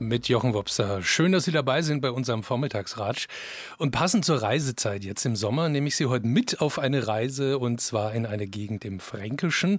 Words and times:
mit 0.00 0.28
Jochen 0.28 0.54
Wopser. 0.54 1.02
Schön, 1.02 1.32
dass 1.32 1.44
Sie 1.44 1.52
dabei 1.52 1.82
sind 1.82 2.00
bei 2.00 2.10
unserem 2.10 2.42
Vormittagsratsch. 2.42 3.26
Und 3.76 3.90
passend 3.90 4.24
zur 4.24 4.40
Reisezeit 4.40 5.04
jetzt 5.04 5.26
im 5.26 5.36
Sommer 5.36 5.68
nehme 5.68 5.88
ich 5.88 5.96
Sie 5.96 6.06
heute 6.06 6.26
mit 6.26 6.60
auf 6.62 6.78
eine 6.78 7.06
Reise 7.06 7.58
und 7.58 7.82
zwar 7.82 8.14
in 8.14 8.24
eine 8.24 8.46
Gegend 8.46 8.86
im 8.86 8.98
Fränkischen, 8.98 9.78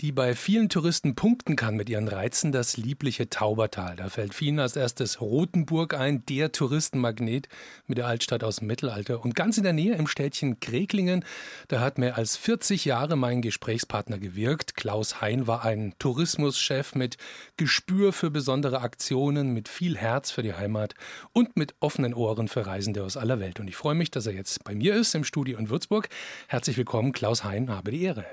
die 0.00 0.10
bei 0.10 0.34
vielen 0.34 0.70
Touristen 0.70 1.14
punkten 1.14 1.54
kann 1.54 1.76
mit 1.76 1.90
ihren 1.90 2.08
Reizen, 2.08 2.50
das 2.50 2.78
liebliche 2.78 3.28
Taubertal. 3.28 3.96
Da 3.96 4.08
fällt 4.08 4.32
vielen 4.32 4.58
als 4.58 4.74
erstes 4.74 5.20
Rothenburg 5.20 5.92
ein, 5.92 6.24
der 6.26 6.50
Touristenmagnet 6.50 7.48
mit 7.86 7.98
der 7.98 8.06
Altstadt 8.06 8.44
aus 8.44 8.56
dem 8.56 8.68
Mittelalter. 8.68 9.22
Und 9.22 9.34
ganz 9.34 9.58
in 9.58 9.64
der 9.64 9.74
Nähe 9.74 9.94
im 9.96 10.06
Städtchen 10.06 10.60
Kreklingen, 10.60 11.24
da 11.68 11.80
hat 11.80 11.98
mehr 11.98 12.16
als 12.16 12.38
40 12.38 12.86
Jahre 12.86 13.16
mein 13.16 13.42
Gesprächspartner 13.42 14.18
gewirkt. 14.18 14.76
Klaus 14.76 15.20
Hein 15.20 15.46
war 15.46 15.64
ein 15.64 15.92
Tourismuschef 15.98 16.94
mit 16.94 17.18
Gespür 17.58 18.14
für 18.14 18.30
besondere 18.30 18.80
Aktionen, 18.80 19.57
mit 19.58 19.68
viel 19.68 19.96
Herz 19.96 20.30
für 20.30 20.44
die 20.44 20.54
Heimat 20.54 20.94
und 21.32 21.56
mit 21.56 21.74
offenen 21.80 22.14
Ohren 22.14 22.46
für 22.46 22.64
Reisende 22.64 23.02
aus 23.02 23.16
aller 23.16 23.40
Welt. 23.40 23.58
Und 23.58 23.66
ich 23.66 23.74
freue 23.74 23.96
mich, 23.96 24.12
dass 24.12 24.24
er 24.26 24.32
jetzt 24.32 24.62
bei 24.62 24.72
mir 24.72 24.94
ist 24.94 25.16
im 25.16 25.24
Studio 25.24 25.58
in 25.58 25.68
Würzburg. 25.68 26.08
Herzlich 26.46 26.76
willkommen, 26.76 27.10
Klaus 27.10 27.42
Hein, 27.42 27.68
habe 27.68 27.90
die 27.90 28.04
Ehre. 28.04 28.24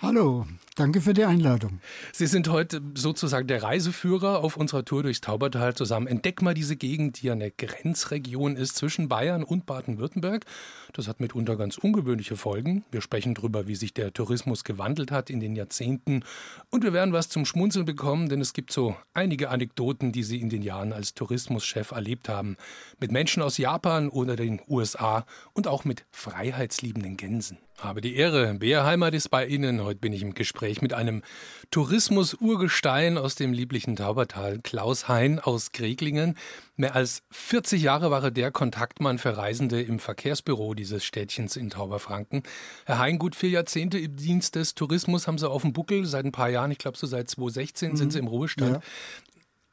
Hallo, 0.00 0.44
danke 0.74 1.00
für 1.00 1.14
die 1.14 1.24
Einladung. 1.24 1.80
Sie 2.12 2.26
sind 2.26 2.48
heute 2.48 2.82
sozusagen 2.94 3.46
der 3.46 3.62
Reiseführer 3.62 4.42
auf 4.42 4.56
unserer 4.56 4.84
Tour 4.84 5.04
durchs 5.04 5.20
Taubertal 5.20 5.74
zusammen. 5.74 6.08
Entdeck 6.08 6.42
mal 6.42 6.52
diese 6.52 6.74
Gegend, 6.74 7.22
die 7.22 7.30
eine 7.30 7.52
Grenzregion 7.52 8.56
ist 8.56 8.74
zwischen 8.74 9.08
Bayern 9.08 9.44
und 9.44 9.66
Baden-Württemberg. 9.66 10.46
Das 10.94 11.06
hat 11.06 11.20
mitunter 11.20 11.56
ganz 11.56 11.78
ungewöhnliche 11.78 12.36
Folgen. 12.36 12.84
Wir 12.90 13.02
sprechen 13.02 13.34
darüber, 13.34 13.68
wie 13.68 13.76
sich 13.76 13.94
der 13.94 14.12
Tourismus 14.12 14.64
gewandelt 14.64 15.12
hat 15.12 15.30
in 15.30 15.38
den 15.38 15.54
Jahrzehnten. 15.54 16.24
Und 16.70 16.82
wir 16.82 16.92
werden 16.92 17.14
was 17.14 17.28
zum 17.28 17.46
Schmunzeln 17.46 17.84
bekommen, 17.84 18.28
denn 18.28 18.40
es 18.40 18.52
gibt 18.52 18.72
so 18.72 18.96
einige 19.14 19.50
Anekdoten, 19.50 20.10
die 20.10 20.24
Sie 20.24 20.40
in 20.40 20.50
den 20.50 20.62
Jahren 20.62 20.92
als 20.92 21.14
Tourismuschef 21.14 21.92
erlebt 21.92 22.28
haben. 22.28 22.56
Mit 22.98 23.12
Menschen 23.12 23.44
aus 23.44 23.58
Japan 23.58 24.08
oder 24.08 24.34
den 24.34 24.60
USA 24.68 25.24
und 25.52 25.68
auch 25.68 25.84
mit 25.84 26.04
freiheitsliebenden 26.10 27.16
Gänsen. 27.16 27.58
Habe 27.78 28.00
die 28.00 28.14
Ehre. 28.14 28.54
Bea 28.54 28.84
Heimat 28.84 29.14
ist 29.14 29.30
bei 29.30 29.46
Ihnen. 29.46 29.82
Heute 29.82 29.98
bin 29.98 30.12
ich 30.12 30.22
im 30.22 30.34
Gespräch 30.34 30.80
mit 30.80 30.92
einem 30.92 31.22
Tourismus-Urgestein 31.70 33.18
aus 33.18 33.34
dem 33.34 33.52
lieblichen 33.52 33.96
Taubertal, 33.96 34.60
Klaus 34.62 35.08
Hein 35.08 35.40
aus 35.40 35.72
Kreglingen. 35.72 36.36
Mehr 36.76 36.94
als 36.94 37.22
40 37.30 37.82
Jahre 37.82 38.10
war 38.10 38.22
er 38.22 38.30
der 38.30 38.52
Kontaktmann 38.52 39.18
für 39.18 39.36
Reisende 39.36 39.82
im 39.82 39.98
Verkehrsbüro 39.98 40.74
dieses 40.74 41.04
Städtchens 41.04 41.56
in 41.56 41.70
Tauberfranken. 41.70 42.44
Herr 42.86 42.98
Hein, 43.00 43.18
gut 43.18 43.34
vier 43.34 43.50
Jahrzehnte 43.50 43.98
im 43.98 44.16
Dienst 44.16 44.54
des 44.54 44.74
Tourismus 44.74 45.26
haben 45.26 45.38
Sie 45.38 45.48
auf 45.48 45.62
dem 45.62 45.72
Buckel. 45.72 46.06
Seit 46.06 46.24
ein 46.24 46.32
paar 46.32 46.50
Jahren, 46.50 46.70
ich 46.70 46.78
glaube 46.78 46.96
so 46.96 47.06
seit 47.06 47.28
2016 47.28 47.90
mhm. 47.90 47.96
sind 47.96 48.12
Sie 48.12 48.18
im 48.20 48.28
Ruhestand. 48.28 48.76
Ja. 48.76 48.80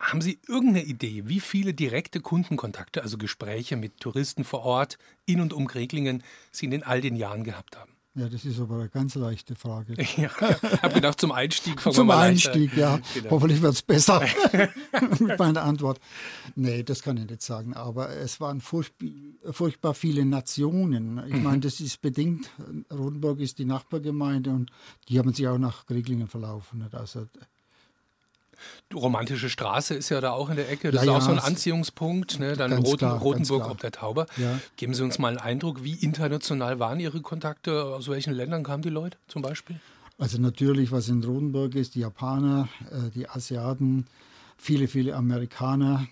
Haben 0.01 0.21
Sie 0.21 0.39
irgendeine 0.47 0.83
Idee, 0.83 1.23
wie 1.27 1.39
viele 1.39 1.73
direkte 1.75 2.21
Kundenkontakte, 2.21 3.03
also 3.03 3.17
Gespräche 3.17 3.77
mit 3.77 3.99
Touristen 3.99 4.43
vor 4.43 4.61
Ort 4.63 4.97
in 5.25 5.41
und 5.41 5.53
um 5.53 5.67
Kreglingen, 5.67 6.23
Sie 6.51 6.65
in 6.65 6.83
all 6.83 7.01
den 7.01 7.15
Jahren 7.15 7.43
gehabt 7.43 7.77
haben? 7.77 7.91
Ja, 8.13 8.27
das 8.27 8.43
ist 8.43 8.59
aber 8.59 8.75
eine 8.75 8.89
ganz 8.89 9.15
leichte 9.15 9.55
Frage. 9.55 9.95
Ja, 10.17 10.29
ich 10.37 10.81
habe 10.81 10.95
gedacht, 10.95 11.21
zum 11.21 11.31
Einstieg 11.31 11.79
fangen 11.79 11.95
Zum 11.95 12.11
Einstieg, 12.11 12.75
ja. 12.75 12.99
Genau. 13.13 13.29
Hoffentlich 13.29 13.61
wird 13.61 13.73
es 13.73 13.81
besser 13.83 14.25
mit 15.19 15.39
meiner 15.39 15.63
Antwort. 15.63 15.99
Nee, 16.55 16.83
das 16.83 17.03
kann 17.03 17.15
ich 17.17 17.29
nicht 17.29 17.41
sagen. 17.41 17.73
Aber 17.73 18.09
es 18.09 18.41
waren 18.41 18.59
furchtbar 18.59 19.93
viele 19.93 20.25
Nationen. 20.25 21.21
Ich 21.27 21.35
mhm. 21.35 21.43
meine, 21.43 21.59
das 21.61 21.79
ist 21.79 22.01
bedingt. 22.01 22.49
Rodenburg 22.91 23.39
ist 23.39 23.59
die 23.59 23.65
Nachbargemeinde 23.65 24.49
und 24.49 24.71
die 25.07 25.17
haben 25.17 25.31
sich 25.31 25.47
auch 25.47 25.57
nach 25.57 25.85
Kreglingen 25.85 26.27
verlaufen. 26.27 26.85
Also 26.91 27.27
romantische 28.93 29.49
Straße 29.49 29.93
ist 29.95 30.09
ja 30.09 30.21
da 30.21 30.31
auch 30.31 30.49
in 30.49 30.55
der 30.55 30.69
Ecke. 30.69 30.91
Das 30.91 31.05
ja, 31.05 31.17
ist 31.17 31.23
auch 31.23 31.25
so 31.25 31.31
ein 31.31 31.39
Anziehungspunkt. 31.39 32.39
Ne? 32.39 32.55
Dann 32.55 32.73
Roten, 32.73 32.97
klar, 32.97 33.19
Rotenburg 33.19 33.69
ob 33.69 33.79
der 33.79 33.91
Tauber. 33.91 34.25
Ja. 34.37 34.59
Geben 34.75 34.93
Sie 34.93 35.03
uns 35.03 35.19
mal 35.19 35.29
einen 35.29 35.37
Eindruck, 35.37 35.83
wie 35.83 35.93
international 35.93 36.79
waren 36.79 36.99
Ihre 36.99 37.21
Kontakte? 37.21 37.83
Aus 37.85 38.07
welchen 38.09 38.33
Ländern 38.33 38.63
kamen 38.63 38.83
die 38.83 38.89
Leute 38.89 39.17
zum 39.27 39.41
Beispiel? 39.41 39.79
Also 40.21 40.39
natürlich, 40.39 40.91
was 40.91 41.09
in 41.09 41.23
Rotenburg 41.23 41.73
ist, 41.73 41.95
die 41.95 42.01
Japaner, 42.01 42.69
äh, 42.91 43.09
die 43.09 43.27
Asiaten, 43.27 44.05
viele, 44.55 44.87
viele 44.87 45.15
Amerikaner. 45.15 46.07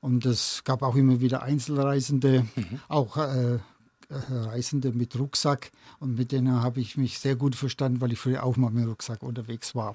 Und 0.00 0.24
es 0.24 0.64
gab 0.64 0.82
auch 0.82 0.96
immer 0.96 1.20
wieder 1.20 1.42
Einzelreisende, 1.42 2.46
mhm. 2.56 2.80
auch 2.88 3.18
äh, 3.18 3.56
äh 3.56 3.60
Reisende 4.30 4.92
mit 4.92 5.18
Rucksack. 5.18 5.72
Und 5.98 6.16
mit 6.16 6.32
denen 6.32 6.62
habe 6.62 6.80
ich 6.80 6.96
mich 6.96 7.18
sehr 7.18 7.36
gut 7.36 7.54
verstanden, 7.54 8.00
weil 8.00 8.12
ich 8.12 8.18
früher 8.18 8.44
auch 8.44 8.56
mal 8.56 8.70
mit 8.70 8.88
Rucksack 8.88 9.22
unterwegs 9.22 9.74
war. 9.74 9.94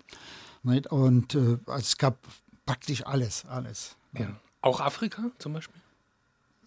Nicht? 0.65 0.87
Und 0.87 1.35
äh, 1.35 1.57
also 1.67 1.77
es 1.77 1.97
gab 1.97 2.17
praktisch 2.65 3.05
alles, 3.05 3.45
alles. 3.45 3.95
Ja. 4.13 4.27
Auch 4.61 4.81
Afrika 4.81 5.31
zum 5.37 5.53
Beispiel? 5.53 5.81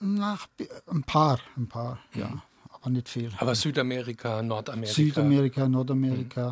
Nach, 0.00 0.46
ein 0.86 1.02
paar, 1.02 1.40
ein 1.56 1.66
paar, 1.66 1.98
mhm. 2.14 2.20
ja, 2.20 2.42
aber 2.70 2.90
nicht 2.90 3.08
viel. 3.08 3.30
Aber 3.38 3.54
Südamerika, 3.54 4.42
Nordamerika? 4.42 4.94
Südamerika, 4.94 5.68
Nordamerika. 5.68 6.50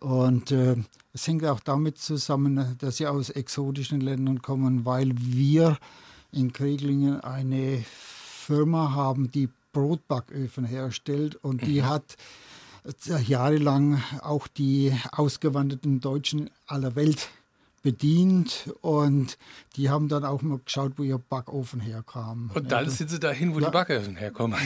Mhm. 0.00 0.08
Und 0.08 0.52
äh, 0.52 0.76
es 1.12 1.26
hängt 1.26 1.44
auch 1.44 1.60
damit 1.60 1.98
zusammen, 1.98 2.76
dass 2.78 2.96
sie 2.96 3.06
aus 3.06 3.30
exotischen 3.30 4.00
Ländern 4.00 4.40
kommen, 4.40 4.84
weil 4.84 5.12
wir 5.16 5.76
in 6.30 6.52
Kreglingen 6.52 7.20
eine 7.20 7.84
Firma 7.84 8.92
haben, 8.92 9.30
die 9.30 9.48
Brotbacköfen 9.72 10.64
herstellt 10.64 11.34
und 11.36 11.62
die 11.66 11.82
mhm. 11.82 11.86
hat 11.86 12.16
jahrelang 13.26 14.02
auch 14.22 14.48
die 14.48 14.92
ausgewanderten 15.12 16.00
Deutschen 16.00 16.50
aller 16.66 16.94
Welt 16.96 17.28
bedient 17.82 18.72
und 18.80 19.38
die 19.76 19.88
haben 19.88 20.08
dann 20.08 20.24
auch 20.24 20.42
mal 20.42 20.58
geschaut, 20.64 20.92
wo 20.96 21.02
ihr 21.04 21.18
Backofen 21.18 21.80
herkam. 21.80 22.50
Und 22.54 22.72
dann 22.72 22.84
ja, 22.84 22.90
sind 22.90 23.08
sie 23.08 23.20
dahin, 23.20 23.54
wo 23.54 23.60
ja. 23.60 23.66
die 23.66 23.72
Backöfen 23.72 24.16
herkommen. 24.16 24.58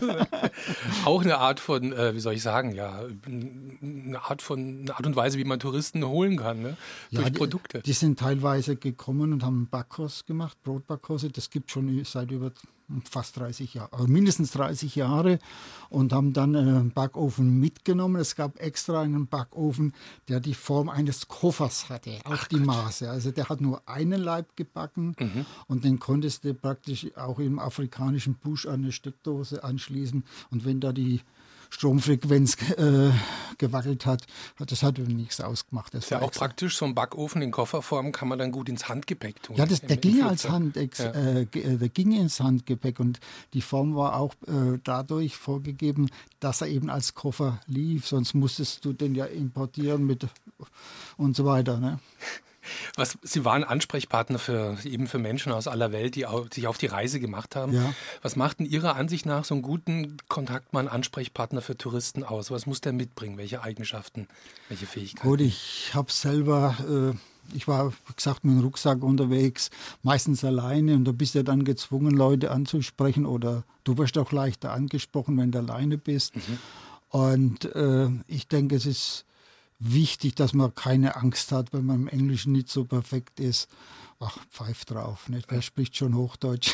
Ja. 0.00 0.26
auch 1.04 1.22
eine 1.22 1.38
Art 1.38 1.60
von, 1.60 1.92
äh, 1.92 2.14
wie 2.14 2.20
soll 2.20 2.34
ich 2.34 2.42
sagen, 2.42 2.74
ja, 2.74 3.04
eine 3.26 4.20
Art 4.22 4.42
von, 4.42 4.80
eine 4.80 4.96
Art 4.96 5.06
und 5.06 5.16
Weise, 5.16 5.38
wie 5.38 5.44
man 5.44 5.60
Touristen 5.60 6.04
holen 6.04 6.36
kann, 6.36 6.62
ne? 6.62 6.76
durch 7.12 7.26
die, 7.26 7.38
Produkte. 7.38 7.80
Die 7.80 7.92
sind 7.92 8.18
teilweise 8.18 8.76
gekommen 8.76 9.32
und 9.32 9.44
haben 9.44 9.68
Backkurs 9.68 10.26
gemacht, 10.26 10.56
Brotbackkurse. 10.64 11.30
Das 11.30 11.48
gibt 11.48 11.70
schon 11.70 12.04
seit 12.04 12.30
über 12.32 12.50
fast 13.08 13.36
30 13.38 13.74
Jahre, 13.74 13.92
also 13.92 14.06
mindestens 14.06 14.52
30 14.52 14.96
Jahre 14.96 15.38
und 15.88 16.12
haben 16.12 16.32
dann 16.32 16.56
einen 16.56 16.90
Backofen 16.90 17.58
mitgenommen. 17.58 18.20
Es 18.20 18.36
gab 18.36 18.60
extra 18.60 19.02
einen 19.02 19.26
Backofen, 19.26 19.92
der 20.28 20.40
die 20.40 20.54
Form 20.54 20.88
eines 20.88 21.28
Koffers 21.28 21.88
hatte, 21.88 22.18
auch 22.24 22.32
Ach 22.32 22.48
die 22.48 22.56
Gott. 22.56 22.66
Maße. 22.66 23.10
Also 23.10 23.30
der 23.30 23.48
hat 23.48 23.60
nur 23.60 23.88
einen 23.88 24.20
Leib 24.20 24.56
gebacken 24.56 25.16
mhm. 25.18 25.46
und 25.66 25.84
den 25.84 25.98
konntest 25.98 26.44
du 26.44 26.54
praktisch 26.54 27.06
auch 27.16 27.38
im 27.38 27.58
afrikanischen 27.58 28.34
Busch 28.34 28.66
an 28.66 28.82
eine 28.82 28.92
Steckdose 28.92 29.64
anschließen 29.64 30.24
und 30.50 30.64
wenn 30.64 30.80
da 30.80 30.92
die 30.92 31.20
Stromfrequenz 31.72 32.56
äh, 32.76 33.10
gewackelt 33.56 34.04
hat. 34.04 34.26
Das 34.58 34.82
hat 34.82 34.98
nichts 34.98 35.40
ausgemacht. 35.40 35.94
Das 35.94 36.04
ist 36.04 36.10
ja 36.10 36.18
auch 36.20 36.28
extra. 36.28 36.46
praktisch, 36.46 36.76
so 36.76 36.84
ein 36.84 36.94
Backofen 36.94 37.40
in 37.40 37.50
Kofferform 37.50 38.12
kann 38.12 38.28
man 38.28 38.38
dann 38.38 38.52
gut 38.52 38.68
ins 38.68 38.88
Handgepäck 38.88 39.42
tun. 39.42 39.56
Ja, 39.56 39.64
das, 39.64 39.80
der 39.80 39.96
ging 39.96 40.22
als 40.22 40.48
Hand, 40.48 40.76
ja. 40.76 41.06
äh, 41.06 41.42
äh, 41.42 41.78
der 41.78 41.88
ging 41.88 42.12
ins 42.12 42.40
Handgepäck 42.40 43.00
und 43.00 43.20
die 43.54 43.62
Form 43.62 43.96
war 43.96 44.16
auch 44.16 44.34
äh, 44.46 44.78
dadurch 44.84 45.36
vorgegeben, 45.36 46.10
dass 46.40 46.60
er 46.60 46.68
eben 46.68 46.90
als 46.90 47.14
Koffer 47.14 47.60
lief. 47.66 48.06
Sonst 48.06 48.34
musstest 48.34 48.84
du 48.84 48.92
den 48.92 49.14
ja 49.14 49.24
importieren 49.24 50.06
mit 50.06 50.26
und 51.16 51.34
so 51.34 51.46
weiter. 51.46 51.78
Ne? 51.78 51.98
Was, 52.96 53.18
Sie 53.22 53.44
waren 53.44 53.64
Ansprechpartner 53.64 54.38
für, 54.38 54.76
eben 54.84 55.06
für 55.06 55.18
Menschen 55.18 55.52
aus 55.52 55.68
aller 55.68 55.92
Welt, 55.92 56.14
die 56.14 56.26
auf, 56.26 56.48
sich 56.52 56.66
auf 56.66 56.78
die 56.78 56.86
Reise 56.86 57.20
gemacht 57.20 57.56
haben. 57.56 57.72
Ja. 57.72 57.94
Was 58.22 58.36
macht 58.36 58.60
in 58.60 58.66
Ihrer 58.66 58.96
Ansicht 58.96 59.26
nach 59.26 59.44
so 59.44 59.54
einen 59.54 59.62
guten 59.62 60.16
Kontaktmann, 60.28 60.88
Ansprechpartner 60.88 61.62
für 61.62 61.76
Touristen 61.76 62.24
aus? 62.24 62.50
Was 62.50 62.66
muss 62.66 62.80
der 62.80 62.92
mitbringen? 62.92 63.38
Welche 63.38 63.62
Eigenschaften, 63.62 64.28
welche 64.68 64.86
Fähigkeiten? 64.86 65.28
Gut, 65.28 65.40
ich 65.40 65.90
habe 65.94 66.10
selber, 66.12 66.76
äh, 66.88 67.56
ich 67.56 67.68
war, 67.68 67.92
wie 67.92 68.14
gesagt, 68.14 68.44
mit 68.44 68.54
dem 68.54 68.60
Rucksack 68.60 69.02
unterwegs, 69.02 69.70
meistens 70.02 70.44
alleine 70.44 70.94
und 70.94 71.04
da 71.04 71.12
bist 71.12 71.34
du 71.34 71.42
dann 71.44 71.64
gezwungen, 71.64 72.12
Leute 72.12 72.50
anzusprechen 72.50 73.26
oder 73.26 73.64
du 73.84 73.98
wirst 73.98 74.18
auch 74.18 74.32
leichter 74.32 74.72
angesprochen, 74.72 75.36
wenn 75.38 75.50
du 75.50 75.58
alleine 75.58 75.98
bist. 75.98 76.36
Mhm. 76.36 76.58
Und 77.08 77.64
äh, 77.74 78.08
ich 78.26 78.48
denke, 78.48 78.76
es 78.76 78.86
ist 78.86 79.26
wichtig, 79.82 80.34
dass 80.34 80.52
man 80.52 80.74
keine 80.74 81.16
Angst 81.16 81.52
hat, 81.52 81.72
wenn 81.72 81.84
man 81.84 82.02
im 82.02 82.08
Englischen 82.08 82.52
nicht 82.52 82.68
so 82.68 82.84
perfekt 82.84 83.40
ist. 83.40 83.68
Ach, 84.20 84.38
pfeift 84.50 84.92
drauf, 84.92 85.28
nicht? 85.28 85.50
Wer 85.50 85.62
spricht 85.62 85.96
schon 85.96 86.14
Hochdeutsch? 86.14 86.72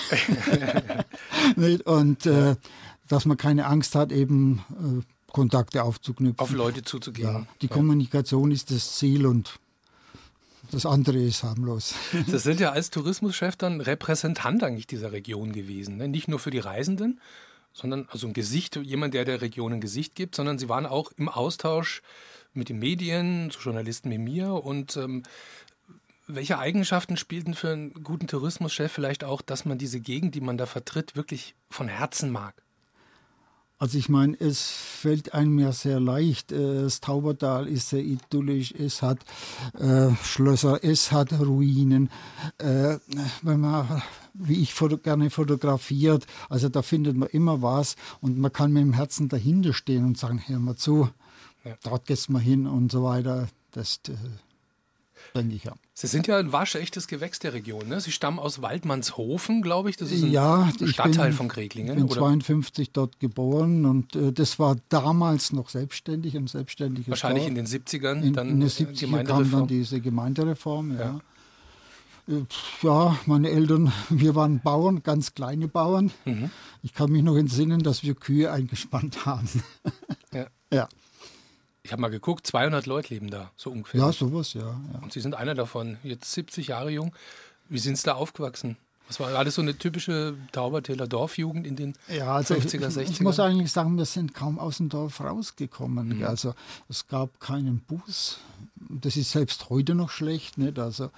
Und 1.85 2.27
äh, 2.27 2.57
dass 3.09 3.25
man 3.25 3.39
keine 3.39 3.67
Angst 3.67 3.95
hat, 3.95 4.13
eben 4.13 4.59
äh, 4.71 5.33
Kontakte 5.33 5.83
aufzuknüpfen. 5.83 6.39
Auf 6.39 6.53
Leute 6.53 6.83
zuzugehen. 6.83 7.29
Ja, 7.29 7.47
die. 7.63 7.69
Kommunikation 7.69 8.51
ist 8.51 8.71
das 8.71 8.97
Ziel 8.97 9.27
und 9.27 9.59
das 10.71 10.85
andere 10.85 11.19
ist 11.19 11.43
harmlos. 11.43 11.95
Das 12.31 12.43
sind 12.43 12.61
ja 12.61 12.73
als 12.73 12.91
Tourismuschef 12.91 13.57
dann 13.57 13.81
Repräsentant 13.81 14.63
eigentlich 14.63 14.87
dieser 14.87 15.13
Region 15.13 15.53
gewesen. 15.53 15.97
Ne? 15.97 16.09
Nicht 16.09 16.29
nur 16.29 16.39
für 16.39 16.51
die 16.51 16.59
Reisenden, 16.59 17.21
sondern 17.73 18.09
also 18.11 18.27
ein 18.27 18.33
Gesicht, 18.33 18.77
jemand, 18.77 19.15
der 19.15 19.25
der 19.25 19.41
Region 19.41 19.75
ein 19.75 19.81
Gesicht 19.81 20.15
gibt, 20.15 20.35
sondern 20.35 20.59
sie 20.59 20.69
waren 20.69 20.87
auch 20.87 21.13
im 21.17 21.29
Austausch 21.29 22.03
mit 22.59 22.69
den 22.69 22.79
Medien, 22.79 23.51
zu 23.51 23.61
Journalisten 23.61 24.11
wie 24.11 24.19
mir 24.19 24.53
und 24.53 24.97
ähm, 24.97 25.23
Welche 26.31 26.59
Eigenschaften 26.59 27.17
spielten 27.17 27.55
für 27.55 27.71
einen 27.71 28.05
guten 28.05 28.27
Tourismuschef 28.27 28.93
vielleicht 28.93 29.25
auch, 29.25 29.41
dass 29.41 29.65
man 29.65 29.79
diese 29.79 29.99
Gegend, 29.99 30.35
die 30.35 30.43
man 30.43 30.59
da 30.59 30.67
vertritt, 30.67 31.17
wirklich 31.17 31.55
von 31.71 31.89
Herzen 31.89 32.31
mag? 32.31 32.63
Also 33.81 33.97
ich 33.97 34.09
meine, 34.09 34.39
es 34.41 34.71
fällt 34.71 35.35
einem 35.35 35.59
ja 35.61 35.71
sehr 35.71 36.01
leicht. 36.01 36.51
Äh, 36.53 36.83
das 36.83 37.01
Taubertal 37.01 37.69
ist 37.69 37.89
sehr 37.91 38.03
idyllisch, 38.03 38.73
es 38.73 39.03
hat 39.03 39.21
äh, 39.79 40.11
Schlösser, 40.23 40.83
es 40.83 41.13
hat 41.13 41.33
Ruinen. 41.33 42.11
Äh, 42.59 42.99
wenn 43.43 43.61
man, 43.61 44.03
wie 44.35 44.61
ich 44.61 44.75
foto 44.75 44.99
gerne 44.99 45.31
fotografiert, 45.31 46.27
also 46.49 46.69
da 46.69 46.83
findet 46.83 47.17
man 47.17 47.29
immer 47.29 47.63
was 47.63 47.95
und 48.21 48.37
man 48.37 48.53
kann 48.53 48.73
mit 48.73 48.83
dem 48.83 48.95
Herzen 48.95 49.29
dahinter 49.29 49.73
stehen 49.73 50.05
und 50.05 50.19
sagen, 50.19 50.43
hör 50.45 50.59
mal 50.59 50.77
zu, 50.77 51.09
ja. 51.65 51.77
dort 51.83 52.07
gehst 52.07 52.31
mal 52.31 52.41
hin 52.41 52.67
und 52.67 52.93
so 52.93 53.05
weiter. 53.05 53.49
Das, 53.73 54.01
das 54.03 54.17
denke 55.35 55.55
ich 55.55 55.65
ja. 55.65 55.75
Sie 55.95 56.07
sind 56.07 56.27
ja 56.27 56.39
ein 56.39 56.53
waschechtes 56.53 57.09
Gewächs 57.09 57.39
der 57.39 57.53
Region. 57.53 57.89
Ne? 57.89 58.01
Sie 58.01 58.13
stammen 58.13 58.39
aus 58.39 58.63
Waldmannshofen, 58.63 59.63
glaube 59.63 59.91
ich. 59.91 59.97
Das 59.97 60.11
ist 60.11 60.23
ein 60.23 60.31
ja, 60.31 60.71
Stadtteil 60.87 61.29
bin, 61.29 61.37
von 61.37 61.49
Kreglingen. 61.49 61.93
Ich 61.93 61.97
bin 61.97 62.05
oder? 62.05 62.21
52 62.21 62.93
dort 62.93 63.21
geboren 63.21 63.85
und 63.85 64.15
äh, 64.17 64.33
das 64.33 64.59
war 64.59 64.77
damals 64.89 65.53
noch 65.53 65.69
selbstständig, 65.69 66.37
ein 66.37 66.47
selbstständiges 66.47 67.11
Wahrscheinlich 67.11 67.45
Dorf. 67.45 67.51
in 67.51 67.55
den 67.57 67.67
70ern. 67.67 68.23
In, 68.23 68.33
dann 68.33 68.49
in 68.49 68.61
den 68.61 68.69
70ern 68.69 69.25
kam 69.25 69.51
dann 69.51 69.67
diese 69.67 70.01
Gemeindereform, 70.01 70.97
ja. 70.97 71.01
ja. 71.01 71.21
Äh, 72.29 72.45
ja, 72.83 73.19
meine 73.27 73.51
Eltern, 73.51 73.93
wir 74.09 74.35
waren 74.35 74.61
Bauern, 74.61 75.03
ganz 75.03 75.35
kleine 75.35 75.69
Bauern. 75.69 76.13
Mhm. 76.25 76.51
Ich 76.83 76.95
kann 76.95 77.11
mich 77.11 77.23
noch 77.23 77.37
entsinnen, 77.37 77.83
dass 77.83 78.03
wir 78.03 78.15
Kühe 78.15 78.53
eingespannt 78.53 79.27
haben. 79.27 79.49
Ja. 80.33 80.47
ja. 80.73 80.89
Ich 81.89 81.93
habe 81.93 82.03
mal 82.03 82.11
geguckt, 82.11 82.47
200 82.47 82.85
Leute 82.85 83.15
leben 83.15 83.31
da, 83.31 83.51
so 83.57 83.71
ungefähr. 83.71 83.99
Ja, 83.99 84.13
sowas, 84.13 84.53
ja, 84.53 84.61
ja. 84.61 84.99
Und 85.01 85.11
Sie 85.11 85.21
sind 85.21 85.35
einer 85.35 85.55
davon, 85.55 85.97
jetzt 86.03 86.31
70 86.35 86.69
Jahre 86.69 86.91
jung. 86.91 87.15
Wie 87.71 87.79
sind 87.79 87.97
Sie 87.97 88.05
da 88.05 88.13
aufgewachsen? 88.13 88.77
Das 89.07 89.19
war 89.21 89.29
alles 89.35 89.55
so 89.55 89.63
eine 89.63 89.79
typische 89.79 90.35
Taubertäler 90.53 91.07
Dorfjugend 91.07 91.67
in 91.67 91.77
den 91.77 91.95
ja, 92.09 92.35
also 92.35 92.53
50er, 92.53 92.89
60er. 92.91 93.11
Ich 93.11 93.21
muss 93.23 93.41
eigentlich 93.41 93.73
sagen, 93.73 93.97
wir 93.97 94.05
sind 94.05 94.35
kaum 94.35 94.59
aus 94.59 94.77
dem 94.77 94.91
Dorf 94.91 95.23
rausgekommen. 95.23 96.19
Mhm. 96.19 96.25
Also 96.25 96.53
es 96.91 97.09
gab 97.09 97.41
keinen 97.41 97.81
Bus. 97.81 98.39
Das 98.89 99.17
ist 99.17 99.31
selbst 99.31 99.71
heute 99.71 99.95
noch 99.95 100.11
schlecht. 100.11 100.59
Nicht? 100.59 100.79
Also, 100.79 101.11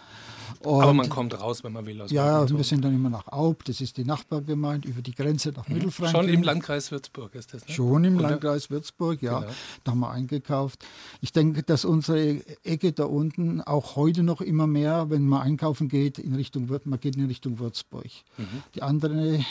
Aber 0.64 0.92
man 0.92 1.08
kommt 1.08 1.38
raus, 1.40 1.64
wenn 1.64 1.72
man 1.72 1.86
will. 1.86 2.00
Aus 2.00 2.10
ja, 2.10 2.48
wir 2.48 2.64
sind 2.64 2.84
dann 2.84 2.94
immer 2.94 3.10
nach 3.10 3.28
Aub, 3.28 3.64
das 3.64 3.80
ist 3.80 3.96
die 3.96 4.04
Nachbargemeinde, 4.04 4.88
über 4.88 5.02
die 5.02 5.14
Grenze 5.14 5.50
nach 5.50 5.68
mhm. 5.68 5.74
Mittelfranken. 5.74 6.20
Schon 6.20 6.28
im 6.28 6.42
Landkreis 6.42 6.90
Würzburg 6.90 7.34
ist 7.34 7.54
das, 7.54 7.66
ne? 7.66 7.74
Schon 7.74 8.04
im 8.04 8.16
Oder? 8.16 8.30
Landkreis 8.30 8.70
Würzburg, 8.70 9.22
ja. 9.22 9.40
Genau. 9.40 9.52
Da 9.84 9.90
haben 9.92 10.00
wir 10.00 10.10
eingekauft. 10.10 10.84
Ich 11.20 11.32
denke, 11.32 11.62
dass 11.62 11.84
unsere 11.84 12.40
Ecke 12.64 12.92
da 12.92 13.04
unten 13.04 13.60
auch 13.60 13.96
heute 13.96 14.22
noch 14.22 14.40
immer 14.40 14.66
mehr, 14.66 15.10
wenn 15.10 15.26
man 15.26 15.42
einkaufen 15.42 15.88
geht, 15.88 16.18
in 16.18 16.34
Richtung, 16.34 16.68
man 16.84 17.00
geht 17.00 17.16
in 17.16 17.26
Richtung 17.26 17.58
Würzburg 17.58 17.70
Würzburg. 17.70 18.10
Mhm. 18.36 18.62
Die 18.74 18.82
andere, 18.82 19.44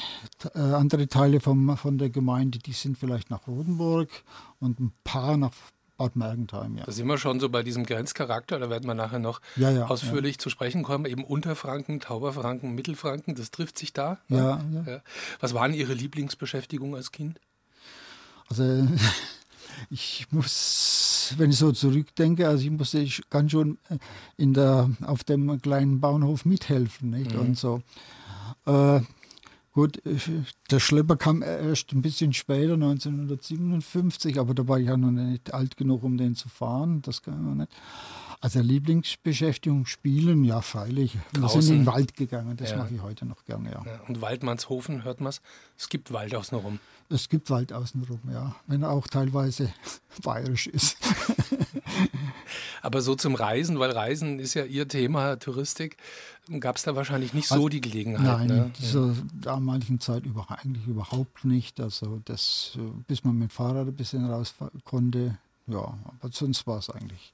äh, 0.54 0.60
andere 0.60 1.08
Teile 1.08 1.40
vom, 1.40 1.78
von 1.78 1.98
der 1.98 2.10
Gemeinde, 2.10 2.60
die 2.60 2.74
sind 2.74 2.98
vielleicht 2.98 3.30
nach 3.30 3.48
Rodenburg 3.48 4.10
und 4.60 4.80
ein 4.80 4.94
paar 5.04 5.38
nach 5.38 5.54
Bad 6.00 6.16
Mergentheim, 6.16 6.78
ja. 6.78 6.86
Da 6.86 6.94
sind 6.94 7.08
wir 7.08 7.18
schon 7.18 7.42
so 7.42 7.50
bei 7.50 7.62
diesem 7.62 7.86
Grenzcharakter, 7.86 8.58
da 8.58 8.70
werden 8.70 8.88
wir 8.88 8.94
nachher 8.94 9.20
noch 9.20 9.42
ja, 9.58 9.70
ja, 9.70 9.88
ausführlich 9.88 10.38
ja. 10.38 10.40
zu 10.40 10.50
sprechen 10.50 10.82
kommen. 10.82 11.06
Eben 11.06 11.26
Unterfranken, 11.26 12.00
Tauberfranken, 12.00 12.74
Mittelfranken, 12.74 13.36
das 13.36 13.52
trifft 13.52 13.78
sich 13.78 13.92
da. 13.92 14.18
Ja, 14.30 14.64
ja. 14.72 15.02
Was 15.42 15.54
waren 15.54 15.74
Ihre 15.74 15.94
Lieblingsbeschäftigungen 15.94 16.96
als 16.96 17.12
Kind? 17.12 17.42
Also 18.50 18.88
ich 19.90 20.26
muss, 20.32 21.34
wenn 21.38 21.50
ich 21.50 21.58
so 21.58 21.74
zurückdenke, 21.74 22.48
also 22.48 22.64
ich 22.64 22.72
musste 22.72 23.00
ich 23.00 23.22
ganz 23.30 23.52
schon 23.52 23.78
in 24.38 24.54
der, 24.54 24.90
auf 25.02 25.26
dem 25.26 25.62
kleinen 25.62 26.00
Bauernhof 26.00 26.46
mithelfen. 26.46 27.10
Nicht? 27.10 27.34
Mhm. 27.34 27.40
Und 27.42 27.58
so. 27.58 27.82
Äh, 28.66 29.02
gut, 29.80 30.02
der 30.72 30.80
Schlepper 30.80 31.16
kam 31.16 31.42
erst 31.42 31.94
ein 31.94 32.02
bisschen 32.02 32.34
später, 32.34 32.74
1957, 32.74 34.40
aber 34.40 34.54
da 34.54 34.68
war 34.68 34.80
ich 34.80 34.88
ja 34.88 34.98
noch 34.98 35.12
nicht 35.12 35.54
alt 35.54 35.78
genug, 35.78 36.04
um 36.04 36.18
den 36.18 36.36
zu 36.36 36.50
fahren. 36.50 37.02
Das 37.02 37.22
kann 37.22 37.44
man 37.44 37.58
nicht. 37.58 37.72
Also 38.42 38.62
Lieblingsbeschäftigung, 38.62 39.86
Spielen, 39.86 40.44
ja 40.44 40.62
freilich. 40.62 41.18
Wir 41.32 41.50
sind 41.50 41.62
in 41.62 41.68
den 41.80 41.86
Wald 41.86 42.16
gegangen, 42.16 42.56
das 42.58 42.72
ja. 42.72 42.78
mache 42.78 42.94
ich 42.96 43.02
heute 43.02 43.26
noch 43.26 43.44
gerne, 43.46 43.72
ja. 43.72 43.84
ja. 43.86 44.00
Und 44.08 44.22
Waldmannshofen, 44.22 45.04
hört 45.04 45.20
man 45.22 45.30
es? 45.30 45.42
Es 45.78 45.90
gibt 45.90 46.12
Wald 46.14 46.36
außenrum. 46.36 46.80
Es 47.10 47.28
gibt 47.30 47.50
Wald 47.50 47.74
außenrum, 47.74 48.20
ja. 48.32 48.56
Wenn 48.68 48.84
er 48.84 48.92
auch 48.92 49.08
teilweise 49.08 49.74
bayerisch 50.24 50.68
ist. 50.68 50.98
Aber 52.82 53.02
so 53.02 53.16
zum 53.16 53.36
Reisen, 53.36 53.80
weil 53.80 53.92
Reisen 53.92 54.40
ist 54.40 54.54
ja 54.54 54.66
Ihr 54.66 54.88
Thema, 54.88 55.38
Touristik, 55.38 55.98
gab 56.60 56.78
es 56.78 56.84
da 56.84 56.96
wahrscheinlich 56.96 57.34
nicht 57.34 57.52
also, 57.52 57.64
so 57.64 57.70
die 57.70 57.82
Gelegenheit. 57.82 58.26
Nein, 58.26 58.48
ne? 58.48 58.64
in 58.66 58.74
dieser 58.74 59.16
damaligen 59.34 60.00
Zeit 60.00 60.26
über, 60.26 60.48
eigentlich 60.50 60.88
überhaupt 60.88 61.46
nicht. 61.46 61.80
Also 61.80 62.22
das, 62.26 62.78
bis 63.08 63.24
man 63.24 63.38
mit 63.38 63.50
dem 63.50 63.54
Fahrrad 63.54 63.88
ein 63.88 63.96
bisschen 63.96 64.26
raus 64.30 64.56
konnte, 64.84 65.38
ja, 65.68 65.98
aber 66.20 66.32
sonst 66.32 66.66
war 66.66 66.80
es 66.80 66.90
eigentlich 66.90 67.34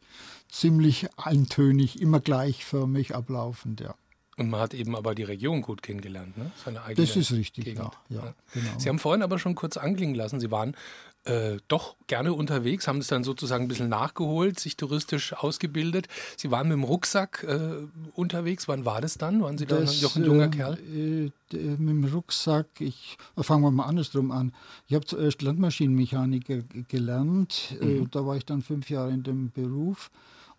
ziemlich 0.50 1.08
eintönig, 1.18 2.02
immer 2.02 2.20
gleichförmig 2.20 3.16
ablaufend, 3.16 3.82
ja. 3.82 3.96
Und 4.38 4.50
man 4.50 4.60
hat 4.60 4.74
eben 4.74 4.98
aber 4.98 5.16
die 5.16 5.24
Region 5.24 5.62
gut 5.62 5.82
kennengelernt, 5.82 6.38
ne? 6.38 6.52
Seine 6.64 6.84
eigene 6.84 7.08
das 7.08 7.16
ist 7.16 7.32
richtig, 7.32 7.66
Gegend. 7.66 7.90
ja. 8.10 8.18
ja, 8.18 8.34
Genau. 8.54 8.78
Sie 8.78 8.90
haben 8.90 9.00
vorhin 9.00 9.22
aber 9.22 9.40
schon 9.40 9.56
kurz 9.56 9.78
anklingen 9.78 10.16
lassen, 10.16 10.42
Sie 10.42 10.52
waren 10.52 10.76
äh, 11.25 11.57
doch 11.68 11.95
gerne 12.07 12.33
unterwegs, 12.33 12.88
haben 12.88 13.00
es 13.00 13.07
dann 13.07 13.24
sozusagen 13.24 13.66
ein 13.66 13.68
bisschen 13.68 13.89
nachgeholt, 13.89 14.60
sich 14.60 14.77
touristisch 14.77 15.33
ausgebildet. 15.33 16.07
Sie 16.38 16.51
waren 16.51 16.68
mit 16.68 16.77
dem 16.77 16.83
Rucksack 16.83 17.44
äh, 17.48 17.88
unterwegs. 18.13 18.68
Wann 18.68 18.86
war 18.86 19.01
das 19.01 19.18
dann? 19.18 19.42
Waren 19.42 19.57
Sie 19.57 19.66
da 19.66 19.80
noch 19.80 20.16
ein 20.16 20.25
junger 20.25 20.45
äh, 20.45 20.50
Kerl? 20.50 20.77
Äh, 20.77 21.31
mit 21.51 21.80
dem 21.80 22.06
Rucksack, 22.06 22.68
ich 22.80 23.18
fangen 23.38 23.63
wir 23.63 23.72
mal 23.72 23.86
andersrum 23.86 24.31
an. 24.31 24.54
Ich 24.88 24.94
habe 24.94 25.06
zuerst 25.06 25.42
Landmaschinenmechaniker 25.42 26.60
gelernt. 26.88 27.75
Äh, 27.81 27.86
mhm. 27.86 28.12
da 28.12 28.25
war 28.25 28.38
ich 28.38 28.45
dann 28.45 28.62
fünf 28.62 28.89
Jahre 28.89 29.12
in 29.12 29.24
dem 29.24 29.51
Beruf. 29.51 30.12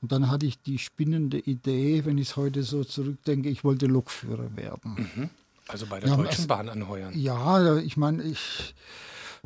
Und 0.03 0.13
dann 0.13 0.31
hatte 0.31 0.47
ich 0.47 0.61
die 0.61 0.79
spinnende 0.79 1.39
Idee, 1.39 2.05
wenn 2.05 2.19
ich 2.19 2.31
es 2.31 2.37
heute 2.37 2.63
so 2.65 2.85
zurückdenke, 2.85 3.49
ich 3.49 3.65
wollte 3.65 3.87
Lokführer 3.87 4.57
werden. 4.57 5.09
Mhm. 5.15 5.31
Also 5.69 5.87
bei 5.87 6.01
der 6.01 6.11
ja, 6.11 6.17
Deutschen 6.17 6.47
Bahn 6.47 6.69
anheuern. 6.69 7.13
Ja, 7.17 7.77
ich 7.79 7.97
meine, 7.97 8.23
ich 8.23 8.75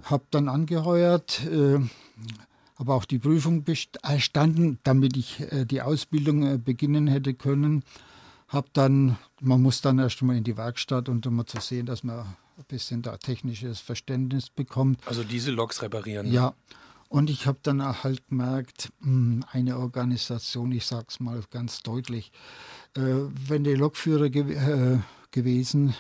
habe 0.05 0.25
dann 0.31 0.49
angeheuert, 0.49 1.44
äh, 1.47 1.79
habe 2.79 2.94
auch 2.94 3.05
die 3.05 3.19
Prüfung 3.19 3.64
bestanden, 3.64 4.79
damit 4.82 5.17
ich 5.17 5.41
äh, 5.53 5.65
die 5.65 5.82
Ausbildung 5.82 6.43
äh, 6.43 6.58
beginnen 6.58 7.06
hätte 7.06 7.34
können. 7.34 7.84
Habe 8.48 8.69
dann, 8.72 9.17
man 9.41 9.63
muss 9.63 9.81
dann 9.81 9.98
erst 9.98 10.22
mal 10.22 10.36
in 10.36 10.44
die 10.44 10.56
Werkstatt 10.56 11.08
und 11.08 11.27
um 11.27 11.36
mal 11.36 11.46
zu 11.46 11.60
sehen, 11.60 11.86
dass 11.86 12.03
man 12.03 12.20
ein 12.20 12.65
bisschen 12.69 13.03
da 13.03 13.17
technisches 13.17 13.81
Verständnis 13.81 14.51
bekommt. 14.51 15.01
Also 15.06 15.25
diese 15.25 15.51
Loks 15.51 15.82
reparieren. 15.82 16.31
Ja. 16.31 16.55
Und 17.08 17.29
ich 17.29 17.46
habe 17.46 17.58
dann 17.63 17.82
halt 18.05 18.29
gemerkt, 18.29 18.93
hm, 19.03 19.44
eine 19.51 19.79
Organisation, 19.79 20.70
ich 20.70 20.86
sage 20.86 21.06
es 21.08 21.19
mal 21.19 21.43
ganz 21.51 21.82
deutlich, 21.82 22.31
äh, 22.96 23.01
wenn 23.01 23.65
der 23.65 23.77
Lokführer 23.77 24.31
ge 24.31 24.55
äh, 24.55 24.98
gewesen, 25.32 25.94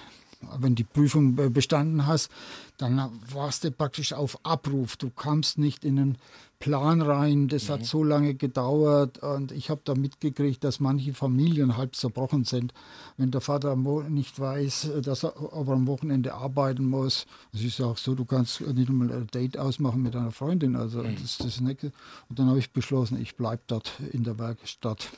wenn 0.58 0.74
die 0.74 0.84
Prüfung 0.84 1.36
bestanden 1.52 2.06
hast, 2.06 2.30
dann 2.78 3.10
warst 3.32 3.64
du 3.64 3.70
praktisch 3.70 4.12
auf 4.12 4.44
Abruf. 4.44 4.96
Du 4.96 5.10
kamst 5.10 5.58
nicht 5.58 5.84
in 5.84 5.96
den 5.96 6.18
Plan 6.58 7.00
rein. 7.02 7.48
Das 7.48 7.68
mhm. 7.68 7.72
hat 7.72 7.86
so 7.86 8.04
lange 8.04 8.34
gedauert 8.34 9.18
und 9.18 9.52
ich 9.52 9.70
habe 9.70 9.80
da 9.84 9.94
mitgekriegt, 9.94 10.62
dass 10.62 10.78
manche 10.78 11.14
Familien 11.14 11.76
halb 11.76 11.96
zerbrochen 11.96 12.44
sind, 12.44 12.72
wenn 13.16 13.30
der 13.30 13.40
Vater 13.40 13.76
nicht 13.76 14.38
weiß, 14.38 14.90
dass 15.02 15.24
er 15.24 15.34
aber 15.52 15.72
am 15.72 15.86
Wochenende 15.86 16.34
arbeiten 16.34 16.84
muss. 16.84 17.26
Es 17.52 17.62
ist 17.62 17.78
ja 17.78 17.86
auch 17.86 17.98
so, 17.98 18.14
du 18.14 18.24
kannst 18.24 18.60
nicht 18.60 18.90
mal 18.90 19.10
ein 19.10 19.26
Date 19.28 19.58
ausmachen 19.58 20.02
mit 20.02 20.14
einer 20.14 20.32
Freundin. 20.32 20.76
Also 20.76 21.02
mhm. 21.02 21.16
das, 21.20 21.38
das 21.38 21.60
nicht. 21.60 21.84
Und 21.84 22.38
dann 22.38 22.48
habe 22.48 22.58
ich 22.58 22.72
beschlossen, 22.72 23.20
ich 23.20 23.36
bleibe 23.36 23.62
dort 23.66 23.98
in 24.12 24.24
der 24.24 24.38
Werkstatt. 24.38 25.08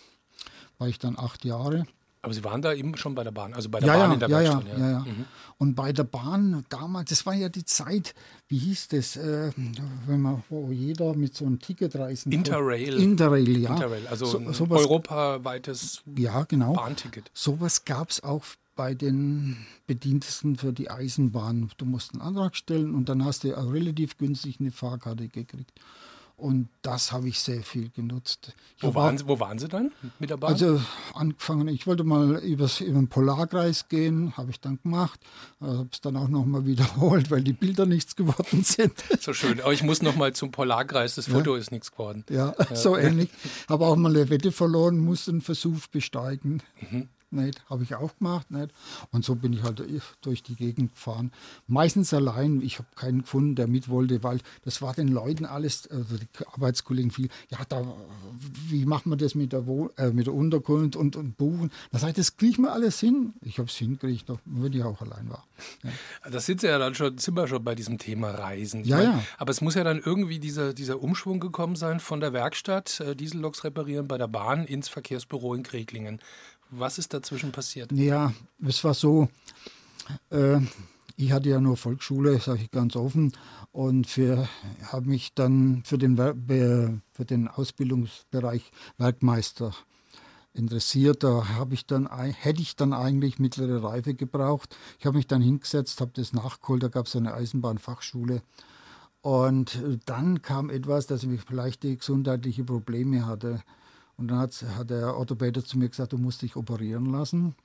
War 0.79 0.89
ich 0.89 0.99
dann 0.99 1.19
acht 1.19 1.45
Jahre. 1.45 1.87
Aber 2.25 2.33
Sie 2.35 2.45
waren 2.45 2.63
da 2.63 2.73
eben 2.73 2.97
schon 2.97 3.17
bei 3.17 3.25
der 3.25 3.33
Bahn, 3.33 3.53
also 3.53 3.69
bei 3.69 3.81
der 3.81 3.89
ja, 3.89 3.95
Bahn 3.95 4.11
ja, 4.11 4.15
in 4.15 4.21
der 4.21 4.29
ja, 4.29 4.39
Werkstatt. 4.39 4.79
Ja, 4.79 4.79
ja, 4.79 4.91
ja. 4.93 4.99
Mhm. 5.01 5.25
Und 5.59 5.75
bei 5.75 5.93
der 5.93 6.05
Bahn 6.05 6.65
damals, 6.69 7.11
das 7.11 7.27
war 7.27 7.35
ja 7.35 7.49
die 7.49 7.65
Zeit, 7.65 8.15
wie 8.47 8.59
hieß 8.59 8.89
das, 8.89 9.17
äh, 9.17 9.51
wenn 10.07 10.21
man, 10.21 10.45
wo 10.49 10.71
jeder 10.71 11.15
mit 11.15 11.35
so 11.35 11.45
einem 11.45 11.59
Ticket 11.59 11.97
reisen 11.97 12.31
Interrail. 12.31 12.95
Interrail, 12.95 13.59
ja. 13.59 13.71
Interrail, 13.71 14.07
also 14.07 14.27
so, 14.27 14.39
ein 14.39 14.53
sowas, 14.53 14.83
europaweites 14.83 16.05
ja, 16.17 16.45
genau. 16.45 16.75
Bahnticket. 16.75 17.29
Sowas 17.35 17.85
gab 17.85 18.11
es 18.11 18.23
auch 18.23 18.45
bei 18.77 18.95
den 18.95 19.57
Bedientesten 19.89 20.57
für 20.57 20.73
die 20.73 20.91
Eisenbahn. 20.91 21.71
Du 21.77 21.85
musst 21.85 22.13
einen 22.13 22.23
Antrag 22.23 22.55
stellen 22.55 22.95
und 22.95 23.09
dann 23.09 23.25
hast 23.25 23.43
du 23.43 23.49
relativ 23.49 24.17
günstig 24.17 24.61
eine 24.61 24.71
Fahrkarte 24.71 25.29
gekriegt. 25.29 25.73
Und 26.43 26.71
das 26.83 27.13
habe 27.13 27.29
ich 27.29 27.39
sehr 27.39 27.63
viel 27.63 27.91
genutzt. 27.91 28.53
Wo 28.81 28.97
waren, 28.97 29.17
Sie, 29.17 29.29
wo 29.29 29.39
waren, 29.39 29.61
Sie, 29.61 29.69
dann 29.69 29.93
mit 30.19 30.29
der 30.29 30.37
Bahn? 30.37 30.53
Also 30.53 30.83
angefangen, 31.15 31.69
ich 31.69 31.87
wollte 31.87 32.03
mal 32.03 32.39
übers, 32.39 32.81
über 32.81 32.99
den 32.99 33.07
Polarkreis 33.07 33.89
gehen, 33.89 34.37
habe 34.37 34.51
ich 34.51 34.59
dann 34.59 34.81
gemacht. 34.83 35.21
Habe 35.61 35.89
es 35.93 36.01
dann 36.01 36.17
auch 36.17 36.27
nochmal 36.27 36.67
wiederholt, 36.67 37.31
weil 37.31 37.43
die 37.43 37.53
Bilder 37.53 37.87
nichts 37.87 38.17
geworden 38.17 38.65
sind. 38.65 38.93
So 39.21 39.33
schön. 39.35 39.61
Aber 39.61 39.73
ich 39.73 39.85
muss 39.85 40.03
nochmal 40.03 40.33
zum 40.33 40.51
Polarkreis, 40.51 41.15
das 41.15 41.29
Foto 41.29 41.55
ja. 41.55 41.61
ist 41.61 41.71
nichts 41.71 41.93
geworden. 41.93 42.25
Ja, 42.29 42.53
ja. 42.59 42.75
so 42.75 42.97
ähnlich. 42.97 43.31
Habe 43.69 43.87
auch 43.87 43.95
mal 43.95 44.11
eine 44.11 44.29
Wette 44.29 44.51
verloren, 44.51 44.99
musste 44.99 45.31
einen 45.31 45.43
Versuch 45.43 45.87
besteigen. 45.93 46.61
Mhm 46.91 47.09
nicht? 47.33 47.63
Habe 47.69 47.83
ich 47.83 47.95
auch 47.95 48.17
gemacht, 48.19 48.51
nicht? 48.51 48.73
Und 49.11 49.25
so 49.25 49.35
bin 49.35 49.53
ich 49.53 49.63
halt 49.63 49.83
durch 50.21 50.43
die 50.43 50.55
Gegend 50.55 50.95
gefahren. 50.95 51.33
Meistens 51.67 52.13
allein. 52.15 52.61
Ich 52.63 52.79
habe 52.79 52.89
keinen 52.95 53.23
gefunden, 53.23 53.55
der 53.55 53.67
mit 53.67 53.89
wollte, 53.89 54.23
weil 54.23 54.41
das 54.65 54.83
war 54.83 54.95
den 54.95 55.09
Leuten 55.09 55.45
alles, 55.45 55.89
also 55.91 56.17
die 56.17 56.47
Arbeitskollegen 56.47 57.11
viel, 57.11 57.29
ja, 57.51 57.59
da, 57.69 57.83
wie 58.69 58.87
macht 58.87 59.07
man 59.07 59.19
das 59.19 59.35
mit 59.35 59.53
der, 59.53 59.67
Wohl, 59.67 59.91
äh, 59.97 60.11
mit 60.11 60.27
der 60.27 60.35
Unterkunft 60.35 60.97
und, 60.97 61.17
und 61.17 61.37
Buchen? 61.37 61.71
Da 61.91 61.99
sage 61.99 62.11
ich, 62.11 62.17
das 62.17 62.37
kriegen 62.37 62.63
wir 62.63 62.73
alles 62.73 63.01
hin. 63.01 63.35
Ich 63.43 63.59
habe 63.59 63.69
es 63.69 63.75
hingekriegt, 63.77 64.27
wenn 64.45 64.73
ich 64.73 64.83
auch 64.83 65.01
allein 65.01 65.31
war. 65.31 65.47
Ja. 65.83 66.31
Das 66.31 66.47
sind 66.47 66.63
ja 66.63 66.79
dann 66.79 66.95
schon, 66.95 67.19
sind 67.19 67.35
wir 67.35 67.49
schon 67.49 67.63
bei 67.63 67.75
diesem 67.75 67.99
Thema 67.99 68.31
Reisen. 68.31 68.83
Ich 68.83 68.89
ja, 68.89 68.97
mein, 68.97 69.07
ja. 69.07 69.25
Aber 69.39 69.51
es 69.51 69.61
muss 69.61 69.75
ja 69.75 69.85
dann 69.85 69.99
irgendwie 69.99 70.39
dieser, 70.39 70.73
dieser 70.75 71.03
Umschwung 71.03 71.41
gekommen 71.41 71.77
sein 71.77 72.01
von 72.01 72.21
der 72.21 72.33
Werkstatt, 72.33 73.01
äh, 73.01 73.15
Dieselloks 73.15 73.65
reparieren 73.65 74.09
bei 74.09 74.19
der 74.19 74.29
Bahn 74.29 74.65
ins 74.65 74.89
Verkehrsbüro 74.89 75.55
in 75.55 75.63
Kreglingen. 75.63 76.21
Was 76.75 76.99
ist 76.99 77.13
dazwischen 77.13 77.53
passiert? 77.53 77.93
Ja, 77.93 78.33
es 78.67 78.83
war 78.83 78.95
so, 78.95 79.29
äh, 80.31 80.59
ich 81.17 81.31
hatte 81.33 81.51
ja 81.51 81.61
nur 81.61 81.77
Volksschule, 81.77 82.41
sage 82.41 82.63
ich 82.63 82.71
ganz 82.71 82.97
offen, 82.97 83.33
und 83.73 84.07
habe 84.87 85.09
mich 85.09 85.35
dann 85.35 85.83
für 85.85 85.99
den, 85.99 86.17
für 86.17 87.25
den 87.25 87.49
Ausbildungsbereich 87.49 88.71
Werkmeister 88.97 89.75
interessiert. 90.55 91.23
Da 91.25 91.47
ich 91.75 91.87
dann, 91.87 92.09
hätte 92.11 92.63
ich 92.63 92.75
dann 92.75 92.95
eigentlich 92.95 93.39
mittlere 93.39 93.83
Reife 93.83 94.15
gebraucht. 94.15 94.75
Ich 94.99 95.05
habe 95.05 95.19
mich 95.19 95.27
dann 95.27 95.43
hingesetzt, 95.43 96.01
habe 96.01 96.13
das 96.15 96.33
nachgeholt, 96.33 96.83
da 96.83 96.89
gab 96.89 97.07
es 97.07 97.17
eine 97.17 97.35
Eisenbahnfachschule. 97.35 98.43
Und 99.21 99.79
dann 100.07 100.43
kam 100.43 100.71
etwas, 100.71 101.07
dass 101.07 101.23
ich 101.23 101.41
vielleicht 101.43 101.83
die 101.83 101.97
gesundheitliche 101.97 102.65
Probleme 102.65 103.27
hatte. 103.27 103.63
Und 104.23 104.29
dann 104.29 104.39
hat, 104.39 104.65
hat 104.77 104.91
der 104.91 105.17
Orthopäde 105.17 105.65
zu 105.65 105.77
mir 105.77 105.89
gesagt, 105.89 106.13
du 106.13 106.17
musst 106.17 106.43
dich 106.43 106.55
operieren 106.55 107.07
lassen. 107.07 107.57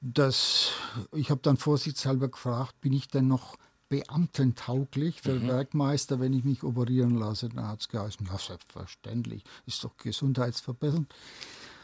Das, 0.00 0.72
ich 1.12 1.30
habe 1.30 1.40
dann 1.40 1.56
vorsichtshalber 1.56 2.26
gefragt, 2.26 2.80
bin 2.80 2.92
ich 2.92 3.06
denn 3.06 3.28
noch 3.28 3.54
beamtentauglich 3.88 5.22
für 5.22 5.34
mhm. 5.34 5.46
Werkmeister, 5.46 6.18
wenn 6.18 6.32
ich 6.32 6.42
mich 6.42 6.64
operieren 6.64 7.14
lasse? 7.14 7.48
Dann 7.48 7.68
hat 7.68 7.80
es 7.80 7.88
geheißen, 7.88 8.26
na 8.28 8.38
selbstverständlich, 8.38 9.44
ist 9.64 9.84
doch 9.84 9.96
gesundheitsverbessernd. 9.98 11.14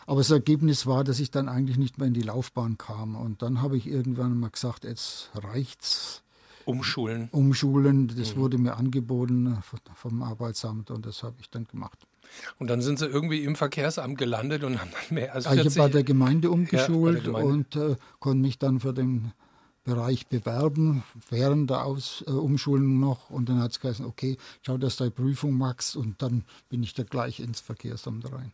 Aber 0.06 0.18
das 0.18 0.32
Ergebnis 0.32 0.86
war, 0.86 1.04
dass 1.04 1.20
ich 1.20 1.30
dann 1.30 1.48
eigentlich 1.48 1.78
nicht 1.78 1.98
mehr 1.98 2.08
in 2.08 2.14
die 2.14 2.22
Laufbahn 2.22 2.78
kam. 2.78 3.14
Und 3.14 3.42
dann 3.42 3.62
habe 3.62 3.76
ich 3.76 3.86
irgendwann 3.86 4.40
mal 4.40 4.50
gesagt, 4.50 4.82
jetzt 4.82 5.30
reicht's. 5.34 6.24
Umschulen. 6.64 7.28
Umschulen, 7.30 8.08
das 8.08 8.34
mhm. 8.34 8.40
wurde 8.40 8.58
mir 8.58 8.76
angeboten 8.76 9.62
vom 9.94 10.24
Arbeitsamt 10.24 10.90
und 10.90 11.06
das 11.06 11.22
habe 11.22 11.36
ich 11.38 11.48
dann 11.48 11.64
gemacht. 11.68 12.07
Und 12.58 12.68
dann 12.68 12.80
sind 12.80 12.98
sie 12.98 13.06
irgendwie 13.06 13.44
im 13.44 13.56
Verkehrsamt 13.56 14.18
gelandet 14.18 14.64
und 14.64 14.80
haben 14.80 14.90
dann 14.90 15.14
mehr 15.14 15.34
als 15.34 15.46
40... 15.46 15.66
Ich 15.66 15.78
habe 15.78 15.88
bei 15.88 15.92
der 15.92 16.04
Gemeinde 16.04 16.50
umgeschult 16.50 17.16
ja, 17.16 17.20
der 17.20 17.32
Gemeinde. 17.32 17.48
und 17.48 17.76
äh, 17.76 17.96
konnte 18.20 18.38
mich 18.38 18.58
dann 18.58 18.80
für 18.80 18.92
den 18.92 19.32
Bereich 19.88 20.26
bewerben, 20.26 21.02
während 21.30 21.70
der 21.70 21.84
Aus, 21.84 22.22
äh, 22.26 22.30
Umschulung 22.30 23.00
noch. 23.00 23.30
Und 23.30 23.48
dann 23.48 23.60
hat 23.60 23.70
es 23.70 23.80
geheißen, 23.80 24.04
okay, 24.04 24.36
schau, 24.62 24.76
dass 24.76 24.96
du 24.96 25.04
die 25.04 25.10
Prüfung 25.10 25.54
machst 25.54 25.96
und 25.96 26.20
dann 26.20 26.44
bin 26.68 26.82
ich 26.82 26.92
da 26.92 27.04
gleich 27.04 27.40
ins 27.40 27.60
Verkehrsamt 27.60 28.30
rein. 28.30 28.52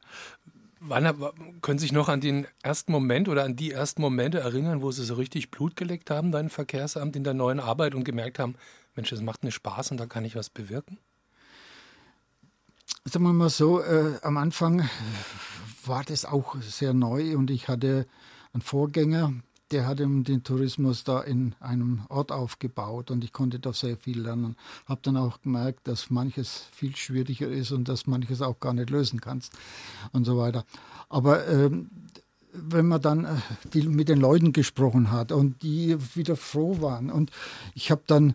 Wann, 0.79 1.13
können 1.61 1.79
Sie 1.79 1.87
sich 1.87 1.93
noch 1.93 2.09
an 2.09 2.21
den 2.21 2.47
ersten 2.63 2.93
Moment 2.93 3.29
oder 3.29 3.45
an 3.45 3.57
die 3.57 3.73
ersten 3.73 4.03
Momente 4.03 4.39
erinnern, 4.39 4.83
wo 4.83 4.93
Sie 4.93 5.05
so 5.05 5.15
richtig 5.15 5.51
Blut 5.51 5.77
geleckt 5.77 6.11
haben, 6.11 6.31
dein 6.31 6.51
Verkehrsamt 6.51 7.17
in 7.17 7.25
der 7.25 7.35
neuen 7.35 7.59
Arbeit 7.59 7.95
und 7.95 8.05
gemerkt 8.05 8.39
haben, 8.39 8.55
Mensch, 8.95 9.11
das 9.11 9.23
macht 9.23 9.43
mir 9.45 9.51
Spaß 9.51 9.91
und 9.91 9.97
da 9.97 10.07
kann 10.07 10.25
ich 10.25 10.37
was 10.37 10.51
bewirken? 10.51 10.99
Sagen 13.05 13.25
wir 13.25 13.33
mal 13.33 13.51
so, 13.51 13.81
äh, 13.81 14.19
am 14.23 14.37
Anfang 14.37 14.89
war 15.85 16.05
das 16.05 16.25
auch 16.25 16.57
sehr 16.61 16.95
neu 16.95 17.37
und 17.37 17.51
ich 17.51 17.69
hatte 17.69 18.07
einen 18.53 18.63
Vorgänger, 18.63 19.33
der 19.71 19.87
hat 19.87 19.99
den 19.99 20.45
Tourismus 20.45 21.05
da 21.05 21.21
in 21.21 21.55
einem 21.59 22.03
Ort 22.09 22.31
aufgebaut 22.31 23.11
und 23.11 23.25
ich 23.25 23.33
konnte 23.33 23.59
da 23.59 23.73
sehr 23.73 23.97
viel 23.97 24.21
lernen. 24.21 24.57
Habe 24.87 25.01
dann 25.03 25.17
auch 25.17 25.41
gemerkt, 25.41 25.89
dass 25.89 26.11
manches 26.11 26.67
viel 26.73 26.95
schwieriger 26.95 27.49
ist 27.49 27.73
und 27.73 27.89
dass 27.89 28.07
manches 28.07 28.41
auch 28.41 28.61
gar 28.61 28.73
nicht 28.73 28.91
lösen 28.91 29.21
kannst 29.21 29.53
und 30.13 30.25
so 30.25 30.39
weiter. 30.39 30.65
Aber 31.09 31.49
ähm, 31.49 31.91
wenn 32.53 32.87
man 32.87 33.01
dann 33.03 33.25
äh, 33.25 33.37
die, 33.73 33.83
mit 33.89 34.09
den 34.09 34.21
Leuten 34.21 34.53
gesprochen 34.53 35.11
hat 35.11 35.33
und 35.33 35.63
die 35.63 35.97
wieder 36.15 36.37
froh 36.37 36.81
waren 36.81 37.11
und 37.11 37.31
ich 37.75 37.91
habe 37.91 38.03
dann 38.07 38.35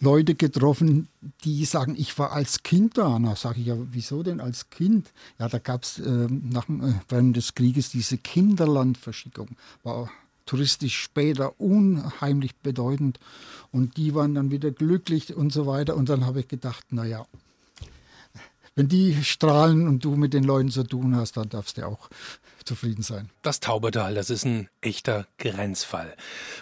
Leute 0.00 0.34
getroffen, 0.34 1.08
die 1.44 1.64
sagen, 1.64 1.94
ich 1.96 2.18
war 2.18 2.32
als 2.32 2.62
Kind 2.62 2.98
da. 2.98 3.18
Na, 3.18 3.36
sage 3.36 3.60
ich 3.60 3.66
ja, 3.66 3.76
wieso 3.90 4.22
denn 4.22 4.40
als 4.40 4.70
Kind? 4.70 5.12
Ja, 5.38 5.48
da 5.48 5.58
gab 5.58 5.84
es 5.84 5.98
äh, 5.98 6.28
nach, 6.30 6.68
äh, 6.68 6.94
während 7.08 7.36
des 7.36 7.54
Krieges 7.54 7.90
diese 7.90 8.18
Kinderlandverschickung. 8.18 9.56
War 9.82 10.10
touristisch 10.46 10.98
später 10.98 11.60
unheimlich 11.60 12.56
bedeutend. 12.56 13.20
Und 13.72 13.96
die 13.96 14.14
waren 14.14 14.34
dann 14.34 14.50
wieder 14.50 14.70
glücklich 14.70 15.34
und 15.34 15.52
so 15.52 15.66
weiter. 15.66 15.96
Und 15.96 16.08
dann 16.08 16.26
habe 16.26 16.40
ich 16.40 16.48
gedacht, 16.48 16.92
naja, 16.92 17.24
wenn 18.74 18.88
die 18.88 19.22
strahlen 19.22 19.86
und 19.86 20.04
du 20.04 20.16
mit 20.16 20.32
den 20.32 20.44
Leuten 20.44 20.70
zu 20.70 20.84
tun 20.84 21.14
hast, 21.14 21.36
dann 21.36 21.48
darfst 21.48 21.76
du 21.76 21.86
auch 21.86 22.08
zufrieden 22.64 23.02
sein. 23.02 23.30
Das 23.42 23.60
Taubertal, 23.60 24.14
das 24.14 24.30
ist 24.30 24.44
ein 24.44 24.68
echter 24.80 25.26
Grenzfall. 25.38 26.14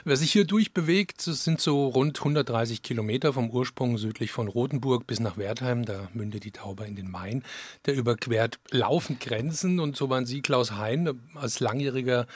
Wer 0.04 0.16
sich 0.16 0.32
hier 0.32 0.44
durchbewegt, 0.44 1.26
das 1.26 1.44
sind 1.44 1.60
so 1.60 1.88
rund 1.88 2.18
130 2.18 2.82
Kilometer 2.82 3.32
vom 3.32 3.50
Ursprung 3.50 3.98
südlich 3.98 4.32
von 4.32 4.48
Rothenburg 4.48 5.06
bis 5.06 5.20
nach 5.20 5.36
Wertheim. 5.36 5.84
Da 5.84 6.08
mündet 6.14 6.44
die 6.44 6.52
Tauber 6.52 6.86
in 6.86 6.96
den 6.96 7.10
Main. 7.10 7.42
Der 7.86 7.94
überquert 7.94 8.58
laufend 8.70 9.20
Grenzen 9.20 9.80
und 9.80 9.96
so 9.96 10.10
waren 10.10 10.26
Sie, 10.26 10.42
Klaus 10.42 10.72
Hein, 10.72 11.20
als 11.34 11.60
langjähriger 11.60 12.26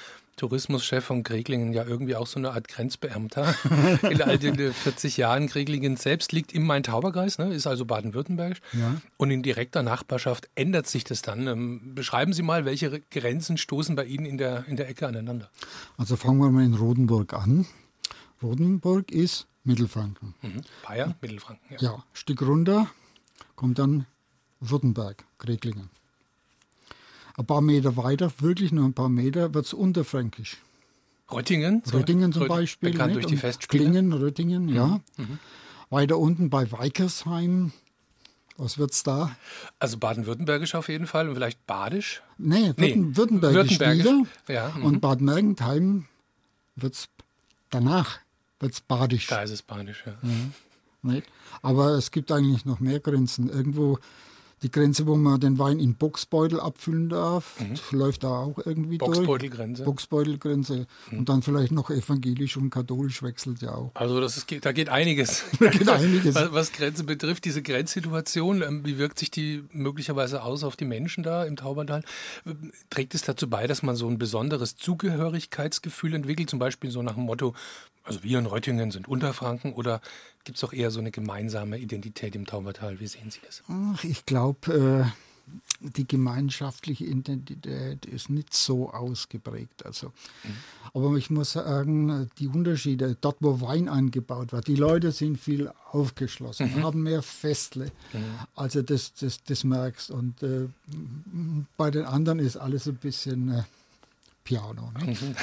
Tourismuschef 0.43 1.05
von 1.05 1.23
Kreglingen 1.23 1.73
ja 1.73 1.85
irgendwie 1.85 2.17
auch 2.17 2.27
so 2.27 2.41
eine 2.41 2.51
Art 2.51 2.67
Grenzbeamter. 2.67 3.55
In 4.11 4.21
all 4.23 4.39
den 4.39 4.73
40 4.73 5.17
Jahren 5.17 5.47
Kreglingen 5.47 5.97
selbst 5.97 6.33
liegt 6.33 6.53
im 6.53 6.67
Main-Tauber-Kreis, 6.67 7.39
ne, 7.39 7.55
ist 7.55 7.69
also 7.69 7.85
baden-württembergisch. 7.85 8.61
Ja. 8.73 9.01
Und 9.19 9.31
in 9.31 9.45
direkter 9.45 9.85
Nachbarschaft 9.85 10.51
ändert 10.57 10.89
sich 10.89 11.05
das 11.05 11.23
dann. 11.23 11.47
Ähm, 11.47 11.95
beschreiben 11.95 12.33
Sie 12.33 12.43
mal, 12.43 12.65
welche 12.65 13.03
Grenzen 13.13 13.57
stoßen 13.57 13.95
bei 13.95 14.05
Ihnen 14.05 14.27
in 14.27 14.37
der, 14.37 14.65
in 14.67 14.75
der 14.75 14.89
Ecke 14.89 15.07
aneinander? 15.07 15.49
Also 15.97 16.17
fangen 16.17 16.41
wir 16.41 16.51
mal 16.51 16.65
in 16.65 16.75
Rodenburg 16.75 17.35
an. 17.35 17.67
Rodenburg 18.43 19.13
ist 19.13 19.47
Mittelfranken. 19.63 20.35
Mhm. 20.43 20.63
Bayern, 20.85 21.15
Mittelfranken. 21.21 21.65
Ja. 21.71 21.93
ja, 21.93 22.05
Stück 22.13 22.43
runter 22.43 22.91
kommt 23.55 23.79
dann 23.79 24.07
Württemberg, 24.59 25.25
Kreglingen. 25.39 25.91
Ein 27.37 27.47
paar 27.47 27.61
Meter 27.61 27.97
weiter, 27.97 28.31
wirklich 28.39 28.73
nur 28.73 28.85
ein 28.85 28.95
paar 28.95 29.09
Meter, 29.09 29.55
wird 29.55 29.67
es 29.67 29.73
unterfränkisch. 29.73 30.59
Röttingen? 31.31 31.83
Röttingen 31.93 32.33
zum 32.33 32.47
Beispiel. 32.49 32.93
Bekannt 32.93 33.15
durch 33.15 33.27
die 33.27 33.37
Festspiele. 33.37 33.85
Klingen, 33.85 34.13
Röttingen, 34.13 34.65
mhm. 34.65 34.75
ja. 34.75 35.01
Mhm. 35.17 35.39
Weiter 35.89 36.19
unten 36.19 36.51
bei 36.51 36.71
Weikersheim. 36.73 37.73
Was 38.59 38.79
wird 38.79 38.93
es 38.93 39.03
da? 39.03 39.35
Also 39.79 39.97
baden-württembergisch 39.99 40.75
auf 40.75 40.89
jeden 40.89 41.07
Fall 41.07 41.29
und 41.29 41.35
vielleicht 41.35 41.67
badisch? 41.67 42.23
Nee, 42.37 42.75
Würden, 42.77 43.09
nee. 43.09 43.17
württembergisch, 43.17 43.79
württembergisch 43.79 44.05
wieder. 44.05 44.27
Ja, 44.49 44.73
mhm. 44.77 44.85
Und 44.85 45.01
Bad 45.01 45.21
Mergentheim 45.21 46.07
wird 46.77 46.95
es 46.95 47.09
danach 47.71 48.21
wird's 48.63 48.81
badisch. 48.81 49.27
Da 49.27 49.43
ist 49.43 49.51
es 49.51 49.63
badisch, 49.63 50.05
ja. 50.07 50.15
ja. 50.23 51.21
Aber 51.61 51.91
es 51.91 52.11
gibt 52.13 52.31
eigentlich 52.31 52.65
noch 52.65 52.81
mehr 52.81 53.01
Grenzen. 53.01 53.51
Irgendwo 53.51 53.99
die 54.63 54.71
Grenze, 54.71 55.07
wo 55.07 55.17
man 55.17 55.41
den 55.41 55.59
Wein 55.59 55.79
in 55.79 55.95
Boxbeutel 55.95 56.61
abfüllen 56.61 57.09
darf, 57.09 57.59
mhm. 57.61 57.99
läuft 57.99 58.25
da 58.25 58.29
auch 58.29 58.59
irgendwie 58.65 58.99
Boxbeutelgrenze. 58.99 59.83
durch. 59.83 59.95
Boxbeutelgrenze. 59.95 60.87
Mhm. 61.11 61.19
Und 61.19 61.29
dann 61.29 61.43
vielleicht 61.43 61.73
noch 61.73 61.91
evangelisch 61.91 62.57
und 62.57 62.71
katholisch 62.71 63.23
wechselt 63.23 63.63
ja 63.63 63.75
auch. 63.75 63.91
Also 63.95 64.21
das 64.21 64.37
ist, 64.37 64.47
da 64.65 64.73
geht 64.73 64.89
einiges. 64.89 65.45
Da 65.63 65.69
geht 65.71 65.89
einiges. 65.89 66.35
was, 66.35 66.53
was 66.53 66.73
Grenze 66.73 67.05
betrifft, 67.05 67.45
diese 67.45 67.63
Grenzsituation, 67.63 68.63
ähm, 68.63 68.85
wie 68.85 68.99
wirkt 68.99 69.19
sich 69.19 69.31
die 69.31 69.63
möglicherweise 69.73 70.43
aus 70.43 70.65
auf 70.65 70.77
die 70.77 70.85
Menschen 70.85 71.23
da 71.23 71.45
im 71.45 71.57
Taubertal? 71.57 72.03
Trägt 72.91 73.15
es 73.15 73.23
dazu 73.23 73.49
bei, 73.49 73.67
dass 73.67 73.83
man 73.83 73.95
so 73.95 74.09
ein 74.09 74.19
besonderes 74.19 74.77
Zugehörigkeitsgefühl 74.77 76.15
entwickelt, 76.15 76.51
zum 76.51 76.59
Beispiel 76.59 76.91
so 76.91 77.03
nach 77.03 77.15
dem 77.15 77.25
Motto, 77.25 77.55
also 78.05 78.23
wir 78.23 78.39
in 78.39 78.47
Röttingen 78.47 78.91
sind 78.91 79.09
Unterfranken 79.09 79.73
oder 79.73 80.01
gibt 80.45 80.59
es 80.59 80.65
auch 80.65 80.73
eher 80.73 80.91
so 80.91 81.01
eine 81.01 81.11
gemeinsame 81.11 81.79
Identität 81.79 82.35
im 82.35 82.47
Taubertal? 82.47 83.01
Wie 83.01 83.07
sehen 83.07 83.31
Sie 83.31 83.41
das? 83.47 83.63
Ach, 83.69 84.03
ich 84.05 84.27
glaube, 84.27 85.07
äh, 85.07 85.23
die 85.81 86.07
gemeinschaftliche 86.07 87.05
Identität 87.05 88.07
ist 88.07 88.31
nicht 88.31 88.55
so 88.55 88.91
ausgeprägt. 88.91 89.85
Also. 89.85 90.09
Mhm. 90.45 90.57
Aber 90.95 91.17
ich 91.17 91.31
muss 91.31 91.53
sagen, 91.53 92.31
die 92.39 92.49
Unterschiede, 92.49 93.17
dort 93.21 93.37
wo 93.41 93.61
Wein 93.61 93.89
angebaut 93.89 94.53
wird, 94.53 94.69
die 94.69 94.77
Leute 94.77 95.13
sind 95.13 95.39
viel 95.39 95.71
aufgeschlossen, 95.91 96.75
mhm. 96.75 96.83
haben 96.83 97.03
mehr 97.03 97.23
Festle. 97.23 97.87
Mhm. 98.13 98.25
Also 98.55 98.83
das, 98.83 99.15
das, 99.15 99.43
das 99.45 99.65
merkst. 99.65 100.11
Und 100.11 100.43
äh, 100.43 100.69
bei 101.77 101.91
den 101.91 102.05
anderen 102.05 102.39
ist 102.39 102.57
alles 102.57 102.87
ein 102.87 102.97
bisschen 102.97 103.53
äh, 103.53 103.63
Piano. 104.45 104.93
Ne? 104.99 105.17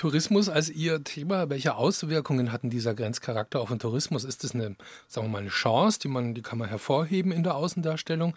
Mhm. 0.00 0.08
Tourismus 0.08 0.48
als 0.48 0.70
Ihr 0.70 1.04
Thema, 1.04 1.50
welche 1.50 1.74
Auswirkungen 1.74 2.52
hatten 2.52 2.70
dieser 2.70 2.94
Grenzcharakter 2.94 3.60
auf 3.60 3.68
den 3.68 3.78
Tourismus? 3.78 4.24
Ist 4.24 4.44
das 4.44 4.54
eine, 4.54 4.76
sagen 5.08 5.26
wir 5.26 5.30
mal, 5.30 5.38
eine 5.38 5.50
Chance, 5.50 5.98
die 6.00 6.08
man, 6.08 6.34
die 6.34 6.42
kann 6.42 6.58
man 6.58 6.68
hervorheben 6.68 7.32
in 7.32 7.42
der 7.42 7.54
Außendarstellung? 7.54 8.34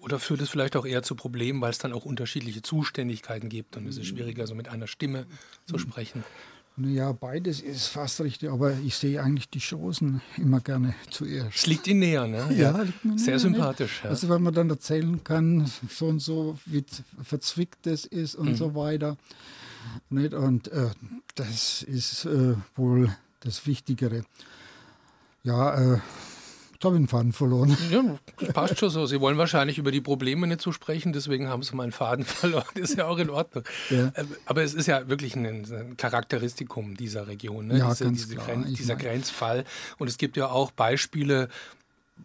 Oder 0.00 0.20
führt 0.20 0.40
es 0.40 0.50
vielleicht 0.50 0.76
auch 0.76 0.86
eher 0.86 1.02
zu 1.02 1.16
Problemen, 1.16 1.60
weil 1.60 1.70
es 1.70 1.78
dann 1.78 1.92
auch 1.92 2.04
unterschiedliche 2.04 2.62
Zuständigkeiten 2.62 3.48
gibt 3.48 3.76
und 3.76 3.88
es 3.88 3.98
ist 3.98 4.06
schwieriger, 4.06 4.46
so 4.46 4.54
mit 4.54 4.68
einer 4.68 4.86
Stimme 4.86 5.26
zu 5.64 5.78
sprechen? 5.78 6.22
Ja, 6.78 7.12
beides 7.12 7.60
ist 7.60 7.86
fast 7.86 8.20
richtig, 8.20 8.50
aber 8.50 8.74
ich 8.84 8.94
sehe 8.96 9.22
eigentlich 9.22 9.48
die 9.48 9.60
Chancen 9.60 10.20
immer 10.36 10.60
gerne 10.60 10.94
zuerst. 11.10 11.56
Es 11.56 11.66
liegt 11.66 11.86
Ihnen 11.86 12.00
näher, 12.00 12.26
ne? 12.26 12.46
Ja, 12.50 12.72
ja 12.72 12.82
liegt 12.82 13.04
mir 13.04 13.18
sehr 13.18 13.28
näher, 13.28 13.38
sympathisch. 13.38 14.02
Ja. 14.04 14.10
Also, 14.10 14.28
wenn 14.28 14.42
man 14.42 14.52
dann 14.52 14.68
erzählen 14.68 15.24
kann, 15.24 15.68
so 15.88 16.06
und 16.06 16.20
so, 16.20 16.58
wie 16.66 16.84
verzwickt 17.22 17.86
es 17.86 18.04
ist 18.04 18.34
und 18.34 18.50
mhm. 18.50 18.56
so 18.56 18.74
weiter. 18.74 19.16
Nicht? 20.10 20.34
Und 20.34 20.68
äh, 20.68 20.90
das 21.34 21.82
ist 21.82 22.24
äh, 22.24 22.54
wohl 22.74 23.14
das 23.40 23.66
Wichtigere. 23.66 24.24
Ja, 25.42 25.94
äh, 25.94 26.00
Jetzt 26.76 26.84
habe 26.84 26.96
ich 26.96 27.00
den 27.00 27.08
Faden 27.08 27.32
verloren. 27.32 27.74
Ja, 27.90 28.02
das 28.38 28.52
passt 28.52 28.78
schon 28.78 28.90
so. 28.90 29.06
Sie 29.06 29.18
wollen 29.18 29.38
wahrscheinlich 29.38 29.78
über 29.78 29.90
die 29.90 30.02
Probleme 30.02 30.46
nicht 30.46 30.60
zu 30.60 30.68
so 30.68 30.72
sprechen, 30.72 31.14
deswegen 31.14 31.48
haben 31.48 31.62
Sie 31.62 31.74
meinen 31.74 31.92
Faden 31.92 32.24
verloren. 32.26 32.66
Das 32.74 32.90
ist 32.90 32.98
ja 32.98 33.06
auch 33.06 33.16
in 33.16 33.30
Ordnung. 33.30 33.64
Ja. 33.88 34.12
Ähm, 34.14 34.28
aber 34.44 34.62
es 34.62 34.74
ist 34.74 34.86
ja 34.86 35.08
wirklich 35.08 35.36
ein, 35.36 35.46
ein 35.46 35.96
Charakteristikum 35.96 36.94
dieser 36.94 37.28
Region, 37.28 37.68
ne? 37.68 37.78
ja, 37.78 37.88
diese, 37.88 38.12
diese 38.12 38.36
Grenz, 38.36 38.74
dieser 38.74 38.94
mein... 38.96 39.04
Grenzfall. 39.04 39.64
Und 39.96 40.08
es 40.08 40.18
gibt 40.18 40.36
ja 40.36 40.50
auch 40.50 40.70
Beispiele, 40.70 41.48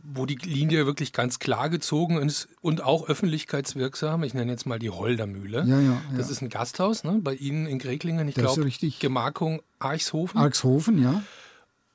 wo 0.04 0.26
die 0.26 0.36
Linie 0.36 0.86
wirklich 0.86 1.14
ganz 1.14 1.40
klar 1.40 1.70
gezogen 1.70 2.18
ist 2.18 2.48
und 2.62 2.82
auch 2.82 3.08
öffentlichkeitswirksam. 3.08 4.24
Ich 4.24 4.34
nenne 4.34 4.52
jetzt 4.52 4.66
mal 4.66 4.80
die 4.80 4.90
Holdermühle. 4.90 5.64
Ja, 5.66 5.80
ja, 5.80 5.92
ja. 5.92 6.02
Das 6.18 6.30
ist 6.30 6.42
ein 6.42 6.50
Gasthaus 6.50 7.04
ne? 7.04 7.20
bei 7.22 7.36
Ihnen 7.36 7.68
in 7.68 7.80
Greklingen. 7.80 8.28
Ich 8.28 8.36
glaube, 8.36 8.70
Gemarkung 9.00 9.62
Archshofen. 9.80 10.40
Archshofen, 10.40 11.02
ja. 11.02 11.24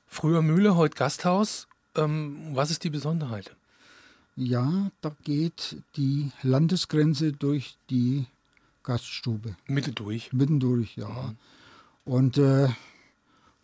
Früher 0.07 0.41
Mühle, 0.41 0.75
heute 0.75 0.95
Gasthaus. 0.95 1.67
Ähm, 1.95 2.37
was 2.53 2.71
ist 2.71 2.83
die 2.83 2.89
Besonderheit? 2.89 3.55
Ja, 4.35 4.91
da 5.01 5.15
geht 5.23 5.77
die 5.95 6.31
Landesgrenze 6.43 7.33
durch 7.33 7.77
die 7.89 8.25
Gaststube. 8.83 9.55
Mitte 9.65 9.91
durch? 9.91 10.31
Mitten 10.31 10.59
durch, 10.59 10.95
ja. 10.95 11.09
Mhm. 11.09 11.37
Und 12.05 12.37
äh, 12.37 12.69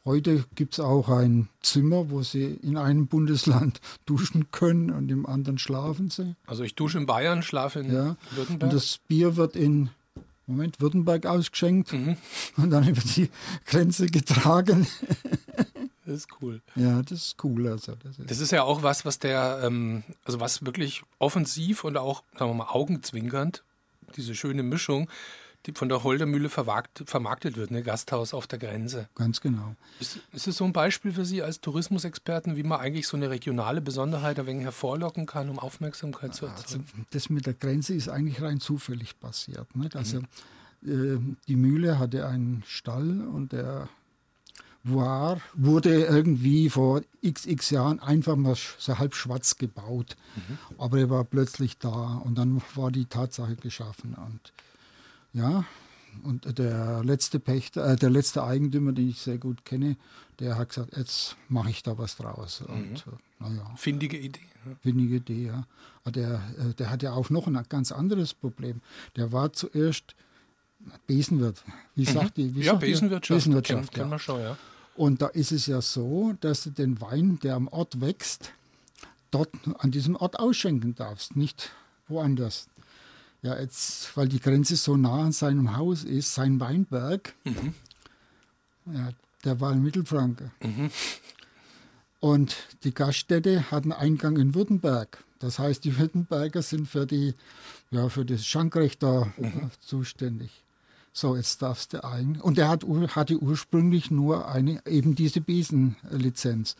Heute 0.05 0.43
gibt 0.55 0.73
es 0.73 0.79
auch 0.81 1.07
ein 1.07 1.47
Zimmer, 1.61 2.09
wo 2.09 2.23
Sie 2.23 2.59
in 2.61 2.75
einem 2.75 3.07
Bundesland 3.07 3.79
duschen 4.05 4.51
können 4.51 4.89
und 4.91 5.09
im 5.09 5.25
anderen 5.25 5.57
schlafen 5.57 6.09
Sie. 6.09 6.35
Also 6.45 6.63
ich 6.63 6.75
dusche 6.75 6.97
in 6.97 7.05
Bayern, 7.05 7.41
schlafe 7.41 7.79
in 7.79 7.93
ja. 7.93 8.17
Württemberg. 8.31 8.71
Und 8.71 8.73
das 8.73 8.99
Bier 9.07 9.37
wird 9.37 9.55
in 9.55 9.89
Moment, 10.45 10.81
Württemberg 10.81 11.25
ausgeschenkt 11.25 11.93
mhm. 11.93 12.17
und 12.57 12.69
dann 12.69 12.87
über 12.87 13.01
die 13.01 13.29
Grenze 13.65 14.07
getragen. 14.07 14.87
Das 16.05 16.15
ist 16.15 16.27
cool. 16.41 16.61
Ja, 16.75 17.01
das 17.01 17.27
ist 17.27 17.43
cool. 17.45 17.65
Also 17.65 17.95
das, 17.95 18.19
ist, 18.19 18.29
das 18.29 18.39
ist 18.41 18.51
ja 18.51 18.63
auch 18.63 18.83
was, 18.83 19.05
was 19.05 19.19
der, 19.19 19.61
ähm, 19.63 20.03
also 20.25 20.41
was 20.41 20.65
wirklich 20.65 21.01
offensiv 21.17 21.85
und 21.85 21.95
auch, 21.95 22.23
sagen 22.37 22.51
wir 22.51 22.55
mal, 22.55 22.67
augenzwinkernd, 22.67 23.63
diese 24.17 24.35
schöne 24.35 24.63
Mischung, 24.63 25.09
die 25.65 25.71
von 25.71 25.87
der 25.87 26.03
Holdermühle 26.03 26.49
vermarktet 26.49 27.55
wird, 27.55 27.71
ne? 27.71 27.83
Gasthaus 27.83 28.33
auf 28.33 28.47
der 28.47 28.59
Grenze. 28.59 29.07
Ganz 29.15 29.39
genau. 29.39 29.75
Ist, 29.99 30.19
ist 30.33 30.47
es 30.47 30.57
so 30.57 30.65
ein 30.65 30.73
Beispiel 30.73 31.13
für 31.13 31.25
Sie 31.25 31.41
als 31.41 31.61
Tourismusexperten, 31.61 32.57
wie 32.57 32.63
man 32.63 32.79
eigentlich 32.79 33.07
so 33.07 33.15
eine 33.15 33.29
regionale 33.29 33.81
Besonderheit 33.81 34.39
ein 34.39 34.45
wenig 34.45 34.63
hervorlocken 34.63 35.25
kann, 35.25 35.49
um 35.49 35.59
Aufmerksamkeit 35.59 36.35
zu 36.35 36.47
erzeugen? 36.47 36.85
Also 36.91 37.05
das 37.11 37.29
mit 37.29 37.45
der 37.45 37.53
Grenze 37.53 37.93
ist 37.93 38.09
eigentlich 38.09 38.41
rein 38.41 38.59
zufällig 38.59 39.19
passiert. 39.19 39.73
Nicht? 39.75 39.95
Also 39.95 40.21
mhm. 40.81 41.31
äh, 41.31 41.35
die 41.47 41.55
Mühle 41.55 41.97
hatte 41.97 42.27
einen 42.27 42.63
Stall 42.67 43.21
und 43.21 43.53
der 43.53 43.87
war, 44.83 45.39
wurde 45.53 46.03
irgendwie 46.03 46.69
vor 46.69 47.01
xx 47.25 47.69
Jahren 47.69 47.99
einfach 47.99 48.35
mal 48.35 48.55
so 48.55 48.99
halb 48.99 49.15
schwarz 49.15 49.57
gebaut. 49.57 50.17
Mhm. 50.35 50.57
Aber 50.77 50.99
er 50.99 51.09
war 51.09 51.23
plötzlich 51.23 51.77
da 51.77 52.17
und 52.17 52.37
dann 52.37 52.61
war 52.75 52.91
die 52.91 53.05
Tatsache 53.05 53.55
geschaffen. 53.55 54.15
Und 54.15 54.51
ja, 55.33 55.65
und 56.21 56.57
der 56.57 57.03
letzte 57.03 57.39
Pächter, 57.39 57.93
äh, 57.93 57.95
der 57.95 58.09
letzte 58.09 58.43
Eigentümer, 58.43 58.91
den 58.91 59.09
ich 59.09 59.19
sehr 59.19 59.37
gut 59.37 59.65
kenne, 59.65 59.97
der 60.39 60.57
hat 60.57 60.69
gesagt, 60.69 60.95
jetzt 60.95 61.35
mache 61.49 61.69
ich 61.69 61.83
da 61.83 61.97
was 61.97 62.15
draus. 62.17 62.63
Mhm. 62.67 62.73
Und, 62.73 63.05
äh, 63.07 63.43
naja. 63.43 63.71
Findige 63.75 64.17
Idee. 64.17 64.39
Findige 64.81 65.15
Idee, 65.15 65.47
ja. 65.47 65.67
Aber 66.03 66.11
der, 66.11 66.35
äh, 66.59 66.73
der 66.77 66.89
hat 66.89 67.03
ja 67.03 67.13
auch 67.13 67.29
noch 67.29 67.47
ein 67.47 67.59
ganz 67.67 67.91
anderes 67.91 68.33
Problem. 68.33 68.81
Der 69.15 69.31
war 69.31 69.53
zuerst 69.53 70.15
Besenwirt. 71.07 71.63
Wie 71.95 72.01
mhm. 72.01 72.13
sagt 72.13 72.37
die? 72.37 72.55
Wie 72.55 72.61
ja, 72.61 72.75
Besenwirtschaft. 72.75 73.37
Besenwirtschaft, 73.39 73.93
kennen, 73.93 74.11
ja. 74.11 74.19
schon, 74.19 74.41
ja. 74.41 74.57
Und 74.95 75.21
da 75.21 75.27
ist 75.27 75.51
es 75.51 75.65
ja 75.65 75.81
so, 75.81 76.33
dass 76.39 76.63
du 76.63 76.69
den 76.69 77.01
Wein, 77.01 77.39
der 77.41 77.55
am 77.55 77.67
Ort 77.67 77.99
wächst, 77.99 78.53
dort 79.31 79.49
an 79.79 79.89
diesem 79.89 80.15
Ort 80.15 80.39
ausschenken 80.39 80.93
darfst, 80.93 81.35
nicht 81.35 81.71
woanders. 82.07 82.67
Ja, 83.43 83.59
jetzt, 83.59 84.15
weil 84.15 84.29
die 84.29 84.39
Grenze 84.39 84.77
so 84.77 84.95
nah 84.95 85.23
an 85.23 85.33
seinem 85.33 85.75
Haus 85.75 86.05
ist, 86.05 86.33
sein 86.33 86.61
Weinberg, 86.61 87.33
mhm. 87.43 87.73
ja, 88.85 89.09
der 89.43 89.59
war 89.59 89.73
in 89.73 89.83
Mittelfranken. 89.83 90.51
Mhm. 90.63 90.89
Und 92.21 92.55
die 92.85 92.93
Gaststätte 92.93 93.69
hat 93.69 93.83
einen 93.83 93.91
Eingang 93.91 94.37
in 94.37 94.55
Württemberg. 94.55 95.25
Das 95.39 95.59
heißt, 95.59 95.83
die 95.83 95.97
Württemberger 95.99 96.61
sind 96.61 96.87
für, 96.87 97.05
die, 97.05 97.33
ja, 97.91 98.07
für 98.07 98.23
das 98.23 98.45
Schankrecht 98.45 99.03
da 99.03 99.31
mhm. 99.37 99.71
zuständig. 99.81 100.63
So, 101.11 101.35
jetzt 101.35 101.61
darfst 101.61 101.91
du 101.91 102.03
ein. 102.03 102.39
Und 102.39 102.57
er 102.57 102.69
hat, 102.69 102.85
hatte 103.09 103.37
ursprünglich 103.37 104.09
nur 104.09 104.47
eine, 104.47 104.81
eben 104.87 105.15
diese 105.15 105.41
Besenlizenz. 105.41 106.77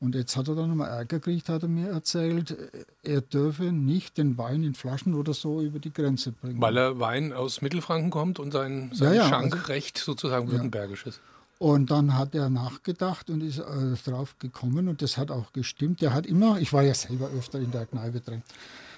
Und 0.00 0.14
jetzt 0.14 0.34
hat 0.34 0.48
er 0.48 0.54
dann 0.54 0.70
nochmal 0.70 0.88
Ärger 0.88 1.18
gekriegt, 1.18 1.50
hat 1.50 1.62
er 1.62 1.68
mir 1.68 1.90
erzählt, 1.90 2.56
er 3.02 3.20
dürfe 3.20 3.64
nicht 3.64 4.16
den 4.16 4.38
Wein 4.38 4.64
in 4.64 4.74
Flaschen 4.74 5.14
oder 5.14 5.34
so 5.34 5.60
über 5.60 5.78
die 5.78 5.92
Grenze 5.92 6.32
bringen. 6.32 6.60
Weil 6.60 6.78
er 6.78 6.98
Wein 7.00 7.34
aus 7.34 7.60
Mittelfranken 7.60 8.10
kommt 8.10 8.38
und 8.38 8.52
sein, 8.52 8.90
sein 8.94 9.14
ja, 9.14 9.22
ja, 9.24 9.28
Schankrecht 9.28 9.98
also, 9.98 10.12
sozusagen 10.12 10.46
ja. 10.46 10.52
württembergisch 10.52 11.06
ist. 11.06 11.20
Und 11.58 11.90
dann 11.90 12.16
hat 12.16 12.34
er 12.34 12.48
nachgedacht 12.48 13.28
und 13.28 13.42
ist 13.42 13.58
äh, 13.58 13.94
drauf 14.06 14.38
gekommen 14.38 14.88
und 14.88 15.02
das 15.02 15.18
hat 15.18 15.30
auch 15.30 15.52
gestimmt. 15.52 16.02
Er 16.02 16.14
hat 16.14 16.24
immer, 16.24 16.58
ich 16.58 16.72
war 16.72 16.82
ja 16.82 16.94
selber 16.94 17.28
öfter 17.36 17.60
in 17.60 17.70
der 17.70 17.84
Kneipe 17.84 18.20
drin, 18.20 18.42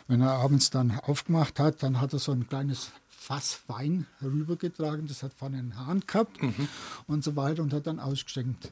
wenn 0.06 0.20
er 0.20 0.30
abends 0.30 0.70
dann 0.70 1.00
aufgemacht 1.00 1.58
hat, 1.58 1.82
dann 1.82 2.00
hat 2.00 2.12
er 2.12 2.20
so 2.20 2.30
ein 2.30 2.48
kleines 2.48 2.92
Fass 3.08 3.62
Wein 3.66 4.06
rübergetragen, 4.22 5.08
das 5.08 5.24
hat 5.24 5.32
vorne 5.32 5.58
einen 5.58 5.76
Hahn 5.76 6.04
gehabt 6.06 6.40
mhm. 6.40 6.68
und 7.08 7.24
so 7.24 7.34
weiter 7.34 7.62
und 7.64 7.72
hat 7.72 7.88
dann 7.88 7.98
ausgeschenkt. 7.98 8.70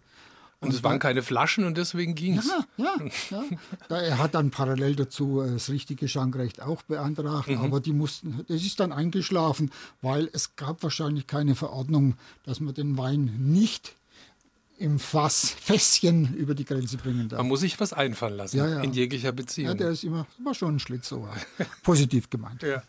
Und 0.60 0.74
es 0.74 0.82
waren 0.82 0.98
keine 0.98 1.22
Flaschen 1.22 1.64
und 1.64 1.78
deswegen 1.78 2.14
ging 2.14 2.36
es. 2.36 2.46
Ja, 2.76 2.94
ja, 3.30 3.44
ja. 3.88 3.96
er 3.96 4.18
hat 4.18 4.34
dann 4.34 4.50
parallel 4.50 4.94
dazu 4.94 5.40
äh, 5.40 5.52
das 5.52 5.70
richtige 5.70 6.06
Schankrecht 6.06 6.60
auch 6.60 6.82
beantragt, 6.82 7.48
mhm. 7.48 7.58
aber 7.58 7.80
die 7.80 7.94
mussten, 7.94 8.44
das 8.46 8.62
ist 8.62 8.78
dann 8.78 8.92
eingeschlafen, 8.92 9.70
weil 10.02 10.28
es 10.34 10.56
gab 10.56 10.82
wahrscheinlich 10.82 11.26
keine 11.26 11.54
Verordnung, 11.54 12.14
dass 12.44 12.60
man 12.60 12.74
den 12.74 12.98
Wein 12.98 13.34
nicht 13.38 13.96
im 14.80 14.98
Fass, 14.98 15.50
Fässchen 15.50 16.34
über 16.34 16.54
die 16.54 16.64
Grenze 16.64 16.96
bringen 16.96 17.28
darf. 17.28 17.38
Man 17.38 17.48
muss 17.48 17.60
sich 17.60 17.78
was 17.78 17.92
einfallen 17.92 18.36
lassen 18.36 18.56
ja, 18.56 18.66
ja. 18.66 18.80
in 18.80 18.94
jeglicher 18.94 19.30
Beziehung. 19.30 19.68
Ja, 19.68 19.74
der 19.74 19.90
ist 19.90 20.04
immer, 20.04 20.26
immer 20.38 20.54
schon 20.54 20.76
ein 20.76 20.78
Schlitzohr. 20.78 21.30
Positiv 21.82 22.30
gemeint. 22.30 22.62
Ja. 22.62 22.82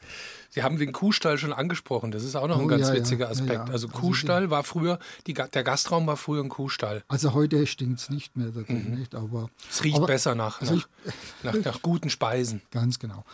Sie 0.52 0.64
haben 0.64 0.78
den 0.78 0.94
Kuhstall 0.94 1.38
schon 1.38 1.52
angesprochen. 1.52 2.12
Das 2.12 2.24
ist 2.24 2.36
auch 2.38 2.48
noch 2.48 2.60
ein 2.60 2.66
oh, 2.66 2.68
ganz 2.68 2.92
witziger 2.94 3.30
Aspekt. 3.30 3.60
Also, 3.60 3.74
also 3.74 3.88
Kuhstall 3.90 4.50
war 4.50 4.64
früher, 4.64 5.00
die, 5.28 5.34
der 5.34 5.64
Gastraum 5.64 6.08
war 6.08 6.16
früher 6.16 6.42
ein 6.42 6.50
Kuhstall. 6.50 7.04
Also 7.10 7.34
heute 7.34 7.68
stinkt 7.68 8.00
es 8.00 8.10
nicht 8.10 8.38
mehr 8.38 8.52
drin, 8.52 8.92
mhm. 8.92 9.00
nicht? 9.00 9.14
Aber, 9.14 9.50
es 9.70 9.84
riecht 9.84 9.98
aber, 9.98 10.08
besser 10.08 10.34
nach, 10.34 10.62
also 10.62 10.76
nach, 10.76 10.88
ich, 11.06 11.14
nach, 11.44 11.66
nach, 11.66 11.82
guten 11.82 12.10
Speisen. 12.10 12.62
Ganz 12.72 13.00
genau. 13.00 13.26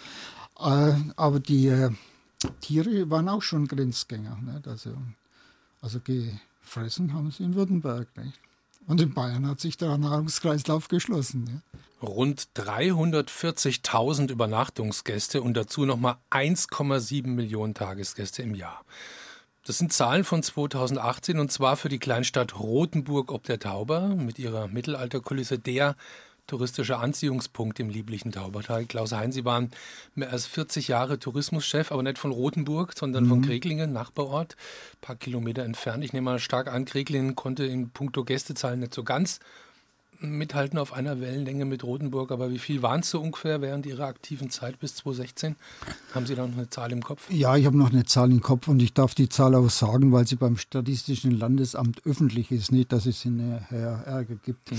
Äh, 0.60 0.94
aber 1.16 1.40
die 1.40 1.68
äh, 1.68 1.92
Tiere 2.62 3.08
waren 3.12 3.30
auch 3.30 3.44
schon 3.44 3.68
Grenzgänger. 3.68 4.40
Nicht? 4.42 4.68
Also, 4.68 4.96
also 5.80 6.00
gefressen 6.00 7.14
haben 7.14 7.30
sie 7.30 7.44
in 7.44 7.54
Württemberg. 7.54 8.08
Nicht? 8.18 8.40
Und 8.88 9.02
in 9.02 9.14
Bayern 9.14 9.46
hat 9.46 9.60
sich 9.60 9.78
der 9.78 9.98
Nahrungskreislauf 9.98 10.88
geschlossen. 10.88 11.46
Ja. 11.48 12.08
Rund 12.08 12.50
340.000 12.56 14.32
Übernachtungsgäste 14.32 15.42
und 15.42 15.56
dazu 15.56 15.86
nochmal 15.86 16.18
1,7 16.32 17.28
Millionen 17.28 17.74
Tagesgäste 17.74 18.44
im 18.44 18.56
Jahr. 18.56 18.86
Das 19.66 19.80
sind 19.80 19.92
Zahlen 19.92 20.24
von 20.24 20.42
2018 20.42 21.40
und 21.40 21.52
zwar 21.52 21.76
für 21.76 21.90
die 21.90 22.00
Kleinstadt 22.00 22.58
Rothenburg 22.58 23.32
ob 23.34 23.44
der 23.44 23.60
Tauber 23.60 24.08
mit 24.16 24.40
ihrer 24.40 24.68
Mittelalterkulisse 24.68 25.60
der 25.60 25.96
touristischer 26.48 27.00
Anziehungspunkt 27.00 27.80
im 27.80 27.90
lieblichen 27.90 28.32
Taubertal. 28.32 28.86
Klaus 28.86 29.12
Hein, 29.12 29.32
Sie 29.32 29.46
waren 29.46 29.72
mehr 30.16 30.32
als 30.32 30.48
40 30.48 30.88
Jahre 30.88 31.20
Tourismuschef, 31.20 31.92
aber 31.92 32.04
nicht 32.04 32.18
von 32.18 32.32
Rothenburg, 32.32 32.94
sondern 32.98 33.26
mhm. 33.26 33.30
von 33.30 33.42
Kreglingen, 33.44 33.94
Nachbarort, 33.94 34.56
ein 34.56 35.02
paar 35.02 35.16
Kilometer 35.16 35.64
entfernt. 35.64 36.04
Ich 36.04 36.14
nehme 36.14 36.26
mal 36.26 36.40
stark 36.40 36.68
an, 36.68 36.86
Kreglingen 36.86 37.36
konnte 37.36 37.66
in 37.66 37.90
puncto 37.90 38.24
Gästezahlen 38.24 38.80
nicht 38.80 38.94
so 38.94 39.04
ganz 39.04 39.40
mithalten 40.20 40.80
auf 40.80 40.94
einer 40.94 41.20
Wellenlänge 41.22 41.66
mit 41.66 41.84
Rotenburg, 41.84 42.32
aber 42.32 42.52
wie 42.52 42.60
viel 42.60 42.82
waren 42.82 43.02
es 43.02 43.10
so 43.10 43.22
ungefähr 43.22 43.62
während 43.62 43.86
Ihrer 43.86 44.06
aktiven 44.06 44.50
Zeit 44.50 44.80
bis 44.80 44.96
2016? 44.96 45.56
Haben 46.14 46.26
Sie 46.26 46.36
da 46.36 46.48
noch 46.48 46.56
eine 46.56 46.70
Zahl 46.70 46.92
im 46.92 47.04
Kopf? 47.04 47.30
Ja, 47.30 47.56
ich 47.56 47.66
habe 47.66 47.78
noch 47.78 47.92
eine 47.92 48.06
Zahl 48.06 48.32
im 48.32 48.42
Kopf 48.42 48.68
und 48.68 48.82
ich 48.82 48.94
darf 48.94 49.16
die 49.16 49.30
Zahl 49.30 49.56
auch 49.56 49.70
sagen, 49.70 50.12
weil 50.12 50.28
sie 50.28 50.36
beim 50.36 50.58
Statistischen 50.58 51.32
Landesamt 51.32 52.06
öffentlich 52.06 52.52
ist, 52.52 52.72
nicht, 52.72 52.92
dass 52.92 53.06
es 53.06 53.22
hinterher 53.22 54.04
Ärger 54.06 54.36
gibt. 54.44 54.72
Mhm. 54.72 54.78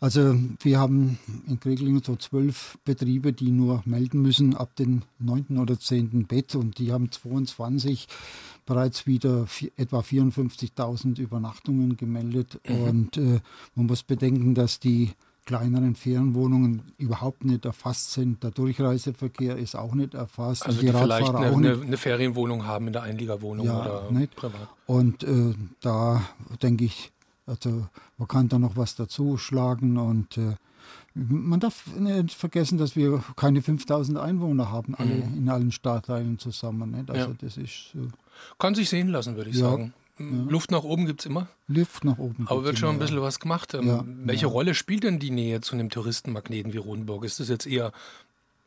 Also 0.00 0.34
wir 0.60 0.78
haben 0.78 1.18
in 1.46 1.60
Kreglingen 1.60 2.02
so 2.02 2.16
zwölf 2.16 2.78
Betriebe, 2.84 3.32
die 3.32 3.50
nur 3.50 3.82
melden 3.84 4.22
müssen 4.22 4.54
ab 4.54 4.74
dem 4.76 5.02
9. 5.18 5.58
oder 5.58 5.78
10. 5.78 6.26
Bett 6.26 6.54
und 6.54 6.78
die 6.78 6.92
haben 6.92 7.10
22 7.10 8.08
bereits 8.68 9.06
wieder 9.06 9.46
etwa 9.76 10.00
54.000 10.00 11.18
Übernachtungen 11.18 11.96
gemeldet. 11.96 12.60
Mhm. 12.68 12.82
Und 12.82 13.16
äh, 13.16 13.40
man 13.74 13.86
muss 13.86 14.02
bedenken, 14.02 14.54
dass 14.54 14.78
die 14.78 15.12
kleineren 15.46 15.94
Ferienwohnungen 15.94 16.92
überhaupt 16.98 17.46
nicht 17.46 17.64
erfasst 17.64 18.12
sind. 18.12 18.42
Der 18.44 18.50
Durchreiseverkehr 18.50 19.56
ist 19.56 19.74
auch 19.74 19.94
nicht 19.94 20.12
erfasst. 20.12 20.66
Also 20.66 20.80
die, 20.80 20.86
die 20.86 20.92
vielleicht 20.92 21.34
eine, 21.34 21.46
eine, 21.46 21.80
eine, 21.80 21.96
Ferienwohnung 21.96 22.66
haben 22.66 22.88
in 22.88 22.92
der 22.92 23.02
Einliegerwohnung 23.02 23.64
ja, 23.64 23.80
oder 23.80 24.10
nicht. 24.10 24.36
privat. 24.36 24.68
Und 24.86 25.24
äh, 25.24 25.54
da 25.80 26.22
denke 26.62 26.84
ich, 26.84 27.10
also 27.46 27.86
man 28.18 28.28
kann 28.28 28.50
da 28.50 28.58
noch 28.58 28.76
was 28.76 28.96
dazu 28.96 29.38
schlagen 29.38 29.96
und 29.96 30.36
äh, 30.36 30.56
man 31.14 31.58
darf 31.58 31.86
nicht 31.96 32.34
vergessen, 32.34 32.76
dass 32.76 32.94
wir 32.94 33.24
keine 33.34 33.62
5000 33.62 34.18
Einwohner 34.18 34.70
haben, 34.70 34.94
alle 34.94 35.14
mhm. 35.14 35.38
in 35.38 35.48
allen 35.48 35.72
Stadtteilen 35.72 36.38
zusammen. 36.38 36.90
Nicht? 36.90 37.10
Also 37.10 37.30
ja. 37.30 37.36
das 37.40 37.56
ist 37.56 37.94
äh, 37.94 38.08
kann 38.58 38.74
sich 38.74 38.88
sehen 38.88 39.08
lassen, 39.08 39.36
würde 39.36 39.50
ich 39.50 39.56
ja. 39.56 39.70
sagen. 39.70 39.94
Ja. 40.18 40.26
Luft 40.48 40.70
nach 40.70 40.82
oben 40.82 41.06
gibt 41.06 41.20
es 41.20 41.26
immer. 41.26 41.48
Luft 41.68 42.04
nach 42.04 42.18
oben. 42.18 42.46
Aber 42.48 42.64
wird 42.64 42.78
schon 42.78 42.90
ein 42.90 42.98
bisschen 42.98 43.22
was 43.22 43.38
gemacht. 43.38 43.74
Ähm, 43.74 43.86
ja, 43.86 44.04
welche 44.06 44.46
ja. 44.46 44.52
Rolle 44.52 44.74
spielt 44.74 45.04
denn 45.04 45.18
die 45.18 45.30
Nähe 45.30 45.60
zu 45.60 45.74
einem 45.74 45.90
Touristenmagneten 45.90 46.72
wie 46.72 46.78
Rotenburg? 46.78 47.24
Ist 47.24 47.40
das 47.40 47.48
jetzt 47.48 47.66
eher, 47.66 47.92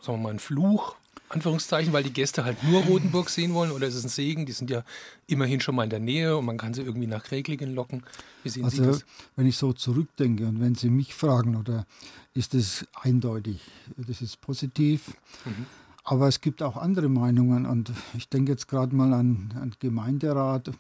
sagen 0.02 0.20
wir 0.20 0.24
mal, 0.24 0.30
ein 0.30 0.40
Fluch, 0.40 0.96
Anführungszeichen, 1.30 1.94
weil 1.94 2.04
die 2.04 2.14
Gäste 2.14 2.46
halt 2.46 2.64
nur 2.64 2.84
Rotenburg 2.84 3.30
sehen 3.30 3.54
wollen? 3.54 3.72
Oder 3.72 3.88
ist 3.88 3.96
es 3.96 4.06
ein 4.06 4.10
Segen? 4.10 4.46
Die 4.46 4.54
sind 4.54 4.70
ja 4.70 4.84
immerhin 5.28 5.60
schon 5.60 5.76
mal 5.76 5.84
in 5.84 5.90
der 5.90 6.00
Nähe 6.00 6.38
und 6.38 6.46
man 6.46 6.58
kann 6.58 6.74
sie 6.74 6.84
irgendwie 6.84 7.08
nach 7.08 7.32
Reglingen 7.32 7.76
locken. 7.76 8.04
Wie 8.44 8.50
sehen 8.50 8.66
also, 8.66 8.78
Sie 8.78 8.90
das? 8.90 9.06
Wenn 9.36 9.48
ich 9.48 9.58
so 9.58 9.74
zurückdenke 9.74 10.46
und 10.46 10.62
wenn 10.62 10.76
Sie 10.76 10.90
mich 10.90 11.14
fragen, 11.14 11.58
oder 11.58 11.86
ist 12.34 12.54
es 12.54 12.86
eindeutig, 12.94 13.60
das 13.98 14.22
ist 14.22 14.40
positiv. 14.40 15.14
Mhm. 15.46 15.66
Aber 16.04 16.28
es 16.28 16.42
gibt 16.42 16.64
auch 16.64 16.78
andere 16.78 17.10
Meinungen 17.10 17.66
und 17.66 17.92
ich 18.16 18.28
denke 18.28 18.52
jetzt 18.52 18.68
gerade 18.68 18.96
mal 18.96 19.14
an, 19.14 19.54
an 19.56 19.74
Gemeinderat 19.80 20.72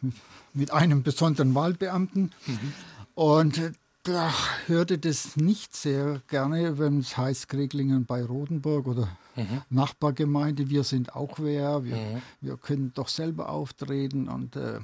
mit 0.53 0.71
einem 0.71 1.03
besonderen 1.03 1.53
Wahlbeamten. 1.53 2.31
Mhm. 2.47 2.73
Und 3.13 3.61
da 4.03 4.33
hörte 4.65 4.97
das 4.97 5.35
nicht 5.35 5.75
sehr 5.75 6.21
gerne, 6.27 6.79
wenn 6.79 6.99
es 6.99 7.17
heißt 7.17 7.49
Kreglingen 7.49 8.05
bei 8.05 8.23
Rodenburg 8.23 8.87
oder 8.87 9.07
mhm. 9.35 9.61
Nachbargemeinde, 9.69 10.69
wir 10.69 10.83
sind 10.83 11.15
auch 11.15 11.37
wer, 11.37 11.83
wir, 11.83 11.95
mhm. 11.95 12.21
wir 12.41 12.57
können 12.57 12.91
doch 12.95 13.07
selber 13.07 13.49
auftreten 13.49 14.27
und 14.27 14.55
äh, 14.55 14.79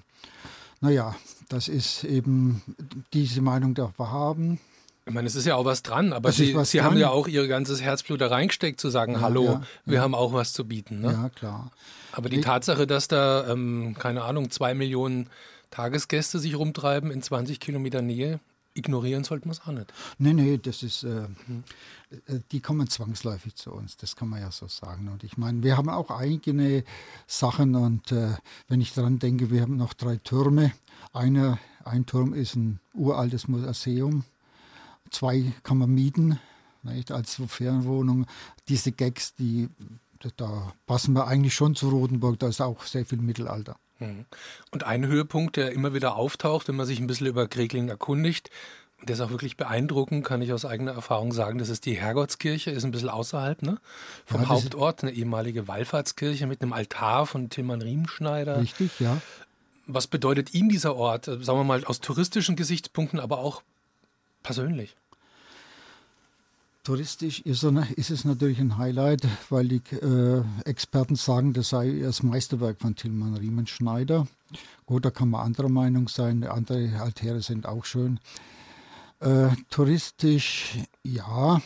naja, 0.81 1.15
das 1.49 1.67
ist 1.67 2.03
eben 2.03 2.61
diese 3.13 3.41
Meinung 3.41 3.73
darf 3.73 3.97
wir 3.97 4.11
haben. 4.11 4.59
Ich 5.07 5.13
meine, 5.13 5.27
es 5.27 5.35
ist 5.35 5.45
ja 5.45 5.55
auch 5.55 5.63
was 5.63 5.83
dran, 5.83 6.11
aber 6.11 6.33
Sie, 6.33 6.53
Sie 6.65 6.81
haben 6.81 6.97
ja 6.97 7.09
auch 7.09 7.29
Ihr 7.29 7.47
ganzes 7.47 7.81
Herzblut 7.81 8.19
da 8.19 8.27
reingesteckt, 8.27 8.81
zu 8.81 8.89
sagen, 8.89 9.13
ja, 9.13 9.21
hallo, 9.21 9.45
ja, 9.45 9.61
wir 9.85 9.95
ja. 9.95 10.01
haben 10.01 10.13
auch 10.13 10.33
was 10.33 10.51
zu 10.51 10.65
bieten. 10.65 10.99
Ne? 10.99 11.13
Ja, 11.13 11.29
klar. 11.29 11.71
Aber 12.11 12.27
die 12.27 12.39
ich, 12.39 12.45
Tatsache, 12.45 12.85
dass 12.85 13.07
da, 13.07 13.47
ähm, 13.47 13.95
keine 13.97 14.23
Ahnung, 14.23 14.49
zwei 14.51 14.73
Millionen 14.73 15.29
Tagesgäste 15.71 16.39
sich 16.39 16.57
rumtreiben 16.57 17.09
in 17.09 17.21
20 17.21 17.61
Kilometer 17.61 18.01
Nähe, 18.01 18.41
ignorieren 18.73 19.23
sollten 19.23 19.47
wir 19.47 19.53
es 19.53 19.61
auch 19.61 19.71
nicht. 19.71 19.93
Nee, 20.17 20.33
nee, 20.33 20.57
das 20.57 20.83
ist, 20.83 21.03
äh, 21.03 21.27
hm. 21.45 21.63
die 22.51 22.59
kommen 22.59 22.89
zwangsläufig 22.89 23.55
zu 23.55 23.71
uns, 23.71 23.95
das 23.95 24.17
kann 24.17 24.27
man 24.27 24.41
ja 24.41 24.51
so 24.51 24.67
sagen. 24.67 25.07
Und 25.07 25.23
ich 25.23 25.37
meine, 25.37 25.63
wir 25.63 25.77
haben 25.77 25.89
auch 25.89 26.11
eigene 26.11 26.83
Sachen 27.27 27.75
und 27.75 28.11
äh, 28.11 28.35
wenn 28.67 28.81
ich 28.81 28.93
daran 28.93 29.19
denke, 29.19 29.51
wir 29.51 29.61
haben 29.61 29.77
noch 29.77 29.93
drei 29.93 30.17
Türme. 30.17 30.73
Einer, 31.13 31.59
ein 31.85 32.05
Turm 32.05 32.33
ist 32.33 32.55
ein 32.55 32.79
uraltes 32.93 33.47
Museum, 33.47 34.25
Zwei 35.11 35.51
kann 35.63 35.77
man 35.77 35.89
mieten, 35.89 36.39
nicht, 36.83 37.11
als 37.11 37.41
Ferienwohnung. 37.47 38.25
Diese 38.67 38.91
Gags, 38.91 39.35
die, 39.35 39.69
da 40.37 40.73
passen 40.85 41.13
wir 41.13 41.27
eigentlich 41.27 41.53
schon 41.53 41.75
zu 41.75 41.89
Rotenburg, 41.89 42.39
da 42.39 42.47
ist 42.47 42.61
auch 42.61 42.83
sehr 42.83 43.05
viel 43.05 43.19
Mittelalter. 43.19 43.77
Mhm. 43.99 44.25
Und 44.71 44.83
ein 44.83 45.05
Höhepunkt, 45.05 45.57
der 45.57 45.71
immer 45.71 45.93
wieder 45.93 46.15
auftaucht, 46.15 46.67
wenn 46.67 46.75
man 46.75 46.85
sich 46.85 46.99
ein 46.99 47.07
bisschen 47.07 47.27
über 47.27 47.47
Kregling 47.47 47.89
erkundigt, 47.89 48.49
der 49.03 49.13
ist 49.15 49.21
auch 49.21 49.29
wirklich 49.29 49.57
beeindruckend, 49.57 50.25
kann 50.25 50.41
ich 50.41 50.51
aus 50.53 50.65
eigener 50.65 50.93
Erfahrung 50.93 51.31
sagen. 51.31 51.59
Das 51.59 51.69
ist 51.69 51.85
die 51.85 51.95
Herrgottskirche, 51.97 52.71
ist 52.71 52.83
ein 52.83 52.91
bisschen 52.91 53.09
außerhalb 53.09 53.61
ne? 53.61 53.77
vom 54.25 54.41
ja, 54.41 54.49
Hauptort, 54.49 55.03
eine 55.03 55.11
ehemalige 55.11 55.67
Wallfahrtskirche 55.67 56.47
mit 56.47 56.61
einem 56.61 56.73
Altar 56.73 57.27
von 57.27 57.49
Tilman 57.49 57.81
Riemenschneider. 57.81 58.59
Richtig, 58.59 58.99
ja. 58.99 59.21
Was 59.85 60.07
bedeutet 60.07 60.53
Ihnen 60.53 60.69
dieser 60.69 60.95
Ort, 60.95 61.25
sagen 61.25 61.45
wir 61.45 61.63
mal 61.63 61.85
aus 61.85 62.01
touristischen 62.01 62.55
Gesichtspunkten, 62.55 63.19
aber 63.19 63.37
auch 63.37 63.61
persönlich? 64.47 64.95
Touristisch 66.83 67.41
ist, 67.41 67.63
es 67.63 68.23
natürlich 68.23 68.59
ein 68.59 68.77
Highlight, 68.77 69.27
weil 69.49 69.67
die 69.67 69.81
äh, 69.93 70.41
Experten 70.63 71.17
sagen, 71.17 71.51
das 71.51 71.69
sei 71.69 71.99
das 72.01 72.23
Meisterwerk 72.23 72.79
von 72.79 72.95
Tilman 72.95 73.35
Riemenschneider. 73.35 74.25
Gut, 74.85 75.03
da 75.03 75.11
kann 75.11 75.29
man 75.29 75.45
anderer 75.45 75.67
Meinung 75.67 76.07
sein, 76.07 76.45
andere 76.45 77.01
Altäre 77.01 77.41
sind 77.41 77.65
auch 77.65 77.83
schön. 77.83 78.21
Äh, 79.19 79.49
touristisch 79.69 80.77
ja, 81.03 81.61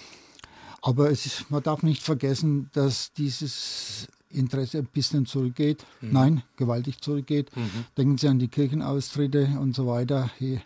aber 0.81 1.11
ist, 1.11 1.51
man 1.51 1.61
darf 1.61 1.83
nicht 1.83 2.01
vergessen, 2.01 2.71
dass 2.73 3.13
dieses 3.13 4.07
Interesse 4.31 4.79
ein 4.79 4.87
bisschen 4.87 5.27
zurückgeht. 5.27 5.85
Mhm. 6.01 6.11
Nein, 6.11 6.43
gewaltig 6.55 6.99
zurückgeht. 7.01 7.55
Mhm. 7.55 7.85
Denken 7.95 8.17
Sie 8.17 8.27
an 8.27 8.39
die 8.39 8.47
Kirchenaustritte 8.47 9.57
und 9.59 9.75
so 9.75 9.85
weiter. 9.85 10.31
Hier, 10.39 10.61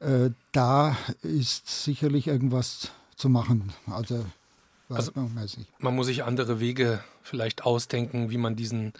äh, 0.00 0.30
da 0.52 0.96
ist 1.22 1.84
sicherlich 1.84 2.26
irgendwas 2.26 2.90
zu 3.16 3.28
machen. 3.28 3.72
Also, 3.90 4.24
also 4.88 5.12
man 5.78 5.94
muss 5.94 6.06
sich 6.06 6.24
andere 6.24 6.60
Wege 6.60 7.02
vielleicht 7.22 7.64
ausdenken, 7.64 8.30
wie 8.30 8.38
man 8.38 8.56
diesen, 8.56 8.92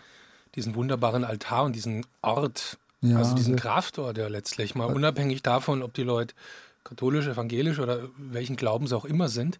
diesen 0.55 0.75
wunderbaren 0.75 1.25
Altar 1.25 1.65
und 1.65 1.77
diesen 1.77 2.05
Ort, 2.23 2.79
ja, 3.03 3.19
also 3.19 3.35
diesen 3.35 3.55
also, 3.55 3.63
Kraftort 3.63 4.19
ja 4.19 4.29
letztlich 4.29 4.75
mal, 4.75 4.87
unabhängig 4.87 5.43
davon, 5.43 5.83
ob 5.83 5.95
die 5.95 6.03
Leute 6.03 6.35
katholisch, 6.83 7.27
evangelisch 7.27 7.79
oder 7.79 8.09
welchen 8.17 8.57
Glauben 8.57 8.87
sie 8.87 8.97
auch 8.97 9.05
immer 9.05 9.29
sind, 9.29 9.59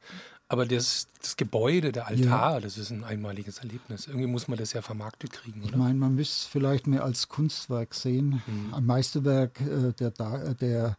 aber 0.49 0.65
das, 0.65 1.09
das 1.21 1.37
Gebäude, 1.37 1.91
der 1.91 2.07
Altar, 2.07 2.55
ja. 2.55 2.61
das 2.61 2.79
ist 2.79 2.91
ein 2.91 3.03
einmaliges 3.03 3.59
Erlebnis. 3.59 4.07
Irgendwie 4.07 4.29
muss 4.29 4.47
man 4.47 4.57
das 4.57 4.73
ja 4.73 4.81
vermarktet 4.81 5.33
kriegen, 5.33 5.61
oder? 5.63 5.71
Ich 5.71 5.77
meine, 5.77 5.95
man 5.95 6.15
müsste 6.15 6.43
es 6.43 6.47
vielleicht 6.47 6.87
mehr 6.87 7.03
als 7.03 7.29
Kunstwerk 7.29 7.95
sehen, 7.95 8.43
mhm. 8.47 8.73
ein 8.73 8.87
Meisterwerk 8.87 9.61
äh, 9.61 9.93
der, 9.93 10.13
der, 10.55 10.97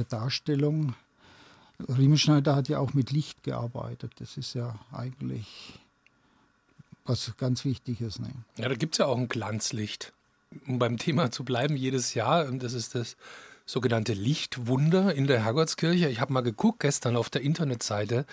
der 0.00 0.06
Darstellung 0.06 0.94
Riemenschneider 1.88 2.56
hat 2.56 2.68
ja 2.68 2.78
auch 2.78 2.94
mit 2.94 3.10
Licht 3.10 3.42
gearbeitet. 3.42 4.12
Das 4.16 4.36
ist 4.36 4.54
ja 4.54 4.78
eigentlich 4.92 5.78
was 7.04 7.32
ganz 7.36 7.64
Wichtiges. 7.64 8.18
Ne? 8.18 8.30
Ja, 8.56 8.68
da 8.68 8.74
gibt 8.74 8.94
es 8.94 8.98
ja 8.98 9.06
auch 9.06 9.16
ein 9.16 9.28
Glanzlicht. 9.28 10.12
Um 10.66 10.78
beim 10.78 10.96
Thema 10.96 11.30
zu 11.30 11.44
bleiben, 11.44 11.76
jedes 11.76 12.14
Jahr, 12.14 12.44
das 12.50 12.72
ist 12.72 12.94
das 12.94 13.16
sogenannte 13.66 14.14
Lichtwunder 14.14 15.14
in 15.14 15.26
der 15.26 15.44
Herrgottskirche. 15.44 16.08
Ich 16.08 16.20
habe 16.20 16.32
mal 16.32 16.40
geguckt 16.40 16.80
gestern 16.80 17.16
auf 17.16 17.30
der 17.30 17.42
Internetseite 17.42 18.26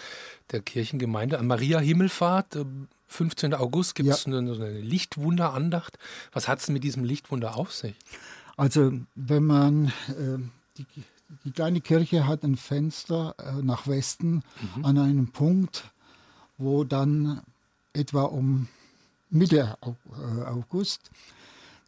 der 0.52 0.62
Kirchengemeinde 0.62 1.38
an 1.38 1.48
Maria 1.48 1.80
Himmelfahrt. 1.80 2.58
15. 3.08 3.54
August 3.54 3.94
gibt 3.94 4.10
es 4.10 4.26
ja. 4.26 4.36
eine, 4.36 4.52
eine 4.52 4.80
Lichtwunderandacht. 4.80 6.00
Was 6.32 6.48
hat 6.48 6.60
es 6.60 6.70
mit 6.70 6.84
diesem 6.84 7.04
Lichtwunder 7.04 7.56
auf 7.56 7.72
sich? 7.72 7.96
Also, 8.56 8.94
wenn 9.16 9.46
man 9.46 9.88
äh, 10.08 10.40
die 10.78 10.86
die 11.44 11.52
kleine 11.52 11.82
Kirche 11.82 12.28
hat 12.28 12.44
ein 12.44 12.58
Fenster 12.58 13.36
äh, 13.38 13.62
nach 13.62 13.88
Westen 13.88 14.44
mhm. 14.76 14.86
an 14.86 14.98
einem 14.98 15.28
Punkt, 15.32 15.92
wo 16.58 16.84
dann 16.84 17.42
etwa 17.94 18.24
um 18.24 18.68
Mitte 19.30 19.78
äh, 19.82 20.42
August 20.44 21.12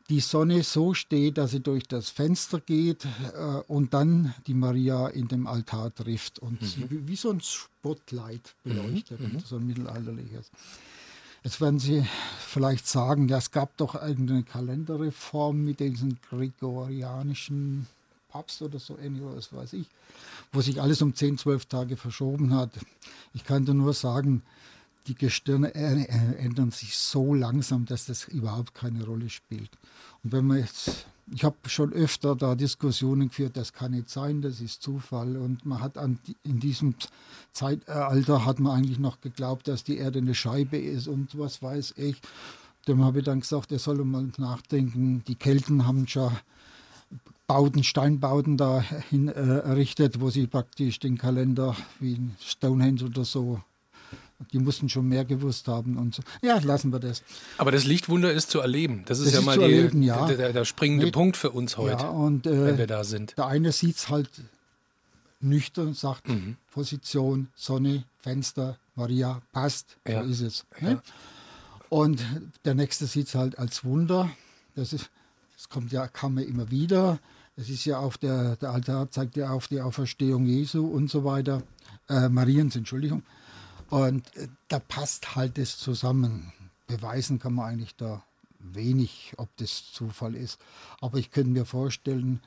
die 0.09 0.19
Sonne 0.21 0.63
so 0.63 0.95
steht, 0.95 1.37
dass 1.37 1.51
sie 1.51 1.59
durch 1.59 1.87
das 1.87 2.09
Fenster 2.09 2.59
geht 2.59 3.05
äh, 3.05 3.61
und 3.67 3.93
dann 3.93 4.33
die 4.47 4.55
Maria 4.55 5.07
in 5.07 5.27
dem 5.27 5.45
Altar 5.45 5.93
trifft 5.93 6.39
und 6.39 6.61
mhm. 6.61 6.65
sie 6.65 7.07
wie 7.07 7.15
so 7.15 7.29
ein 7.29 7.41
Spotlight 7.41 8.55
beleuchtet, 8.63 9.19
mhm. 9.19 9.39
so 9.39 9.57
ein 9.57 9.67
mittelalterliches. 9.67 10.49
Jetzt 11.43 11.61
werden 11.61 11.79
Sie 11.79 12.05
vielleicht 12.39 12.85
sagen, 12.85 13.29
ja, 13.29 13.37
es 13.37 13.51
gab 13.51 13.77
doch 13.77 13.95
irgendeine 13.95 14.43
Kalenderreform 14.43 15.63
mit 15.63 15.79
diesen 15.79 16.19
gregorianischen 16.29 17.87
Papst 18.29 18.61
oder 18.61 18.79
so 18.79 18.97
ähnlich, 18.97 19.23
was 19.23 19.51
weiß 19.51 19.73
ich, 19.73 19.87
wo 20.53 20.61
sich 20.61 20.81
alles 20.81 21.01
um 21.01 21.13
10, 21.13 21.37
12 21.37 21.65
Tage 21.65 21.97
verschoben 21.97 22.53
hat. 22.53 22.71
Ich 23.33 23.43
kann 23.43 23.65
dir 23.65 23.73
nur 23.73 23.93
sagen, 23.93 24.43
die 25.07 25.15
Gestirne 25.15 25.73
ändern 25.73 26.71
sich 26.71 26.95
so 26.95 27.33
langsam, 27.33 27.85
dass 27.85 28.05
das 28.05 28.27
überhaupt 28.27 28.75
keine 28.75 29.03
Rolle 29.03 29.29
spielt. 29.29 29.71
Und 30.23 30.31
wenn 30.31 30.45
man 30.45 30.59
jetzt, 30.59 31.07
ich 31.31 31.43
habe 31.43 31.57
schon 31.67 31.91
öfter 31.93 32.35
da 32.35 32.53
Diskussionen 32.53 33.29
geführt, 33.29 33.57
das 33.57 33.73
kann 33.73 33.91
nicht 33.91 34.09
sein, 34.09 34.41
das 34.41 34.61
ist 34.61 34.83
Zufall. 34.83 35.37
Und 35.37 35.65
man 35.65 35.81
hat 35.81 35.97
an, 35.97 36.19
in 36.43 36.59
diesem 36.59 36.93
Zeitalter 37.53 38.45
hat 38.45 38.59
man 38.59 38.77
eigentlich 38.77 38.99
noch 38.99 39.19
geglaubt, 39.21 39.67
dass 39.67 39.83
die 39.83 39.97
Erde 39.97 40.19
eine 40.19 40.35
Scheibe 40.35 40.77
ist 40.77 41.07
und 41.07 41.37
was 41.39 41.63
weiß 41.63 41.95
ich. 41.97 42.21
Dem 42.87 43.03
habe 43.03 43.19
ich 43.19 43.25
dann 43.25 43.41
gesagt, 43.41 43.71
er 43.71 43.79
soll 43.79 44.03
mal 44.05 44.29
nachdenken. 44.37 45.23
Die 45.27 45.35
Kelten 45.35 45.87
haben 45.87 46.07
schon 46.07 46.31
Bauten, 47.49 47.83
Steinbauten 47.83 48.57
dahin 48.57 49.27
äh, 49.27 49.31
errichtet, 49.31 50.21
wo 50.21 50.29
sie 50.29 50.45
praktisch 50.45 50.99
den 50.99 51.17
Kalender 51.17 51.75
wie 51.99 52.13
in 52.13 52.35
Stonehenge 52.39 53.05
oder 53.05 53.25
so 53.25 53.59
die 54.53 54.59
mussten 54.59 54.87
schon 54.87 55.07
mehr 55.07 55.25
gewusst 55.25 55.67
haben 55.67 55.97
und 55.97 56.15
so. 56.15 56.23
Ja, 56.41 56.59
lassen 56.59 56.93
wir 56.93 56.99
das. 56.99 57.23
Aber 57.57 57.71
das 57.71 57.85
Lichtwunder 57.85 58.31
ist 58.31 58.49
zu 58.49 58.59
erleben. 58.59 59.03
Das 59.05 59.19
ist 59.19 59.25
das 59.25 59.33
ja 59.33 59.39
ist 59.39 59.45
mal 59.45 59.57
die, 59.57 59.63
erleben, 59.63 60.01
ja. 60.01 60.27
Der, 60.27 60.53
der, 60.53 60.63
springende 60.63 61.07
Mit, 61.07 61.13
Punkt 61.13 61.35
für 61.35 61.49
uns 61.49 61.75
heute, 61.75 62.03
ja, 62.03 62.09
und, 62.09 62.47
äh, 62.47 62.65
wenn 62.67 62.77
wir 62.77 62.87
da 62.87 63.03
sind. 63.03 63.37
Der 63.37 63.47
eine 63.47 63.71
sieht 63.71 63.97
es 63.97 64.09
halt 64.09 64.29
nüchtern 65.41 65.87
und 65.87 65.97
sagt, 65.97 66.29
mhm. 66.29 66.55
Position, 66.71 67.49
Sonne, 67.55 68.05
Fenster, 68.19 68.77
Maria, 68.95 69.41
passt, 69.51 69.97
ja. 70.07 70.23
so 70.23 70.29
ist 70.29 70.41
es. 70.41 70.65
Ne? 70.79 71.01
Und 71.89 72.23
der 72.63 72.75
nächste 72.75 73.07
sieht 73.07 73.27
es 73.27 73.35
halt 73.35 73.59
als 73.59 73.83
Wunder. 73.83 74.29
Das, 74.75 74.93
ist, 74.93 75.09
das 75.57 75.67
kommt 75.67 75.91
ja, 75.91 76.07
kam 76.07 76.37
ja 76.37 76.45
immer 76.45 76.71
wieder. 76.71 77.19
Es 77.59 77.69
ist 77.69 77.83
ja 77.83 77.99
auf 77.99 78.17
der, 78.17 78.55
der 78.55 78.69
Altar 78.71 79.11
zeigt 79.11 79.35
ja 79.35 79.49
auf 79.49 79.67
die 79.67 79.81
Auferstehung 79.81 80.45
Jesu 80.45 80.87
und 80.87 81.09
so 81.09 81.25
weiter. 81.25 81.61
Äh, 82.07 82.29
Mariens, 82.29 82.77
Entschuldigung. 82.77 83.21
Und 83.89 84.33
äh, 84.37 84.47
da 84.69 84.79
passt 84.79 85.35
halt 85.35 85.57
das 85.57 85.77
zusammen. 85.77 86.53
Beweisen 86.87 87.37
kann 87.37 87.55
man 87.55 87.65
eigentlich 87.65 87.97
da 87.97 88.23
wenig, 88.59 89.33
ob 89.35 89.49
das 89.57 89.91
Zufall 89.91 90.35
ist. 90.35 90.57
Aber 91.01 91.17
ich 91.17 91.31
könnte 91.31 91.49
mir 91.49 91.65
vorstellen, 91.65 92.39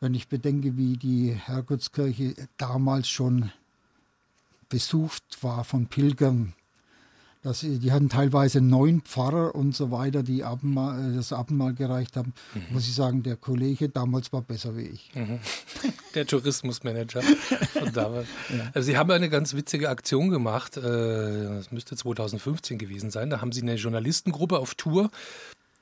wenn 0.00 0.14
ich 0.14 0.28
bedenke, 0.28 0.78
wie 0.78 0.96
die 0.96 1.32
Herrgottskirche 1.32 2.34
damals 2.56 3.10
schon 3.10 3.52
besucht 4.70 5.42
war 5.42 5.64
von 5.64 5.86
Pilgern, 5.88 6.54
dass, 7.42 7.60
die 7.60 7.92
hatten 7.92 8.08
teilweise 8.08 8.60
neun 8.60 9.00
Pfarrer 9.00 9.54
und 9.54 9.74
so 9.74 9.90
weiter, 9.90 10.22
die 10.22 10.44
Abendmahl, 10.44 11.12
äh, 11.12 11.16
das 11.16 11.32
Abendmahl 11.32 11.74
gereicht 11.74 12.16
haben. 12.16 12.34
Mhm. 12.54 12.74
Muss 12.74 12.86
ich 12.86 12.94
sagen, 12.94 13.22
der 13.22 13.36
Kollege 13.36 13.88
damals 13.88 14.32
war 14.32 14.42
besser 14.42 14.76
wie 14.76 14.82
ich. 14.82 15.10
Mhm. 15.14 15.38
Der 16.14 16.26
Tourismusmanager 16.26 17.22
von 17.22 17.92
damals. 17.94 18.26
ja. 18.48 18.70
also 18.74 18.84
Sie 18.86 18.98
haben 18.98 19.10
eine 19.12 19.30
ganz 19.30 19.54
witzige 19.54 19.88
Aktion 19.88 20.28
gemacht. 20.28 20.76
Äh, 20.76 20.80
das 20.80 21.70
müsste 21.70 21.96
2015 21.96 22.78
gewesen 22.78 23.10
sein. 23.10 23.30
Da 23.30 23.40
haben 23.40 23.52
Sie 23.52 23.62
eine 23.62 23.76
Journalistengruppe 23.76 24.58
auf 24.58 24.74
Tour 24.74 25.10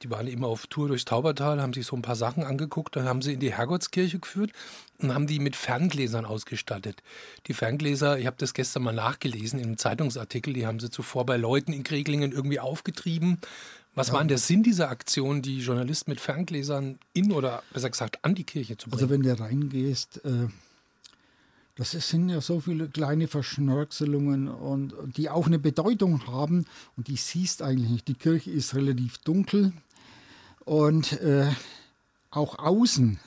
die 0.02 0.10
waren 0.10 0.26
eben 0.26 0.44
auf 0.44 0.66
Tour 0.66 0.88
durchs 0.88 1.04
Taubertal, 1.04 1.60
haben 1.60 1.72
sich 1.72 1.86
so 1.86 1.96
ein 1.96 2.02
paar 2.02 2.16
Sachen 2.16 2.44
angeguckt, 2.44 2.96
dann 2.96 3.06
haben 3.06 3.22
sie 3.22 3.34
in 3.34 3.40
die 3.40 3.52
Herrgottskirche 3.52 4.18
geführt 4.18 4.52
und 4.98 5.12
haben 5.12 5.26
die 5.26 5.38
mit 5.38 5.56
Ferngläsern 5.56 6.24
ausgestattet. 6.24 7.02
Die 7.46 7.54
Ferngläser, 7.54 8.18
ich 8.18 8.26
habe 8.26 8.36
das 8.38 8.54
gestern 8.54 8.84
mal 8.84 8.94
nachgelesen 8.94 9.58
in 9.58 9.66
einem 9.66 9.78
Zeitungsartikel, 9.78 10.52
die 10.52 10.66
haben 10.66 10.80
sie 10.80 10.90
zuvor 10.90 11.26
bei 11.26 11.36
Leuten 11.36 11.72
in 11.72 11.82
Kreglingen 11.82 12.32
irgendwie 12.32 12.60
aufgetrieben. 12.60 13.38
Was 13.94 14.08
ja. 14.08 14.14
war 14.14 14.20
denn 14.20 14.28
der 14.28 14.38
Sinn 14.38 14.62
dieser 14.62 14.90
Aktion, 14.90 15.42
die 15.42 15.58
Journalisten 15.58 16.10
mit 16.10 16.20
Ferngläsern 16.20 16.98
in 17.14 17.32
oder 17.32 17.62
besser 17.72 17.90
gesagt 17.90 18.24
an 18.24 18.34
die 18.34 18.44
Kirche 18.44 18.76
zu 18.76 18.90
also 18.92 19.08
bringen? 19.08 19.28
Also 19.28 19.30
wenn 19.30 19.36
du 19.36 19.42
reingehst, 19.42 20.24
äh, 20.24 20.48
das 21.78 21.92
sind 21.92 22.28
ja 22.28 22.40
so 22.40 22.58
viele 22.58 22.88
kleine 22.88 23.28
Verschnörkelungen 23.28 24.48
und 24.48 24.94
die 25.16 25.30
auch 25.30 25.46
eine 25.46 25.60
Bedeutung 25.60 26.26
haben 26.26 26.66
und 26.96 27.06
die 27.06 27.16
siehst 27.16 27.62
eigentlich 27.62 27.90
nicht. 27.90 28.08
Die 28.08 28.14
Kirche 28.14 28.50
ist 28.50 28.74
relativ 28.74 29.18
dunkel, 29.18 29.72
und 30.68 31.20
äh, 31.20 31.50
auch 32.30 32.58
außen, 32.58 33.18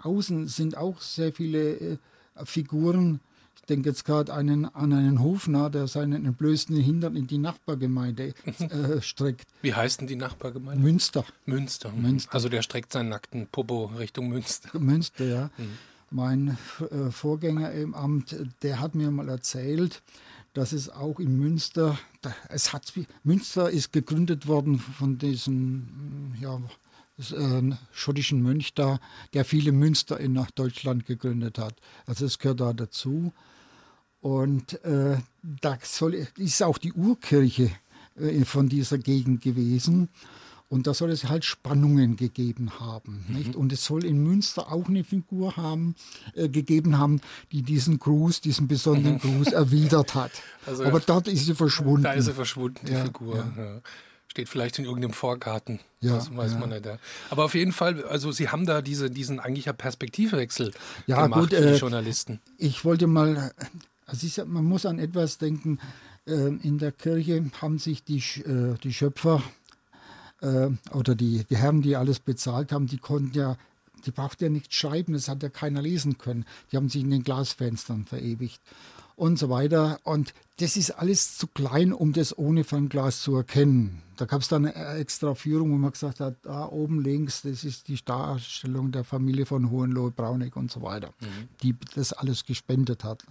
außen 0.00 0.48
sind 0.48 0.76
auch 0.76 1.00
sehr 1.00 1.32
viele 1.32 1.74
äh, 1.74 1.98
Figuren. 2.44 3.20
Ich 3.54 3.62
denke 3.62 3.90
jetzt 3.90 4.04
gerade 4.04 4.34
einen, 4.34 4.64
an 4.64 4.92
einen 4.92 5.22
Hofner, 5.22 5.70
der 5.70 5.86
seinen 5.86 6.26
entblößten 6.26 6.76
Hintern 6.76 7.14
in 7.14 7.28
die 7.28 7.38
Nachbargemeinde 7.38 8.34
äh, 8.58 9.00
streckt. 9.00 9.46
Wie 9.62 9.72
heißt 9.72 10.00
denn 10.00 10.08
die 10.08 10.16
Nachbargemeinde? 10.16 10.82
Münster. 10.82 11.24
Münster. 11.46 11.92
Münster. 11.92 12.34
Also 12.34 12.48
der 12.48 12.62
streckt 12.62 12.92
seinen 12.92 13.10
nackten 13.10 13.46
Popo 13.46 13.92
Richtung 13.96 14.28
Münster. 14.28 14.76
Münster, 14.76 15.24
ja. 15.24 15.50
Mhm. 15.58 15.78
Mein 16.10 16.58
äh, 16.90 17.12
Vorgänger 17.12 17.70
im 17.70 17.94
Amt, 17.94 18.34
der 18.62 18.80
hat 18.80 18.96
mir 18.96 19.12
mal 19.12 19.28
erzählt, 19.28 20.02
dass 20.52 20.72
es 20.72 20.88
auch 20.88 21.20
in 21.20 21.38
Münster, 21.38 21.98
es 22.48 22.72
hat, 22.72 22.92
Münster 23.22 23.70
ist 23.70 23.92
gegründet 23.92 24.46
worden 24.46 24.78
von 24.78 25.18
diesem 25.18 26.34
ja, 26.40 26.60
äh, 27.18 27.74
schottischen 27.92 28.42
Mönch 28.42 28.74
da, 28.74 28.98
der 29.32 29.44
viele 29.44 29.72
Münster 29.72 30.18
in 30.18 30.44
Deutschland 30.54 31.06
gegründet 31.06 31.58
hat. 31.58 31.74
Also 32.06 32.26
es 32.26 32.38
gehört 32.38 32.60
da 32.60 32.72
dazu. 32.72 33.32
Und 34.20 34.84
äh, 34.84 35.18
da 35.42 35.78
soll, 35.82 36.14
ist 36.36 36.62
auch 36.62 36.78
die 36.78 36.92
Urkirche 36.92 37.70
äh, 38.16 38.44
von 38.44 38.68
dieser 38.68 38.98
Gegend 38.98 39.42
gewesen. 39.42 40.08
Und 40.70 40.86
da 40.86 40.94
soll 40.94 41.10
es 41.10 41.28
halt 41.28 41.44
Spannungen 41.44 42.14
gegeben 42.14 42.78
haben. 42.78 43.24
Mhm. 43.28 43.56
Und 43.56 43.72
es 43.72 43.84
soll 43.84 44.04
in 44.04 44.22
Münster 44.22 44.70
auch 44.70 44.86
eine 44.86 45.02
Figur 45.02 45.56
haben, 45.56 45.96
äh, 46.34 46.48
gegeben 46.48 46.96
haben, 46.96 47.20
die 47.50 47.62
diesen 47.62 47.98
Gruß, 47.98 48.40
diesen 48.40 48.68
besonderen 48.68 49.14
mhm. 49.14 49.18
Gruß 49.18 49.52
erwidert 49.52 50.14
hat. 50.14 50.30
Also, 50.66 50.84
Aber 50.84 51.00
dort 51.00 51.26
ist 51.26 51.46
sie 51.46 51.54
verschwunden. 51.54 52.02
Da 52.02 52.12
ist 52.12 52.26
sie 52.26 52.34
verschwunden, 52.34 52.84
die 52.86 52.92
ja, 52.92 53.04
Figur. 53.06 53.36
Ja. 53.56 53.80
Steht 54.28 54.48
vielleicht 54.50 54.78
in 54.78 54.84
irgendeinem 54.84 55.14
Vorgarten. 55.14 55.80
Ja, 56.00 56.16
das 56.16 56.36
weiß 56.36 56.58
man 56.58 56.68
nicht. 56.68 56.86
Aber 57.30 57.44
auf 57.44 57.54
jeden 57.54 57.72
Fall, 57.72 58.04
also 58.04 58.30
Sie 58.30 58.50
haben 58.50 58.66
da 58.66 58.82
diese, 58.82 59.10
diesen 59.10 59.40
eigentlich 59.40 59.74
Perspektivwechsel 59.74 60.72
ja, 61.06 61.22
gemacht 61.22 61.40
gut, 61.40 61.54
für 61.54 61.62
die 61.62 61.68
äh, 61.68 61.76
Journalisten. 61.76 62.40
Ich 62.58 62.84
wollte 62.84 63.06
mal, 63.06 63.52
also 64.04 64.26
ich, 64.26 64.36
man 64.46 64.64
muss 64.64 64.84
an 64.84 64.98
etwas 64.98 65.38
denken. 65.38 65.80
Äh, 66.26 66.32
in 66.62 66.78
der 66.78 66.92
Kirche 66.92 67.42
haben 67.60 67.78
sich 67.78 68.04
die, 68.04 68.18
äh, 68.18 68.76
die 68.82 68.92
Schöpfer 68.92 69.42
äh, 70.40 70.68
oder 70.92 71.14
die, 71.14 71.44
die 71.44 71.56
Herren, 71.56 71.82
die 71.82 71.96
alles 71.96 72.20
bezahlt 72.20 72.72
haben, 72.72 72.86
die 72.86 72.98
konnten 72.98 73.36
ja 73.36 73.56
die 74.06 74.10
braucht 74.10 74.40
ja 74.40 74.48
nicht 74.48 74.74
schreiben, 74.74 75.12
das 75.12 75.28
hat 75.28 75.42
ja 75.42 75.48
keiner 75.48 75.82
lesen 75.82 76.18
können. 76.18 76.44
Die 76.70 76.76
haben 76.76 76.88
sich 76.88 77.02
in 77.02 77.10
den 77.10 77.22
Glasfenstern 77.22 78.04
verewigt 78.04 78.60
und 79.16 79.38
so 79.38 79.50
weiter. 79.50 80.00
Und 80.04 80.34
das 80.58 80.76
ist 80.76 80.92
alles 80.92 81.36
zu 81.36 81.46
klein, 81.46 81.92
um 81.92 82.12
das 82.12 82.36
ohne 82.36 82.64
Fernglas 82.64 83.20
zu 83.20 83.36
erkennen. 83.36 84.02
Da 84.16 84.26
gab 84.26 84.42
es 84.42 84.48
dann 84.48 84.66
eine 84.66 84.98
extra 84.98 85.34
Führung, 85.34 85.72
wo 85.72 85.76
man 85.76 85.92
gesagt 85.92 86.20
hat, 86.20 86.36
da 86.42 86.66
oben 86.66 87.02
links, 87.02 87.42
das 87.42 87.64
ist 87.64 87.88
die 87.88 88.02
Darstellung 88.04 88.92
der 88.92 89.04
Familie 89.04 89.46
von 89.46 89.70
Hohenlohe-Brauneck 89.70 90.56
und 90.56 90.70
so 90.70 90.82
weiter, 90.82 91.14
mhm. 91.20 91.48
die 91.62 91.74
das 91.94 92.12
alles 92.12 92.44
gespendet 92.44 93.04
hat. 93.04 93.24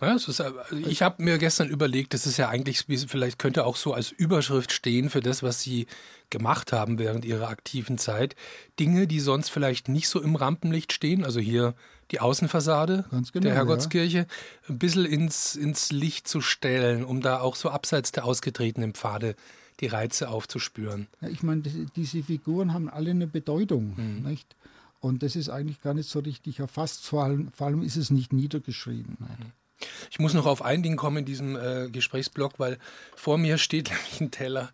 Ja. 0.00 0.14
Ist, 0.14 0.40
also 0.40 0.58
ich 0.72 1.02
habe 1.02 1.22
mir 1.22 1.38
gestern 1.38 1.68
überlegt, 1.68 2.14
das 2.14 2.26
ist 2.26 2.36
ja 2.36 2.48
eigentlich, 2.48 2.84
vielleicht 3.08 3.38
könnte 3.38 3.64
auch 3.64 3.76
so 3.76 3.92
als 3.92 4.10
Überschrift 4.10 4.72
stehen 4.72 5.10
für 5.10 5.20
das, 5.20 5.42
was 5.42 5.62
Sie 5.62 5.86
gemacht 6.30 6.72
haben 6.72 6.98
während 6.98 7.24
Ihrer 7.24 7.48
aktiven 7.48 7.98
Zeit. 7.98 8.36
Dinge, 8.78 9.06
die 9.06 9.20
sonst 9.20 9.50
vielleicht 9.50 9.88
nicht 9.88 10.08
so 10.08 10.20
im 10.20 10.36
Rampenlicht 10.36 10.92
stehen. 10.92 11.24
Also 11.24 11.40
hier 11.40 11.74
die 12.10 12.20
Außenfassade 12.20 13.04
genau, 13.10 13.24
der 13.42 13.54
Herrgottskirche 13.54 14.18
ja. 14.18 14.26
ein 14.68 14.78
bisschen 14.78 15.04
ins, 15.04 15.54
ins 15.56 15.92
Licht 15.92 16.26
zu 16.26 16.40
stellen, 16.40 17.04
um 17.04 17.20
da 17.20 17.40
auch 17.40 17.56
so 17.56 17.70
abseits 17.70 18.12
der 18.12 18.24
ausgetretenen 18.24 18.94
Pfade 18.94 19.36
die 19.80 19.86
Reize 19.86 20.28
aufzuspüren. 20.28 21.08
Ja, 21.20 21.28
ich 21.28 21.42
meine, 21.42 21.62
diese 21.62 22.22
Figuren 22.22 22.72
haben 22.72 22.88
alle 22.88 23.10
eine 23.10 23.26
Bedeutung. 23.26 23.94
Mhm. 23.96 24.28
Nicht? 24.28 24.56
Und 25.00 25.22
das 25.22 25.34
ist 25.36 25.48
eigentlich 25.48 25.80
gar 25.80 25.94
nicht 25.94 26.08
so 26.08 26.18
richtig 26.18 26.60
erfasst. 26.60 27.06
Vor 27.06 27.24
allem, 27.24 27.50
vor 27.52 27.68
allem 27.68 27.82
ist 27.82 27.96
es 27.96 28.10
nicht 28.10 28.32
niedergeschrieben. 28.32 29.16
Mhm. 29.18 29.52
Ich 30.10 30.18
muss 30.18 30.34
noch 30.34 30.46
auf 30.46 30.62
ein 30.62 30.82
Ding 30.82 30.96
kommen 30.96 31.18
in 31.18 31.24
diesem 31.24 31.56
äh, 31.56 31.88
Gesprächsblock, 31.90 32.58
weil 32.58 32.78
vor 33.16 33.38
mir 33.38 33.58
steht 33.58 33.88
nämlich 33.90 34.20
ein 34.20 34.30
Teller 34.30 34.70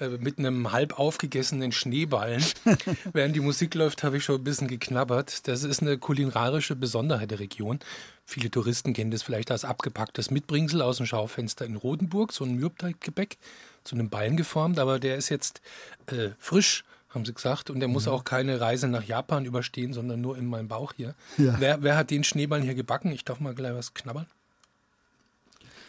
äh, 0.00 0.08
mit 0.08 0.38
einem 0.38 0.72
halb 0.72 0.98
aufgegessenen 0.98 1.72
Schneeballen. 1.72 2.44
Während 3.12 3.34
die 3.34 3.40
Musik 3.40 3.74
läuft, 3.74 4.02
habe 4.02 4.18
ich 4.18 4.24
schon 4.24 4.36
ein 4.36 4.44
bisschen 4.44 4.68
geknabbert. 4.68 5.48
Das 5.48 5.64
ist 5.64 5.82
eine 5.82 5.98
kulinarische 5.98 6.76
Besonderheit 6.76 7.30
der 7.30 7.40
Region. 7.40 7.80
Viele 8.24 8.50
Touristen 8.50 8.92
kennen 8.92 9.10
das 9.10 9.22
vielleicht 9.22 9.50
als 9.50 9.64
abgepacktes 9.64 10.30
Mitbringsel 10.30 10.82
aus 10.82 10.98
dem 10.98 11.06
Schaufenster 11.06 11.64
in 11.64 11.76
Rodenburg, 11.76 12.32
so 12.32 12.44
ein 12.44 12.54
Mürbteiggebäck, 12.56 13.38
zu 13.84 13.94
einem 13.94 14.10
Ballen 14.10 14.36
geformt, 14.36 14.78
aber 14.78 14.98
der 14.98 15.16
ist 15.16 15.30
jetzt 15.30 15.62
äh, 16.06 16.30
frisch 16.38 16.84
haben 17.10 17.24
sie 17.24 17.32
gesagt. 17.32 17.70
Und 17.70 17.80
der 17.80 17.88
muss 17.88 18.06
ja. 18.06 18.12
auch 18.12 18.24
keine 18.24 18.60
Reise 18.60 18.88
nach 18.88 19.02
Japan 19.02 19.44
überstehen, 19.44 19.92
sondern 19.92 20.20
nur 20.20 20.36
in 20.36 20.46
meinem 20.46 20.68
Bauch 20.68 20.92
hier. 20.94 21.14
Ja. 21.38 21.56
Wer, 21.58 21.82
wer, 21.82 21.96
hat 21.96 22.10
den 22.10 22.22
Schneeballen 22.24 22.64
hier 22.64 22.74
gebacken? 22.74 23.10
Ich 23.12 23.24
darf 23.24 23.40
mal 23.40 23.54
gleich 23.54 23.74
was 23.74 23.94
knabbern. 23.94 24.26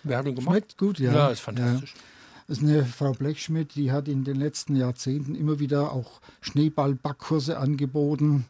Wer 0.03 0.17
hat 0.17 0.25
ihn 0.25 0.35
gemacht? 0.35 0.53
Schmeckt 0.53 0.77
gut, 0.77 0.99
ja. 0.99 1.13
Ja, 1.13 1.27
ist 1.29 1.41
fantastisch. 1.41 1.93
Ja. 1.95 2.01
Das 2.47 2.57
ist 2.57 2.63
eine 2.63 2.83
Frau 2.83 3.11
Blechschmidt, 3.11 3.75
die 3.75 3.91
hat 3.91 4.07
in 4.07 4.23
den 4.23 4.35
letzten 4.35 4.75
Jahrzehnten 4.75 5.35
immer 5.35 5.59
wieder 5.59 5.91
auch 5.91 6.19
Schneeballbackurse 6.41 7.57
angeboten. 7.59 8.45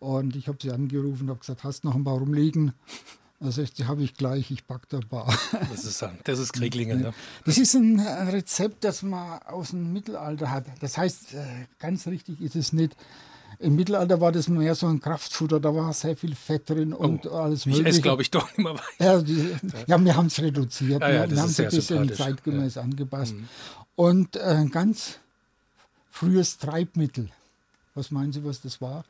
Und 0.00 0.34
ich 0.34 0.48
habe 0.48 0.58
sie 0.60 0.72
angerufen 0.72 1.24
und 1.24 1.30
habe 1.30 1.40
gesagt, 1.40 1.62
hast 1.62 1.84
du 1.84 1.88
noch 1.88 1.94
ein 1.94 2.04
paar 2.04 2.18
rumliegen? 2.18 2.72
Also 3.40 3.62
die 3.64 3.84
habe 3.84 4.02
ich 4.02 4.14
gleich, 4.14 4.50
ich 4.50 4.66
packe 4.66 4.86
da 4.88 4.98
ein 4.98 5.08
paar. 5.08 5.32
Das 5.70 5.84
ist, 5.84 6.04
das 6.24 6.38
ist 6.40 6.52
Krieglingen, 6.52 7.02
ne? 7.02 7.14
Das 7.44 7.58
ist 7.58 7.74
ein 7.74 8.00
Rezept, 8.00 8.82
das 8.82 9.02
man 9.02 9.40
aus 9.42 9.70
dem 9.70 9.92
Mittelalter 9.92 10.50
hat. 10.50 10.66
Das 10.80 10.98
heißt, 10.98 11.34
äh, 11.34 11.66
ganz 11.78 12.08
richtig 12.08 12.40
ist 12.40 12.56
es 12.56 12.72
nicht. 12.72 12.96
Im 13.60 13.74
Mittelalter 13.74 14.20
war 14.20 14.30
das 14.30 14.48
mehr 14.48 14.74
so 14.76 14.86
ein 14.86 15.00
Kraftfutter, 15.00 15.58
da 15.58 15.74
war 15.74 15.92
sehr 15.92 16.16
viel 16.16 16.34
Fett 16.36 16.70
drin 16.70 16.92
und 16.92 17.26
oh, 17.26 17.34
alles 17.34 17.66
mögliche. 17.66 17.82
Ich 17.82 17.94
esse, 17.94 18.02
glaube 18.02 18.22
ich, 18.22 18.30
doch 18.30 18.46
nicht 18.46 18.58
mehr 18.58 18.74
weiter. 18.74 19.24
Ja, 19.26 19.70
ja 19.86 20.04
wir 20.04 20.16
haben 20.16 20.26
es 20.26 20.40
reduziert. 20.40 21.00
Ja, 21.00 21.10
ja, 21.10 21.30
wir 21.30 21.40
haben 21.40 21.50
es 21.50 21.58
ein 21.58 21.68
bisschen 21.68 22.14
zeitgemäß 22.14 22.78
angepasst. 22.78 23.34
Mhm. 23.34 23.48
Und 23.96 24.36
äh, 24.36 24.40
ein 24.40 24.70
ganz 24.70 25.18
frühes 26.08 26.58
Treibmittel. 26.58 27.30
Was 27.94 28.12
meinen 28.12 28.32
Sie, 28.32 28.44
was 28.44 28.60
das 28.60 28.80
war? 28.80 29.04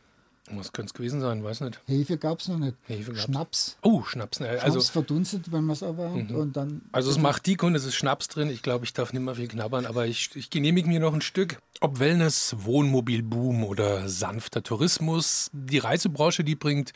Was 0.53 0.73
könnte 0.73 0.91
es 0.91 0.95
gewesen 0.95 1.21
sein? 1.21 1.43
Weiß 1.45 1.61
nicht. 1.61 1.81
Hefe 1.87 2.19
gab 2.19 2.41
es 2.41 2.49
noch 2.49 2.59
nicht. 2.59 2.77
Hefe 2.87 3.13
gab's. 3.13 3.25
Schnaps. 3.25 3.77
Oh, 3.83 4.03
Schnaps. 4.03 4.41
Ne? 4.41 4.49
Also, 4.49 4.81
Schnaps 4.81 4.91
verdunstet, 4.91 5.53
wenn 5.53 5.65
man 5.65 5.75
es 5.75 5.83
erwärmt. 5.83 6.31
Mhm. 6.31 6.37
Und 6.37 6.57
dann 6.57 6.83
also 6.93 7.11
es 7.11 7.19
macht 7.19 7.47
die 7.47 7.57
Kunde, 7.57 7.79
es 7.79 7.85
ist 7.85 7.95
Schnaps 7.95 8.29
drin. 8.29 8.51
Ich 8.51 8.63
glaube, 8.63 8.85
ich 8.85 8.93
darf 8.93 9.13
nicht 9.13 9.23
mehr 9.23 9.35
viel 9.35 9.49
knabbern, 9.49 9.87
aber 9.87 10.07
ich, 10.07 10.31
ich 10.35 10.51
genehmige 10.51 10.89
mir 10.89 11.01
noch 11.01 11.15
ein 11.15 11.21
Stück. 11.21 11.59
Ob 11.81 11.99
Wellness, 11.99 12.57
Wohnmobilboom 12.59 13.65
oder 13.65 14.09
sanfter 14.09 14.63
Tourismus, 14.63 15.51
die 15.53 15.79
Reisebranche, 15.79 16.45
die 16.45 16.57
bringt 16.57 16.93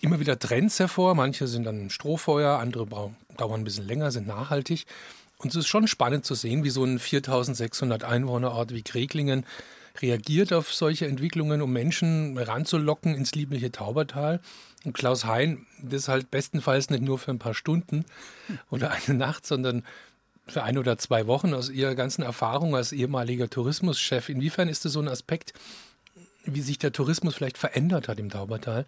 immer 0.00 0.20
wieder 0.20 0.38
Trends 0.38 0.78
hervor. 0.78 1.14
Manche 1.14 1.46
sind 1.46 1.64
dann 1.64 1.90
Strohfeuer, 1.90 2.58
andere 2.58 2.86
dauern 2.86 3.60
ein 3.60 3.64
bisschen 3.64 3.86
länger, 3.86 4.10
sind 4.10 4.26
nachhaltig. 4.26 4.86
Und 5.38 5.50
es 5.50 5.56
ist 5.56 5.68
schon 5.68 5.88
spannend 5.88 6.24
zu 6.24 6.34
sehen, 6.34 6.64
wie 6.64 6.70
so 6.70 6.84
ein 6.84 6.98
4600 6.98 8.04
Einwohnerort 8.04 8.74
wie 8.74 8.82
Kreglingen 8.82 9.46
reagiert 10.00 10.52
auf 10.52 10.72
solche 10.72 11.06
Entwicklungen, 11.06 11.62
um 11.62 11.72
Menschen 11.72 12.36
ranzulocken 12.38 13.14
ins 13.14 13.34
liebliche 13.34 13.72
Taubertal. 13.72 14.40
Und 14.84 14.92
Klaus 14.94 15.24
Hein, 15.24 15.66
das 15.82 16.08
halt 16.08 16.30
bestenfalls 16.30 16.90
nicht 16.90 17.02
nur 17.02 17.18
für 17.18 17.30
ein 17.30 17.38
paar 17.38 17.54
Stunden 17.54 18.04
oder 18.70 18.90
eine 19.08 19.16
Nacht, 19.16 19.46
sondern 19.46 19.84
für 20.46 20.62
ein 20.62 20.78
oder 20.78 20.98
zwei 20.98 21.26
Wochen 21.26 21.54
aus 21.54 21.70
ihrer 21.70 21.94
ganzen 21.94 22.22
Erfahrung 22.22 22.74
als 22.74 22.92
ehemaliger 22.92 23.48
Tourismuschef. 23.48 24.28
Inwiefern 24.28 24.68
ist 24.68 24.84
das 24.84 24.92
so 24.92 25.00
ein 25.00 25.08
Aspekt, 25.08 25.52
wie 26.44 26.60
sich 26.60 26.78
der 26.78 26.92
Tourismus 26.92 27.34
vielleicht 27.34 27.58
verändert 27.58 28.08
hat 28.08 28.18
im 28.18 28.30
Taubertal, 28.30 28.86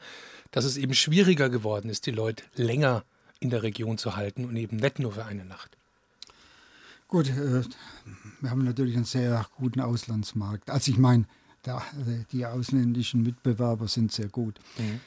dass 0.50 0.64
es 0.64 0.76
eben 0.76 0.94
schwieriger 0.94 1.50
geworden 1.50 1.88
ist, 1.88 2.06
die 2.06 2.10
Leute 2.10 2.44
länger 2.54 3.04
in 3.40 3.50
der 3.50 3.62
Region 3.62 3.98
zu 3.98 4.16
halten 4.16 4.44
und 4.44 4.56
eben 4.56 4.76
nicht 4.76 4.98
nur 4.98 5.12
für 5.12 5.24
eine 5.24 5.44
Nacht? 5.44 5.76
Gut, 7.12 7.28
äh, 7.28 7.62
wir 8.40 8.50
haben 8.50 8.64
natürlich 8.64 8.96
einen 8.96 9.04
sehr 9.04 9.46
guten 9.58 9.80
Auslandsmarkt. 9.80 10.70
Also 10.70 10.92
ich 10.92 10.96
meine, 10.96 11.26
die 12.32 12.46
ausländischen 12.46 13.22
Mitbewerber 13.22 13.86
sind 13.86 14.10
sehr 14.12 14.28
gut. 14.28 14.58
Mhm. 14.78 15.00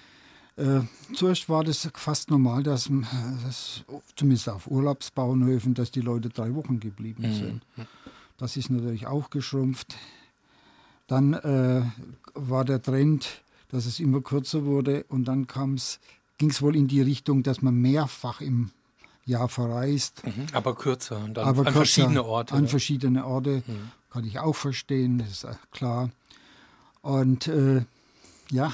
Äh, 0.63 0.81
zuerst 1.15 1.49
war 1.49 1.63
das 1.63 1.89
fast 1.95 2.29
normal, 2.29 2.61
dass, 2.61 2.91
dass, 3.43 3.83
zumindest 4.15 4.49
auf 4.49 4.67
Urlaubsbauernhöfen, 4.67 5.73
dass 5.73 5.89
die 5.89 6.01
Leute 6.01 6.29
drei 6.29 6.53
Wochen 6.53 6.79
geblieben 6.79 7.23
mhm. 7.23 7.33
sind. 7.33 7.61
Das 8.37 8.55
ist 8.55 8.69
natürlich 8.69 9.07
auch 9.07 9.31
geschrumpft. 9.31 9.95
Dann 11.07 11.33
äh, 11.33 11.81
war 12.35 12.65
der 12.65 12.83
Trend, 12.83 13.41
dass 13.69 13.87
es 13.87 13.99
immer 13.99 14.21
kürzer 14.21 14.63
wurde 14.65 15.05
und 15.09 15.25
dann 15.25 15.47
ging 16.37 16.51
es 16.51 16.61
wohl 16.61 16.75
in 16.75 16.87
die 16.87 17.01
Richtung, 17.01 17.41
dass 17.41 17.63
man 17.63 17.73
mehrfach 17.73 18.41
im 18.41 18.69
Jahr 19.25 19.49
verreist. 19.49 20.25
Mhm, 20.25 20.47
aber 20.53 20.75
kürzer, 20.75 21.17
und 21.17 21.35
dann 21.35 21.47
aber 21.47 21.59
an 21.59 21.65
kürzer, 21.65 21.77
verschiedene 21.77 22.23
Orte. 22.23 22.53
An 22.53 22.61
oder? 22.61 22.69
verschiedene 22.69 23.25
Orte, 23.25 23.63
mhm. 23.65 23.91
kann 24.09 24.23
ich 24.23 24.39
auch 24.39 24.55
verstehen, 24.55 25.17
das 25.19 25.43
ist 25.43 25.71
klar. 25.71 26.09
Und 27.01 27.47
äh, 27.47 27.85
ja, 28.51 28.71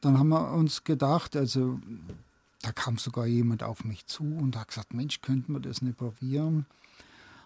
dann 0.00 0.18
haben 0.18 0.28
wir 0.28 0.52
uns 0.52 0.84
gedacht, 0.84 1.36
also 1.36 1.78
da 2.62 2.72
kam 2.72 2.98
sogar 2.98 3.26
jemand 3.26 3.62
auf 3.62 3.84
mich 3.84 4.06
zu 4.06 4.22
und 4.22 4.56
hat 4.56 4.68
gesagt, 4.68 4.92
Mensch, 4.92 5.20
könnten 5.20 5.52
wir 5.52 5.60
das 5.60 5.82
nicht 5.82 5.98
probieren? 5.98 6.66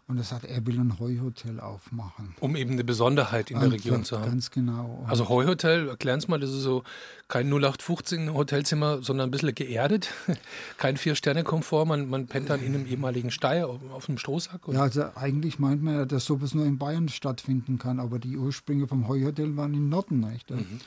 Und 0.06 0.18
er 0.18 0.24
sagt, 0.24 0.44
er 0.44 0.66
will 0.66 0.78
ein 0.78 0.98
Heuhotel 0.98 1.60
aufmachen. 1.60 2.34
Um 2.40 2.56
eben 2.56 2.72
eine 2.72 2.84
Besonderheit 2.84 3.50
in 3.50 3.58
der 3.58 3.72
Region 3.72 4.04
zu 4.04 4.18
haben. 4.18 4.32
Ganz 4.32 4.50
genau. 4.50 5.00
Und 5.02 5.08
also 5.08 5.30
Heuhotel, 5.30 5.88
erklären 5.88 6.20
Sie 6.20 6.28
mal, 6.28 6.38
das 6.38 6.50
ist 6.50 6.62
so 6.62 6.84
kein 7.26 7.46
0815 7.46 8.34
Hotelzimmer, 8.34 9.02
sondern 9.02 9.28
ein 9.28 9.30
bisschen 9.30 9.54
geerdet. 9.54 10.10
kein 10.76 10.98
Vier-Sterne-Komfort, 10.98 11.86
man, 11.86 12.10
man 12.10 12.26
pennt 12.26 12.50
dann 12.50 12.60
in 12.60 12.74
einem 12.74 12.86
ehemaligen 12.86 13.30
Steier 13.30 13.66
auf, 13.66 13.80
auf 13.92 14.08
einem 14.08 14.18
Strohsack. 14.18 14.68
Oder? 14.68 14.76
Ja, 14.76 14.82
also 14.82 15.04
eigentlich 15.14 15.58
meint 15.58 15.82
man 15.82 15.94
ja, 15.94 16.04
dass 16.04 16.26
sowas 16.26 16.52
nur 16.52 16.66
in 16.66 16.76
Bayern 16.76 17.08
stattfinden 17.08 17.78
kann, 17.78 17.98
aber 17.98 18.18
die 18.18 18.36
Ursprünge 18.36 18.86
vom 18.86 19.08
Heuhotel 19.08 19.56
waren 19.56 19.72
im 19.72 19.88
Norden. 19.88 20.20
Nicht? 20.20 20.50
Mhm. 20.50 20.80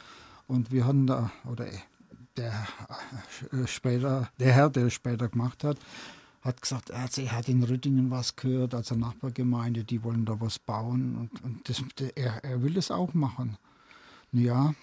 Und 0.45 0.71
wir 0.71 0.85
hatten 0.85 1.07
da, 1.07 1.31
oder 1.51 1.65
der, 2.37 2.67
äh, 3.51 3.65
später, 3.65 4.29
der 4.39 4.53
Herr, 4.53 4.69
der 4.69 4.85
es 4.85 4.93
später 4.93 5.27
gemacht 5.27 5.63
hat, 5.63 5.77
hat 6.41 6.61
gesagt, 6.61 6.89
er 6.89 7.03
hat 7.31 7.49
in 7.49 7.63
Rüttingen 7.63 8.09
was 8.11 8.35
gehört, 8.35 8.73
also 8.73 8.95
Nachbargemeinde, 8.95 9.83
die 9.83 10.03
wollen 10.03 10.25
da 10.25 10.39
was 10.39 10.59
bauen 10.59 11.15
und, 11.17 11.43
und 11.43 11.69
das, 11.69 11.83
er, 12.15 12.43
er 12.43 12.63
will 12.63 12.73
das 12.73 12.91
auch 12.91 13.13
machen. 13.13 13.57
Ja, 14.31 14.73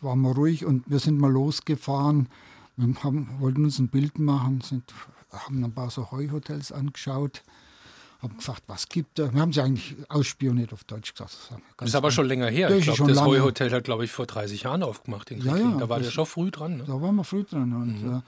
waren 0.00 0.20
wir 0.20 0.34
ruhig 0.34 0.64
und 0.64 0.88
wir 0.90 0.98
sind 0.98 1.18
mal 1.18 1.30
losgefahren. 1.30 2.28
Wir 2.76 2.94
haben, 3.02 3.28
wollten 3.38 3.64
uns 3.64 3.78
ein 3.78 3.88
Bild 3.88 4.18
machen, 4.18 4.60
sind, 4.60 4.92
haben 5.30 5.64
ein 5.64 5.72
paar 5.72 5.90
so 5.90 6.10
Heuhotels 6.10 6.72
angeschaut, 6.72 7.42
haben 8.20 8.36
gefragt, 8.36 8.64
was 8.66 8.88
gibt 8.88 9.18
da. 9.18 9.32
Wir 9.32 9.40
haben 9.40 9.52
sie 9.52 9.60
eigentlich 9.60 9.96
ausspioniert 10.08 10.72
auf 10.72 10.84
Deutsch 10.84 11.12
gesagt. 11.12 11.36
Das 11.76 11.88
ist 11.88 11.94
aber 11.94 12.10
schon 12.10 12.26
länger 12.26 12.48
her. 12.48 12.70
ich 12.70 12.84
glaube, 12.84 13.12
das 13.12 13.22
Heuhotel 13.22 13.70
hat, 13.70 13.84
glaube 13.84 14.04
ich, 14.04 14.10
vor 14.10 14.26
30 14.26 14.62
Jahren 14.62 14.82
aufgemacht. 14.82 15.30
ja, 15.30 15.56
ja, 15.56 15.76
da 15.78 15.88
war 15.88 16.00
der 16.00 16.10
schon 16.10 16.26
früh 16.26 16.50
dran. 16.50 16.78
Ne? 16.78 16.84
Da 16.84 17.00
waren 17.00 17.14
wir 17.16 17.24
früh 17.24 17.44
dran 17.44 17.72
und, 17.72 18.02
mhm. 18.02 18.14
äh, 18.16 18.20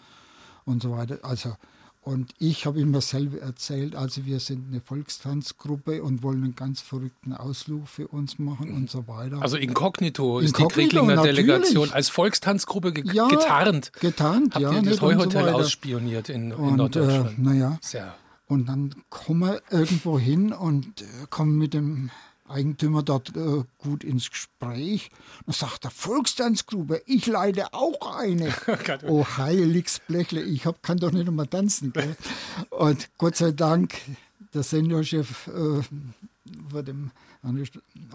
und 0.64 0.82
so 0.82 0.92
weiter. 0.92 1.18
Also 1.22 1.56
und 2.04 2.34
ich 2.38 2.66
habe 2.66 2.80
immer 2.80 3.00
selber 3.00 3.38
erzählt, 3.38 3.96
also 3.96 4.26
wir 4.26 4.38
sind 4.38 4.68
eine 4.68 4.82
Volkstanzgruppe 4.82 6.02
und 6.02 6.22
wollen 6.22 6.44
einen 6.44 6.54
ganz 6.54 6.82
verrückten 6.82 7.32
Ausflug 7.32 7.88
für 7.88 8.08
uns 8.08 8.38
machen 8.38 8.74
und 8.74 8.90
so 8.90 9.08
weiter. 9.08 9.40
Also 9.40 9.56
inkognito, 9.56 10.38
ist 10.38 10.58
die 10.58 10.64
Kriglinger 10.64 11.22
Delegation 11.22 11.90
als 11.92 12.10
Volkstanzgruppe 12.10 12.92
ge 12.92 13.04
ja, 13.10 13.26
getarnt. 13.28 13.90
Getarnt, 13.94 14.54
Habt 14.54 14.62
ja. 14.62 14.72
Ihr 14.72 14.82
das 14.82 15.00
Heuhotel 15.00 15.48
so 15.48 15.54
ausspioniert 15.54 16.28
in, 16.28 16.50
in 16.50 16.52
und, 16.52 16.74
äh, 16.74 16.76
Norddeutschland. 16.76 17.38
Äh, 17.38 17.40
naja. 17.40 17.78
Und 18.48 18.68
dann 18.68 18.94
kommen 19.08 19.40
wir 19.40 19.62
irgendwo 19.70 20.18
hin 20.18 20.52
und 20.52 21.00
äh, 21.00 21.06
kommen 21.30 21.56
mit 21.56 21.72
dem 21.72 22.10
Eigentümer 22.48 23.02
dort 23.02 23.34
äh, 23.36 23.64
gut 23.78 24.04
ins 24.04 24.30
Gespräch. 24.30 25.10
Dann 25.46 25.54
sagt 25.54 25.84
der 25.84 25.90
Volkstanzgruppe, 25.90 27.02
ich 27.06 27.26
leite 27.26 27.72
auch 27.72 28.16
eine. 28.18 28.54
oh, 29.06 29.24
heiliges 29.36 30.00
Blechle, 30.00 30.42
ich 30.42 30.66
hab, 30.66 30.82
kann 30.82 30.98
doch 30.98 31.10
nicht 31.10 31.26
einmal 31.26 31.46
tanzen. 31.46 31.92
Gell? 31.92 32.16
Und 32.70 33.08
Gott 33.18 33.36
sei 33.36 33.52
Dank, 33.52 33.94
der 34.52 34.62
Seniorchef 34.62 35.48
äh, 35.48 35.82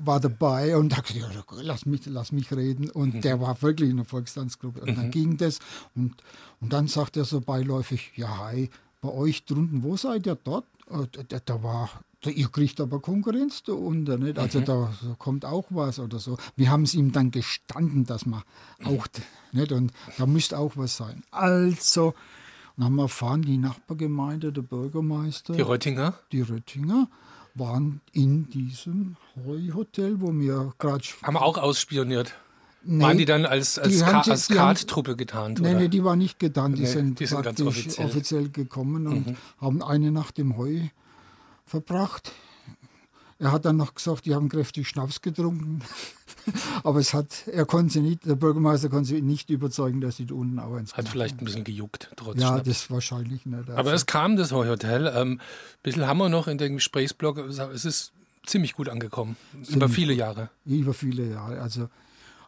war 0.01 0.19
dabei 0.19 0.77
und 0.77 0.95
hat 0.95 1.07
gesagt, 1.07 1.33
ja, 1.33 1.61
lass, 1.61 1.85
mich, 1.85 2.05
lass 2.05 2.31
mich 2.31 2.51
reden. 2.51 2.89
Und 2.89 3.15
mhm. 3.15 3.21
der 3.21 3.41
war 3.41 3.61
wirklich 3.61 3.89
in 3.89 3.97
der 3.97 4.05
Volkstanzgruppe. 4.05 4.81
Und 4.81 4.97
dann 4.97 5.07
mhm. 5.07 5.11
ging 5.11 5.37
das. 5.37 5.59
Und, 5.95 6.15
und 6.61 6.73
dann 6.73 6.87
sagt 6.87 7.17
er 7.17 7.25
so 7.25 7.41
beiläufig, 7.41 8.11
ja, 8.15 8.37
hi, 8.37 8.69
bei 9.01 9.09
euch 9.09 9.45
drunten, 9.45 9.83
wo 9.83 9.97
seid 9.97 10.25
ihr 10.27 10.35
dort? 10.35 10.65
Da, 11.27 11.39
da 11.45 11.63
war 11.63 11.89
ihr 12.25 12.49
kriegt 12.49 12.82
aber 12.82 12.99
Konkurrenz 12.99 13.63
da 13.63 13.73
unten, 13.73 14.23
nicht? 14.23 14.38
Also 14.38 14.60
mhm. 14.60 14.65
da 14.65 14.91
kommt 15.17 15.45
auch 15.45 15.65
was 15.69 15.99
oder 15.99 16.19
so. 16.19 16.38
Wir 16.55 16.69
haben 16.69 16.84
es 16.84 16.93
ihm 16.93 17.12
dann 17.12 17.32
gestanden, 17.32 18.05
dass 18.05 18.25
man 18.25 18.43
auch, 18.84 19.08
nicht? 19.51 19.71
Und 19.71 19.93
da 20.17 20.25
müsste 20.25 20.58
auch 20.58 20.73
was 20.75 20.97
sein. 20.97 21.23
Also, 21.32 22.13
dann 22.75 22.88
haben 22.88 22.95
wir 22.95 23.03
erfahren, 23.03 23.41
die 23.41 23.58
Nachbargemeinde, 23.58 24.51
der 24.51 24.62
Bürgermeister. 24.62 25.53
Die 25.53 25.62
Röttinger? 25.62 26.13
Die 26.32 26.41
Röttinger 26.41 27.08
waren 27.55 28.01
in 28.12 28.49
diesem 28.49 29.15
Hotel, 29.45 30.19
wo 30.21 30.34
wir 30.34 30.73
gerade. 30.77 31.03
Haben 31.23 31.34
wir 31.34 31.41
auch 31.41 31.58
ausspioniert. 31.58 32.34
Nee, 32.84 33.03
waren 33.03 33.17
die 33.17 33.25
dann 33.25 33.45
als, 33.45 33.77
als, 33.77 33.99
Ka 33.99 34.21
als 34.21 34.47
Karttruppe 34.47 35.17
getarnt? 35.17 35.60
Nein, 35.60 35.77
nee, 35.77 35.88
die 35.89 36.03
waren 36.03 36.17
nicht 36.17 36.39
getarnt. 36.39 36.77
Die 36.77 36.84
nee, 36.84 36.88
sind, 36.88 37.19
die 37.19 37.25
sind 37.25 37.43
ganz 37.43 37.62
offiziell. 37.62 38.08
offiziell 38.08 38.49
gekommen 38.49 39.08
und 39.08 39.27
mhm. 39.27 39.36
haben 39.60 39.84
eine 39.84 40.12
Nacht 40.12 40.39
im 40.39 40.55
Heu 40.55 40.88
verbracht. 41.69 42.32
Er 43.39 43.53
hat 43.53 43.63
dann 43.63 43.77
noch 43.77 43.95
gesagt, 43.95 44.25
die 44.25 44.36
haben 44.36 44.49
kräftig 44.49 44.88
Schnaps 44.88 45.21
getrunken. 45.21 45.82
Aber 46.84 46.99
es 46.99 47.13
hat, 47.13 47.47
er 47.47 47.65
konnte 47.65 47.93
sie 47.93 48.01
nicht, 48.01 48.25
der 48.25 48.36
Bürgermeister 48.36 48.89
konnte 48.89 49.08
sie 49.08 49.21
nicht 49.21 49.49
überzeugen, 49.49 50.01
dass 50.01 50.17
sie 50.17 50.25
da 50.25 50.36
unten 50.36 50.60
auch 50.60 50.75
ins 50.77 50.95
Hat 50.97 51.08
vielleicht 51.08 51.39
ein 51.39 51.45
bisschen 51.45 51.63
gejuckt, 51.63 52.12
trotz 52.17 52.39
Ja, 52.39 52.49
Schnaps. 52.49 52.67
das 52.67 52.91
wahrscheinlich 52.91 53.45
nicht. 53.45 53.69
Aber 53.69 53.93
es 53.93 54.05
kam 54.05 54.36
das 54.36 54.51
Hotel. 54.51 55.12
Ähm, 55.15 55.34
ein 55.34 55.39
bisschen 55.84 56.05
haben 56.08 56.17
wir 56.17 56.27
noch 56.29 56.47
in 56.47 56.58
dem 56.58 56.75
Gesprächsblock. 56.75 57.38
Es 57.38 57.86
ist 57.86 58.12
ziemlich 58.45 58.73
gut 58.73 58.89
angekommen. 58.89 59.38
Ziemlich 59.53 59.75
über 59.75 59.89
viele 59.89 60.13
Jahre. 60.13 60.49
Über 60.65 60.93
viele 60.93 61.29
Jahre. 61.29 61.62
Also, 61.62 61.88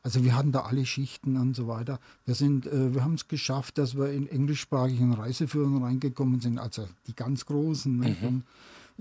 also 0.04 0.24
wir 0.24 0.36
hatten 0.36 0.52
da 0.52 0.62
alle 0.62 0.86
Schichten 0.86 1.38
und 1.38 1.56
so 1.56 1.68
weiter. 1.68 2.00
Wir, 2.26 2.36
äh, 2.41 2.93
wir 2.93 3.04
haben 3.04 3.16
es 3.16 3.28
geschafft, 3.28 3.78
dass 3.78 3.95
wir 3.95 4.12
in 4.12 4.28
englischsprachigen 4.28 5.14
Reiseführern 5.14 5.84
reingekommen 5.84 6.41
sind. 6.41 6.58
Also 6.58 6.88
die 7.08 7.16
ganz 7.16 7.45
großen. 7.45 7.97
Mhm 7.97 8.43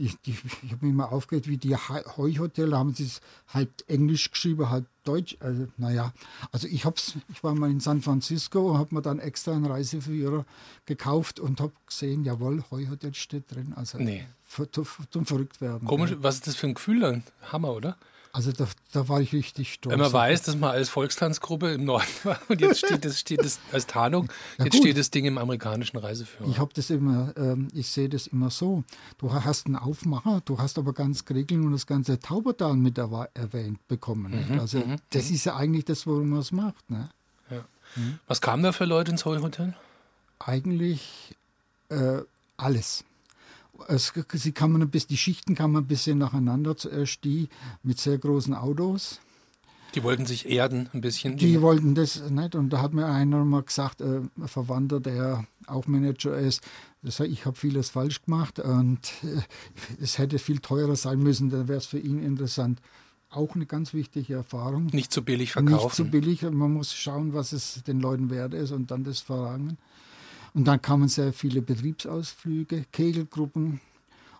ich, 0.01 0.16
ich, 0.24 0.38
ich 0.62 0.72
habe 0.72 0.86
mich 0.86 0.94
mal 0.94 1.07
aufgeregt, 1.07 1.46
wie 1.46 1.59
die 1.59 1.76
Heuhotel, 1.76 2.74
haben 2.74 2.94
sie 2.94 3.05
es 3.05 3.20
halb 3.48 3.70
Englisch 3.86 4.30
geschrieben, 4.30 4.70
halb 4.70 4.86
Deutsch. 5.05 5.36
Also, 5.40 5.66
naja, 5.76 6.12
also 6.53 6.66
ich 6.68 6.84
hab's, 6.84 7.14
ich 7.28 7.44
war 7.44 7.55
mal 7.55 7.70
in 7.70 7.80
San 7.80 8.01
Francisco, 8.01 8.78
habe 8.78 8.94
mir 8.94 9.03
dann 9.03 9.18
extra 9.18 9.53
einen 9.53 9.66
Reiseführer 9.66 10.46
gekauft 10.86 11.38
und 11.38 11.61
habe 11.61 11.72
gesehen, 11.86 12.24
jawohl, 12.24 12.64
Heuhotel 12.70 13.14
steht 13.14 13.55
drin. 13.55 13.74
Also 13.76 13.98
nee. 13.98 14.24
zum 14.46 15.26
verrückt 15.26 15.61
werden. 15.61 15.86
Komisch, 15.86 16.16
was 16.18 16.36
ist 16.36 16.46
das 16.46 16.57
für 16.57 16.68
ein 16.68 16.74
Gefühl 16.74 17.01
dann? 17.01 17.22
Hammer, 17.53 17.72
oder? 17.72 17.96
Also 18.33 18.53
da, 18.53 18.66
da, 18.93 19.09
war 19.09 19.20
ich 19.20 19.33
richtig 19.33 19.72
stolz. 19.72 19.93
Wenn 19.93 20.01
man 20.01 20.12
weiß, 20.12 20.43
dass 20.43 20.57
man 20.57 20.70
als 20.70 20.89
Volkstanzgruppe 20.89 21.72
im 21.72 21.85
Norden 21.85 22.07
war 22.24 22.39
und 22.49 22.61
jetzt 22.61 22.78
steht 22.78 23.05
das, 23.05 23.18
steht 23.18 23.45
das 23.45 23.59
als 23.72 23.87
Tarnung, 23.87 24.31
ja, 24.59 24.66
jetzt 24.66 24.74
gut. 24.74 24.83
steht 24.83 24.99
das 24.99 25.11
Ding 25.11 25.24
im 25.24 25.37
amerikanischen 25.37 25.97
Reiseführer. 25.97 26.49
Ich 26.49 26.59
habe 26.59 26.70
das 26.74 26.91
immer, 26.91 27.33
ähm, 27.37 27.68
ich 27.74 27.89
sehe 27.89 28.09
das 28.09 28.28
immer 28.28 28.51
so. 28.51 28.85
Du 29.18 29.33
hast 29.33 29.66
einen 29.66 29.76
Aufmacher, 29.76 30.43
du 30.45 30.59
hast 30.59 30.78
aber 30.78 30.93
ganz 30.93 31.24
Gregeln 31.24 31.64
und 31.64 31.72
das 31.72 31.87
ganze 31.87 32.20
Taubertal 32.20 32.74
mit 32.74 32.99
erwähnt 32.99 33.87
bekommen. 33.89 34.47
Mhm, 34.49 34.61
also 34.61 34.78
mhm, 34.78 34.97
das 35.11 35.28
mhm. 35.28 35.35
ist 35.35 35.45
ja 35.47 35.57
eigentlich 35.57 35.85
das, 35.85 36.07
worum 36.07 36.31
man 36.31 36.41
es 36.41 36.53
macht. 36.53 36.89
Ne? 36.89 37.09
Ja. 37.51 37.64
Mhm. 37.97 38.20
Was 38.28 38.41
kamen 38.41 38.62
da 38.62 38.72
für 38.72 38.85
Leute 38.85 39.11
ins 39.11 39.24
Heuhotel? 39.24 39.74
Eigentlich 40.39 41.35
äh, 41.89 42.18
alles 42.57 43.05
es, 43.89 44.12
sie 44.33 44.53
kann 44.53 44.72
man 44.72 44.83
ein 44.83 44.91
bisschen, 44.91 45.09
die 45.09 45.16
Schichten 45.16 45.55
kann 45.55 45.72
man 45.72 45.85
ein 45.85 45.89
bisschen 45.89 46.18
nacheinander. 46.18 46.76
Zuerst 46.76 47.24
die 47.24 47.49
mit 47.83 47.99
sehr 47.99 48.18
großen 48.18 48.55
Autos. 48.55 49.20
Die 49.95 50.03
wollten 50.05 50.24
sich 50.24 50.49
erden 50.49 50.89
ein 50.93 51.01
bisschen. 51.01 51.37
Die 51.37 51.61
wollten 51.61 51.95
das 51.95 52.31
nicht. 52.31 52.55
Und 52.55 52.70
da 52.70 52.81
hat 52.81 52.93
mir 52.93 53.07
einer 53.07 53.45
mal 53.45 53.62
gesagt, 53.62 54.01
äh, 54.01 54.20
ein 54.37 54.49
Verwandter, 54.49 55.01
der 55.01 55.47
auch 55.66 55.87
Manager 55.87 56.37
ist, 56.37 56.62
das 57.03 57.18
heißt, 57.18 57.31
ich 57.31 57.47
habe 57.47 57.57
vieles 57.57 57.91
falsch 57.91 58.22
gemacht 58.22 58.59
und 58.59 59.01
äh, 59.22 59.41
es 60.01 60.18
hätte 60.18 60.39
viel 60.39 60.59
teurer 60.59 60.97
sein 60.97 61.18
müssen, 61.18 61.51
dann 61.51 61.66
wäre 61.66 61.78
es 61.78 61.87
für 61.87 61.99
ihn 61.99 62.22
interessant. 62.22 62.81
Auch 63.31 63.55
eine 63.55 63.64
ganz 63.64 63.95
wichtige 63.95 64.35
Erfahrung. 64.35 64.87
Nicht 64.87 65.12
zu 65.12 65.22
billig 65.24 65.53
verkaufen. 65.53 65.85
Nicht 65.85 65.95
zu 65.95 66.05
billig. 66.05 66.43
Man 66.43 66.72
muss 66.72 66.93
schauen, 66.93 67.33
was 67.33 67.53
es 67.53 67.83
den 67.85 68.01
Leuten 68.01 68.28
wert 68.28 68.55
ist 68.55 68.72
und 68.72 68.91
dann 68.91 69.05
das 69.05 69.20
verlangen. 69.20 69.78
Und 70.55 70.64
dann 70.66 70.82
kamen 70.82 71.09
sehr 71.09 71.32
viele 71.32 71.62
Betriebsausflüge, 71.62 72.84
Kegelgruppen. 72.92 73.80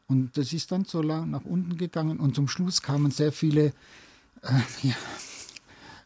Und 0.09 0.37
das 0.37 0.53
ist 0.53 0.73
dann 0.73 0.85
so 0.85 1.03
lang 1.03 1.31
nach 1.31 1.45
unten 1.45 1.77
gegangen. 1.77 2.19
Und 2.19 2.35
zum 2.35 2.49
Schluss 2.49 2.83
kamen 2.83 3.11
sehr 3.11 3.33
viele, 3.33 3.67
äh, 4.43 4.61
ja, 4.83 4.97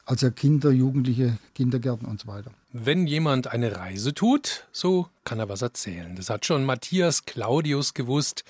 also 0.05 0.30
Kinder, 0.30 0.70
Jugendliche, 0.70 1.38
Kindergärten 1.55 2.07
und 2.07 2.20
so 2.20 2.28
weiter. 2.28 2.50
Wenn 2.72 3.07
jemand 3.07 3.46
eine 3.46 3.76
Reise 3.76 4.12
tut, 4.12 4.66
so 4.72 5.09
kann 5.24 5.38
er 5.38 5.48
was 5.48 5.62
erzählen. 5.62 6.14
Das 6.16 6.28
hat 6.28 6.44
schon 6.44 6.64
Matthias 6.64 7.24
Claudius 7.24 7.94
gewusst. 7.94 8.44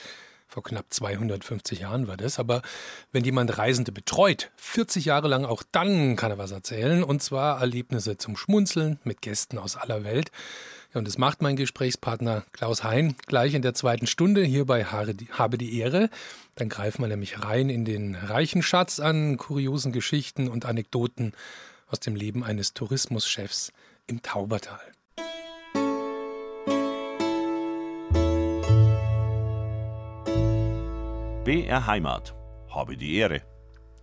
Vor 0.48 0.62
knapp 0.62 0.86
250 0.90 1.80
Jahren 1.80 2.06
war 2.06 2.16
das. 2.16 2.38
Aber 2.38 2.62
wenn 3.12 3.24
jemand 3.24 3.58
Reisende 3.58 3.92
betreut, 3.92 4.50
40 4.56 5.04
Jahre 5.04 5.28
lang, 5.28 5.44
auch 5.44 5.62
dann 5.72 6.16
kann 6.16 6.30
er 6.30 6.38
was 6.38 6.50
erzählen. 6.50 7.04
Und 7.04 7.22
zwar 7.22 7.60
Erlebnisse 7.60 8.18
zum 8.18 8.36
Schmunzeln 8.36 8.98
mit 9.04 9.20
Gästen 9.20 9.58
aus 9.58 9.76
aller 9.76 10.04
Welt. 10.04 10.30
Ja, 10.94 11.00
und 11.00 11.08
das 11.08 11.18
macht 11.18 11.42
mein 11.42 11.56
Gesprächspartner 11.56 12.44
Klaus 12.52 12.84
Hein 12.84 13.16
gleich 13.26 13.54
in 13.54 13.62
der 13.62 13.74
zweiten 13.74 14.06
Stunde 14.06 14.44
hier 14.44 14.64
bei 14.64 14.84
Habe 14.84 15.58
die 15.58 15.78
Ehre. 15.80 16.08
Dann 16.54 16.68
greifen 16.68 17.02
wir 17.02 17.08
nämlich 17.08 17.42
rein 17.42 17.68
in 17.68 17.84
den 17.84 18.14
reichen 18.14 18.62
Schatz 18.62 19.00
an 19.00 19.36
kuriosen 19.36 19.90
Geschichten 19.90 20.46
und 20.46 20.66
Anekdoten 20.66 21.32
aus 21.88 21.98
dem 21.98 22.14
Leben 22.14 22.44
eines 22.44 22.74
Tourismuschefs 22.74 23.72
im 24.06 24.22
Taubertal. 24.22 24.78
BR 31.44 31.86
Heimat. 31.88 32.34
Habe 32.70 32.96
die 32.96 33.16
Ehre. 33.16 33.42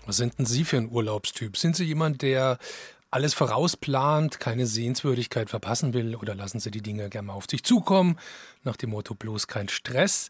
Was 0.06 0.18
sind 0.18 0.38
denn 0.38 0.46
Sie 0.46 0.66
für 0.66 0.78
ein 0.78 0.92
Urlaubstyp? 0.92 1.56
Sind 1.56 1.78
Sie 1.78 1.86
jemand, 1.86 2.22
der 2.22 2.58
alles 3.12 3.34
vorausplant, 3.34 4.40
keine 4.40 4.66
Sehenswürdigkeit 4.66 5.50
verpassen 5.50 5.94
will 5.94 6.16
oder 6.16 6.34
lassen 6.34 6.62
Sie 6.62 6.72
die 6.72 6.82
Dinge 6.82 7.10
gerne 7.10 7.28
mal 7.28 7.34
auf 7.34 7.46
sich 7.50 7.62
zukommen, 7.64 8.18
nach 8.64 8.78
dem 8.78 8.92
Motto 8.92 9.16
bloß 9.16 9.48
kein 9.48 9.68
Stress. 9.68 10.30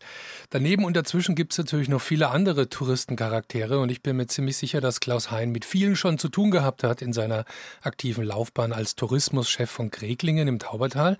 Daneben 0.49 0.83
und 0.83 0.95
dazwischen 0.95 1.35
gibt 1.35 1.51
es 1.51 1.59
natürlich 1.59 1.89
noch 1.89 2.01
viele 2.01 2.29
andere 2.29 2.69
Touristencharaktere 2.69 3.79
und 3.79 3.91
ich 3.91 4.01
bin 4.01 4.17
mir 4.17 4.25
ziemlich 4.25 4.57
sicher, 4.57 4.81
dass 4.81 4.99
Klaus 4.99 5.29
Hein 5.29 5.51
mit 5.51 5.63
vielen 5.63 5.95
schon 5.95 6.17
zu 6.17 6.27
tun 6.27 6.49
gehabt 6.49 6.83
hat 6.83 7.03
in 7.03 7.13
seiner 7.13 7.45
aktiven 7.83 8.23
Laufbahn 8.23 8.73
als 8.73 8.95
Tourismuschef 8.95 9.69
von 9.69 9.91
Kreglingen 9.91 10.47
im 10.47 10.57
Taubertal. 10.57 11.17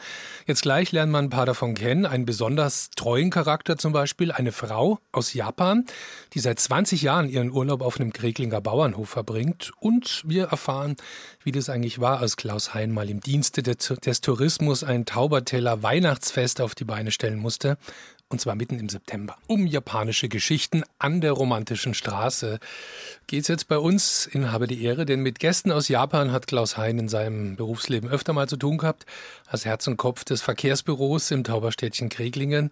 Jetzt 0.47 0.63
gleich 0.63 0.91
lernen 0.91 1.11
wir 1.11 1.19
ein 1.19 1.29
paar 1.29 1.45
davon 1.45 1.75
kennen. 1.75 2.07
Einen 2.07 2.25
besonders 2.25 2.89
treuen 2.95 3.29
Charakter 3.29 3.77
zum 3.77 3.93
Beispiel, 3.93 4.31
eine 4.31 4.51
Frau 4.51 4.99
aus 5.11 5.33
Japan, 5.35 5.85
die 6.33 6.39
seit 6.39 6.59
20 6.59 7.03
Jahren 7.03 7.29
ihren 7.29 7.51
Urlaub 7.51 7.81
auf 7.83 7.99
einem 7.99 8.13
Kreglinger 8.13 8.61
Bauernhof 8.61 9.09
verbringt 9.09 9.71
und 9.79 10.23
wir 10.25 10.45
erfahren, 10.45 10.95
wie 11.43 11.50
das 11.51 11.69
eigentlich 11.69 11.99
war, 11.99 12.19
als 12.19 12.37
Klaus 12.37 12.73
Hein 12.73 12.91
mal 12.91 13.09
im 13.09 13.19
Dienste 13.19 13.63
des 13.63 14.21
Tourismus 14.21 14.83
ein 14.83 15.05
Tauberteller 15.05 15.83
Weihnachtsfest 15.83 16.61
auf 16.61 16.73
die 16.73 16.85
Beine 16.85 17.01
Beine 17.01 17.11
stellen 17.11 17.39
musste. 17.39 17.77
Und 18.29 18.39
zwar 18.39 18.55
mitten 18.55 18.79
im 18.79 18.87
September. 18.87 19.35
Um 19.47 19.67
japanische 19.67 20.29
Geschichten 20.29 20.83
an 20.99 21.19
der 21.19 21.33
romantischen 21.33 21.93
Straße 21.93 22.59
geht 23.27 23.41
es 23.41 23.47
jetzt 23.49 23.67
bei 23.67 23.77
uns 23.77 24.25
in 24.25 24.53
Habe 24.53 24.67
die 24.67 24.83
Ehre, 24.83 25.05
denn 25.05 25.21
mit 25.21 25.39
Gästen 25.39 25.71
aus 25.71 25.89
Japan 25.89 26.31
hat 26.31 26.47
Klaus 26.47 26.77
Hein 26.77 26.97
in 26.97 27.09
seinem 27.09 27.57
Berufsleben 27.57 28.09
öfter 28.09 28.31
mal 28.31 28.47
zu 28.47 28.55
tun 28.55 28.77
gehabt, 28.77 29.05
als 29.47 29.65
Herz 29.65 29.85
und 29.87 29.97
Kopf 29.97 30.23
des 30.23 30.41
Verkehrsbüros 30.41 31.31
im 31.31 31.43
Tauberstädtchen 31.43 32.07
Kreglingen. 32.07 32.71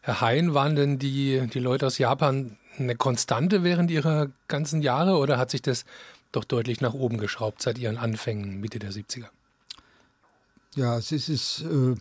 Herr 0.00 0.20
Hein, 0.20 0.54
waren 0.54 0.74
denn 0.74 0.98
die, 0.98 1.46
die 1.52 1.60
Leute 1.60 1.86
aus 1.86 1.98
Japan 1.98 2.56
eine 2.78 2.96
Konstante 2.96 3.62
während 3.62 3.90
ihrer 3.90 4.28
ganzen 4.48 4.82
Jahre 4.82 5.18
oder 5.18 5.38
hat 5.38 5.50
sich 5.50 5.62
das 5.62 5.84
doch 6.32 6.44
deutlich 6.44 6.80
nach 6.80 6.94
oben 6.94 7.18
geschraubt 7.18 7.62
seit 7.62 7.78
ihren 7.78 7.96
Anfängen 7.96 8.60
Mitte 8.60 8.78
der 8.78 8.92
70er? 8.92 9.28
Ja, 10.74 10.98
es 10.98 11.12
ist. 11.12 11.62
Äh 11.62 11.96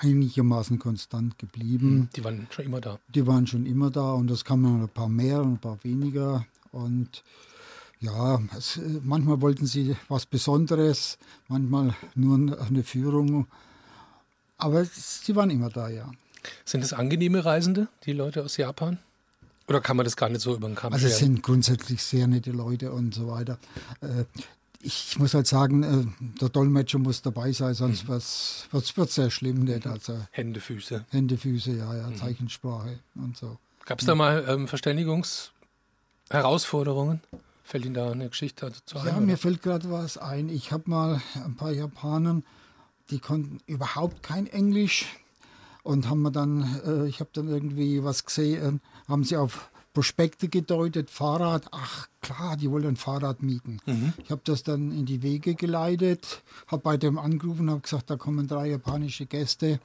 einigermaßen 0.00 0.78
konstant 0.78 1.38
geblieben. 1.38 1.88
Hm, 1.88 2.08
die 2.14 2.24
waren 2.24 2.46
schon 2.50 2.64
immer 2.64 2.80
da. 2.80 2.98
Die 3.08 3.26
waren 3.26 3.46
schon 3.46 3.66
immer 3.66 3.90
da 3.90 4.12
und 4.12 4.28
das 4.28 4.44
kamen 4.44 4.82
ein 4.82 4.88
paar 4.88 5.08
mehr 5.08 5.40
und 5.40 5.54
ein 5.54 5.58
paar 5.58 5.82
weniger. 5.82 6.46
Und 6.72 7.22
ja, 8.00 8.40
es, 8.56 8.80
manchmal 9.02 9.40
wollten 9.40 9.66
sie 9.66 9.96
was 10.08 10.26
Besonderes, 10.26 11.18
manchmal 11.48 11.94
nur 12.14 12.60
eine 12.60 12.82
Führung. 12.82 13.46
Aber 14.56 14.84
sie 14.84 15.34
waren 15.36 15.50
immer 15.50 15.70
da, 15.70 15.88
ja. 15.88 16.10
Sind 16.64 16.84
es 16.84 16.92
angenehme 16.92 17.44
Reisende, 17.44 17.88
die 18.04 18.12
Leute 18.12 18.44
aus 18.44 18.56
Japan? 18.56 18.98
Oder 19.68 19.80
kann 19.80 19.96
man 19.96 20.04
das 20.04 20.16
gar 20.16 20.30
nicht 20.30 20.40
so 20.40 20.54
über 20.54 20.66
den 20.66 20.74
Kamm 20.74 20.92
Also 20.92 21.06
es 21.06 21.18
sind 21.18 21.42
grundsätzlich 21.42 22.02
sehr 22.02 22.26
nette 22.26 22.50
Leute 22.52 22.90
und 22.90 23.14
so 23.14 23.28
weiter. 23.28 23.58
Äh, 24.00 24.24
ich 24.80 25.18
muss 25.18 25.34
halt 25.34 25.46
sagen, 25.46 25.82
äh, 25.82 26.06
der 26.40 26.48
Dolmetscher 26.48 26.98
muss 26.98 27.20
dabei 27.20 27.52
sein, 27.52 27.74
sonst 27.74 28.04
mhm. 28.04 28.08
wird 28.08 28.22
es 28.22 28.66
sehr 29.14 29.30
schlimm. 29.30 29.64
Nicht? 29.64 29.84
Mhm. 29.84 29.92
Also, 29.92 30.18
Hände, 30.30 30.60
Füße. 30.60 31.04
Hände, 31.10 31.36
Füße, 31.36 31.72
ja, 31.72 31.94
ja, 31.94 32.08
mhm. 32.08 32.16
Zeichensprache 32.16 32.98
und 33.16 33.36
so. 33.36 33.58
Gab 33.84 34.00
es 34.00 34.06
da 34.06 34.14
mal 34.14 34.46
ähm, 34.48 34.68
Verständigungsherausforderungen? 34.68 37.20
Fällt 37.64 37.84
Ihnen 37.84 37.94
da 37.94 38.10
eine 38.10 38.28
Geschichte 38.28 38.70
dazu 38.70 38.98
ein? 38.98 39.06
Ja, 39.06 39.16
oder? 39.16 39.20
mir 39.20 39.36
fällt 39.36 39.62
gerade 39.62 39.90
was 39.90 40.16
ein. 40.16 40.48
Ich 40.48 40.72
habe 40.72 40.84
mal 40.86 41.20
ein 41.44 41.56
paar 41.56 41.72
Japaner, 41.72 42.40
die 43.10 43.18
konnten 43.18 43.60
überhaupt 43.66 44.22
kein 44.22 44.46
Englisch 44.46 45.06
und 45.82 46.08
haben 46.08 46.22
mir 46.22 46.32
dann, 46.32 46.80
äh, 46.86 47.06
ich 47.08 47.20
habe 47.20 47.28
dann 47.32 47.48
irgendwie 47.48 48.04
was 48.04 48.24
gesehen, 48.24 48.80
haben 49.08 49.24
sie 49.24 49.36
auf 49.36 49.70
Prospekte 49.94 50.48
gedeutet, 50.48 51.10
Fahrrad, 51.10 51.66
ach 51.72 52.06
klar, 52.20 52.56
die 52.56 52.70
wollen 52.70 52.86
ein 52.86 52.96
Fahrrad 52.96 53.42
mieten. 53.42 53.80
Mhm. 53.86 54.12
Ich 54.22 54.30
habe 54.30 54.42
das 54.44 54.62
dann 54.62 54.92
in 54.92 55.06
die 55.06 55.22
Wege 55.22 55.54
geleitet, 55.56 56.42
habe 56.68 56.82
bei 56.82 56.96
dem 56.96 57.18
angerufen 57.18 57.62
und 57.62 57.70
habe 57.70 57.80
gesagt, 57.80 58.10
da 58.10 58.16
kommen 58.16 58.46
drei 58.46 58.68
japanische 58.68 59.26
Gäste, 59.26 59.80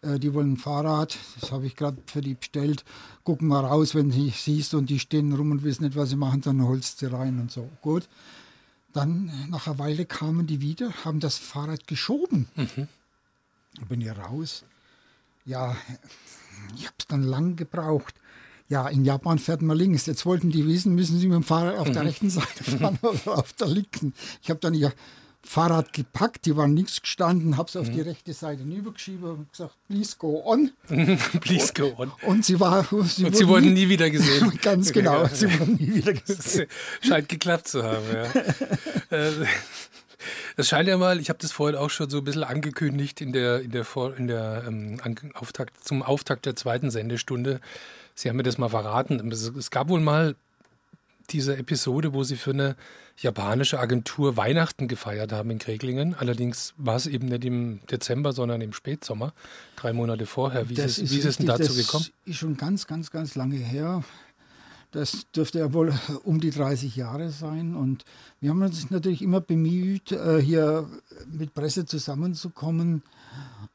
äh, 0.00 0.18
die 0.18 0.34
wollen 0.34 0.54
ein 0.54 0.56
Fahrrad, 0.56 1.16
das 1.40 1.52
habe 1.52 1.66
ich 1.66 1.76
gerade 1.76 1.98
für 2.06 2.22
die 2.22 2.34
bestellt. 2.34 2.84
Gucken 3.22 3.46
mal 3.46 3.64
raus, 3.64 3.94
wenn 3.94 4.10
du 4.10 4.30
siehst 4.30 4.74
und 4.74 4.90
die 4.90 4.98
stehen 4.98 5.32
rum 5.32 5.52
und 5.52 5.62
wissen 5.62 5.84
nicht, 5.84 5.96
was 5.96 6.10
sie 6.10 6.16
machen, 6.16 6.40
dann 6.40 6.66
holst 6.66 7.00
du 7.00 7.06
sie 7.06 7.14
rein 7.14 7.38
und 7.38 7.52
so. 7.52 7.68
Gut. 7.82 8.08
Dann 8.92 9.30
nach 9.48 9.68
einer 9.68 9.78
Weile 9.78 10.06
kamen 10.06 10.46
die 10.46 10.60
wieder, 10.60 10.92
haben 11.04 11.20
das 11.20 11.38
Fahrrad 11.38 11.86
geschoben. 11.86 12.48
Mhm. 12.56 12.88
Bin 13.88 14.00
ich 14.00 14.10
raus. 14.10 14.64
Ja, 15.44 15.76
ich 16.74 16.86
habe 16.86 16.96
es 16.98 17.06
dann 17.06 17.22
lang 17.22 17.54
gebraucht 17.54 18.14
ja, 18.72 18.88
in 18.88 19.04
Japan 19.04 19.38
fährt 19.38 19.60
man 19.60 19.76
links. 19.76 20.06
Jetzt 20.06 20.24
wollten 20.24 20.50
die 20.50 20.66
wissen, 20.66 20.94
müssen 20.94 21.18
sie 21.18 21.28
mit 21.28 21.36
dem 21.36 21.42
Fahrrad 21.42 21.78
auf 21.78 21.90
der 21.90 22.02
mhm. 22.02 22.08
rechten 22.08 22.30
Seite 22.30 22.64
fahren 22.78 22.98
oder 23.02 23.38
auf 23.38 23.52
der 23.52 23.66
linken. 23.66 24.14
Ich 24.42 24.48
habe 24.48 24.60
dann 24.60 24.72
ihr 24.72 24.94
Fahrrad 25.44 25.92
gepackt, 25.92 26.46
die 26.46 26.56
waren 26.56 26.74
links 26.74 27.02
gestanden, 27.02 27.58
habe 27.58 27.68
es 27.68 27.76
auf 27.76 27.88
mhm. 27.88 27.92
die 27.92 28.00
rechte 28.00 28.32
Seite 28.32 28.62
hinübergeschieben 28.62 29.28
und 29.28 29.52
gesagt, 29.52 29.74
please 29.88 30.16
go 30.18 30.42
on. 30.46 30.70
please 31.40 31.74
go 31.74 31.92
on. 31.98 32.12
Und 32.22 32.46
sie 32.46 32.58
war. 32.60 32.86
Sie 33.04 33.26
und 33.26 33.36
sie 33.36 33.46
wurden 33.46 33.74
nie, 33.74 33.90
wieder 33.90 34.08
gesehen. 34.08 34.58
Ganz 34.62 34.90
genau, 34.90 35.26
sie 35.26 35.52
wurden 35.58 35.74
nie 35.74 35.94
wieder 35.94 36.14
gesehen. 36.14 36.66
Scheint 37.02 37.28
geklappt 37.28 37.68
zu 37.68 37.82
haben, 37.82 38.06
ja. 38.10 38.24
Äh, 39.10 39.32
es 40.56 40.68
scheint 40.68 40.88
ja 40.88 40.96
mal, 40.96 41.20
ich 41.20 41.28
habe 41.28 41.40
das 41.40 41.52
vorhin 41.52 41.76
auch 41.76 41.90
schon 41.90 42.08
so 42.08 42.18
ein 42.18 42.24
bisschen 42.24 42.44
angekündigt 42.44 43.20
in 43.20 43.32
der, 43.34 43.60
in 43.60 43.72
der, 43.72 43.84
in 44.16 44.28
der 44.28 44.64
ähm, 44.66 44.98
Auftakt, 45.34 45.84
zum 45.84 46.02
Auftakt 46.02 46.46
der 46.46 46.56
zweiten 46.56 46.90
Sendestunde, 46.90 47.60
Sie 48.14 48.28
haben 48.28 48.36
mir 48.36 48.42
das 48.42 48.58
mal 48.58 48.68
verraten. 48.68 49.30
Es 49.30 49.70
gab 49.70 49.88
wohl 49.88 50.00
mal 50.00 50.34
diese 51.30 51.56
Episode, 51.56 52.12
wo 52.14 52.24
Sie 52.24 52.36
für 52.36 52.50
eine 52.50 52.76
japanische 53.16 53.78
Agentur 53.78 54.36
Weihnachten 54.36 54.88
gefeiert 54.88 55.32
haben 55.32 55.50
in 55.50 55.58
Kreglingen. 55.58 56.14
Allerdings 56.14 56.74
war 56.76 56.96
es 56.96 57.06
eben 57.06 57.26
nicht 57.26 57.44
im 57.44 57.80
Dezember, 57.90 58.32
sondern 58.32 58.60
im 58.60 58.72
Spätsommer, 58.72 59.32
drei 59.76 59.92
Monate 59.92 60.26
vorher. 60.26 60.68
Wie, 60.68 60.74
ist, 60.74 60.98
es, 60.98 61.10
wie 61.10 61.18
ist 61.18 61.24
es 61.24 61.36
denn 61.38 61.46
dazu 61.46 61.74
gekommen? 61.74 62.04
Das 62.04 62.32
ist 62.32 62.36
schon 62.36 62.56
ganz, 62.56 62.86
ganz, 62.86 63.10
ganz 63.10 63.34
lange 63.34 63.56
her. 63.56 64.02
Das 64.90 65.26
dürfte 65.34 65.60
ja 65.60 65.72
wohl 65.72 65.94
um 66.24 66.40
die 66.40 66.50
30 66.50 66.96
Jahre 66.96 67.30
sein. 67.30 67.74
Und 67.74 68.04
wir 68.40 68.50
haben 68.50 68.62
uns 68.62 68.90
natürlich 68.90 69.22
immer 69.22 69.40
bemüht, 69.40 70.12
äh, 70.12 70.40
hier 70.40 70.88
mit 71.30 71.54
Presse 71.54 71.86
zusammenzukommen 71.86 73.02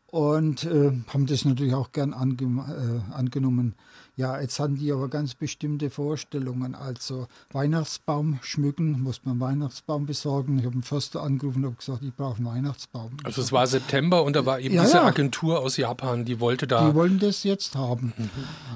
und 0.08 0.64
äh, 0.64 0.92
haben 1.08 1.26
das 1.26 1.44
natürlich 1.44 1.74
auch 1.74 1.92
gern 1.92 2.14
ange 2.14 2.36
äh, 2.44 3.14
angenommen. 3.14 3.74
Ja, 4.18 4.42
jetzt 4.42 4.60
haben 4.60 4.78
die 4.78 4.92
aber 4.92 5.10
ganz 5.10 5.36
bestimmte 5.36 5.92
Vorstellungen. 5.92 6.74
Also 6.74 7.28
Weihnachtsbaum 7.52 8.40
schmücken, 8.42 9.04
muss 9.04 9.22
man 9.24 9.34
einen 9.34 9.42
Weihnachtsbaum 9.42 10.08
besorgen. 10.08 10.58
Ich 10.58 10.66
habe 10.66 10.74
den 10.74 10.82
Förster 10.82 11.22
angerufen 11.22 11.60
und 11.60 11.66
habe 11.66 11.76
gesagt, 11.76 12.02
ich 12.02 12.16
brauche 12.16 12.38
einen 12.38 12.48
Weihnachtsbaum. 12.48 13.12
Also 13.24 13.44
es 13.44 13.52
war 13.52 13.68
September 13.68 14.24
und 14.24 14.36
da 14.36 14.44
war 14.44 14.60
eben 14.60 14.74
ja, 14.74 14.86
diese 14.86 14.98
ja. 14.98 15.06
Agentur 15.06 15.60
aus 15.60 15.78
Japan, 15.78 16.26
die 16.26 16.40
wollte 16.40 16.66
da... 16.66 16.90
Die 16.90 16.96
wollen 16.96 17.20
das 17.20 17.44
jetzt 17.44 17.76
haben. 17.76 18.12
Mhm. 18.18 18.30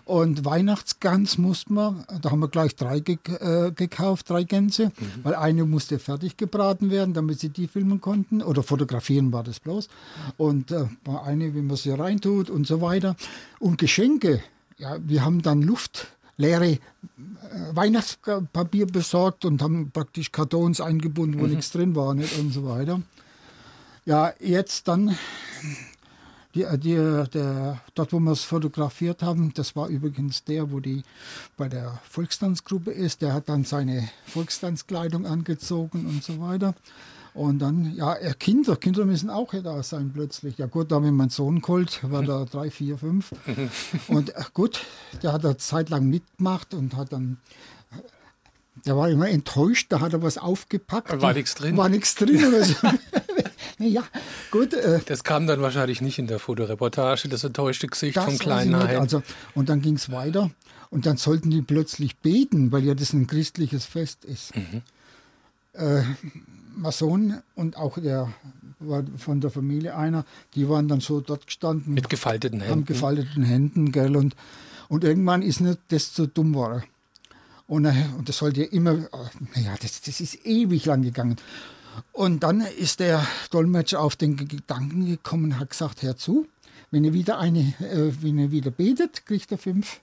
Und 0.05 0.45
Weihnachtsgans 0.45 1.39
musste 1.39 1.73
man, 1.73 2.05
da 2.21 2.29
haben 2.29 2.41
wir 2.41 2.47
gleich 2.47 2.75
drei 2.75 2.99
ge 2.99 3.17
äh, 3.39 3.71
gekauft, 3.71 4.29
drei 4.29 4.43
Gänse, 4.43 4.91
mhm. 4.95 5.23
weil 5.23 5.33
eine 5.33 5.65
musste 5.65 5.97
fertig 5.97 6.37
gebraten 6.37 6.91
werden, 6.91 7.15
damit 7.15 7.39
sie 7.39 7.49
die 7.49 7.67
filmen 7.67 7.99
konnten. 7.99 8.43
Oder 8.43 8.61
fotografieren 8.61 9.33
war 9.33 9.43
das 9.43 9.59
bloß. 9.59 9.89
Und 10.37 10.69
äh, 10.69 10.85
eine, 11.25 11.55
wie 11.55 11.61
man 11.61 11.77
sie 11.77 11.89
reintut 11.89 12.51
und 12.51 12.67
so 12.67 12.79
weiter. 12.79 13.15
Und 13.59 13.79
Geschenke 13.79 14.43
ja, 14.81 14.97
wir 14.99 15.23
haben 15.23 15.41
dann 15.43 15.61
luftleere 15.61 16.71
äh, 16.71 16.79
Weihnachtspapier 17.71 18.87
besorgt 18.87 19.45
und 19.45 19.61
haben 19.61 19.91
praktisch 19.91 20.31
Kartons 20.31 20.81
eingebunden, 20.81 21.39
wo 21.39 21.45
mhm. 21.45 21.51
nichts 21.51 21.71
drin 21.71 21.95
war 21.95 22.15
nicht, 22.15 22.37
und 22.39 22.51
so 22.51 22.65
weiter. 22.65 23.01
Ja, 24.05 24.33
jetzt 24.39 24.87
dann, 24.87 25.15
die, 26.55 26.65
die, 26.79 26.95
der, 26.95 27.79
dort 27.93 28.11
wo 28.11 28.19
wir 28.19 28.31
es 28.31 28.43
fotografiert 28.43 29.21
haben, 29.21 29.53
das 29.53 29.75
war 29.75 29.87
übrigens 29.87 30.43
der, 30.43 30.71
wo 30.71 30.79
die 30.79 31.03
bei 31.57 31.69
der 31.69 31.99
Volkstanzgruppe 32.09 32.89
ist, 32.89 33.21
der 33.21 33.33
hat 33.33 33.47
dann 33.47 33.63
seine 33.63 34.09
Volkstanzkleidung 34.25 35.27
angezogen 35.27 36.07
und 36.07 36.23
so 36.23 36.41
weiter. 36.41 36.73
Und 37.33 37.59
dann, 37.59 37.95
ja, 37.95 38.15
Kinder, 38.33 38.75
Kinder 38.75 39.05
müssen 39.05 39.29
auch 39.29 39.53
da 39.53 39.81
sein 39.83 40.11
plötzlich. 40.13 40.57
Ja 40.57 40.65
gut, 40.65 40.91
da 40.91 40.95
habe 40.95 41.07
ich 41.07 41.13
meinen 41.13 41.29
Sohn 41.29 41.61
geholt, 41.61 41.99
war 42.03 42.23
da 42.23 42.43
drei, 42.45 42.69
vier, 42.69 42.97
fünf. 42.97 43.31
Und 44.09 44.33
gut, 44.53 44.81
der 45.23 45.31
hat 45.31 45.43
da 45.43 45.57
zeitlang 45.57 46.07
mitgemacht 46.09 46.73
und 46.73 46.95
hat 46.97 47.13
dann, 47.13 47.37
der 48.85 48.97
war 48.97 49.09
immer 49.09 49.29
enttäuscht, 49.29 49.87
da 49.89 50.01
hat 50.01 50.11
er 50.11 50.21
was 50.21 50.37
aufgepackt. 50.37 51.21
War 51.21 51.33
nichts 51.33 51.55
drin. 51.55 51.77
War 51.77 51.87
nichts 51.87 52.15
drin. 52.15 52.37
ja, 53.79 54.03
gut. 54.51 54.73
Äh, 54.73 54.99
das 55.05 55.23
kam 55.23 55.47
dann 55.47 55.61
wahrscheinlich 55.61 56.01
nicht 56.01 56.19
in 56.19 56.27
der 56.27 56.39
Fotoreportage, 56.39 57.29
das 57.29 57.45
enttäuschte 57.45 57.87
Gesicht 57.87 58.17
vom 58.17 58.37
kleinen 58.37 58.75
Hein. 58.75 58.97
Also, 58.97 59.23
und 59.55 59.69
dann 59.69 59.81
ging 59.81 59.95
es 59.95 60.11
weiter 60.11 60.51
und 60.89 61.05
dann 61.05 61.15
sollten 61.15 61.49
die 61.49 61.61
plötzlich 61.61 62.17
beten, 62.17 62.73
weil 62.73 62.83
ja 62.83 62.93
das 62.93 63.13
ein 63.13 63.25
christliches 63.25 63.85
Fest 63.85 64.25
ist. 64.25 64.53
Mhm. 64.53 64.81
Äh, 65.73 66.03
Mason 66.75 67.41
und 67.55 67.77
auch 67.77 67.97
der 67.97 68.33
war 68.79 69.03
von 69.17 69.41
der 69.41 69.51
Familie 69.51 69.95
einer, 69.95 70.25
die 70.55 70.67
waren 70.67 70.87
dann 70.87 71.01
so 71.01 71.21
dort 71.21 71.45
gestanden. 71.45 71.93
Mit 71.93 72.09
gefalteten 72.09 72.61
Händen. 72.61 72.79
Mit 72.79 72.87
gefalteten 72.87 73.43
Händen, 73.43 73.91
gell, 73.91 74.15
und, 74.15 74.35
und 74.89 75.03
irgendwann 75.03 75.41
ist 75.41 75.61
nicht 75.61 75.79
das 75.89 76.13
zu 76.13 76.27
dumm 76.27 76.55
war. 76.55 76.83
Und, 77.67 77.85
äh, 77.85 77.93
und 78.17 78.27
das 78.27 78.37
sollte 78.37 78.61
ja 78.61 78.67
immer, 78.67 78.93
äh, 78.93 79.07
naja, 79.55 79.75
das, 79.81 80.01
das 80.01 80.19
ist 80.19 80.45
ewig 80.45 80.85
lang 80.85 81.03
gegangen. 81.03 81.37
Und 82.11 82.43
dann 82.43 82.61
ist 82.61 82.99
der 82.99 83.25
Dolmetscher 83.49 84.01
auf 84.01 84.15
den 84.15 84.35
Gedanken 84.35 85.05
gekommen 85.05 85.45
und 85.45 85.59
hat 85.59 85.69
gesagt, 85.69 86.01
hör 86.01 86.17
zu, 86.17 86.47
wenn 86.89 87.03
ihr 87.03 87.13
wieder 87.13 87.39
eine, 87.39 87.59
äh, 87.79 88.11
wenn 88.21 88.39
ihr 88.39 88.51
wieder 88.51 88.71
betet, 88.71 89.25
kriegt 89.25 89.51
er 89.51 89.57
fünf 89.57 90.01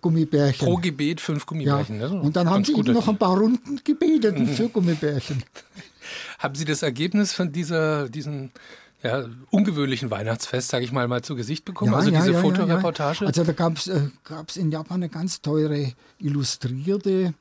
Gummibärchen. 0.00 0.66
Pro 0.66 0.76
Gebet 0.76 1.20
fünf 1.20 1.46
Gummibärchen. 1.46 2.00
Ja. 2.00 2.08
Und 2.08 2.34
dann 2.34 2.50
haben 2.50 2.64
sie 2.64 2.72
noch 2.72 3.08
ein 3.08 3.18
paar 3.18 3.38
Runden 3.38 3.80
gebetet 3.84 4.38
mhm. 4.38 4.48
für 4.48 4.68
Gummibärchen. 4.68 5.42
Haben 6.38 6.54
Sie 6.54 6.64
das 6.64 6.82
Ergebnis 6.82 7.32
von 7.32 7.52
dieser, 7.52 8.08
diesen 8.08 8.52
ja, 9.02 9.24
ungewöhnlichen 9.50 10.10
Weihnachtsfest, 10.10 10.68
sage 10.68 10.84
ich 10.84 10.92
mal, 10.92 11.06
mal 11.06 11.22
zu 11.22 11.36
Gesicht 11.36 11.64
bekommen? 11.64 11.92
Ja, 11.92 11.98
also 11.98 12.10
ja, 12.10 12.20
diese 12.20 12.32
ja, 12.32 12.40
Fotoreportage? 12.40 13.26
Also 13.26 13.44
da 13.44 13.52
gab 13.52 13.76
es 13.76 13.86
äh, 13.86 14.60
in 14.60 14.70
Japan 14.72 14.96
eine 14.96 15.08
ganz 15.08 15.42
teure 15.42 15.92
Illustrierte 16.18 17.34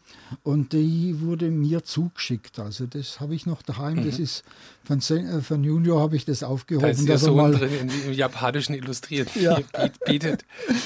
und 0.43 0.73
die 0.73 1.21
wurde 1.21 1.49
mir 1.49 1.83
zugeschickt. 1.83 2.59
Also 2.59 2.85
das 2.85 3.19
habe 3.19 3.35
ich 3.35 3.45
noch 3.45 3.61
daheim. 3.61 3.95
Mhm. 3.95 4.05
Das 4.05 4.19
ist 4.19 4.43
von, 4.85 4.99
äh, 4.99 5.41
von 5.41 5.63
Junior 5.63 6.01
habe 6.01 6.15
ich 6.15 6.25
das 6.25 6.43
aufgehoben. 6.43 7.05
Da 7.05 7.13
ist 7.15 7.21
Sohn 7.21 7.35
mal 7.35 7.51
drin 7.51 7.89
im 8.05 8.13
japanischen 8.13 8.73
Illustrierten 8.75 9.41
ja. 9.41 9.59
bietet. 10.05 10.45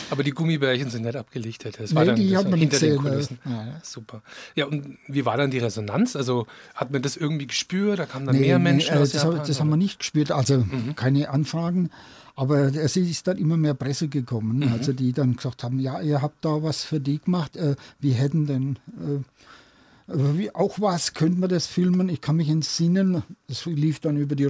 Aber 0.10 0.24
die 0.24 0.32
Gummibärchen 0.32 0.90
sind 0.90 1.04
nicht 1.04 1.16
abgelichtet. 1.16 1.80
Das 1.80 1.94
war 1.94 2.06
dann 2.06 2.16
die 2.16 2.32
das 2.32 2.44
hat 2.44 2.50
man 2.50 2.60
hinter 2.60 2.80
den 2.80 2.98
Kulissen. 2.98 3.40
Ja. 3.46 3.80
Super. 3.84 4.22
Ja, 4.56 4.66
und 4.66 4.98
wie 5.08 5.26
war 5.26 5.38
dann 5.38 5.52
die 5.52 5.60
Resonanz? 5.60 6.16
Also 6.16 6.48
hat 6.76 6.92
man 6.92 7.02
das 7.02 7.18
irgendwie 7.18 7.48
gespürt? 7.48 8.00
Da 8.00 8.06
kamen 8.06 8.26
dann 8.26 8.36
nee, 8.36 8.48
mehr 8.48 8.60
Menschen 8.60 8.96
nee, 8.96 9.02
aus 9.02 9.12
das, 9.12 9.24
Japan, 9.24 9.42
das 9.46 9.60
haben 9.60 9.70
wir 9.70 9.78
nicht 9.78 10.00
gespürt. 10.00 10.32
Also 10.32 10.60
mhm. 10.60 10.96
keine 10.96 11.30
Anfragen. 11.30 11.90
Aber 12.36 12.74
es 12.74 12.96
ist 12.96 13.28
dann 13.28 13.38
immer 13.38 13.58
mehr 13.58 13.74
Presse 13.74 14.08
gekommen, 14.08 14.60
mhm. 14.60 14.72
also 14.72 14.94
die 14.94 15.12
dann 15.12 15.36
gesagt 15.36 15.62
haben, 15.62 15.78
ja, 15.78 16.00
ihr 16.00 16.22
habt 16.22 16.46
da 16.46 16.64
was 16.64 16.86
für 16.86 17.02
die 17.02 17.20
gemacht, 17.20 17.58
äh, 17.58 17.76
wir 18.00 18.14
hätten 18.14 18.46
denn 18.46 18.80
äh, 18.98 19.20
wie, 20.12 20.54
auch 20.56 20.80
was, 20.80 21.14
könnte 21.14 21.40
man 21.40 21.50
das 21.50 21.68
filmen? 21.68 22.10
Ich 22.10 22.22
kann 22.22 22.36
mich 22.36 22.50
entsinnen, 22.50 23.24
das 23.48 23.66
lief 23.66 24.00
dann 24.00 24.18
über 24.18 24.36
die 24.36 24.50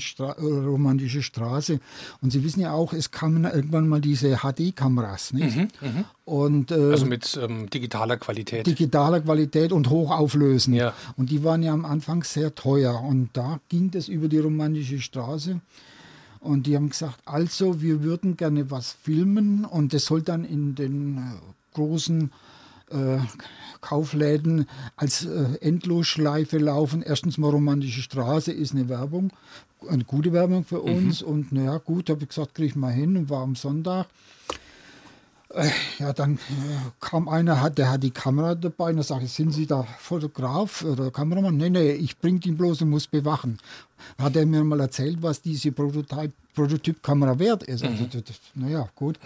Stra 0.00 0.32
äh, 0.32 0.42
romantische 0.42 1.22
Straße. 1.22 1.80
Und 2.22 2.30
Sie 2.30 2.42
wissen 2.42 2.60
ja 2.60 2.72
auch, 2.72 2.92
es 2.92 3.10
kamen 3.10 3.44
irgendwann 3.44 3.88
mal 3.88 4.00
diese 4.00 4.38
HD-Kameras. 4.38 5.32
Mhm, 5.32 5.68
mhm, 5.80 6.04
und, 6.24 6.70
äh, 6.70 6.74
also 6.74 7.04
mit 7.04 7.38
ähm, 7.42 7.68
digitaler 7.68 8.16
Qualität. 8.16 8.66
Digitaler 8.66 9.20
Qualität 9.20 9.72
und 9.72 9.90
hochauflösend. 9.90 10.76
Ja. 10.76 10.94
Und 11.16 11.30
die 11.30 11.44
waren 11.44 11.62
ja 11.62 11.72
am 11.72 11.84
Anfang 11.84 12.24
sehr 12.24 12.54
teuer. 12.54 13.02
Und 13.02 13.30
da 13.34 13.60
ging 13.68 13.90
das 13.90 14.08
über 14.08 14.28
die 14.28 14.38
romantische 14.38 15.00
Straße. 15.00 15.60
Und 16.40 16.66
die 16.66 16.76
haben 16.76 16.90
gesagt, 16.90 17.18
also 17.24 17.82
wir 17.82 18.02
würden 18.02 18.36
gerne 18.36 18.70
was 18.70 18.92
filmen 18.92 19.64
und 19.64 19.92
das 19.92 20.06
soll 20.06 20.22
dann 20.22 20.44
in 20.44 20.74
den 20.74 21.18
äh, 21.18 21.20
großen 21.74 22.30
äh, 22.90 23.18
Kaufläden 23.86 24.66
als 24.96 25.24
äh, 25.24 25.44
Endlosschleife 25.60 26.58
laufen. 26.58 27.02
Erstens 27.02 27.38
mal 27.38 27.50
romantische 27.50 28.02
Straße 28.02 28.50
ist 28.50 28.72
eine 28.72 28.88
Werbung, 28.88 29.30
eine 29.88 30.02
gute 30.02 30.32
Werbung 30.32 30.64
für 30.64 30.80
mhm. 30.80 30.96
uns. 30.96 31.22
Mhm. 31.22 31.28
Und 31.28 31.52
naja, 31.52 31.78
gut, 31.78 32.10
habe 32.10 32.22
ich 32.22 32.30
gesagt, 32.30 32.56
kriege 32.56 32.66
ich 32.66 32.74
mal 32.74 32.92
hin 32.92 33.16
und 33.16 33.30
war 33.30 33.42
am 33.42 33.54
Sonntag. 33.54 34.08
Äh, 35.50 35.70
ja, 36.00 36.12
dann 36.12 36.34
äh, 36.34 36.38
kam 36.98 37.28
einer, 37.28 37.70
der 37.70 37.92
hat 37.92 38.02
die 38.02 38.10
Kamera 38.10 38.56
dabei 38.56 38.90
und 38.90 38.96
da 38.96 39.04
sage 39.04 39.26
ich, 39.26 39.32
sind 39.32 39.52
Sie 39.52 39.66
da 39.66 39.84
Fotograf 40.00 40.82
oder 40.82 41.12
Kameramann? 41.12 41.56
Nee, 41.56 41.70
nee, 41.70 41.92
ich 41.92 42.18
bringe 42.18 42.40
ihn 42.44 42.56
bloß 42.56 42.82
und 42.82 42.90
muss 42.90 43.06
bewachen. 43.06 43.58
Hat 44.18 44.34
er 44.34 44.46
mir 44.46 44.64
mal 44.64 44.80
erzählt, 44.80 45.18
was 45.22 45.42
diese 45.42 45.70
Prototyp-Kamera 45.70 47.38
wert 47.38 47.62
ist. 47.62 47.84
Also, 47.84 48.02
mhm. 48.02 48.22
naja, 48.56 48.88
gut. 48.96 49.20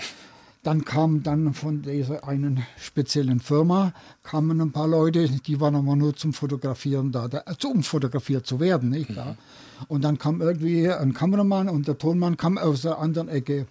Dann 0.63 0.85
kam 0.85 1.23
dann 1.23 1.55
von 1.55 1.81
dieser 1.81 2.29
einen 2.29 2.63
speziellen 2.79 3.41
Firma 3.41 3.95
kamen 4.23 4.61
ein 4.61 4.73
paar 4.73 4.89
Leute, 4.89 5.27
die 5.29 5.59
waren 5.59 5.75
aber 5.75 5.97
nur 5.97 6.15
zum 6.15 6.35
Fotografieren 6.35 7.13
da, 7.13 7.29
da 7.29 7.39
also 7.39 7.69
um 7.69 7.83
fotografiert 7.83 8.47
zu 8.47 8.61
werden, 8.61 8.91
nicht 8.91 9.17
da. 9.17 9.25
Mhm. 9.25 9.37
Und 9.89 10.05
dann 10.05 10.19
kam 10.19 10.43
irgendwie 10.43 10.91
ein 10.91 11.15
Kameramann 11.15 11.71
und 11.71 11.89
der 11.89 11.97
Tonmann 11.97 12.37
kam 12.37 12.59
aus 12.59 12.83
der 12.83 12.99
anderen 12.99 13.29
Ecke. 13.29 13.67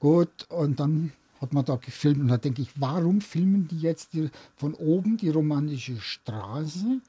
Gut, 0.00 0.46
und 0.48 0.80
dann 0.80 1.12
hat 1.40 1.52
man 1.52 1.64
da 1.64 1.76
gefilmt 1.76 2.20
und 2.20 2.28
da 2.28 2.36
denke 2.36 2.62
ich, 2.62 2.68
warum 2.76 3.20
filmen 3.20 3.68
die 3.68 3.78
jetzt 3.78 4.14
die, 4.14 4.30
von 4.56 4.74
oben 4.74 5.16
die 5.16 5.28
romantische 5.28 6.00
Straße, 6.00 7.00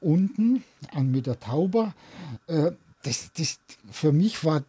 unten 0.00 0.64
an 0.92 1.12
mit 1.12 1.26
der 1.26 1.38
Tauber? 1.38 1.94
Äh, 2.48 2.72
das, 3.04 3.30
das, 3.36 3.58
für 3.90 4.12
mich 4.12 4.44
war 4.44 4.62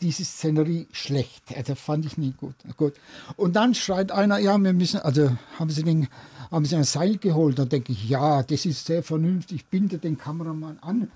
diese 0.00 0.24
Szenerie 0.24 0.86
schlecht. 0.92 1.42
Also 1.56 1.74
fand 1.74 2.06
ich 2.06 2.16
nicht 2.18 2.38
gut. 2.38 2.54
gut. 2.76 2.94
Und 3.36 3.56
dann 3.56 3.74
schreit 3.74 4.12
einer, 4.12 4.38
ja, 4.38 4.56
wir 4.58 4.72
müssen, 4.72 5.00
also 5.00 5.36
haben 5.58 5.70
sie, 5.70 5.82
den, 5.82 6.08
haben 6.50 6.64
sie 6.64 6.76
ein 6.76 6.84
Seil 6.84 7.18
geholt. 7.18 7.58
Da 7.58 7.64
denke 7.64 7.92
ich, 7.92 8.08
ja, 8.08 8.42
das 8.42 8.66
ist 8.66 8.86
sehr 8.86 9.02
vernünftig, 9.02 9.66
binde 9.66 9.98
den 9.98 10.18
Kameramann 10.18 10.78
an, 10.80 11.10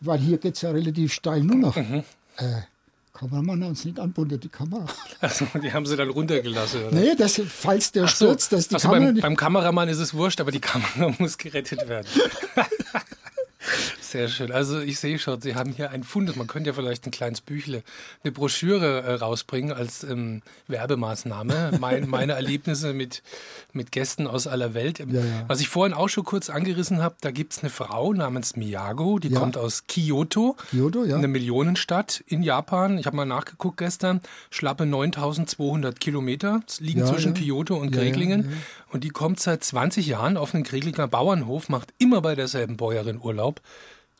weil 0.00 0.18
hier 0.18 0.38
geht 0.38 0.56
es 0.56 0.62
ja 0.62 0.70
relativ 0.70 1.12
steil 1.12 1.42
nur 1.42 1.56
noch. 1.56 1.76
Mhm. 1.76 2.04
Äh, 2.36 2.62
Kameramann 3.14 3.62
hat 3.62 3.70
uns 3.70 3.84
nicht 3.86 3.98
anbundet, 3.98 4.44
die 4.44 4.48
Kamera. 4.48 4.84
Also, 5.20 5.46
die 5.62 5.72
haben 5.72 5.86
sie 5.86 5.96
dann 5.96 6.10
runtergelassen, 6.10 6.84
oder? 6.84 6.94
Nee, 6.94 7.14
das, 7.16 7.40
falls 7.48 7.90
der 7.92 8.02
so, 8.02 8.26
stürzt, 8.26 8.52
dass 8.52 8.68
die 8.68 8.74
also 8.74 8.88
Kamera... 8.88 9.12
Beim, 9.12 9.20
beim 9.20 9.36
Kameramann 9.36 9.88
ist 9.88 9.98
es 9.98 10.12
wurscht, 10.12 10.40
aber 10.40 10.52
die 10.52 10.60
Kamera 10.60 11.14
muss 11.18 11.38
gerettet 11.38 11.88
werden. 11.88 12.06
Sehr 14.10 14.28
schön. 14.28 14.52
Also 14.52 14.78
ich 14.78 15.00
sehe 15.00 15.18
schon, 15.18 15.40
Sie 15.40 15.56
haben 15.56 15.72
hier 15.72 15.90
ein 15.90 16.04
Fundes. 16.04 16.36
Man 16.36 16.46
könnte 16.46 16.70
ja 16.70 16.74
vielleicht 16.74 17.06
ein 17.06 17.10
kleines 17.10 17.40
Büchle, 17.40 17.82
eine 18.22 18.32
Broschüre 18.32 19.02
äh, 19.02 19.14
rausbringen 19.14 19.72
als 19.72 20.04
ähm, 20.04 20.42
Werbemaßnahme. 20.68 21.72
Mein, 21.80 22.08
meine 22.08 22.34
Erlebnisse 22.34 22.92
mit, 22.92 23.24
mit 23.72 23.90
Gästen 23.90 24.28
aus 24.28 24.46
aller 24.46 24.74
Welt. 24.74 25.00
Ja, 25.00 25.06
ja. 25.06 25.24
Was 25.48 25.60
ich 25.60 25.68
vorhin 25.68 25.92
auch 25.92 26.08
schon 26.08 26.24
kurz 26.24 26.50
angerissen 26.50 27.02
habe, 27.02 27.16
da 27.20 27.32
gibt 27.32 27.54
es 27.54 27.60
eine 27.60 27.70
Frau 27.70 28.12
namens 28.12 28.54
Miyago, 28.54 29.18
die 29.18 29.28
ja. 29.28 29.40
kommt 29.40 29.56
aus 29.56 29.88
Kyoto, 29.88 30.56
Kyoto 30.70 31.04
ja. 31.04 31.16
eine 31.16 31.28
Millionenstadt 31.28 32.22
in 32.28 32.44
Japan. 32.44 32.98
Ich 32.98 33.06
habe 33.06 33.16
mal 33.16 33.24
nachgeguckt 33.24 33.78
gestern, 33.78 34.20
schlappe 34.50 34.86
9200 34.86 35.98
Kilometer 35.98 36.60
liegen 36.78 37.04
zwischen 37.06 37.34
Kyoto 37.34 37.76
und 37.76 37.90
Kreglingen. 37.90 38.52
Und 38.90 39.04
die 39.04 39.10
kommt 39.10 39.40
seit 39.40 39.64
20 39.64 40.06
Jahren 40.06 40.36
auf 40.36 40.54
einen 40.54 40.64
Kreglinger 40.64 41.08
Bauernhof, 41.08 41.68
macht 41.68 41.92
immer 41.98 42.20
bei 42.20 42.34
derselben 42.34 42.76
Bäuerin 42.76 43.20
Urlaub. 43.20 43.60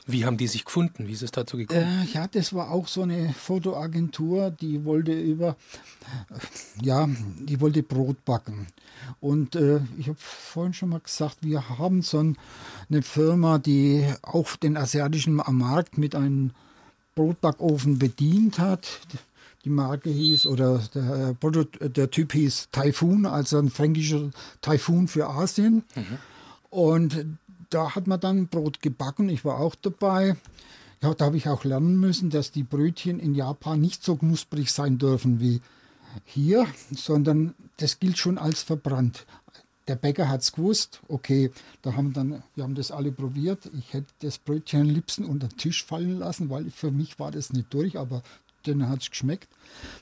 Wie 0.08 0.24
haben 0.24 0.36
die 0.36 0.46
sich 0.46 0.64
gefunden? 0.64 1.08
Wie 1.08 1.12
ist 1.12 1.22
es 1.22 1.32
dazu 1.32 1.56
gekommen? 1.56 2.04
Äh, 2.04 2.12
ja, 2.12 2.28
das 2.28 2.54
war 2.54 2.70
auch 2.70 2.86
so 2.86 3.02
eine 3.02 3.32
Fotoagentur, 3.32 4.50
die 4.52 4.84
wollte 4.84 5.12
über, 5.12 5.56
ja, 6.80 7.08
die 7.40 7.60
wollte 7.60 7.82
Brot 7.82 8.24
backen. 8.24 8.68
Und 9.18 9.56
äh, 9.56 9.80
ich 9.98 10.06
habe 10.06 10.18
vorhin 10.18 10.74
schon 10.74 10.90
mal 10.90 11.00
gesagt, 11.00 11.38
wir 11.40 11.68
haben 11.78 12.02
so 12.02 12.20
ein, 12.20 12.36
eine 12.88 13.02
Firma, 13.02 13.58
die 13.58 14.06
auch 14.22 14.54
den 14.54 14.76
asiatischen 14.76 15.34
Markt 15.34 15.98
mit 15.98 16.14
einem 16.14 16.52
Brotbackofen 17.16 17.98
bedient 17.98 18.60
hat. 18.60 19.00
Die 19.66 19.70
Marke 19.70 20.10
hieß 20.10 20.46
oder 20.46 20.80
der, 20.94 21.34
der 21.34 22.10
Typ 22.12 22.32
hieß 22.34 22.68
Typhoon, 22.70 23.26
also 23.26 23.58
ein 23.58 23.68
fränkischer 23.68 24.30
Typhoon 24.62 25.08
für 25.08 25.28
Asien. 25.28 25.82
Mhm. 25.96 26.18
Und 26.70 27.26
da 27.70 27.96
hat 27.96 28.06
man 28.06 28.20
dann 28.20 28.46
Brot 28.46 28.80
gebacken. 28.80 29.28
Ich 29.28 29.44
war 29.44 29.58
auch 29.58 29.74
dabei. 29.74 30.36
Ja, 31.02 31.14
da 31.14 31.24
habe 31.24 31.36
ich 31.36 31.48
auch 31.48 31.64
lernen 31.64 31.98
müssen, 31.98 32.30
dass 32.30 32.52
die 32.52 32.62
Brötchen 32.62 33.18
in 33.18 33.34
Japan 33.34 33.80
nicht 33.80 34.04
so 34.04 34.14
knusprig 34.14 34.70
sein 34.70 34.98
dürfen 34.98 35.40
wie 35.40 35.60
hier, 36.24 36.68
sondern 36.92 37.54
das 37.78 37.98
gilt 37.98 38.18
schon 38.18 38.38
als 38.38 38.62
verbrannt. 38.62 39.26
Der 39.88 39.96
Bäcker 39.96 40.28
hat 40.28 40.42
es 40.42 40.52
gewusst, 40.52 41.00
okay, 41.08 41.50
da 41.82 41.94
haben 41.94 42.12
dann, 42.12 42.44
wir 42.54 42.62
haben 42.62 42.76
das 42.76 42.92
alle 42.92 43.10
probiert. 43.10 43.68
Ich 43.76 43.92
hätte 43.92 44.12
das 44.20 44.38
Brötchen 44.38 44.82
am 44.82 44.88
liebsten 44.88 45.24
unter 45.24 45.48
den 45.48 45.58
Tisch 45.58 45.84
fallen 45.84 46.20
lassen, 46.20 46.50
weil 46.50 46.70
für 46.70 46.92
mich 46.92 47.18
war 47.18 47.32
das 47.32 47.52
nicht 47.52 47.74
durch, 47.74 47.98
aber 47.98 48.22
denen 48.66 48.88
hat 48.88 49.02
es 49.02 49.10
geschmeckt. 49.10 49.48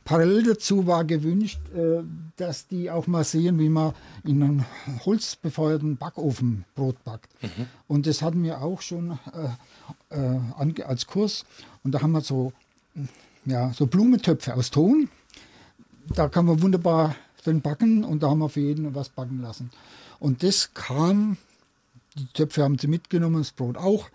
Parallel 0.05 0.45
dazu 0.45 0.87
war 0.87 1.05
gewünscht, 1.05 1.59
äh, 1.75 2.03
dass 2.37 2.67
die 2.67 2.91
auch 2.91 3.07
mal 3.07 3.25
sehen, 3.25 3.59
wie 3.59 3.69
man 3.69 3.95
in 4.25 4.43
einem 4.43 4.65
holzbefeuerten 5.05 5.97
Backofen 5.97 6.65
Brot 6.75 7.03
backt. 7.05 7.31
Mhm. 7.43 7.67
Und 7.89 8.07
das 8.07 8.23
hatten 8.23 8.43
wir 8.43 8.63
auch 8.63 8.81
schon 8.81 9.19
äh, 10.11 10.17
äh, 10.17 10.83
als 10.83 11.07
Kurs. 11.07 11.45
Und 11.83 11.93
da 11.93 12.03
haben 12.03 12.13
wir 12.13 12.21
so, 12.21 12.53
ja, 13.45 13.73
so 13.73 13.87
Blumentöpfe 13.87 14.55
aus 14.55 14.71
Ton. 14.71 15.09
Da 16.15 16.29
kann 16.29 16.47
man 16.47 16.63
wunderbar 16.63 17.17
drin 17.43 17.61
backen 17.61 18.05
und 18.05 18.23
da 18.23 18.31
haben 18.31 18.41
wir 18.41 18.49
für 18.49 18.61
jeden 18.61 18.95
was 18.95 19.09
backen 19.09 19.41
lassen. 19.41 19.71
Und 20.19 20.43
das 20.43 20.73
kam, 20.75 21.37
die 22.17 22.27
Töpfe 22.27 22.63
haben 22.63 22.79
sie 22.79 22.87
mitgenommen, 22.87 23.39
das 23.39 23.53
Brot 23.53 23.77
auch. 23.77 24.09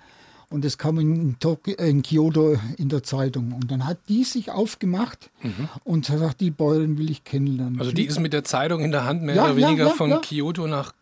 Und 0.49 0.65
das 0.65 0.79
kam 0.79 0.99
in, 0.99 1.37
Tokio, 1.39 1.75
in 1.75 2.01
Kyoto 2.01 2.57
in 2.77 2.89
der 2.89 3.03
Zeitung. 3.03 3.53
Und 3.53 3.69
dann 3.69 3.85
hat 3.85 3.99
die 4.07 4.23
sich 4.23 4.49
aufgemacht 4.49 5.29
mhm. 5.43 5.69
und 5.83 6.09
hat 6.09 6.15
gesagt, 6.17 6.41
die 6.41 6.49
Bäuerin 6.49 6.97
will 6.97 7.11
ich 7.11 7.23
kennenlernen. 7.23 7.79
Also 7.79 7.91
die 7.91 8.05
ist 8.05 8.19
mit 8.19 8.33
der 8.33 8.43
Zeitung 8.43 8.81
in 8.81 8.91
der 8.91 9.05
Hand 9.05 9.21
mehr 9.21 9.35
ja, 9.35 9.45
oder 9.45 9.55
weniger 9.55 9.83
ja, 9.83 9.89
ja, 9.89 9.95
von 9.95 10.21
Kyoto 10.21 10.65
nach 10.65 10.93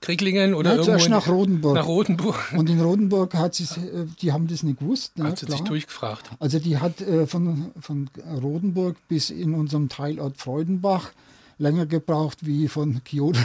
Krieglingen 0.00 0.54
oder 0.54 0.76
ja, 0.76 0.82
irgendwo 0.82 1.08
nach 1.08 1.28
Rodenburg. 1.28 1.74
nach 1.74 1.86
Rodenburg. 1.86 2.52
Und 2.56 2.70
in 2.70 2.80
Rodenburg 2.80 3.34
hat 3.34 3.54
sie, 3.54 3.64
äh, 3.64 4.06
die 4.20 4.32
haben 4.32 4.48
das 4.48 4.62
nicht 4.62 4.80
gewusst. 4.80 5.16
Ne, 5.16 5.24
hat 5.24 5.38
sie 5.38 5.46
sich 5.46 5.60
durchgefragt. 5.60 6.30
Also 6.40 6.58
die 6.58 6.78
hat 6.78 7.00
äh, 7.00 7.26
von, 7.26 7.72
von 7.80 8.10
Rodenburg 8.42 8.96
bis 9.08 9.30
in 9.30 9.54
unserem 9.54 9.88
Teilort 9.88 10.36
Freudenbach 10.36 11.12
länger 11.58 11.86
gebraucht 11.86 12.46
wie 12.46 12.68
von 12.68 13.02
Kyoto 13.04 13.40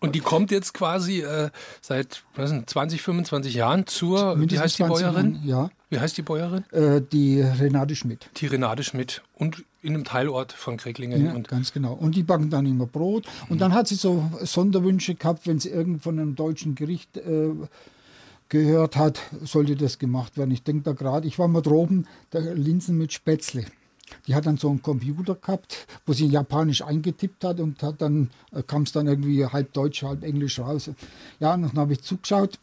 und 0.00 0.14
die 0.14 0.20
kommt 0.20 0.50
jetzt 0.50 0.74
quasi 0.74 1.20
äh, 1.20 1.50
seit 1.80 2.24
was 2.34 2.50
sind, 2.50 2.68
20, 2.68 3.00
25 3.00 3.54
Jahren 3.54 3.86
zur, 3.86 4.38
wie 4.38 4.58
heißt 4.58 4.78
die 4.78 4.82
Bäuerin? 4.82 5.34
Jahren, 5.34 5.42
ja. 5.44 5.70
Wie 5.88 5.98
heißt 5.98 6.16
die 6.16 6.22
Bäuerin? 6.22 6.64
Äh, 6.70 7.00
die 7.00 7.40
Renate 7.40 7.96
Schmidt. 7.96 8.28
Die 8.36 8.46
Renate 8.46 8.82
Schmidt 8.82 9.22
und 9.34 9.64
in 9.82 9.94
einem 9.94 10.04
Teilort 10.04 10.52
von 10.52 10.76
Kreklingen. 10.76 11.26
Ja, 11.26 11.32
und 11.32 11.48
ganz 11.48 11.72
genau. 11.72 11.92
Und 11.92 12.16
die 12.16 12.24
backen 12.24 12.50
dann 12.50 12.66
immer 12.66 12.86
Brot. 12.86 13.26
Und 13.48 13.56
mhm. 13.56 13.58
dann 13.58 13.74
hat 13.74 13.86
sie 13.88 13.94
so 13.94 14.30
Sonderwünsche 14.42 15.14
gehabt, 15.14 15.46
wenn 15.46 15.60
sie 15.60 15.70
irgend 15.70 16.02
von 16.02 16.18
einem 16.18 16.34
deutschen 16.34 16.74
Gericht 16.74 17.16
äh, 17.16 17.50
gehört 18.48 18.96
hat, 18.96 19.20
sollte 19.44 19.76
das 19.76 19.98
gemacht 19.98 20.36
werden. 20.36 20.50
Ich 20.50 20.62
denke 20.62 20.82
da 20.82 20.92
gerade, 20.92 21.26
ich 21.26 21.38
war 21.38 21.48
mal 21.48 21.62
droben, 21.62 22.06
der 22.32 22.54
Linsen 22.54 22.98
mit 22.98 23.12
Spätzle. 23.12 23.64
Die 24.26 24.34
hat 24.34 24.46
dann 24.46 24.56
so 24.56 24.68
einen 24.68 24.82
Computer 24.82 25.34
gehabt, 25.34 25.86
wo 26.04 26.12
sie 26.12 26.26
Japanisch 26.26 26.82
eingetippt 26.82 27.44
hat 27.44 27.60
und 27.60 27.82
hat 27.82 28.00
dann 28.00 28.30
äh, 28.52 28.62
kam 28.62 28.82
es 28.82 28.92
dann 28.92 29.06
irgendwie 29.06 29.44
halb 29.44 29.72
Deutsch, 29.72 30.02
halb 30.02 30.22
Englisch 30.22 30.58
raus. 30.58 30.90
Ja, 31.40 31.54
und 31.54 31.62
dann 31.62 31.76
habe 31.76 31.92
ich 31.94 32.02
zugeschaut. 32.02 32.58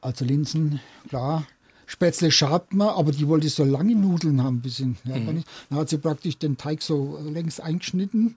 Also 0.00 0.24
Linsen, 0.24 0.80
klar. 1.08 1.46
Spätzle 1.86 2.30
schabt 2.30 2.72
man, 2.72 2.88
aber 2.88 3.12
die 3.12 3.28
wollte 3.28 3.48
so 3.48 3.64
lange 3.64 3.94
Nudeln 3.94 4.42
haben, 4.42 4.60
bisschen. 4.60 4.96
Mhm. 5.04 5.44
Dann 5.68 5.78
hat 5.78 5.88
sie 5.90 5.98
praktisch 5.98 6.38
den 6.38 6.56
Teig 6.56 6.82
so 6.82 7.18
längs 7.22 7.60
eingeschnitten 7.60 8.36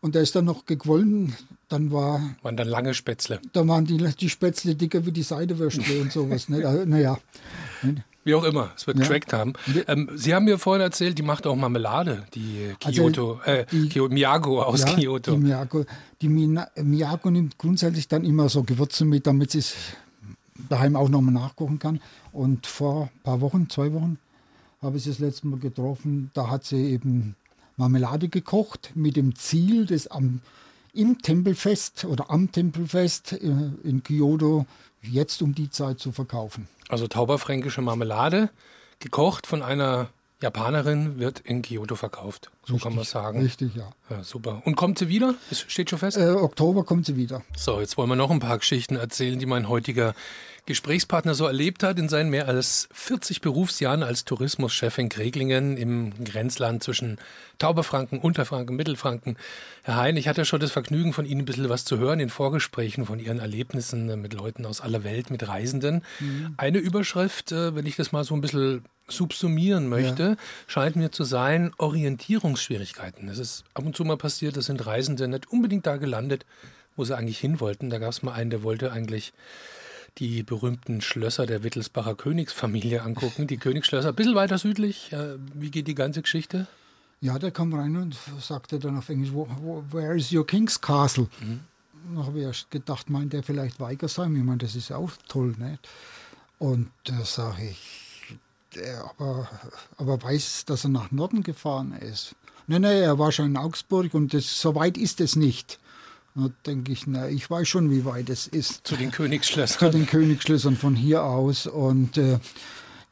und 0.00 0.14
der 0.14 0.22
ist 0.22 0.34
dann 0.34 0.44
noch 0.44 0.66
gequollen. 0.66 1.34
Dann 1.68 1.90
war. 1.90 2.20
Waren 2.42 2.56
dann 2.56 2.68
lange 2.68 2.94
Spätzle. 2.94 3.40
Da 3.52 3.66
waren 3.66 3.86
die, 3.86 3.98
die 3.98 4.30
Spätzle 4.30 4.74
dicker 4.74 5.04
wie 5.06 5.12
die 5.12 5.22
Seidewürstle 5.22 6.00
und 6.00 6.12
sowas. 6.12 6.48
Ne? 6.48 6.86
Naja. 6.86 7.18
Wie 8.26 8.34
auch 8.34 8.42
immer, 8.42 8.72
es 8.74 8.88
wird 8.88 8.98
ja. 8.98 9.04
gecrackt 9.04 9.32
haben. 9.32 9.52
Ähm, 9.86 10.10
Sie 10.16 10.34
haben 10.34 10.46
mir 10.46 10.58
vorhin 10.58 10.82
erzählt, 10.82 11.16
die 11.16 11.22
macht 11.22 11.46
auch 11.46 11.54
Marmelade, 11.54 12.26
die 12.34 12.74
also 12.82 13.02
Kyoto, 13.02 13.40
also, 13.44 13.50
äh, 13.52 13.66
die, 13.70 14.00
Miyako 14.00 14.62
aus 14.62 14.80
ja, 14.80 14.94
Kyoto. 14.96 15.30
Die 15.30 15.38
Miyako, 15.38 15.84
die 16.20 16.28
Miyako 16.28 17.30
nimmt 17.30 17.56
grundsätzlich 17.56 18.08
dann 18.08 18.24
immer 18.24 18.48
so 18.48 18.64
Gewürze 18.64 19.04
mit, 19.04 19.28
damit 19.28 19.52
sie 19.52 19.60
es 19.60 19.76
daheim 20.68 20.96
auch 20.96 21.08
nochmal 21.08 21.34
nachkochen 21.34 21.78
kann. 21.78 22.00
Und 22.32 22.66
vor 22.66 23.04
ein 23.14 23.22
paar 23.22 23.40
Wochen, 23.40 23.70
zwei 23.70 23.92
Wochen, 23.92 24.18
habe 24.82 24.96
ich 24.96 25.04
sie 25.04 25.10
das 25.10 25.20
letzte 25.20 25.46
Mal 25.46 25.60
getroffen. 25.60 26.32
Da 26.34 26.50
hat 26.50 26.64
sie 26.64 26.84
eben 26.84 27.36
Marmelade 27.76 28.28
gekocht 28.28 28.90
mit 28.96 29.14
dem 29.14 29.36
Ziel, 29.36 29.86
das 29.86 30.08
am, 30.08 30.40
im 30.92 31.22
Tempelfest 31.22 32.04
oder 32.04 32.28
am 32.28 32.50
Tempelfest 32.50 33.34
äh, 33.34 33.70
in 33.84 34.02
Kyoto 34.02 34.66
jetzt 35.00 35.42
um 35.42 35.54
die 35.54 35.70
Zeit 35.70 36.00
zu 36.00 36.10
verkaufen. 36.10 36.66
Also 36.88 37.08
tauberfränkische 37.08 37.82
Marmelade, 37.82 38.50
gekocht 39.00 39.46
von 39.46 39.62
einer 39.62 40.08
Japanerin, 40.42 41.18
wird 41.18 41.40
in 41.40 41.62
Kyoto 41.62 41.96
verkauft. 41.96 42.50
So 42.64 42.74
richtig, 42.74 42.82
kann 42.82 42.94
man 42.94 43.04
sagen. 43.04 43.40
Richtig, 43.40 43.74
ja. 43.74 43.90
ja. 44.10 44.22
Super. 44.22 44.62
Und 44.64 44.76
kommt 44.76 44.98
sie 44.98 45.08
wieder? 45.08 45.34
Es 45.50 45.60
steht 45.60 45.90
schon 45.90 45.98
fest? 45.98 46.18
Äh, 46.18 46.30
Oktober 46.30 46.84
kommt 46.84 47.06
sie 47.06 47.16
wieder. 47.16 47.42
So, 47.56 47.80
jetzt 47.80 47.96
wollen 47.96 48.10
wir 48.10 48.16
noch 48.16 48.30
ein 48.30 48.40
paar 48.40 48.58
Geschichten 48.58 48.96
erzählen, 48.96 49.38
die 49.38 49.46
mein 49.46 49.68
heutiger 49.68 50.14
Gesprächspartner 50.66 51.34
so 51.34 51.46
erlebt 51.46 51.82
hat 51.84 51.98
in 51.98 52.08
seinen 52.08 52.28
mehr 52.28 52.48
als 52.48 52.88
40 52.92 53.40
Berufsjahren 53.40 54.02
als 54.02 54.24
Tourismuschef 54.24 54.98
in 54.98 55.08
Kreglingen 55.08 55.76
im 55.76 56.24
Grenzland 56.24 56.82
zwischen 56.82 57.18
Tauberfranken, 57.58 58.18
Unterfranken, 58.18 58.76
Mittelfranken. 58.76 59.36
Herr 59.84 59.96
Hein, 59.96 60.16
ich 60.16 60.28
hatte 60.28 60.44
schon 60.44 60.60
das 60.60 60.72
Vergnügen, 60.72 61.12
von 61.12 61.24
Ihnen 61.24 61.42
ein 61.42 61.44
bisschen 61.44 61.68
was 61.68 61.84
zu 61.84 61.98
hören 61.98 62.20
in 62.20 62.30
Vorgesprächen 62.30 63.06
von 63.06 63.20
Ihren 63.20 63.38
Erlebnissen 63.38 64.20
mit 64.20 64.34
Leuten 64.34 64.66
aus 64.66 64.80
aller 64.80 65.04
Welt, 65.04 65.30
mit 65.30 65.46
Reisenden. 65.46 66.02
Mhm. 66.18 66.54
Eine 66.56 66.78
Überschrift, 66.78 67.52
äh, 67.52 67.74
wenn 67.74 67.86
ich 67.86 67.96
das 67.96 68.12
mal 68.12 68.24
so 68.24 68.34
ein 68.34 68.40
bisschen 68.40 68.84
subsumieren 69.08 69.88
möchte, 69.88 70.22
ja. 70.22 70.36
scheint 70.66 70.96
mir 70.96 71.12
zu 71.12 71.22
sein 71.22 71.72
Orientierungsschwierigkeiten. 71.78 73.28
Es 73.28 73.38
ist 73.38 73.64
ab 73.72 73.86
und 73.86 73.96
zu 73.96 74.04
mal 74.04 74.16
passiert, 74.16 74.56
dass 74.56 74.66
sind 74.66 74.84
Reisende 74.84 75.28
nicht 75.28 75.48
unbedingt 75.48 75.86
da 75.86 75.96
gelandet, 75.96 76.44
wo 76.96 77.04
sie 77.04 77.16
eigentlich 77.16 77.38
hin 77.38 77.60
wollten. 77.60 77.88
Da 77.88 77.98
gab 77.98 78.10
es 78.10 78.24
mal 78.24 78.32
einen, 78.32 78.50
der 78.50 78.64
wollte 78.64 78.90
eigentlich 78.90 79.32
die 80.18 80.42
berühmten 80.42 81.00
Schlösser 81.00 81.46
der 81.46 81.62
Wittelsbacher 81.62 82.14
Königsfamilie 82.14 83.02
angucken. 83.02 83.46
Die 83.46 83.56
Königsschlösser, 83.56 84.08
ein 84.08 84.14
bisschen 84.14 84.34
weiter 84.34 84.58
südlich. 84.58 85.10
Wie 85.54 85.70
geht 85.70 85.86
die 85.88 85.94
ganze 85.94 86.22
Geschichte? 86.22 86.66
Ja, 87.20 87.38
der 87.38 87.50
kam 87.50 87.72
rein 87.74 87.96
und 87.96 88.16
sagte 88.40 88.78
dann 88.78 88.98
auf 88.98 89.08
Englisch, 89.08 89.32
where 89.32 90.16
is 90.16 90.32
your 90.32 90.46
King's 90.46 90.80
Castle? 90.80 91.28
Mhm. 91.40 91.60
Da 92.14 92.24
habe 92.24 92.38
ich 92.38 92.44
erst 92.44 92.70
gedacht, 92.70 93.10
meint 93.10 93.34
er 93.34 93.42
vielleicht 93.42 93.80
Weigersheim? 93.80 94.36
Ich 94.36 94.44
meine, 94.44 94.58
das 94.58 94.76
ist 94.76 94.92
auch 94.92 95.10
toll, 95.28 95.54
nicht? 95.58 95.88
Und 96.58 96.90
da 97.04 97.24
sage 97.24 97.70
ich, 97.70 98.38
der 98.74 99.04
aber, 99.04 99.48
aber 99.96 100.22
weiß, 100.22 100.66
dass 100.66 100.84
er 100.84 100.90
nach 100.90 101.10
Norden 101.10 101.42
gefahren 101.42 101.92
ist. 101.92 102.34
Nein, 102.66 102.82
nein, 102.82 102.98
er 102.98 103.18
war 103.18 103.32
schon 103.32 103.46
in 103.46 103.56
Augsburg 103.56 104.14
und 104.14 104.34
das, 104.34 104.60
so 104.60 104.74
weit 104.74 104.96
ist 104.98 105.20
es 105.20 105.36
nicht. 105.36 105.78
Da 106.36 106.50
denke 106.66 106.92
ich, 106.92 107.06
na, 107.06 107.28
ich 107.28 107.50
weiß 107.50 107.66
schon, 107.66 107.90
wie 107.90 108.04
weit 108.04 108.28
es 108.28 108.46
ist. 108.46 108.86
Zu 108.86 108.96
den 108.96 109.10
Königsschlössern. 109.12 109.90
Zu 109.90 109.98
den 109.98 110.06
Königsschlössern 110.06 110.76
von 110.76 110.94
hier 110.94 111.24
aus. 111.24 111.66
Und 111.66 112.18
äh, 112.18 112.38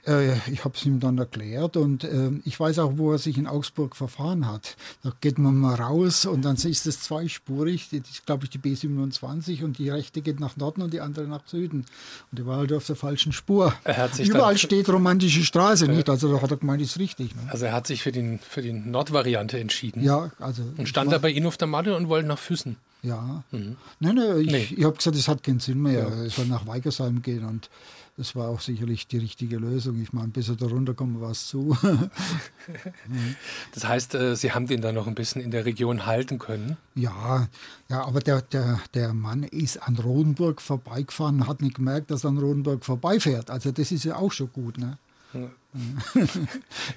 Äh, 0.06 0.34
ich 0.50 0.64
habe 0.64 0.76
es 0.76 0.84
ihm 0.84 1.00
dann 1.00 1.16
erklärt 1.16 1.76
und 1.76 2.04
äh, 2.04 2.30
ich 2.44 2.60
weiß 2.60 2.78
auch, 2.80 2.92
wo 2.96 3.12
er 3.12 3.18
sich 3.18 3.38
in 3.38 3.46
Augsburg 3.46 3.96
verfahren 3.96 4.46
hat. 4.46 4.76
Da 5.02 5.12
geht 5.20 5.38
man 5.38 5.56
mal 5.56 5.76
raus 5.76 6.26
und 6.26 6.44
dann 6.44 6.56
ist 6.56 6.86
es 6.86 7.00
zweispurig. 7.00 7.88
Das 7.90 8.10
ist, 8.10 8.26
glaube 8.26 8.44
ich, 8.44 8.50
die 8.50 8.58
B27 8.58 9.64
und 9.64 9.78
die 9.78 9.88
rechte 9.88 10.20
geht 10.20 10.40
nach 10.40 10.56
Norden 10.56 10.82
und 10.82 10.92
die 10.92 11.00
andere 11.00 11.26
nach 11.26 11.46
Süden. 11.46 11.86
Und 12.30 12.38
er 12.38 12.46
war 12.46 12.58
halt 12.58 12.72
auf 12.72 12.86
der 12.86 12.96
falschen 12.96 13.32
Spur. 13.32 13.72
Überall 14.18 14.58
steht 14.58 14.88
romantische 14.90 15.42
Straße, 15.42 15.88
nicht? 15.88 16.10
Also 16.10 16.30
da 16.30 16.42
hat 16.42 16.50
er 16.50 16.58
gemeint, 16.58 16.82
ist 16.82 16.98
richtig. 16.98 17.34
Ne? 17.34 17.42
Also 17.48 17.64
er 17.64 17.72
hat 17.72 17.86
sich 17.86 18.02
für, 18.02 18.12
den, 18.12 18.40
für 18.40 18.60
die 18.60 18.72
Nordvariante 18.72 19.58
entschieden. 19.58 20.02
Ja, 20.02 20.32
also. 20.38 20.62
Und 20.76 20.86
stand 20.86 21.12
da 21.12 21.18
bei 21.18 21.30
Ihnen 21.30 21.46
auf 21.46 21.56
der 21.56 21.68
Matte 21.68 21.96
und 21.96 22.08
wollte 22.08 22.28
nach 22.28 22.38
Füssen. 22.38 22.76
Ja. 23.04 23.44
Mhm. 23.52 23.76
Nein, 24.00 24.14
nein, 24.16 24.40
ich, 24.40 24.50
nee. 24.50 24.68
ich 24.76 24.84
habe 24.84 24.96
gesagt, 24.96 25.16
es 25.16 25.28
hat 25.28 25.42
keinen 25.42 25.60
Sinn 25.60 25.82
mehr. 25.82 26.08
Ja. 26.08 26.24
Es 26.24 26.36
soll 26.36 26.46
nach 26.46 26.66
Weigersheim 26.66 27.22
gehen 27.22 27.44
und 27.44 27.68
das 28.16 28.36
war 28.36 28.48
auch 28.48 28.60
sicherlich 28.60 29.08
die 29.08 29.18
richtige 29.18 29.56
Lösung. 29.58 30.00
Ich 30.00 30.12
meine, 30.12 30.28
bis 30.28 30.48
er 30.48 30.54
da 30.54 30.66
runterkommen, 30.66 31.20
war 31.20 31.32
es 31.32 31.48
zu. 31.48 31.76
das 33.74 33.86
heißt, 33.86 34.14
äh, 34.14 34.36
Sie 34.36 34.52
haben 34.52 34.68
den 34.68 34.80
dann 34.80 34.94
noch 34.94 35.08
ein 35.08 35.16
bisschen 35.16 35.42
in 35.42 35.50
der 35.50 35.64
Region 35.64 36.06
halten 36.06 36.38
können? 36.38 36.76
Ja, 36.94 37.48
ja 37.88 38.04
aber 38.04 38.20
der, 38.20 38.42
der, 38.42 38.80
der 38.94 39.12
Mann 39.12 39.42
ist 39.42 39.82
an 39.82 39.96
Rodenburg 39.96 40.62
vorbeigefahren 40.62 41.40
und 41.40 41.48
hat 41.48 41.60
nicht 41.60 41.74
gemerkt, 41.74 42.12
dass 42.12 42.24
er 42.24 42.30
an 42.30 42.38
Rodenburg 42.38 42.84
vorbeifährt. 42.84 43.50
Also 43.50 43.72
das 43.72 43.90
ist 43.90 44.04
ja 44.04 44.16
auch 44.16 44.32
schon 44.32 44.52
gut. 44.52 44.78
Ne? 44.78 44.96
Ja, 45.32 45.50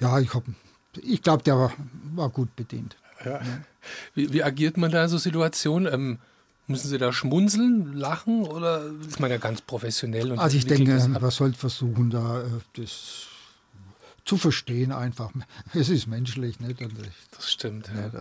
ja 0.00 0.20
ich, 0.20 0.30
ich 1.02 1.20
glaube, 1.20 1.42
der 1.42 1.56
war, 1.56 1.72
war 2.14 2.28
gut 2.28 2.54
bedient. 2.54 2.96
Ja. 3.24 3.40
Wie, 4.14 4.32
wie, 4.32 4.42
agiert 4.42 4.76
man 4.76 4.90
da 4.90 5.04
in 5.04 5.08
so 5.08 5.18
Situationen? 5.18 5.92
Ähm, 5.92 6.18
Müssen 6.70 6.88
Sie 6.88 6.98
da 6.98 7.14
schmunzeln, 7.14 7.94
lachen 7.94 8.42
oder 8.42 8.82
ist 9.08 9.20
man 9.20 9.30
ja 9.30 9.38
ganz 9.38 9.62
professionell? 9.62 10.38
also 10.38 10.54
ich 10.54 10.66
denke, 10.66 11.02
man 11.08 11.30
sollte 11.30 11.56
versuchen, 11.56 12.10
da 12.10 12.42
äh, 12.42 12.46
das 12.74 13.28
zu 14.28 14.36
verstehen 14.36 14.92
einfach. 14.92 15.32
Es 15.74 15.88
ist 15.88 16.06
menschlich, 16.06 16.60
nicht? 16.60 16.78
das 17.30 17.50
stimmt. 17.50 17.90
Ja. 17.94 18.04
Also, 18.04 18.18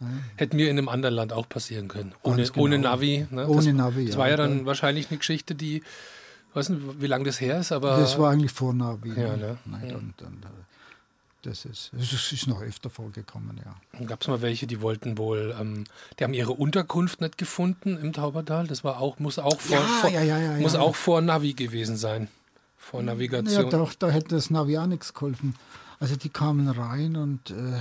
ja. 0.00 0.06
Hätte 0.34 0.56
mir 0.56 0.70
in 0.70 0.76
einem 0.76 0.88
anderen 0.88 1.14
Land 1.14 1.32
auch 1.32 1.48
passieren 1.48 1.86
können. 1.86 2.12
Ohne, 2.22 2.42
genau. 2.42 2.58
ohne 2.64 2.78
Navi. 2.78 3.26
Ne? 3.30 3.46
Ohne 3.46 3.66
das, 3.66 3.74
Navi, 3.74 4.06
Das 4.06 4.16
war 4.16 4.28
ja 4.28 4.36
dann 4.36 4.66
wahrscheinlich 4.66 5.10
eine 5.10 5.18
Geschichte, 5.18 5.54
die, 5.54 5.76
ich 5.76 6.56
weiß 6.56 6.70
nicht, 6.70 7.00
wie 7.00 7.06
lange 7.06 7.24
das 7.24 7.40
her 7.40 7.60
ist, 7.60 7.70
aber. 7.70 7.96
Das 7.98 8.18
war 8.18 8.32
eigentlich 8.32 8.50
vor 8.50 8.74
Navi. 8.74 9.10
Ja, 9.10 9.36
ne? 9.36 9.58
Nein, 9.64 9.94
und, 9.94 10.20
und, 10.22 10.46
das 11.42 11.64
ist, 11.64 11.90
das 11.92 12.32
ist 12.32 12.46
noch 12.46 12.60
öfter 12.60 12.90
vorgekommen, 12.90 13.60
ja. 13.64 14.06
Gab 14.06 14.22
es 14.22 14.28
mal 14.28 14.42
welche, 14.42 14.66
die 14.66 14.80
wollten 14.80 15.18
wohl, 15.18 15.54
ähm, 15.58 15.84
die 16.18 16.24
haben 16.24 16.34
ihre 16.34 16.52
Unterkunft 16.52 17.20
nicht 17.20 17.38
gefunden 17.38 17.96
im 17.96 18.12
Taubertal. 18.12 18.66
Das 18.66 18.82
war 18.82 19.00
auch, 19.00 19.18
muss 19.18 19.38
auch 19.38 19.60
vor, 19.60 19.76
ja, 19.76 19.80
vor 19.82 20.10
ja, 20.10 20.22
ja, 20.22 20.58
muss 20.58 20.74
auch 20.74 20.96
vor 20.96 21.20
Navi 21.20 21.52
gewesen 21.54 21.96
sein. 21.96 22.28
Vor 22.76 23.02
Navigation. 23.02 23.64
Ja, 23.64 23.70
da, 23.70 23.88
da 23.98 24.10
hätte 24.10 24.28
das 24.28 24.50
Navi 24.50 24.78
auch 24.78 24.86
nichts 24.86 25.14
geholfen. 25.14 25.54
Also 26.00 26.16
die 26.16 26.28
kamen 26.28 26.68
rein 26.68 27.16
und 27.16 27.50
äh, 27.50 27.80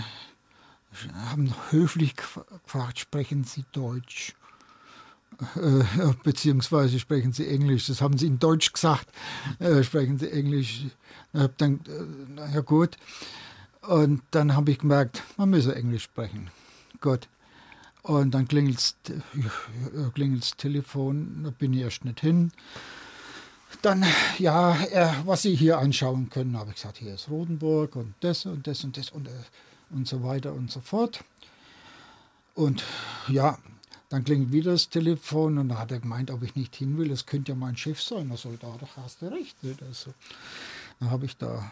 haben 1.29 1.53
höflich 1.69 2.15
gefragt, 2.15 2.99
sprechen 2.99 3.43
Sie 3.43 3.63
Deutsch? 3.71 4.33
Äh, 5.55 5.83
beziehungsweise 6.23 6.99
sprechen 6.99 7.31
Sie 7.31 7.47
Englisch. 7.47 7.87
Das 7.87 8.01
haben 8.01 8.17
sie 8.17 8.27
in 8.27 8.39
Deutsch 8.39 8.73
gesagt. 8.73 9.07
Äh, 9.59 9.83
sprechen 9.83 10.17
Sie 10.17 10.31
Englisch. 10.31 10.85
Ich 11.33 11.39
habe 11.39 11.53
dann, 11.57 11.79
äh, 12.37 12.55
ja 12.55 12.61
gut. 12.61 12.97
Und 13.87 14.21
dann 14.31 14.53
habe 14.53 14.71
ich 14.71 14.79
gemerkt, 14.79 15.23
man 15.37 15.49
müsse 15.49 15.73
Englisch 15.73 16.03
sprechen. 16.03 16.49
Gut. 16.99 17.29
Und 18.03 18.31
dann 18.31 18.47
klingelt 18.47 18.77
das 18.77 20.57
Telefon, 20.57 21.43
da 21.43 21.49
bin 21.51 21.73
ich 21.73 21.81
erst 21.81 22.03
nicht 22.03 22.19
hin. 22.19 22.51
Dann, 23.81 24.05
ja, 24.39 24.75
äh, 24.91 25.09
was 25.25 25.43
Sie 25.43 25.55
hier 25.55 25.77
anschauen 25.77 26.29
können, 26.29 26.57
habe 26.57 26.69
ich 26.69 26.75
gesagt, 26.75 26.97
hier 26.97 27.13
ist 27.13 27.29
Rodenburg 27.29 27.95
und 27.95 28.13
das 28.19 28.45
und 28.45 28.67
das 28.67 28.83
und 28.83 28.97
das 28.97 29.09
und, 29.09 29.27
äh, 29.27 29.31
und 29.89 30.07
so 30.07 30.23
weiter 30.23 30.53
und 30.53 30.69
so 30.69 30.81
fort. 30.81 31.23
Und 32.55 32.83
ja, 33.27 33.57
dann 34.09 34.23
klingelt 34.23 34.51
wieder 34.51 34.71
das 34.71 34.89
Telefon 34.89 35.57
und 35.57 35.69
da 35.69 35.79
hat 35.79 35.91
er 35.91 35.99
gemeint, 35.99 36.31
ob 36.31 36.43
ich 36.43 36.55
nicht 36.55 36.75
hin 36.75 36.97
will, 36.97 37.09
das 37.09 37.25
könnte 37.25 37.53
ja 37.53 37.57
mein 37.57 37.77
Chef 37.77 38.01
sein. 38.01 38.29
Er 38.31 38.37
soll 38.37 38.57
da, 38.57 38.75
doch 38.79 38.97
hast 38.97 39.21
du 39.21 39.27
recht. 39.27 39.55
Also, 39.87 40.13
dann 40.99 41.11
habe 41.11 41.25
ich 41.25 41.37
da 41.37 41.71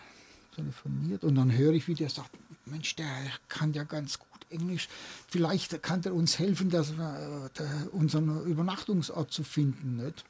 telefoniert 0.56 1.24
und 1.24 1.36
dann 1.36 1.56
höre 1.56 1.74
ich, 1.74 1.88
wie 1.88 1.96
der 1.96 2.10
sagt, 2.10 2.32
Mensch, 2.66 2.96
der 2.96 3.08
kann 3.48 3.74
ja 3.74 3.84
ganz 3.84 4.20
gut 4.20 4.30
Englisch, 4.50 4.88
vielleicht 5.28 5.82
kann 5.84 6.04
er 6.04 6.14
uns 6.14 6.40
helfen, 6.40 6.70
dass 6.70 6.98
wir, 6.98 7.50
äh, 7.60 7.88
unseren 7.90 8.46
Übernachtungsort 8.46 9.32
zu 9.32 9.44
finden. 9.44 9.98
Nicht? 9.98 10.24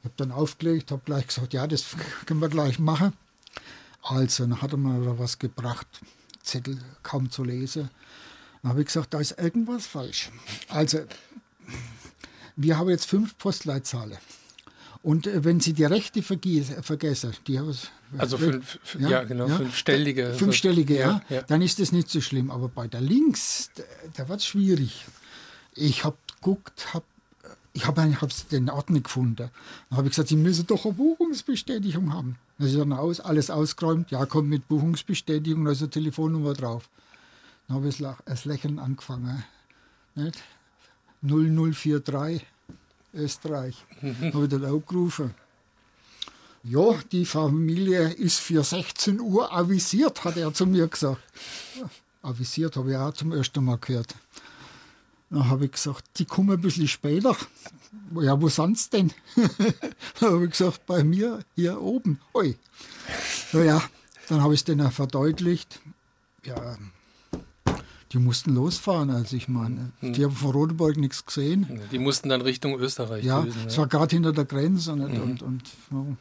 Ich 0.00 0.04
habe 0.04 0.14
dann 0.16 0.32
aufgelegt, 0.32 0.90
habe 0.90 1.02
gleich 1.04 1.26
gesagt, 1.26 1.52
ja, 1.52 1.66
das 1.66 1.96
können 2.26 2.40
wir 2.40 2.48
gleich 2.48 2.78
machen. 2.78 3.12
Also, 4.02 4.46
dann 4.46 4.62
hat 4.62 4.72
er 4.72 4.78
mir 4.78 5.04
da 5.04 5.18
was 5.18 5.38
gebracht, 5.38 5.86
Zettel 6.42 6.78
kaum 7.02 7.30
zu 7.30 7.42
lesen. 7.42 7.90
Dann 8.62 8.70
habe 8.70 8.80
ich 8.80 8.86
gesagt, 8.86 9.14
da 9.14 9.20
ist 9.20 9.38
irgendwas 9.38 9.86
falsch. 9.86 10.30
Also, 10.68 11.00
wir 12.54 12.78
haben 12.78 12.88
jetzt 12.88 13.06
fünf 13.06 13.36
Postleitzahlen. 13.36 14.18
Und 15.02 15.26
äh, 15.26 15.44
wenn 15.44 15.60
Sie 15.60 15.72
die 15.72 15.84
Rechte 15.84 16.22
vergessen, 16.22 17.36
die 17.46 17.58
also 18.18 18.38
fünf, 18.38 18.78
ja, 18.98 19.08
ja, 19.08 19.24
genau, 19.24 19.48
ja, 19.48 19.56
fünfstellige. 19.56 20.34
Fünfstellige, 20.34 20.98
ja, 20.98 21.22
ja, 21.28 21.42
dann 21.42 21.62
ist 21.62 21.78
das 21.80 21.92
nicht 21.92 22.08
so 22.08 22.20
schlimm. 22.20 22.50
Aber 22.50 22.68
bei 22.68 22.88
der 22.88 23.00
Links, 23.00 23.70
da, 23.74 23.82
da 24.14 24.28
wird 24.28 24.40
es 24.40 24.46
schwierig. 24.46 25.04
Ich 25.74 26.04
habe 26.04 26.16
geguckt, 26.34 26.94
hab, 26.94 27.04
ich 27.72 27.86
habe 27.86 28.02
hab 28.20 28.30
den 28.50 28.70
Ort 28.70 28.90
nicht 28.90 29.04
gefunden. 29.04 29.36
Dann 29.36 29.50
habe 29.90 30.06
ich 30.08 30.12
gesagt, 30.12 30.28
Sie 30.28 30.36
müssen 30.36 30.66
doch 30.66 30.84
eine 30.84 30.94
Buchungsbestätigung 30.94 32.12
haben. 32.12 32.36
Dann 32.58 32.68
ist 32.68 32.76
dann 32.76 32.92
aus, 32.92 33.20
alles 33.20 33.50
ausgeräumt. 33.50 34.10
Ja, 34.10 34.24
kommt 34.26 34.48
mit 34.48 34.68
Buchungsbestätigung, 34.68 35.64
da 35.64 35.72
ist 35.72 35.82
eine 35.82 35.90
Telefonnummer 35.90 36.54
drauf. 36.54 36.88
Dann 37.68 37.76
habe 37.76 37.88
ich 37.88 38.02
das 38.24 38.44
Lächeln 38.44 38.78
angefangen. 38.78 39.44
Nicht? 40.14 40.42
0043. 41.22 42.46
Österreich. 43.14 43.84
Mhm. 44.02 44.34
habe 44.34 44.44
ich 44.44 44.50
dann 44.50 44.64
auch 44.66 44.80
gerufen. 44.86 45.34
Ja, 46.68 46.98
die 47.12 47.24
Familie 47.24 48.12
ist 48.12 48.40
für 48.40 48.64
16 48.64 49.20
Uhr 49.20 49.52
avisiert, 49.52 50.24
hat 50.24 50.36
er 50.36 50.52
zu 50.52 50.66
mir 50.66 50.88
gesagt. 50.88 51.22
Avisiert 52.22 52.76
habe 52.76 52.90
ich 52.90 52.96
auch 52.96 53.12
zum 53.12 53.30
ersten 53.30 53.64
Mal 53.64 53.78
gehört. 53.78 54.14
Dann 55.30 55.48
habe 55.48 55.66
ich 55.66 55.72
gesagt, 55.72 56.04
die 56.18 56.24
kommen 56.24 56.50
ein 56.50 56.60
bisschen 56.60 56.88
später. 56.88 57.36
Ja, 58.20 58.40
wo 58.40 58.48
sonst 58.48 58.92
denn? 58.92 59.12
dann 60.20 60.32
habe 60.32 60.44
ich 60.46 60.50
gesagt, 60.50 60.86
bei 60.86 61.04
mir 61.04 61.40
hier 61.54 61.80
oben. 61.80 62.20
Ui. 62.34 62.56
Naja, 63.52 63.80
dann 64.28 64.42
habe 64.42 64.54
ich 64.54 64.60
es 64.60 64.64
denen 64.64 64.90
verdeutlicht. 64.90 65.80
Ja, 66.44 66.76
die 68.12 68.18
mussten 68.18 68.54
losfahren. 68.54 69.10
Also 69.10 69.36
ich 69.36 69.46
meine, 69.46 69.92
mhm. 70.00 70.14
die 70.14 70.24
haben 70.24 70.34
von 70.34 70.50
Rodeburg 70.50 70.96
nichts 70.96 71.24
gesehen. 71.24 71.80
Die 71.92 71.98
mussten 72.00 72.28
dann 72.28 72.40
Richtung 72.40 72.76
Österreich. 72.78 73.24
Ja, 73.24 73.46
es 73.66 73.78
war 73.78 73.86
gerade 73.86 74.16
hinter 74.16 74.32
der 74.32 74.44
Grenze. 74.46 74.92
Und, 74.92 75.12
mhm. 75.12 75.42
und, 75.42 75.42
und. 75.90 76.16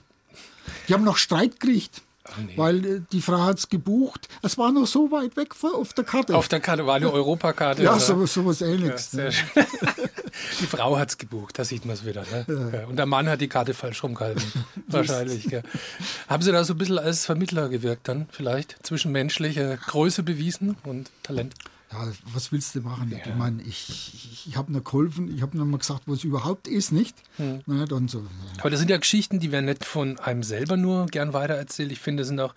Die 0.88 0.94
haben 0.94 1.04
noch 1.04 1.18
Streit 1.18 1.60
gekriegt. 1.60 2.02
Nee. 2.44 2.54
Weil 2.56 2.86
äh, 2.86 3.02
die 3.12 3.22
Frau 3.22 3.40
hat 3.40 3.60
es 3.60 3.70
gebucht. 3.70 4.28
Es 4.42 4.58
war 4.58 4.72
noch 4.72 4.88
so 4.88 5.12
weit 5.12 5.38
weg 5.38 5.54
auf 5.64 5.94
der 5.94 6.04
Karte. 6.04 6.36
Auf 6.36 6.48
der 6.48 6.60
Karte 6.60 6.86
war 6.88 6.96
eine 6.96 7.12
Europakarte. 7.12 7.84
Ja, 7.84 8.00
so, 8.00 8.26
so 8.26 8.46
was 8.46 8.62
ähnliches. 8.62 9.12
Ja, 9.14 9.30
die 10.60 10.66
Frau 10.66 10.98
hat 10.98 11.10
es 11.10 11.18
gebucht, 11.18 11.60
da 11.60 11.64
sieht 11.64 11.86
man 11.86 11.96
es 11.96 12.06
wieder. 12.06 12.24
Ne? 12.32 12.72
Ja. 12.74 12.88
Und 12.88 12.96
der 12.98 13.06
Mann 13.06 13.30
hat 13.30 13.42
die 13.42 13.48
Karte 13.48 13.74
falsch 13.74 14.04
rumgehalten. 14.04 14.44
Wahrscheinlich. 14.88 15.48
Gell. 15.48 15.64
Haben 16.28 16.42
Sie 16.42 16.52
da 16.52 16.64
so 16.64 16.74
ein 16.74 16.78
bisschen 16.78 16.98
als 16.98 17.26
Vermittler 17.26 17.70
gewirkt 17.70 18.08
dann 18.08 18.28
vielleicht? 18.32 18.76
Zwischenmenschliche 18.82 19.78
Größe 19.86 20.24
bewiesen 20.24 20.78
und 20.84 21.12
Talent? 21.22 21.54
Ja, 21.92 22.08
was 22.34 22.52
willst 22.52 22.76
du 22.76 22.82
machen? 22.82 23.12
Ja. 23.12 23.20
Ich 23.26 23.36
meine, 23.36 23.62
ich, 23.62 23.90
ich, 23.90 24.48
ich 24.48 24.58
habe 24.58 24.72
nur 24.72 24.84
geholfen, 24.84 25.34
ich 25.34 25.42
habe 25.42 25.56
nur 25.56 25.66
mal 25.66 25.78
gesagt, 25.78 26.04
wo 26.08 26.14
es 26.14 26.24
überhaupt 26.24 26.68
ist, 26.68 26.92
nicht? 26.92 27.16
Hm. 27.38 27.62
Na, 27.66 27.86
dann 27.86 28.08
so, 28.08 28.26
Aber 28.60 28.70
das 28.70 28.80
sind 28.80 28.90
ja 28.90 28.98
Geschichten, 28.98 29.40
die 29.40 29.52
werden 29.52 29.66
nicht 29.66 29.86
von 29.86 30.20
einem 30.20 30.44
selber 30.44 30.78
nur 30.78 31.06
gern 31.06 31.34
weitererzählt. 31.34 31.92
Ich 31.92 32.00
finde, 32.00 32.24
es 32.24 32.30
sind 32.30 32.40
auch 32.40 32.56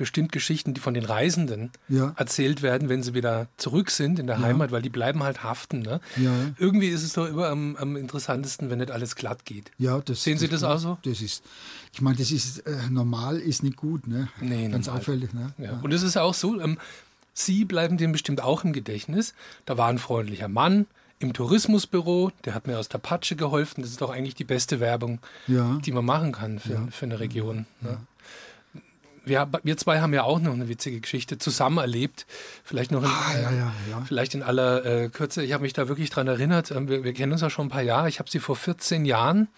bestimmt 0.00 0.32
Geschichten, 0.32 0.72
die 0.72 0.80
von 0.80 0.94
den 0.94 1.04
Reisenden 1.04 1.70
ja. 1.88 2.14
erzählt 2.16 2.62
werden, 2.62 2.88
wenn 2.88 3.02
sie 3.02 3.12
wieder 3.12 3.48
zurück 3.58 3.90
sind 3.90 4.18
in 4.18 4.26
der 4.26 4.36
ja. 4.36 4.42
Heimat, 4.42 4.72
weil 4.72 4.80
die 4.80 4.88
bleiben 4.88 5.22
halt 5.22 5.42
haften. 5.42 5.80
Ne? 5.80 6.00
Ja. 6.16 6.32
Irgendwie 6.58 6.88
ist 6.88 7.02
es 7.02 7.12
doch 7.12 7.26
immer 7.26 7.48
am, 7.48 7.76
am, 7.76 7.96
interessantesten, 7.96 8.70
wenn 8.70 8.78
nicht 8.78 8.90
alles 8.90 9.14
glatt 9.14 9.44
geht. 9.44 9.72
Ja, 9.76 10.00
das, 10.00 10.22
Sehen 10.22 10.38
Sie 10.38 10.48
das, 10.48 10.62
das 10.62 10.70
auch 10.70 10.78
so? 10.78 10.98
Das 11.02 11.20
ist, 11.20 11.44
ich 11.92 12.00
meine, 12.00 12.16
das 12.16 12.30
ist 12.30 12.60
äh, 12.60 12.88
normal, 12.88 13.38
ist 13.38 13.62
nicht 13.62 13.76
gut, 13.76 14.06
ne? 14.06 14.28
Nee, 14.40 14.68
Ganz 14.68 14.86
normal. 14.86 15.02
auffällig, 15.02 15.34
ne? 15.34 15.52
Und 15.82 15.92
es 15.92 16.02
ist 16.02 16.16
auch 16.16 16.32
so, 16.32 16.58
ähm, 16.58 16.78
Sie 17.32 17.64
bleiben 17.64 17.96
dem 17.96 18.12
bestimmt 18.12 18.42
auch 18.42 18.64
im 18.64 18.72
Gedächtnis. 18.72 19.34
Da 19.64 19.78
war 19.78 19.88
ein 19.88 19.98
freundlicher 19.98 20.48
Mann 20.48 20.86
im 21.20 21.34
Tourismusbüro, 21.34 22.32
der 22.44 22.54
hat 22.54 22.66
mir 22.66 22.78
aus 22.78 22.88
der 22.88 22.98
Patsche 22.98 23.36
geholfen. 23.36 23.82
Das 23.82 23.90
ist 23.90 24.00
doch 24.00 24.10
eigentlich 24.10 24.34
die 24.34 24.44
beste 24.44 24.80
Werbung, 24.80 25.20
ja. 25.46 25.78
die 25.84 25.92
man 25.92 26.04
machen 26.04 26.32
kann 26.32 26.58
für, 26.58 26.72
ja. 26.72 26.86
für 26.90 27.04
eine 27.04 27.20
Region. 27.20 27.66
Ne? 27.82 27.98
Wir, 29.26 29.46
wir, 29.62 29.76
zwei 29.76 30.00
haben 30.00 30.14
ja 30.14 30.22
auch 30.22 30.40
noch 30.40 30.54
eine 30.54 30.68
witzige 30.68 30.98
Geschichte 30.98 31.36
zusammen 31.36 31.76
erlebt. 31.76 32.26
Vielleicht 32.64 32.90
noch 32.90 33.02
in, 33.02 33.08
ah, 33.08 33.34
ja, 33.34 33.50
ja, 33.50 33.72
ja. 33.90 34.00
Vielleicht 34.06 34.34
in 34.34 34.42
aller 34.42 34.84
äh, 34.84 35.08
Kürze. 35.10 35.44
Ich 35.44 35.52
habe 35.52 35.62
mich 35.62 35.74
da 35.74 35.88
wirklich 35.88 36.08
dran 36.08 36.26
erinnert. 36.26 36.70
Ähm, 36.70 36.88
wir, 36.88 37.04
wir, 37.04 37.12
kennen 37.12 37.32
uns 37.32 37.42
ja 37.42 37.50
schon 37.50 37.66
ein 37.66 37.70
paar 37.70 37.82
Jahre. 37.82 38.08
Ich 38.08 38.18
habe 38.18 38.30
sie 38.30 38.40
vor 38.40 38.56
14 38.56 39.04
Jahren 39.04 39.48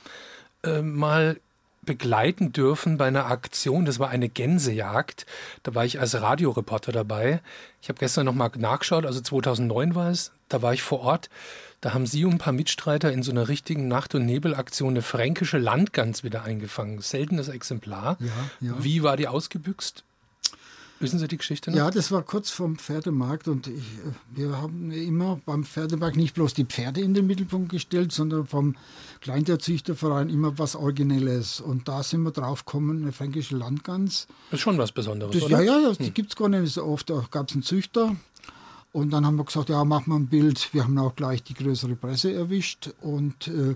äh, 0.65 0.83
mal 0.83 1.39
begleiten 1.85 2.53
dürfen 2.53 2.97
bei 2.97 3.07
einer 3.07 3.27
Aktion. 3.27 3.85
Das 3.85 3.99
war 3.99 4.09
eine 4.09 4.29
Gänsejagd. 4.29 5.27
Da 5.63 5.75
war 5.75 5.85
ich 5.85 6.01
als 6.01 6.21
Radioreporter 6.21 6.93
dabei. 6.93 7.41
Ich 7.81 7.89
habe 7.89 7.99
gestern 7.99 8.27
nochmal 8.27 8.51
nachgeschaut, 8.57 9.05
also 9.05 9.21
2009 9.21 9.95
war 9.95 10.11
es. 10.11 10.33
Da 10.49 10.63
war 10.63 10.73
ich 10.73 10.83
vor 10.83 11.01
Ort. 11.01 11.29
Da 11.81 11.95
haben 11.95 12.07
Sie 12.07 12.25
und 12.25 12.35
ein 12.35 12.39
paar 12.39 12.53
Mitstreiter 12.53 13.13
in 13.13 13.25
so 13.25 13.33
einer 13.33 13.49
richtigen 13.49 13.89
Nacht- 13.89 14.15
und 14.15 14.25
Nebelaktion 14.25 14.91
eine 14.91 15.03
fränkische 15.03 15.59
Landgans 15.59 16.23
wieder 16.23 16.45
eingefangen. 16.45 17.01
Seltenes 17.01 17.49
Exemplar. 17.49 18.17
Ja, 18.21 18.29
ja. 18.61 18.75
Wie 18.79 19.03
war 19.03 19.17
die 19.17 19.27
ausgebüxt? 19.27 20.05
Wissen 21.03 21.19
Sie 21.19 21.27
die 21.27 21.37
Geschichte 21.37 21.71
noch? 21.71 21.77
Ja, 21.77 21.91
das 21.91 22.13
war 22.13 22.23
kurz 22.23 22.51
vorm 22.51 22.77
Pferdemarkt 22.77 23.49
und 23.49 23.67
ich, 23.67 23.75
äh, 23.75 24.37
wir 24.37 24.63
haben 24.63 24.91
immer 24.93 25.41
beim 25.45 25.65
Pferdemarkt 25.65 26.17
nicht 26.17 26.35
bloß 26.35 26.55
die 26.55 26.65
Pferde 26.65 27.01
in 27.01 27.13
den 27.13 27.27
Mittelpunkt 27.27 27.71
gestellt, 27.71 28.13
sondern 28.13 28.47
vom 28.47 28.77
Kleintierzüchterverein 29.21 30.31
immer 30.31 30.59
was 30.59 30.77
Originelles. 30.77 31.61
Und 31.61 31.89
da 31.89 32.03
sind 32.03 32.23
wir 32.23 32.31
drauf 32.31 32.65
gekommen, 32.65 33.03
eine 33.03 33.13
fränkische 33.13 33.57
Landgans. 33.57 34.29
Das 34.51 34.59
ist 34.59 34.63
schon 34.63 34.79
was 34.79 34.93
Besonderes, 34.93 35.35
Das, 35.35 35.43
oder? 35.45 35.61
ja, 35.63 35.79
ja, 35.79 35.93
die 35.93 36.13
gibt 36.13 36.31
es 36.31 36.37
gar 36.37 36.49
nicht 36.49 36.73
so 36.73 36.85
oft. 36.85 37.11
Da 37.11 37.25
gab 37.31 37.49
es 37.49 37.55
einen 37.55 37.65
Züchter. 37.65 38.17
Und 38.93 39.11
dann 39.11 39.27
haben 39.27 39.37
wir 39.37 39.45
gesagt, 39.45 39.71
ja, 39.71 39.85
machen 39.85 40.13
wir 40.13 40.17
ein 40.17 40.27
Bild. 40.27 40.73
Wir 40.73 40.85
haben 40.85 40.97
auch 40.99 41.17
gleich 41.17 41.43
die 41.43 41.55
größere 41.55 41.97
Presse 41.97 42.33
erwischt. 42.33 42.91
Und 43.01 43.49
äh, 43.49 43.75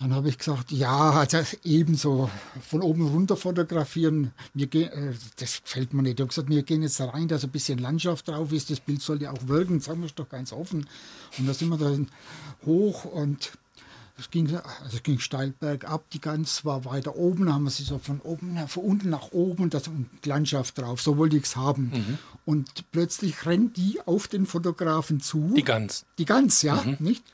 dann 0.00 0.14
habe 0.14 0.28
ich 0.30 0.38
gesagt, 0.38 0.72
ja, 0.72 1.10
also 1.10 1.38
ebenso 1.62 2.30
von 2.66 2.80
oben 2.82 3.06
runter 3.06 3.36
fotografieren. 3.36 4.32
Wir 4.54 4.66
gehen, 4.66 4.90
äh, 4.90 5.12
das 5.36 5.62
gefällt 5.62 5.92
mir 5.92 6.02
nicht. 6.02 6.14
Ich 6.14 6.20
habe 6.22 6.28
gesagt, 6.28 6.48
wir 6.48 6.62
gehen 6.62 6.82
jetzt 6.82 6.98
da 7.00 7.10
rein, 7.10 7.28
dass 7.28 7.44
ein 7.44 7.50
bisschen 7.50 7.78
Landschaft 7.78 8.26
drauf 8.28 8.50
ist. 8.52 8.70
Das 8.70 8.80
Bild 8.80 9.02
soll 9.02 9.20
ja 9.22 9.30
auch 9.30 9.46
wirken, 9.46 9.80
sagen 9.80 10.00
wir 10.00 10.06
es 10.06 10.14
doch 10.14 10.28
ganz 10.28 10.52
offen. 10.52 10.86
Und 11.38 11.46
da 11.46 11.52
sind 11.54 11.68
wir 11.68 11.76
dann 11.76 12.08
hoch 12.64 13.04
und 13.04 13.52
es 14.18 14.30
ging, 14.30 14.54
also 14.54 14.96
es 14.96 15.02
ging 15.02 15.18
steil 15.18 15.52
bergab, 15.58 16.08
die 16.10 16.20
Gans 16.20 16.64
war 16.66 16.84
weiter 16.84 17.16
oben, 17.16 17.46
da 17.46 17.54
haben 17.54 17.64
wir 17.64 17.70
sie 17.70 17.84
so 17.84 17.98
von 17.98 18.20
oben, 18.20 18.58
von 18.68 18.84
unten 18.84 19.08
nach 19.08 19.32
oben, 19.32 19.70
das 19.70 19.88
und 19.88 20.08
Landschaft 20.26 20.76
drauf, 20.76 21.00
so 21.00 21.16
wollte 21.16 21.38
ich 21.38 21.44
es 21.44 21.56
haben. 21.56 21.90
Mhm. 21.94 22.18
Und 22.44 22.90
plötzlich 22.92 23.46
rennt 23.46 23.78
die 23.78 23.98
auf 24.04 24.28
den 24.28 24.44
Fotografen 24.44 25.20
zu. 25.20 25.54
Die 25.56 25.64
Gans. 25.64 26.04
Die 26.18 26.26
Gans, 26.26 26.60
ja, 26.62 26.82
Mhm. 26.84 26.96
nicht? 26.98 27.24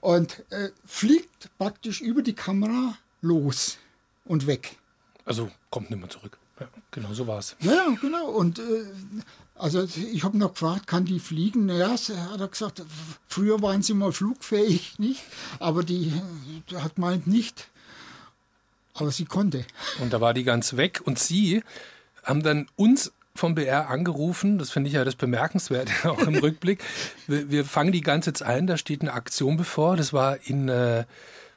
Und 0.00 0.44
äh, 0.50 0.70
fliegt 0.84 1.50
praktisch 1.58 2.00
über 2.00 2.22
die 2.22 2.34
Kamera 2.34 2.96
los 3.20 3.78
und 4.24 4.46
weg. 4.46 4.76
Also 5.24 5.50
kommt 5.70 5.90
nicht 5.90 5.98
mehr 5.98 6.08
zurück. 6.10 6.38
Ja, 6.60 6.68
genau 6.90 7.12
so 7.12 7.26
war 7.26 7.38
es. 7.38 7.56
Ja, 7.60 7.88
genau. 8.00 8.30
Und 8.30 8.58
äh, 8.58 8.62
also 9.54 9.82
ich 9.84 10.24
habe 10.24 10.38
noch 10.38 10.52
gefragt, 10.54 10.86
kann 10.86 11.04
die 11.04 11.18
fliegen? 11.18 11.66
Naja, 11.66 11.90
hat 11.90 12.40
er 12.40 12.48
gesagt, 12.48 12.82
früher 13.26 13.60
waren 13.62 13.82
sie 13.82 13.94
mal 13.94 14.12
flugfähig, 14.12 14.94
nicht? 14.98 15.22
Aber 15.58 15.82
die 15.82 16.12
äh, 16.70 16.76
hat 16.76 16.98
meint 16.98 17.26
nicht. 17.26 17.68
Aber 18.94 19.10
sie 19.10 19.26
konnte. 19.26 19.66
Und 20.00 20.12
da 20.12 20.20
war 20.20 20.32
die 20.32 20.44
ganz 20.44 20.76
weg. 20.76 21.02
Und 21.04 21.18
Sie 21.18 21.62
haben 22.22 22.42
dann 22.42 22.66
uns 22.76 23.12
vom 23.36 23.54
BR 23.54 23.88
angerufen. 23.88 24.58
Das 24.58 24.70
finde 24.70 24.88
ich 24.88 24.94
ja 24.94 25.04
das 25.04 25.16
Bemerkenswerte 25.16 25.92
auch 26.10 26.18
im 26.18 26.36
Rückblick. 26.36 26.82
Wir, 27.26 27.50
wir 27.50 27.64
fangen 27.64 27.92
die 27.92 28.00
Gans 28.00 28.26
jetzt 28.26 28.42
ein. 28.42 28.66
Da 28.66 28.76
steht 28.76 29.02
eine 29.02 29.12
Aktion 29.12 29.56
bevor. 29.56 29.96
Das 29.96 30.12
war 30.12 30.38
in, 30.44 30.68
äh, 30.68 31.04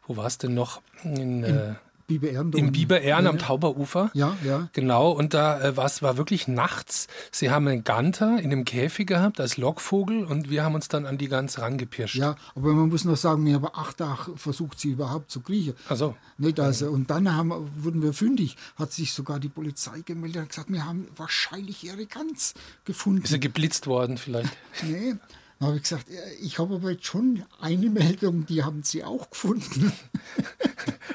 wo 0.07 0.17
war 0.17 0.25
es 0.25 0.37
denn 0.37 0.53
noch? 0.53 0.81
In, 1.03 1.43
äh, 1.43 1.73
Biber 2.09 2.29
Ehrendom. 2.29 2.59
Im 2.59 2.71
Biber-Ehren 2.71 3.27
am 3.27 3.37
Tauberufer. 3.37 4.09
Ja, 4.15 4.35
ja. 4.43 4.67
Genau, 4.73 5.11
und 5.11 5.35
da 5.35 5.61
äh, 5.61 5.77
war's, 5.77 6.01
war 6.01 6.17
wirklich 6.17 6.47
nachts. 6.47 7.07
Sie 7.31 7.51
haben 7.51 7.67
einen 7.67 7.83
Ganter 7.83 8.39
in 8.39 8.51
einem 8.51 8.65
Käfig 8.65 9.07
gehabt 9.07 9.39
als 9.39 9.57
Lockvogel 9.57 10.25
und 10.25 10.49
wir 10.49 10.63
haben 10.63 10.73
uns 10.73 10.87
dann 10.87 11.05
an 11.05 11.19
die 11.19 11.27
Gans 11.27 11.59
rangepirscht. 11.59 12.15
Ja, 12.15 12.35
aber 12.55 12.73
man 12.73 12.89
muss 12.89 13.05
noch 13.05 13.15
sagen, 13.15 13.45
wir 13.45 13.53
haben 13.53 13.67
acht 13.71 13.97
Tage 13.97 14.35
versucht, 14.35 14.79
sie 14.79 14.89
überhaupt 14.89 15.29
zu 15.29 15.41
kriechen. 15.41 15.75
Also, 15.87 16.15
Nicht 16.39 16.59
also, 16.59 16.89
und 16.89 17.11
dann 17.11 17.31
haben, 17.35 17.51
wurden 17.77 18.01
wir 18.01 18.13
fündig, 18.13 18.57
hat 18.75 18.91
sich 18.91 19.13
sogar 19.13 19.39
die 19.39 19.49
Polizei 19.49 20.01
gemeldet 20.01 20.41
und 20.41 20.49
gesagt, 20.49 20.71
wir 20.71 20.85
haben 20.85 21.07
wahrscheinlich 21.15 21.83
ihre 21.83 22.07
Gans 22.07 22.55
gefunden. 22.85 23.21
ist 23.21 23.29
sie 23.29 23.39
geblitzt 23.39 23.85
worden 23.85 24.17
vielleicht? 24.17 24.57
Nee. 24.81 25.13
Dann 25.59 25.67
habe 25.67 25.77
ich 25.77 25.83
gesagt, 25.83 26.09
ja, 26.09 26.19
ich 26.41 26.57
habe 26.57 26.75
aber 26.75 26.91
jetzt 26.91 27.05
schon 27.05 27.43
eine 27.59 27.89
Meldung, 27.89 28.45
die 28.45 28.63
haben 28.63 28.83
sie 28.83 29.03
auch 29.03 29.29
gefunden. 29.29 29.91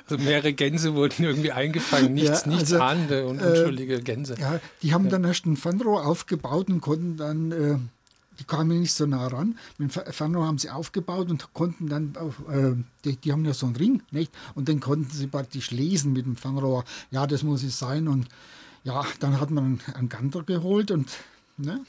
Also 0.06 0.22
mehrere 0.22 0.52
Gänse 0.52 0.94
wurden 0.94 1.24
irgendwie 1.24 1.50
eingefangen, 1.52 2.12
nichts, 2.12 2.42
Ja, 2.44 2.48
nichts 2.50 2.72
also, 2.72 2.84
ahnende 2.84 3.26
und 3.26 3.40
äh, 3.40 3.44
unschuldige 3.46 4.00
Gänse. 4.02 4.34
Ja, 4.38 4.60
die 4.82 4.92
haben 4.92 5.08
dann 5.08 5.24
erst 5.24 5.46
ein 5.46 5.56
Fernrohr 5.56 6.04
aufgebaut 6.06 6.68
und 6.68 6.82
konnten 6.82 7.16
dann, 7.16 7.52
äh, 7.52 7.78
die 8.38 8.44
kamen 8.44 8.80
nicht 8.80 8.92
so 8.92 9.06
nah 9.06 9.26
ran. 9.28 9.56
Mit 9.78 9.88
dem 9.96 10.02
Fer- 10.02 10.12
Fernrohr 10.12 10.46
haben 10.46 10.58
sie 10.58 10.68
aufgebaut 10.68 11.30
und 11.30 11.54
konnten 11.54 11.88
dann, 11.88 12.14
auf, 12.18 12.34
äh, 12.50 12.74
die, 13.06 13.16
die 13.16 13.32
haben 13.32 13.46
ja 13.46 13.54
so 13.54 13.64
einen 13.64 13.76
Ring, 13.76 14.02
nicht? 14.10 14.30
Und 14.54 14.68
den 14.68 14.80
konnten 14.80 15.10
sie 15.10 15.26
praktisch 15.26 15.70
lesen 15.70 16.12
mit 16.12 16.26
dem 16.26 16.36
Fernrohr. 16.36 16.84
Ja, 17.10 17.26
das 17.26 17.42
muss 17.42 17.62
es 17.62 17.78
sein. 17.78 18.06
Und 18.06 18.28
ja, 18.82 19.04
dann 19.20 19.40
hat 19.40 19.50
man 19.50 19.80
einen 19.94 20.10
Ganter 20.10 20.42
geholt 20.42 20.90
und 20.90 21.08
ne, 21.56 21.80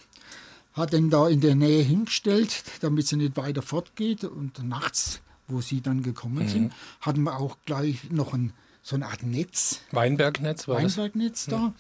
hat 0.76 0.94
den 0.94 1.10
da 1.10 1.28
in 1.28 1.42
der 1.42 1.56
Nähe 1.56 1.82
hingestellt, 1.82 2.64
damit 2.82 3.08
sie 3.08 3.16
nicht 3.16 3.38
weiter 3.38 3.62
fortgeht. 3.62 4.24
Und 4.24 4.64
nachts, 4.64 5.22
wo 5.48 5.62
sie 5.62 5.82
dann 5.82 6.04
gekommen 6.04 6.48
sind, 6.48 6.74
hatten 7.02 7.24
wir 7.24 7.40
auch 7.40 7.58
gleich 7.66 8.12
noch 8.12 8.34
ein, 8.34 8.54
so 8.84 8.96
eine 8.96 9.08
Art 9.08 9.24
Netz. 9.24 9.82
Weinbergnetz 9.92 10.68
war 10.68 10.82
das. 10.82 10.98
Weinbergnetz 10.98 11.46
da. 11.46 11.74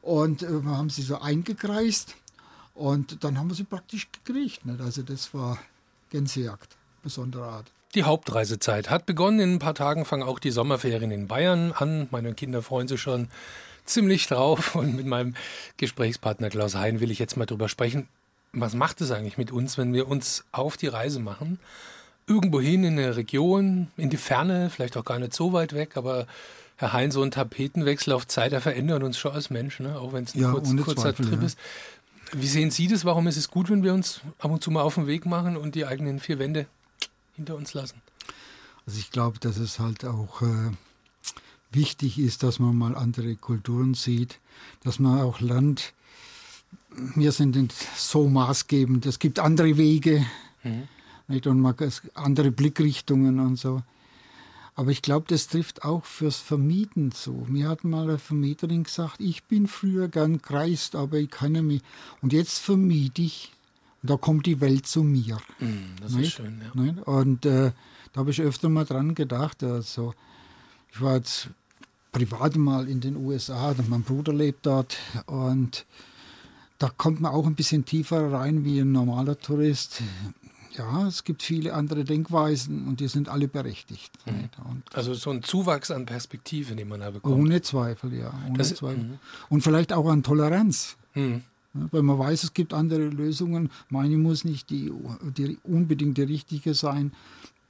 Und 0.00 0.42
äh, 0.42 0.64
wir 0.64 0.76
haben 0.76 0.90
sie 0.90 1.02
so 1.02 1.20
eingekreist 1.20 2.16
und 2.74 3.22
dann 3.24 3.38
haben 3.38 3.48
wir 3.48 3.54
sie 3.54 3.64
praktisch 3.64 4.08
gekriegt. 4.10 4.66
Nicht? 4.66 4.80
Also 4.80 5.02
das 5.02 5.32
war 5.34 5.58
Gänsejagd, 6.10 6.76
besonderer 7.02 7.48
Art. 7.48 7.72
Die 7.94 8.04
Hauptreisezeit 8.04 8.88
hat 8.88 9.04
begonnen. 9.04 9.38
In 9.40 9.54
ein 9.54 9.58
paar 9.58 9.74
Tagen 9.74 10.06
fangen 10.06 10.22
auch 10.22 10.38
die 10.38 10.50
Sommerferien 10.50 11.10
in 11.10 11.28
Bayern 11.28 11.72
an. 11.72 12.08
Meine 12.10 12.32
Kinder 12.32 12.62
freuen 12.62 12.88
sich 12.88 13.00
schon 13.02 13.28
ziemlich 13.84 14.26
drauf. 14.26 14.74
Und 14.74 14.96
mit 14.96 15.06
meinem 15.06 15.34
Gesprächspartner 15.76 16.48
Klaus 16.48 16.74
Hein 16.74 17.00
will 17.00 17.10
ich 17.10 17.18
jetzt 17.18 17.36
mal 17.36 17.44
drüber 17.44 17.68
sprechen. 17.68 18.08
Was 18.52 18.74
macht 18.74 19.00
es 19.00 19.10
eigentlich 19.10 19.38
mit 19.38 19.50
uns, 19.50 19.78
wenn 19.78 19.92
wir 19.92 20.08
uns 20.08 20.44
auf 20.52 20.76
die 20.76 20.88
Reise 20.88 21.20
machen? 21.20 21.58
Irgendwohin 22.26 22.84
in 22.84 22.98
eine 22.98 23.16
Region, 23.16 23.88
in 23.96 24.10
die 24.10 24.16
Ferne, 24.16 24.70
vielleicht 24.70 24.96
auch 24.96 25.04
gar 25.04 25.18
nicht 25.18 25.34
so 25.34 25.52
weit 25.52 25.72
weg, 25.72 25.96
aber 25.96 26.26
Herr 26.76 26.92
Hein, 26.92 27.10
so 27.10 27.22
ein 27.22 27.30
Tapetenwechsel 27.30 28.12
auf 28.12 28.26
Zeit, 28.26 28.52
der 28.52 28.60
verändert 28.60 29.02
uns 29.02 29.16
schon 29.18 29.32
als 29.32 29.50
Mensch, 29.50 29.80
ne? 29.80 29.98
auch 29.98 30.12
wenn 30.12 30.24
es 30.24 30.34
ein 30.34 30.40
Ja, 30.40 30.50
kurz, 30.50 30.68
kurzer 30.76 31.02
Zweifel, 31.02 31.26
Trip 31.26 31.40
ja. 31.40 31.46
ist. 31.46 31.58
Wie 32.32 32.46
sehen 32.46 32.70
Sie 32.70 32.88
das? 32.88 33.04
Warum 33.04 33.26
ist 33.26 33.36
es 33.36 33.50
gut, 33.50 33.70
wenn 33.70 33.82
wir 33.82 33.92
uns 33.94 34.20
ab 34.38 34.50
und 34.50 34.62
zu 34.62 34.70
mal 34.70 34.82
auf 34.82 34.94
den 34.94 35.06
Weg 35.06 35.26
machen 35.26 35.56
und 35.56 35.74
die 35.74 35.86
eigenen 35.86 36.18
vier 36.18 36.38
Wände 36.38 36.66
hinter 37.36 37.56
uns 37.56 37.74
lassen? 37.74 38.00
Also 38.86 38.98
ich 38.98 39.10
glaube, 39.10 39.38
dass 39.38 39.58
es 39.58 39.78
halt 39.78 40.04
auch 40.04 40.42
äh, 40.42 40.70
wichtig 41.70 42.18
ist, 42.18 42.42
dass 42.42 42.58
man 42.58 42.76
mal 42.76 42.96
andere 42.96 43.36
Kulturen 43.36 43.94
sieht, 43.94 44.40
dass 44.82 44.98
man 44.98 45.20
auch 45.20 45.40
lernt, 45.40 45.92
wir 47.14 47.32
sind 47.32 47.56
nicht 47.56 47.74
so 47.96 48.28
maßgebend, 48.28 49.06
es 49.06 49.18
gibt 49.18 49.38
andere 49.38 49.76
Wege 49.76 50.26
nicht? 51.28 51.46
und 51.46 51.60
man, 51.60 51.74
andere 52.14 52.50
Blickrichtungen 52.50 53.40
und 53.40 53.56
so. 53.56 53.82
Aber 54.74 54.90
ich 54.90 55.02
glaube, 55.02 55.26
das 55.28 55.48
trifft 55.48 55.84
auch 55.84 56.04
fürs 56.06 56.36
Vermieten 56.36 57.12
zu. 57.12 57.46
Mir 57.48 57.68
hat 57.68 57.84
mal 57.84 58.04
eine 58.08 58.18
Vermieterin 58.18 58.84
gesagt, 58.84 59.20
ich 59.20 59.44
bin 59.44 59.66
früher 59.66 60.08
gern 60.08 60.40
gereist, 60.40 60.96
aber 60.96 61.18
ich 61.18 61.30
kann 61.30 61.52
nicht 61.52 61.62
mehr. 61.62 61.80
Und 62.22 62.32
jetzt 62.32 62.58
vermiete 62.58 63.20
ich, 63.20 63.52
und 64.02 64.10
da 64.10 64.16
kommt 64.16 64.46
die 64.46 64.60
Welt 64.60 64.86
zu 64.86 65.02
mir. 65.02 65.38
Das 66.00 66.12
ist 66.12 66.16
Nicht? 66.16 66.36
schön, 66.36 66.60
ja. 66.74 66.82
Nicht? 66.82 67.06
Und 67.06 67.44
äh, 67.44 67.72
da 68.12 68.20
habe 68.20 68.30
ich 68.30 68.40
öfter 68.40 68.68
mal 68.68 68.84
dran 68.84 69.14
gedacht. 69.14 69.62
Also, 69.62 70.14
ich 70.90 71.00
war 71.00 71.16
jetzt 71.16 71.50
privat 72.10 72.56
mal 72.56 72.88
in 72.88 73.00
den 73.00 73.16
USA, 73.16 73.74
mein 73.88 74.02
Bruder 74.02 74.32
lebt 74.32 74.66
dort 74.66 74.96
und 75.26 75.86
da 76.82 76.90
kommt 76.96 77.20
man 77.20 77.30
auch 77.32 77.46
ein 77.46 77.54
bisschen 77.54 77.84
tiefer 77.84 78.32
rein 78.32 78.64
wie 78.64 78.80
ein 78.80 78.90
normaler 78.90 79.38
Tourist. 79.38 80.02
Ja, 80.76 81.06
es 81.06 81.22
gibt 81.24 81.42
viele 81.42 81.74
andere 81.74 82.02
Denkweisen 82.02 82.88
und 82.88 82.98
die 83.00 83.06
sind 83.08 83.28
alle 83.28 83.46
berechtigt. 83.46 84.10
Und 84.26 84.82
Also 84.94 85.14
so 85.14 85.30
ein 85.30 85.42
Zuwachs 85.42 85.90
an 85.90 86.06
Perspektive, 86.06 86.74
den 86.74 86.88
man 86.88 87.00
da 87.00 87.10
bekommt. 87.10 87.36
ohne 87.36 87.62
Zweifel, 87.62 88.14
ja. 88.14 88.32
Ohne 88.48 88.58
Das- 88.58 88.74
Zweifel. 88.74 89.18
Und 89.48 89.60
vielleicht 89.62 89.92
auch 89.92 90.08
an 90.08 90.22
Toleranz. 90.22 90.96
Hm. 91.12 91.42
Ja, 91.74 91.80
Weil 91.92 92.02
man 92.02 92.18
weiß, 92.18 92.42
es 92.42 92.52
gibt 92.54 92.74
andere 92.74 93.02
Lösungen. 93.08 93.70
Meine 93.90 94.16
muss 94.16 94.44
nicht 94.44 94.70
die, 94.70 94.90
die 95.36 95.58
unbedingt 95.62 96.18
die 96.18 96.22
richtige 96.22 96.74
sein. 96.74 97.12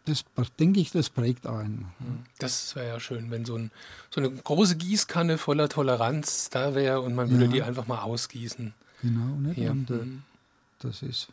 Das 0.05 0.25
denke 0.59 0.81
ich, 0.81 0.91
das 0.91 1.11
prägt 1.11 1.47
einen. 1.47 1.87
Das 2.39 2.75
wäre 2.77 2.87
ja 2.89 2.99
schön, 3.01 3.31
wenn 3.31 3.45
so, 3.45 3.57
ein, 3.57 3.71
so 4.11 4.21
eine 4.21 4.31
große 4.31 4.77
Gießkanne 4.77 5.39
voller 5.39 5.69
Toleranz 5.69 6.51
da 6.51 6.75
wäre 6.75 7.01
und 7.01 7.15
man 7.15 7.31
würde 7.31 7.45
Ja. 7.45 7.51
die 7.51 7.63
einfach 7.63 7.87
mal 7.87 8.01
ausgießen. 8.03 8.75
Genau, 9.03 9.35
nicht? 9.41 9.59
Ja. 9.59 9.71
Und 9.73 9.91
äh, 9.91 9.95
Mhm. 9.95 10.23
das 10.81 11.03
ist. 11.03 11.29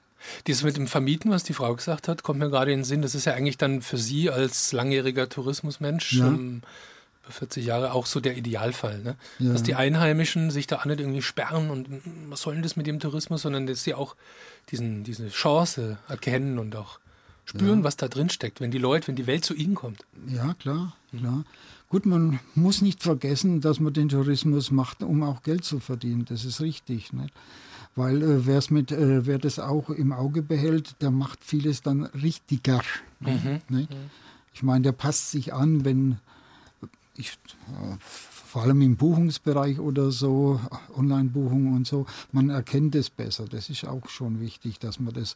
Dieses 0.48 0.64
mit 0.64 0.76
dem 0.76 0.88
Vermieten, 0.88 1.32
was 1.32 1.44
die 1.44 1.54
Frau 1.54 1.74
gesagt 1.76 2.08
hat, 2.10 2.24
kommt 2.24 2.40
mir 2.40 2.50
gerade 2.50 2.74
in 2.74 2.80
den 2.80 2.84
Sinn. 2.86 3.02
Das 3.02 3.16
ist 3.16 3.26
ja 3.26 3.34
eigentlich 3.34 3.58
dann 3.58 3.82
für 3.82 3.98
Sie 3.98 4.30
als 4.30 4.74
langjähriger 4.74 5.30
Tourismusmensch, 5.30 6.14
Ja. 6.14 6.28
ähm, 6.28 6.62
über 7.24 7.32
40 7.32 7.66
Jahre, 7.66 7.94
auch 7.94 8.06
so 8.06 8.20
der 8.20 8.36
Idealfall. 8.36 9.00
Ne? 9.00 9.16
Ja. 9.40 9.54
Dass 9.54 9.64
die 9.64 9.76
Einheimischen 9.76 10.52
sich 10.52 10.68
da 10.68 10.84
nicht 10.86 11.00
irgendwie 11.00 11.22
sperren 11.22 11.70
und 11.70 11.90
"Mm, 11.90 12.32
was 12.32 12.42
soll 12.42 12.54
denn 12.56 12.64
das 12.64 12.76
mit 12.76 12.86
dem 12.88 13.00
Tourismus, 13.00 13.44
sondern 13.44 13.66
dass 13.66 13.84
sie 13.84 13.94
auch 13.94 14.16
diesen, 14.72 15.04
diese 15.06 15.30
Chance 15.30 15.98
erkennen 16.10 16.60
und 16.60 16.76
auch 16.76 17.00
spüren, 17.46 17.80
ja. 17.80 17.84
was 17.86 17.96
da 17.96 18.08
drin 18.10 18.30
steckt, 18.30 18.60
wenn 18.62 18.72
die 18.72 18.78
Leute, 18.78 19.08
wenn 19.08 19.16
die 19.16 19.26
Welt 19.26 19.46
zu 19.46 19.54
ihnen 19.54 19.74
kommt. 19.76 20.04
Ja, 20.28 20.54
klar, 20.56 20.96
klar. 21.18 21.46
Gut, 21.90 22.06
man 22.06 22.40
muss 22.54 22.84
nicht 22.84 23.02
vergessen, 23.02 23.62
dass 23.62 23.80
man 23.80 23.92
den 23.92 24.10
Tourismus 24.10 24.70
macht, 24.70 25.02
um 25.02 25.24
auch 25.24 25.42
Geld 25.42 25.66
zu 25.66 25.80
verdienen. 25.80 26.24
Das 26.26 26.46
ist 26.46 26.62
richtig. 26.62 27.14
Nicht? 27.14 27.34
Weil 27.96 28.22
äh, 28.22 28.46
wer's 28.46 28.70
mit, 28.70 28.92
äh, 28.92 29.26
wer 29.26 29.40
das 29.40 29.58
auch 29.58 29.90
im 29.90 30.14
Auge 30.14 30.44
behält, 30.44 31.02
der 31.02 31.10
macht 31.10 31.44
vieles 31.44 31.82
dann 31.82 32.04
richtiger. 32.04 32.84
Mhm. 33.22 33.62
Nicht? 33.70 33.90
Ich 34.54 34.62
meine, 34.62 34.84
der 34.84 34.92
passt 34.92 35.32
sich 35.32 35.52
an, 35.52 35.84
wenn 35.84 36.20
ich, 37.18 37.32
äh, 37.32 37.98
vor 38.00 38.62
allem 38.62 38.82
im 38.82 38.96
Buchungsbereich 38.96 39.80
oder 39.80 40.12
so, 40.12 40.60
Online-Buchungen 40.96 41.76
und 41.76 41.88
so, 41.88 42.06
man 42.32 42.52
erkennt 42.52 42.94
es 42.94 43.10
besser. 43.10 43.46
Das 43.46 43.68
ist 43.72 43.86
auch 43.86 44.10
schon 44.10 44.40
wichtig, 44.40 44.78
dass 44.78 45.00
man, 45.00 45.16
das, 45.16 45.36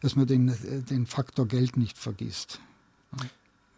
dass 0.00 0.16
man 0.16 0.26
den, 0.26 0.54
den 0.88 1.04
Faktor 1.04 1.46
Geld 1.46 1.76
nicht 1.76 1.98
vergisst 1.98 2.60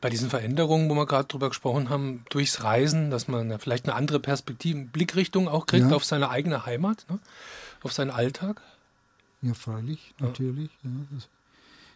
bei 0.05 0.11
diesen 0.11 0.29
Veränderungen, 0.29 0.91
wo 0.91 0.95
wir 0.95 1.07
gerade 1.07 1.29
drüber 1.29 1.49
gesprochen 1.49 1.89
haben, 1.89 2.27
durchs 2.29 2.63
Reisen, 2.63 3.11
dass 3.11 3.27
man 3.27 3.59
vielleicht 3.59 3.87
eine 3.87 3.95
andere 3.95 4.21
Perspektive, 4.21 4.85
Blickrichtung 4.85 5.49
auch 5.49 5.65
kriegt 5.65 5.89
ja. 5.89 5.97
auf 5.97 6.05
seine 6.05 6.29
eigene 6.29 6.67
Heimat, 6.67 7.07
ne? 7.09 7.19
auf 7.83 7.95
seinen 7.95 8.11
Alltag? 8.11 8.61
Ja, 9.41 9.55
freilich, 9.55 10.13
natürlich. 10.19 10.69
Ja. 10.83 10.91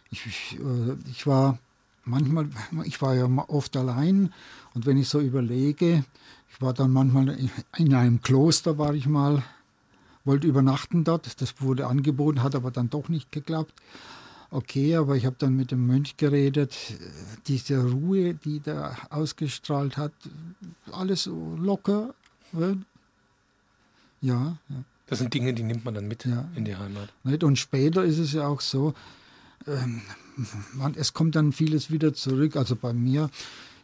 Ich, 0.09 0.25
ich, 0.25 0.57
äh, 0.59 0.95
ich, 1.11 1.27
war 1.27 1.59
manchmal, 2.03 2.49
ich 2.83 2.99
war 2.99 3.13
ja 3.13 3.27
oft 3.47 3.77
allein 3.77 4.33
und 4.73 4.87
wenn 4.87 4.97
ich 4.97 5.07
so 5.07 5.19
überlege, 5.19 6.03
ich 6.51 6.61
war 6.63 6.73
dann 6.73 6.91
manchmal 6.91 7.37
in 7.77 7.93
einem 7.93 8.23
Kloster, 8.23 8.79
war 8.79 8.95
ich 8.95 9.05
mal, 9.05 9.43
wollte 10.25 10.47
übernachten 10.47 11.03
dort, 11.03 11.39
das 11.39 11.61
wurde 11.61 11.85
angeboten, 11.85 12.41
hat 12.41 12.55
aber 12.55 12.71
dann 12.71 12.89
doch 12.89 13.07
nicht 13.07 13.31
geklappt 13.31 13.75
okay, 14.51 14.95
aber 14.95 15.15
ich 15.15 15.25
habe 15.25 15.35
dann 15.39 15.55
mit 15.55 15.71
dem 15.71 15.85
Mönch 15.85 16.17
geredet, 16.17 16.75
diese 17.47 17.83
Ruhe, 17.83 18.33
die 18.33 18.59
der 18.59 18.95
ausgestrahlt 19.09 19.97
hat, 19.97 20.13
alles 20.91 21.23
so 21.23 21.55
locker. 21.57 22.13
Ja, 24.21 24.57
ja. 24.69 24.83
Das 25.07 25.19
sind 25.19 25.33
Dinge, 25.33 25.53
die 25.55 25.63
nimmt 25.63 25.85
man 25.85 25.95
dann 25.95 26.07
mit 26.07 26.25
ja. 26.25 26.47
in 26.55 26.65
die 26.65 26.75
Heimat. 26.75 27.09
Und 27.43 27.57
später 27.57 28.03
ist 28.03 28.19
es 28.19 28.33
ja 28.33 28.47
auch 28.47 28.61
so, 28.61 28.93
ähm, 29.65 30.01
es 30.95 31.13
kommt 31.13 31.35
dann 31.35 31.51
vieles 31.51 31.89
wieder 31.89 32.13
zurück. 32.13 32.55
Also 32.55 32.75
bei 32.75 32.93
mir, 32.93 33.31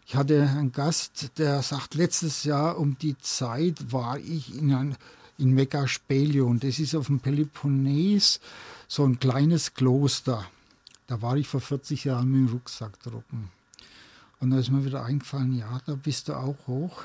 ich 0.06 0.16
hatte 0.16 0.48
einen 0.48 0.72
Gast, 0.72 1.32
der 1.40 1.64
sagt, 1.64 1.96
letztes 1.96 2.44
Jahr 2.44 2.78
um 2.78 2.98
die 3.00 3.18
Zeit 3.18 3.92
war 3.92 4.20
ich 4.20 4.56
in, 4.56 4.72
ein, 4.74 4.96
in 5.40 5.52
Megaspelion. 5.52 6.60
Das 6.60 6.78
ist 6.78 6.96
auf 6.96 7.08
dem 7.08 7.20
Peloponnes 7.20 8.40
so 8.88 9.04
ein 9.04 9.20
kleines 9.20 9.74
Kloster. 9.74 10.46
Da 11.08 11.22
war 11.22 11.38
ich 11.38 11.48
vor 11.48 11.62
40 11.62 12.06
Jahren 12.06 12.30
mit 12.32 12.50
dem 12.50 12.54
Rucksack 12.54 13.00
drucken. 13.02 13.50
Und 14.40 14.52
da 14.52 14.60
ist 14.60 14.72
mir 14.72 14.86
wieder 14.86 15.04
eingefallen, 15.04 15.56
ja, 15.56 15.80
da 15.86 15.96
bist 15.96 16.28
du 16.28 16.34
auch 16.34 16.68
hoch. 16.68 17.04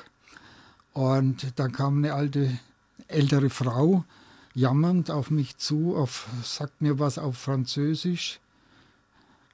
Und 0.93 1.59
dann 1.59 1.71
kam 1.71 1.97
eine 1.97 2.13
alte, 2.13 2.51
ältere 3.07 3.49
Frau 3.49 4.03
jammernd 4.53 5.09
auf 5.11 5.31
mich 5.31 5.57
zu, 5.57 5.95
auf, 5.95 6.27
sagt 6.43 6.81
mir 6.81 6.99
was 6.99 7.17
auf 7.17 7.37
Französisch. 7.37 8.39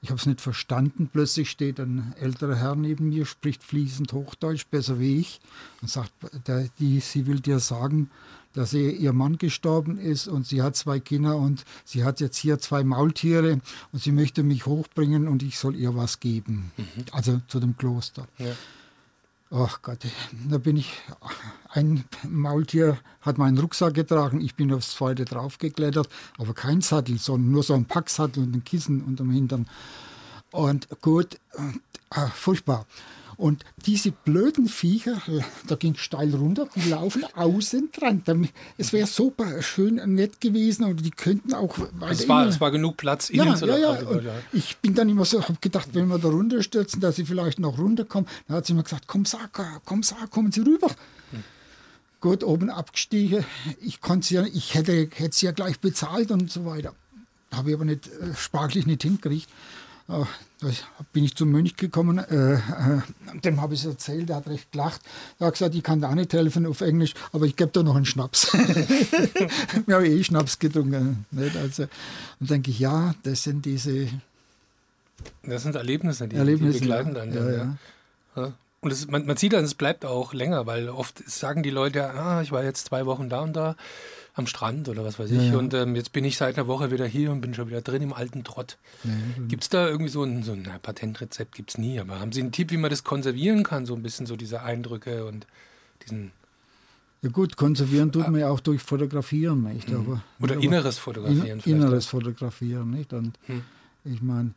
Ich 0.00 0.10
habe 0.10 0.20
es 0.20 0.26
nicht 0.26 0.40
verstanden. 0.40 1.08
Plötzlich 1.12 1.50
steht 1.50 1.80
ein 1.80 2.14
älterer 2.20 2.56
Herr 2.56 2.76
neben 2.76 3.08
mir, 3.08 3.26
spricht 3.26 3.64
fließend 3.64 4.12
Hochdeutsch, 4.12 4.66
besser 4.70 5.00
wie 5.00 5.18
ich, 5.18 5.40
und 5.82 5.90
sagt, 5.90 6.12
der, 6.46 6.68
die, 6.78 7.00
sie 7.00 7.26
will 7.26 7.40
dir 7.40 7.58
sagen, 7.58 8.10
dass 8.58 8.70
sie, 8.70 8.90
ihr 8.90 9.12
Mann 9.12 9.38
gestorben 9.38 9.98
ist 9.98 10.26
und 10.26 10.44
sie 10.44 10.62
hat 10.62 10.74
zwei 10.74 10.98
Kinder 10.98 11.36
und 11.36 11.64
sie 11.84 12.02
hat 12.02 12.18
jetzt 12.18 12.36
hier 12.36 12.58
zwei 12.58 12.82
Maultiere 12.82 13.60
und 13.92 14.02
sie 14.02 14.10
möchte 14.10 14.42
mich 14.42 14.66
hochbringen 14.66 15.28
und 15.28 15.44
ich 15.44 15.60
soll 15.60 15.76
ihr 15.76 15.94
was 15.94 16.18
geben. 16.18 16.72
Mhm. 16.76 17.04
Also 17.12 17.40
zu 17.46 17.60
dem 17.60 17.76
Kloster. 17.76 18.26
Ja. 18.38 18.56
Ach 19.52 19.80
Gott, 19.80 20.00
da 20.50 20.58
bin 20.58 20.76
ich, 20.76 20.92
ein 21.68 22.02
Maultier 22.28 22.98
hat 23.20 23.38
meinen 23.38 23.58
Rucksack 23.58 23.94
getragen, 23.94 24.40
ich 24.40 24.56
bin 24.56 24.72
aufs 24.72 24.94
zweite 24.94 25.24
draufgeklettert, 25.24 26.08
aber 26.36 26.52
kein 26.52 26.80
Sattel, 26.80 27.18
sondern 27.18 27.52
nur 27.52 27.62
so 27.62 27.74
ein 27.74 27.84
Packsattel 27.84 28.42
und 28.42 28.56
ein 28.56 28.64
Kissen 28.64 29.02
unterm 29.02 29.30
Hintern. 29.30 29.68
Und 30.50 30.88
gut, 31.00 31.38
äh, 32.10 32.26
furchtbar. 32.34 32.86
Und 33.38 33.64
diese 33.86 34.10
blöden 34.10 34.66
Viecher, 34.68 35.22
da 35.68 35.76
ging 35.76 35.94
steil 35.94 36.34
runter, 36.34 36.68
die 36.74 36.88
laufen 36.88 37.24
außen 37.36 37.90
dran. 37.92 38.24
Es 38.78 38.92
wäre 38.92 39.06
super 39.06 39.62
schön 39.62 39.94
nett 40.12 40.40
gewesen, 40.40 40.82
aber 40.82 40.94
die 40.94 41.12
könnten 41.12 41.54
auch 41.54 41.78
Es 42.10 42.28
war, 42.28 42.48
es 42.48 42.60
war 42.60 42.72
genug 42.72 42.96
Platz 42.96 43.30
innen 43.30 43.46
ja, 43.46 43.54
zu 43.54 43.66
ja, 43.66 43.78
ja. 43.78 43.98
Ich 44.52 44.78
bin 44.78 44.96
dann 44.96 45.08
immer 45.08 45.24
so, 45.24 45.40
habe 45.40 45.56
gedacht, 45.60 45.90
wenn 45.92 46.08
wir 46.08 46.18
da 46.18 46.26
runterstürzen, 46.26 47.00
dass 47.00 47.14
sie 47.14 47.24
vielleicht 47.24 47.60
noch 47.60 47.78
runterkommen. 47.78 48.28
Dann 48.48 48.56
hat 48.56 48.66
sie 48.66 48.74
mir 48.74 48.82
gesagt, 48.82 49.04
komm 49.06 49.24
Saka, 49.24 49.80
komm 49.84 50.02
Saka, 50.02 50.26
kommen 50.26 50.50
Sie 50.50 50.62
rüber. 50.62 50.88
Hm. 51.30 51.44
Gut, 52.20 52.42
oben 52.42 52.70
abgestiegen. 52.70 53.44
Ich, 53.80 54.00
konnte 54.00 54.34
ja, 54.34 54.42
ich 54.52 54.74
hätte, 54.74 55.08
hätte 55.14 55.36
sie 55.36 55.46
ja 55.46 55.52
gleich 55.52 55.78
bezahlt 55.78 56.32
und 56.32 56.50
so 56.50 56.64
weiter. 56.64 56.92
Habe 57.52 57.70
ich 57.70 57.76
aber 57.76 57.84
nicht, 57.84 58.08
äh, 58.08 58.34
sparklich 58.34 58.84
nicht 58.84 59.04
hingekriegt. 59.04 59.48
Da 60.08 60.26
bin 61.12 61.22
ich 61.22 61.36
zum 61.36 61.50
Mönch 61.50 61.76
gekommen, 61.76 62.18
äh, 62.18 62.54
äh, 62.54 62.60
dem 63.44 63.60
habe 63.60 63.74
ich 63.74 63.80
es 63.80 63.86
erzählt, 63.86 64.30
der 64.30 64.36
hat 64.36 64.48
recht 64.48 64.72
gelacht. 64.72 65.02
Er 65.38 65.48
hat 65.48 65.54
gesagt, 65.54 65.74
ich 65.74 65.82
kann 65.82 66.00
da 66.00 66.14
nicht 66.14 66.32
helfen 66.32 66.64
auf 66.64 66.80
Englisch, 66.80 67.12
aber 67.32 67.44
ich 67.44 67.56
gebe 67.56 67.70
da 67.70 67.82
noch 67.82 67.94
einen 67.94 68.06
Schnaps. 68.06 68.52
Wir 69.86 69.96
haben 69.96 70.04
eh 70.06 70.24
Schnaps 70.24 70.58
getrunken. 70.58 71.26
Nicht? 71.30 71.56
Also, 71.56 71.84
und 72.40 72.48
denke 72.48 72.70
ich, 72.70 72.78
ja, 72.78 73.14
das 73.22 73.42
sind 73.42 73.66
diese. 73.66 74.08
Das 75.42 75.64
sind 75.64 75.76
Erlebnisse, 75.76 76.26
die, 76.26 76.36
Erlebnisse, 76.36 76.78
die 76.78 76.86
begleiten 76.86 77.12
dann. 77.12 77.34
Ja, 77.34 77.50
ja. 77.50 77.76
ja. 78.34 78.52
Und 78.80 78.92
es, 78.92 79.08
man, 79.08 79.26
man 79.26 79.36
sieht 79.36 79.52
dann, 79.52 79.64
es 79.64 79.74
bleibt 79.74 80.06
auch 80.06 80.32
länger, 80.32 80.64
weil 80.66 80.88
oft 80.88 81.28
sagen 81.28 81.62
die 81.62 81.70
Leute, 81.70 82.14
ah, 82.14 82.40
ich 82.40 82.50
war 82.50 82.64
jetzt 82.64 82.86
zwei 82.86 83.04
Wochen 83.04 83.28
da 83.28 83.40
und 83.40 83.52
da 83.54 83.76
am 84.38 84.46
Strand 84.46 84.88
oder 84.88 85.04
was 85.04 85.18
weiß 85.18 85.30
ich. 85.30 85.38
Ja, 85.38 85.52
ja. 85.52 85.58
Und 85.58 85.74
ähm, 85.74 85.96
jetzt 85.96 86.12
bin 86.12 86.24
ich 86.24 86.36
seit 86.36 86.56
einer 86.56 86.66
Woche 86.66 86.90
wieder 86.90 87.06
hier 87.06 87.30
und 87.30 87.40
bin 87.40 87.54
schon 87.54 87.68
wieder 87.68 87.80
drin 87.80 88.02
im 88.02 88.12
alten 88.12 88.44
Trott. 88.44 88.78
Ja, 89.04 89.10
gibt 89.48 89.64
es 89.64 89.68
da 89.68 89.88
irgendwie 89.88 90.10
so 90.10 90.22
ein, 90.22 90.42
so 90.42 90.52
ein 90.52 90.62
na, 90.66 90.78
Patentrezept? 90.78 91.54
Gibt 91.54 91.70
es 91.70 91.78
nie. 91.78 91.98
Aber 92.00 92.20
haben 92.20 92.32
Sie 92.32 92.40
einen 92.40 92.52
Tipp, 92.52 92.70
wie 92.70 92.76
man 92.76 92.90
das 92.90 93.04
konservieren 93.04 93.64
kann? 93.64 93.86
So 93.86 93.94
ein 93.94 94.02
bisschen 94.02 94.26
so 94.26 94.36
diese 94.36 94.62
Eindrücke 94.62 95.26
und 95.26 95.46
diesen. 96.04 96.32
Ja 97.22 97.30
gut, 97.30 97.56
konservieren 97.56 98.12
tut 98.12 98.28
man 98.28 98.40
ja 98.40 98.48
auch 98.48 98.60
durch 98.60 98.80
Fotografieren, 98.80 99.64
nicht? 99.64 99.88
Mhm. 99.88 99.96
Aber, 99.96 100.22
Oder 100.40 100.54
aber 100.54 100.64
inneres 100.64 100.98
Fotografieren. 100.98 101.60
In, 101.64 101.74
inneres 101.74 102.06
auch. 102.06 102.10
Fotografieren, 102.10 102.90
nicht? 102.90 103.12
Und 103.12 103.36
hm. 103.46 103.62
ich 104.04 104.22
meine, 104.22 104.52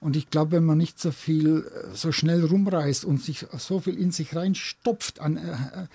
und 0.00 0.14
ich 0.14 0.30
glaube, 0.30 0.52
wenn 0.52 0.64
man 0.64 0.78
nicht 0.78 1.00
so 1.00 1.10
viel, 1.10 1.66
äh, 1.66 1.96
so 1.96 2.12
schnell 2.12 2.44
rumreißt 2.44 3.04
und 3.04 3.22
sich 3.22 3.46
so 3.56 3.80
viel 3.80 3.98
in 3.98 4.12
sich 4.12 4.36
reinstopft 4.36 5.20
an, 5.20 5.36
äh, 5.36 5.50
äh 5.50 5.86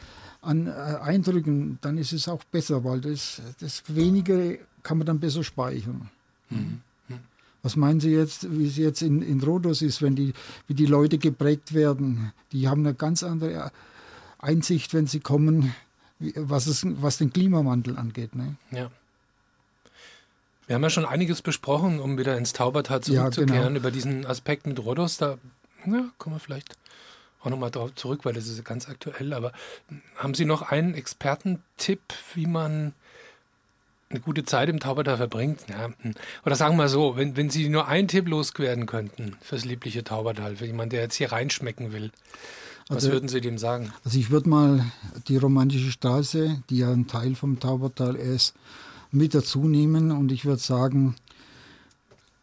an 0.43 0.67
äh, 0.67 0.71
Eindrücken, 0.71 1.79
dann 1.81 1.97
ist 1.97 2.13
es 2.13 2.27
auch 2.27 2.43
besser, 2.43 2.83
weil 2.83 3.01
das, 3.01 3.41
das 3.59 3.83
Wenige 3.87 4.59
kann 4.83 4.97
man 4.97 5.07
dann 5.07 5.19
besser 5.19 5.43
speichern. 5.43 6.09
Mhm. 6.49 6.81
Was 7.63 7.77
meinen 7.77 8.01
Sie 8.01 8.11
jetzt, 8.11 8.51
wie 8.51 8.67
es 8.67 8.75
jetzt 8.75 9.01
in, 9.01 9.21
in 9.21 9.41
Rhodos 9.41 9.81
ist, 9.81 10.01
wenn 10.01 10.15
die, 10.15 10.33
wie 10.67 10.73
die 10.73 10.85
Leute 10.85 11.17
geprägt 11.17 11.73
werden? 11.73 12.33
Die 12.51 12.67
haben 12.67 12.81
eine 12.81 12.93
ganz 12.93 13.23
andere 13.23 13.71
Einsicht, 14.37 14.93
wenn 14.93 15.07
sie 15.07 15.21
kommen, 15.21 15.73
was, 16.19 16.67
es, 16.67 16.85
was 16.85 17.17
den 17.17 17.31
Klimawandel 17.31 17.97
angeht. 17.97 18.35
Ne? 18.35 18.57
Ja. 18.71 18.91
Wir 20.67 20.75
haben 20.75 20.83
ja 20.83 20.89
schon 20.89 21.05
einiges 21.05 21.41
besprochen, 21.41 21.99
um 22.01 22.17
wieder 22.17 22.37
ins 22.37 22.51
Taubertal 22.51 23.01
zurückzukehren, 23.01 23.55
ja, 23.55 23.67
genau. 23.67 23.79
über 23.79 23.91
diesen 23.91 24.25
Aspekt 24.25 24.67
mit 24.67 24.83
Rhodos. 24.83 25.17
Da 25.17 25.37
ja, 25.85 26.09
kommen 26.17 26.35
wir 26.35 26.39
vielleicht 26.41 26.75
auch 27.43 27.49
nochmal 27.49 27.71
darauf 27.71 27.93
zurück, 27.95 28.21
weil 28.23 28.33
das 28.33 28.47
ist 28.47 28.63
ganz 28.63 28.87
aktuell. 28.87 29.33
Aber 29.33 29.51
haben 30.15 30.33
Sie 30.33 30.45
noch 30.45 30.61
einen 30.61 30.93
Expertentipp, 30.93 32.01
wie 32.33 32.45
man 32.45 32.93
eine 34.09 34.19
gute 34.19 34.43
Zeit 34.43 34.69
im 34.69 34.79
Taubertal 34.79 35.17
verbringt? 35.17 35.61
Ja. 35.69 35.89
Hm. 36.01 36.13
Oder 36.45 36.55
sagen 36.55 36.77
wir 36.77 36.87
so, 36.87 37.17
wenn, 37.17 37.35
wenn 37.35 37.49
Sie 37.49 37.67
nur 37.69 37.87
einen 37.87 38.07
Tipp 38.07 38.27
loswerden 38.27 38.85
könnten 38.85 39.35
fürs 39.41 39.65
liebliche 39.65 40.03
Taubertal, 40.03 40.55
für 40.57 40.65
jemanden, 40.65 40.91
der 40.91 41.01
jetzt 41.01 41.15
hier 41.15 41.31
reinschmecken 41.31 41.91
will, 41.91 42.11
was 42.87 42.97
also, 42.97 43.11
würden 43.11 43.29
Sie 43.29 43.41
dem 43.41 43.57
sagen? 43.57 43.93
Also 44.03 44.19
ich 44.19 44.29
würde 44.29 44.49
mal 44.49 44.85
die 45.27 45.37
romantische 45.37 45.91
Straße, 45.91 46.61
die 46.69 46.79
ja 46.79 46.91
ein 46.91 47.07
Teil 47.07 47.35
vom 47.35 47.59
Taubertal 47.59 48.15
ist, 48.15 48.53
mit 49.11 49.33
dazu 49.33 49.67
nehmen 49.67 50.11
und 50.11 50.31
ich 50.31 50.45
würde 50.45 50.61
sagen, 50.61 51.15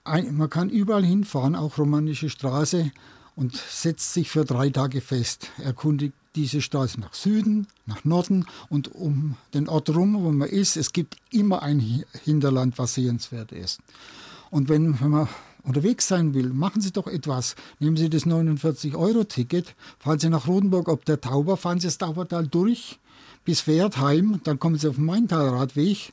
ein, 0.05 0.37
man 0.37 0.49
kann 0.49 0.71
überall 0.71 1.05
hinfahren, 1.05 1.55
auch 1.55 1.79
romantische 1.79 2.31
Straße, 2.31 2.91
und 3.41 3.57
setzt 3.57 4.13
sich 4.13 4.29
für 4.29 4.45
drei 4.45 4.69
Tage 4.69 5.01
fest, 5.01 5.51
erkundigt 5.57 6.13
diese 6.35 6.61
Straße 6.61 7.01
nach 7.01 7.15
Süden, 7.15 7.67
nach 7.87 8.05
Norden 8.05 8.45
und 8.69 8.95
um 8.95 9.35
den 9.55 9.67
Ort 9.67 9.89
rum, 9.89 10.23
wo 10.23 10.31
man 10.31 10.47
ist. 10.47 10.77
Es 10.77 10.93
gibt 10.93 11.17
immer 11.33 11.63
ein 11.63 12.05
Hinterland, 12.23 12.77
was 12.77 12.95
sehenswert 12.95 13.51
ist. 13.51 13.81
Und 14.51 14.69
wenn, 14.69 15.01
wenn 15.01 15.09
man 15.09 15.29
unterwegs 15.63 16.07
sein 16.07 16.35
will, 16.35 16.51
machen 16.51 16.83
Sie 16.83 16.93
doch 16.93 17.07
etwas. 17.07 17.57
Nehmen 17.79 17.97
Sie 17.97 18.11
das 18.11 18.27
49-Euro-Ticket, 18.27 19.75
fahren 19.99 20.19
Sie 20.19 20.29
nach 20.29 20.47
Rodenburg 20.47 20.89
ob 20.89 21.07
der 21.07 21.23
Tauber, 21.23 21.57
fahren 21.57 21.81
Sie 21.81 21.87
das 21.87 21.97
Taubertal 21.97 22.47
durch 22.47 22.99
bis 23.47 23.67
Wertheim, 23.67 24.43
dann 24.45 24.59
kommen 24.59 24.77
Sie 24.77 24.87
auf 24.87 24.97
den 24.97 25.07
Maintalradweg 25.07 26.13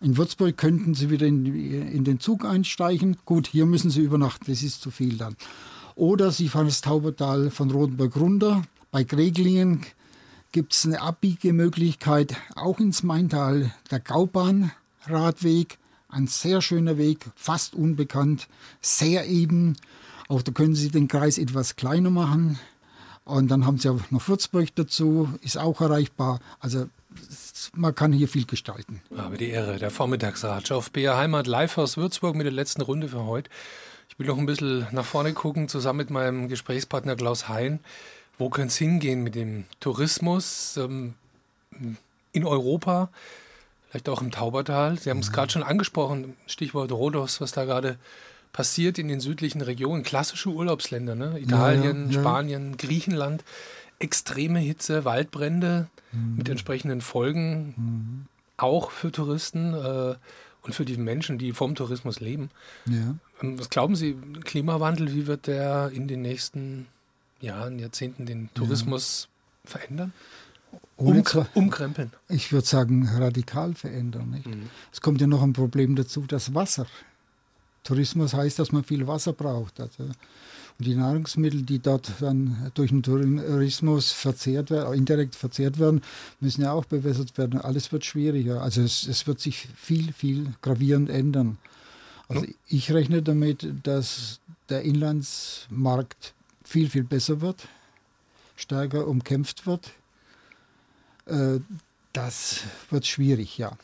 In 0.00 0.16
Würzburg 0.16 0.56
könnten 0.56 0.94
Sie 0.94 1.08
wieder 1.08 1.28
in, 1.28 1.46
in 1.46 2.02
den 2.02 2.18
Zug 2.18 2.44
einsteigen. 2.44 3.16
Gut, 3.24 3.46
hier 3.46 3.64
müssen 3.64 3.90
Sie 3.90 4.00
übernachten, 4.00 4.46
das 4.48 4.64
ist 4.64 4.82
zu 4.82 4.90
viel 4.90 5.16
dann. 5.16 5.36
Oder 5.96 6.32
Sie 6.32 6.48
fahren 6.48 6.66
das 6.66 6.80
Taubertal 6.80 7.50
von 7.50 7.70
Rotenburg 7.70 8.16
runter. 8.16 8.64
Bei 8.90 9.04
Greglingen 9.04 9.86
gibt 10.50 10.72
es 10.72 10.84
eine 10.84 11.00
Abbiegemöglichkeit 11.00 12.36
auch 12.56 12.80
ins 12.80 13.02
Maintal, 13.02 13.72
der 13.90 14.00
Gaubahn-Radweg. 14.00 15.78
Ein 16.08 16.26
sehr 16.26 16.62
schöner 16.62 16.96
Weg, 16.96 17.26
fast 17.34 17.74
unbekannt, 17.74 18.48
sehr 18.80 19.26
eben. 19.26 19.76
Auch 20.28 20.42
da 20.42 20.52
können 20.52 20.74
Sie 20.74 20.90
den 20.90 21.08
Kreis 21.08 21.38
etwas 21.38 21.76
kleiner 21.76 22.10
machen. 22.10 22.58
Und 23.24 23.50
dann 23.50 23.66
haben 23.66 23.78
Sie 23.78 23.88
auch 23.88 24.10
noch 24.10 24.28
Würzburg 24.28 24.74
dazu, 24.74 25.28
ist 25.42 25.58
auch 25.58 25.80
erreichbar. 25.80 26.40
Also 26.60 26.88
man 27.74 27.94
kann 27.94 28.12
hier 28.12 28.28
viel 28.28 28.46
gestalten. 28.46 29.00
Aber 29.16 29.36
die 29.36 29.50
Ehre, 29.50 29.78
der 29.78 29.90
Vormittagsratsch 29.90 30.72
auf 30.72 30.90
BR 30.90 31.16
Heimat 31.16 31.46
live 31.46 31.78
aus 31.78 31.96
Würzburg 31.96 32.36
mit 32.36 32.46
der 32.46 32.52
letzten 32.52 32.82
Runde 32.82 33.08
für 33.08 33.24
heute. 33.24 33.50
Ich 34.08 34.18
will 34.18 34.26
noch 34.26 34.38
ein 34.38 34.46
bisschen 34.46 34.86
nach 34.92 35.04
vorne 35.04 35.32
gucken, 35.32 35.68
zusammen 35.68 35.98
mit 35.98 36.10
meinem 36.10 36.48
Gesprächspartner 36.48 37.16
Klaus 37.16 37.48
Hein. 37.48 37.80
Wo 38.38 38.48
könnte 38.48 38.68
es 38.68 38.76
hingehen 38.76 39.22
mit 39.22 39.34
dem 39.34 39.64
Tourismus 39.80 40.76
ähm, 40.76 41.14
in 42.32 42.44
Europa, 42.44 43.08
vielleicht 43.88 44.08
auch 44.08 44.20
im 44.20 44.30
Taubertal? 44.30 44.98
Sie 44.98 45.10
haben 45.10 45.20
es 45.20 45.30
mhm. 45.30 45.34
gerade 45.34 45.52
schon 45.52 45.62
angesprochen, 45.62 46.36
Stichwort 46.46 46.92
Rhodos, 46.92 47.40
was 47.40 47.52
da 47.52 47.64
gerade 47.64 47.98
passiert 48.52 48.98
in 48.98 49.08
den 49.08 49.20
südlichen 49.20 49.60
Regionen. 49.60 50.04
Klassische 50.04 50.48
Urlaubsländer, 50.48 51.14
ne? 51.14 51.38
Italien, 51.40 52.10
ja, 52.10 52.14
ja, 52.14 52.20
Spanien, 52.20 52.76
Griechenland. 52.76 53.44
Extreme 53.98 54.58
Hitze, 54.58 55.04
Waldbrände 55.04 55.88
mhm. 56.12 56.36
mit 56.36 56.48
entsprechenden 56.48 57.00
Folgen, 57.00 57.74
mhm. 57.76 58.26
auch 58.56 58.90
für 58.90 59.12
Touristen 59.12 59.74
äh, 59.74 60.14
und 60.62 60.74
für 60.74 60.84
die 60.84 60.96
Menschen, 60.96 61.38
die 61.38 61.52
vom 61.52 61.74
Tourismus 61.74 62.20
leben. 62.20 62.50
Ja. 62.86 63.14
Ähm, 63.42 63.58
was 63.58 63.70
glauben 63.70 63.96
Sie, 63.96 64.16
Klimawandel, 64.44 65.14
wie 65.14 65.26
wird 65.26 65.46
der 65.46 65.90
in 65.92 66.08
den 66.08 66.22
nächsten 66.22 66.86
Jahren, 67.40 67.78
Jahrzehnten 67.78 68.26
den 68.26 68.50
Tourismus 68.54 69.28
ja. 69.64 69.70
verändern? 69.70 70.12
Um, 70.96 71.24
umkrempeln. 71.54 72.12
Ich 72.28 72.52
würde 72.52 72.66
sagen, 72.66 73.08
radikal 73.08 73.74
verändern. 73.74 74.42
Mhm. 74.44 74.70
Es 74.92 75.00
kommt 75.00 75.20
ja 75.20 75.26
noch 75.26 75.42
ein 75.42 75.52
Problem 75.52 75.96
dazu, 75.96 76.22
das 76.26 76.54
Wasser. 76.54 76.86
Tourismus 77.82 78.32
heißt, 78.32 78.58
dass 78.58 78.72
man 78.72 78.84
viel 78.84 79.06
Wasser 79.06 79.32
braucht. 79.32 79.80
Also, 79.80 80.08
und 80.78 80.86
die 80.86 80.96
Nahrungsmittel, 80.96 81.62
die 81.62 81.78
dort 81.78 82.10
dann 82.20 82.70
durch 82.74 82.90
den 82.90 83.02
Tourismus 83.02 84.10
verzehrt 84.10 84.70
werden, 84.70 84.94
indirekt 84.94 85.36
verzehrt 85.36 85.78
werden, 85.78 86.02
müssen 86.40 86.62
ja 86.62 86.72
auch 86.72 86.84
bewässert 86.84 87.38
werden. 87.38 87.60
Alles 87.60 87.92
wird 87.92 88.04
schwieriger. 88.04 88.60
Also 88.60 88.82
es, 88.82 89.06
es 89.06 89.26
wird 89.26 89.40
sich 89.40 89.68
viel, 89.76 90.12
viel 90.12 90.52
gravierend 90.62 91.10
ändern. 91.10 91.58
Also 92.28 92.46
ich 92.66 92.90
rechne 92.92 93.22
damit, 93.22 93.68
dass 93.84 94.40
der 94.68 94.82
Inlandsmarkt 94.82 96.34
viel, 96.64 96.88
viel 96.88 97.04
besser 97.04 97.40
wird, 97.40 97.68
stärker 98.56 99.06
umkämpft 99.06 99.66
wird. 99.66 99.92
Äh, 101.26 101.60
das 102.12 102.62
wird 102.90 103.06
schwierig, 103.06 103.58
ja. 103.58 103.76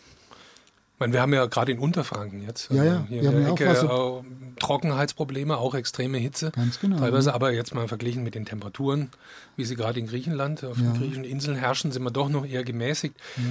Ich 1.01 1.03
meine, 1.03 1.15
wir 1.15 1.23
haben 1.23 1.33
ja 1.33 1.47
gerade 1.47 1.73
in 1.73 1.79
Unterfranken 1.79 2.43
jetzt. 2.43 2.71
Ja, 2.71 2.85
ja. 2.85 3.07
Hier 3.09 3.23
wir 3.23 3.31
in 3.31 3.41
der 3.41 3.53
Ecke 3.53 3.91
auch 3.91 4.23
Trockenheitsprobleme, 4.59 5.57
auch 5.57 5.75
extreme 5.75 6.19
Hitze. 6.19 6.51
Ganz 6.51 6.79
genau. 6.79 6.99
Teilweise 6.99 7.33
aber 7.33 7.55
jetzt 7.55 7.75
mal 7.75 7.89
verglichen 7.89 8.23
mit 8.23 8.35
den 8.35 8.45
Temperaturen, 8.45 9.09
wie 9.57 9.65
sie 9.65 9.77
gerade 9.77 9.99
in 9.99 10.09
Griechenland, 10.09 10.63
auf 10.63 10.77
ja. 10.77 10.91
den 10.91 10.99
griechischen 11.01 11.25
Inseln 11.25 11.57
herrschen, 11.57 11.91
sind 11.91 12.03
wir 12.03 12.11
doch 12.11 12.29
noch 12.29 12.45
eher 12.45 12.65
gemäßigt. 12.65 13.15
Ja. 13.39 13.43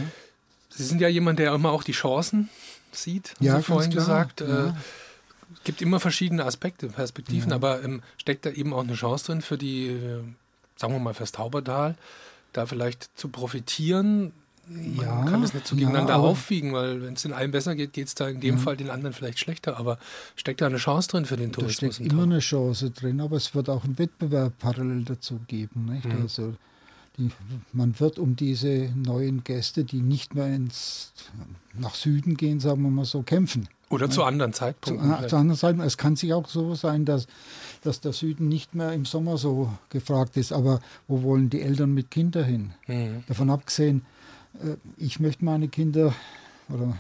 Sie 0.70 0.84
sind 0.84 1.02
ja 1.02 1.08
jemand, 1.08 1.40
der 1.40 1.52
immer 1.56 1.72
auch 1.72 1.82
die 1.82 1.94
Chancen 1.94 2.50
sieht, 2.92 3.34
haben 3.38 3.46
ja, 3.46 3.58
Sie 3.58 3.64
vorhin 3.64 3.90
klar. 3.90 4.06
gesagt. 4.06 4.42
Ja. 4.42 4.68
Äh, 4.68 4.74
gibt 5.64 5.82
immer 5.82 6.00
verschiedene 6.00 6.46
Aspekte, 6.46 6.90
Perspektiven, 6.90 7.50
ja. 7.50 7.56
aber 7.56 7.84
ähm, 7.84 8.04
steckt 8.18 8.46
da 8.46 8.52
eben 8.52 8.76
auch 8.76 8.84
eine 8.84 8.94
Chance 8.94 9.26
drin 9.26 9.42
für 9.42 9.58
die, 9.58 9.88
äh, 9.88 10.22
sagen 10.76 10.94
wir 10.94 11.00
mal, 11.00 11.16
fürs 11.16 11.32
Taubertal, 11.32 11.96
da 12.54 12.68
vielleicht 12.68 13.10
zu 13.18 13.30
profitieren. 13.30 14.34
Man 14.70 14.96
ja, 14.96 15.26
kann 15.26 15.42
es 15.42 15.54
nicht 15.54 15.66
so 15.66 15.76
gegeneinander 15.76 16.14
ja, 16.14 16.20
aufwiegen, 16.20 16.74
weil 16.74 17.02
wenn 17.02 17.14
es 17.16 17.24
den 17.24 17.34
einen 17.34 17.52
besser 17.52 17.76
geht, 17.76 17.94
geht 17.94 18.08
es 18.08 18.16
da 18.16 18.28
in 18.30 18.40
dem 18.40 18.58
ja. 18.58 18.62
Fall 18.62 18.78
den 18.78 18.90
anderen 18.90 19.14
vielleicht 19.14 19.40
schlechter. 19.40 19.78
Aber 19.78 19.98
steckt 20.36 20.62
da 20.62 20.68
eine 20.68 20.78
Chance 20.78 21.10
drin 21.10 21.26
für 21.26 21.38
den 21.38 21.52
Tourismus? 21.52 21.96
Da 21.96 21.96
steckt 21.96 22.14
immer 22.14 22.24
eine 22.24 22.40
Chance 22.40 22.92
drin, 22.92 23.20
aber 23.20 23.38
es 23.38 23.56
wird 23.56 23.70
auch 23.70 23.84
einen 23.84 23.98
Wettbewerb 23.98 24.54
parallel 24.60 25.06
dazu 25.06 25.40
geben. 25.48 26.00
Mhm. 26.04 26.22
Also 26.22 26.54
die, 27.18 27.32
man 27.74 28.00
wird 28.00 28.20
um 28.20 28.36
diese 28.36 28.92
neuen 28.96 29.44
Gäste, 29.44 29.84
die 29.84 30.02
nicht 30.02 30.36
mehr 30.36 30.48
ins, 30.48 31.14
nach 31.78 31.96
Süden 31.96 32.38
gehen, 32.38 32.60
sagen 32.60 32.84
wir 32.84 32.92
mal 32.92 33.06
so, 33.06 33.24
kämpfen. 33.24 33.68
Oder 33.90 34.06
ja. 34.06 34.12
zu 34.12 34.24
anderen 34.24 34.54
Zeitpunkten. 34.54 35.10
Zu, 35.24 35.28
zu, 35.28 35.36
anderen 35.36 35.58
Zeitpunkten. 35.58 35.88
Es 35.88 35.98
kann 35.98 36.16
sich 36.16 36.32
auch 36.34 36.48
so 36.48 36.76
sein, 36.76 37.06
dass, 37.06 37.26
dass 37.82 38.02
der 38.02 38.14
Süden 38.14 38.48
nicht 38.48 38.76
mehr 38.76 38.94
im 38.94 39.06
Sommer 39.06 39.38
so 39.38 39.74
gefragt 39.90 40.38
ist. 40.38 40.54
Aber 40.54 40.80
wo 41.08 41.24
wollen 41.24 41.50
die 41.50 41.62
Eltern 41.62 41.94
mit 41.94 42.12
Kindern 42.12 42.46
hin? 42.46 42.74
Mhm. 42.88 43.24
Davon 43.28 43.50
abgesehen, 43.50 44.04
ich 44.98 45.20
möchte 45.20 45.46
meine 45.46 45.68
Kinder, 45.68 46.14
oder 46.70 46.98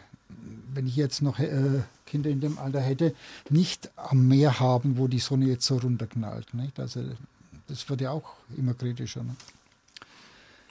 wenn 0.73 0.87
ich 0.87 0.95
jetzt 0.95 1.21
noch 1.21 1.39
äh, 1.39 1.81
Kinder 2.05 2.29
in 2.29 2.41
dem 2.41 2.57
Alter 2.57 2.79
hätte, 2.79 3.13
nicht 3.49 3.89
am 3.95 4.27
Meer 4.27 4.59
haben, 4.59 4.97
wo 4.97 5.07
die 5.07 5.19
Sonne 5.19 5.45
jetzt 5.45 5.65
so 5.65 5.77
runterknallt. 5.77 6.53
Nicht? 6.53 6.79
Also 6.79 7.01
das 7.67 7.89
wird 7.89 8.01
ja 8.01 8.11
auch 8.11 8.33
immer 8.57 8.73
kritischer. 8.73 9.23
Ne? 9.23 9.35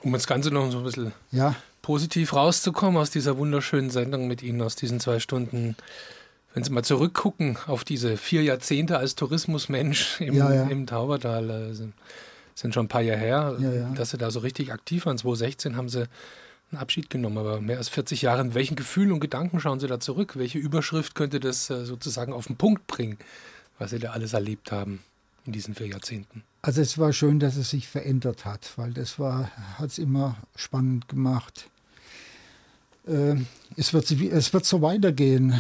Um 0.03 0.13
das 0.13 0.27
Ganze 0.27 0.51
noch 0.51 0.71
so 0.71 0.79
ein 0.79 0.85
bisschen 0.85 1.13
ja. 1.31 1.55
positiv 1.83 2.33
rauszukommen 2.35 3.01
aus 3.01 3.11
dieser 3.11 3.37
wunderschönen 3.39 3.91
Sendung 3.91 4.29
mit 4.29 4.43
Ihnen, 4.43 4.63
aus 4.63 4.77
diesen 4.77 5.01
zwei 5.01 5.21
Stunden. 5.21 5.77
Wenn 6.55 6.65
Sie 6.65 6.71
mal 6.71 6.85
zurückgucken 6.85 7.59
auf 7.67 7.85
diese 7.85 8.17
vier 8.17 8.43
Jahrzehnte 8.43 8.99
als 8.99 9.15
Tourismusmensch 9.15 10.21
im, 10.21 10.35
ja, 10.35 10.53
ja. 10.53 10.63
im 10.65 10.87
Taubertal, 10.87 11.51
äh, 11.51 11.75
sind, 11.75 11.95
sind, 12.55 12.75
schon 12.75 12.87
ein 12.87 12.89
paar 12.89 13.03
Jahre 13.03 13.21
her, 13.21 13.93
dass 13.95 14.11
Sie 14.11 14.19
da 14.19 14.31
so 14.31 14.41
richtig 14.41 14.73
aktiv 14.73 15.07
waren. 15.07 15.19
2016 15.19 15.77
haben 15.77 15.89
Sie 15.89 16.09
Abschied 16.77 17.09
genommen, 17.09 17.39
aber 17.39 17.61
mehr 17.61 17.79
als 17.79 17.89
40 17.89 18.23
Jahre. 18.23 18.43
In 18.43 18.55
welchen 18.55 18.77
Gefühlen 18.77 19.13
und 19.13 19.21
Gedanken 19.21 19.61
schauen 19.61 19.81
Sie 19.81 19.87
da 19.87 20.01
zurück? 20.01 20.37
Welche 20.37 20.59
Überschrift 20.59 21.15
könnte 21.15 21.41
das 21.41 21.71
äh, 21.71 21.85
sozusagen 21.85 22.33
auf 22.33 22.47
den 22.47 22.57
Punkt 22.57 22.87
bringen, 22.87 23.17
was 23.79 23.91
Sie 23.91 23.99
da 23.99 24.11
alles 24.11 24.35
erlebt 24.35 24.71
haben 24.71 25.01
in 25.47 25.53
diesen 25.53 25.75
vier 25.75 25.87
Jahrzehnten? 25.87 26.43
Also 26.61 26.83
es 26.83 26.99
war 26.99 27.13
schön, 27.13 27.39
dass 27.39 27.57
es 27.57 27.71
sich 27.71 27.89
verändert 27.89 28.45
hat, 28.45 28.73
weil 28.77 28.93
das 28.93 29.19
war, 29.19 29.51
hat 29.79 29.91
es 29.91 29.99
immer 29.99 30.37
spannend 30.57 31.09
gemacht. 31.09 31.71
Äh, 33.07 33.37
es, 33.77 33.95
wird, 33.95 34.11
es 34.11 34.53
wird 34.53 34.65
so 34.67 34.83
weitergehen. 34.83 35.55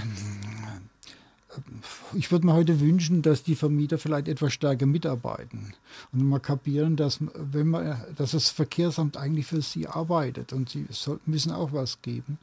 Ich 2.12 2.30
würde 2.30 2.46
mir 2.46 2.52
heute 2.52 2.80
wünschen, 2.80 3.22
dass 3.22 3.42
die 3.42 3.54
Vermieter 3.54 3.98
vielleicht 3.98 4.28
etwas 4.28 4.52
stärker 4.52 4.86
mitarbeiten 4.86 5.72
und 6.12 6.28
mal 6.28 6.40
kapieren, 6.40 6.96
dass, 6.96 7.18
wenn 7.34 7.68
man, 7.68 8.04
dass 8.16 8.32
das 8.32 8.50
Verkehrsamt 8.50 9.16
eigentlich 9.16 9.46
für 9.46 9.62
sie 9.62 9.86
arbeitet 9.86 10.52
und 10.52 10.68
sie 10.68 10.86
soll, 10.90 11.20
müssen 11.24 11.52
auch 11.52 11.72
was 11.72 12.02
geben. 12.02 12.38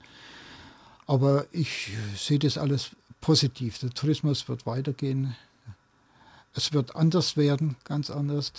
Aber 1.06 1.46
ich 1.52 1.92
sehe 2.18 2.40
das 2.40 2.58
alles 2.58 2.92
positiv. 3.22 3.78
Der 3.80 3.92
Tourismus 3.92 4.50
wird 4.50 4.66
weitergehen. 4.66 5.36
Es 6.56 6.74
wird 6.74 6.96
anders 6.96 7.38
werden, 7.38 7.76
ganz 7.84 8.10
anders. 8.10 8.54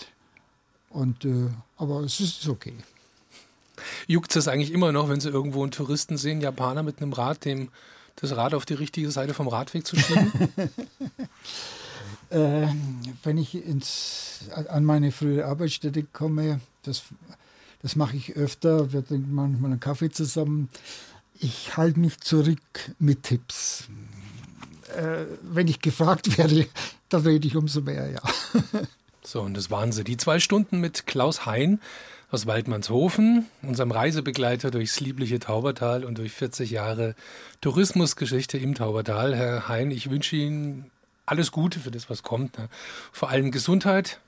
Und, 0.89 1.25
äh, 1.25 1.49
aber 1.77 2.01
es 2.01 2.19
ist 2.19 2.47
okay. 2.47 2.73
Juckt 4.07 4.35
es 4.35 4.47
eigentlich 4.47 4.71
immer 4.71 4.91
noch, 4.91 5.09
wenn 5.09 5.19
Sie 5.19 5.29
irgendwo 5.29 5.61
einen 5.61 5.71
Touristen 5.71 6.17
sehen, 6.17 6.41
Japaner 6.41 6.83
mit 6.83 7.01
einem 7.01 7.13
Rad, 7.13 7.45
dem 7.45 7.69
das 8.17 8.35
Rad 8.35 8.53
auf 8.53 8.65
die 8.65 8.73
richtige 8.73 9.09
Seite 9.11 9.33
vom 9.33 9.47
Radweg 9.47 9.85
zu 9.87 9.95
schieben? 9.95 10.31
äh, 12.29 12.67
wenn 13.23 13.37
ich 13.37 13.55
ins, 13.55 14.41
an 14.51 14.83
meine 14.83 15.11
frühere 15.11 15.45
Arbeitsstätte 15.45 16.03
komme, 16.03 16.59
das, 16.83 17.03
das 17.81 17.95
mache 17.95 18.17
ich 18.17 18.35
öfter, 18.35 18.91
wir 18.91 19.05
trinken 19.05 19.33
manchmal 19.33 19.71
einen 19.71 19.79
Kaffee 19.79 20.09
zusammen. 20.09 20.69
Ich 21.39 21.77
halte 21.77 21.99
mich 21.99 22.19
zurück 22.19 22.91
mit 22.99 23.23
Tipps. 23.23 23.87
Äh, 24.95 25.25
wenn 25.43 25.67
ich 25.67 25.81
gefragt 25.81 26.37
werde, 26.37 26.67
dann 27.09 27.21
rede 27.21 27.47
ich 27.47 27.55
umso 27.55 27.81
mehr, 27.81 28.09
ja. 28.09 28.21
So, 29.23 29.41
und 29.41 29.55
das 29.55 29.69
waren 29.69 29.91
sie. 29.91 30.05
Die 30.05 30.15
zwei 30.15 30.39
Stunden 30.39 30.79
mit 30.79 31.05
Klaus 31.05 31.45
Hein 31.45 31.81
aus 32.29 32.45
Waldmannshofen, 32.45 33.45
unserem 33.61 33.91
Reisebegleiter 33.91 34.69
durchs 34.69 34.99
liebliche 34.99 35.39
Taubertal 35.39 36.03
und 36.03 36.17
durch 36.17 36.33
40 36.33 36.71
Jahre 36.71 37.15
Tourismusgeschichte 37.61 38.57
im 38.57 38.75
Taubertal. 38.75 39.35
Herr 39.35 39.69
Hein, 39.69 39.91
ich 39.91 40.09
wünsche 40.09 40.35
Ihnen 40.35 40.91
alles 41.25 41.51
Gute 41.51 41.79
für 41.79 41.91
das, 41.91 42.09
was 42.09 42.23
kommt. 42.23 42.57
Ne? 42.57 42.67
Vor 43.11 43.29
allem 43.29 43.51
Gesundheit. 43.51 44.19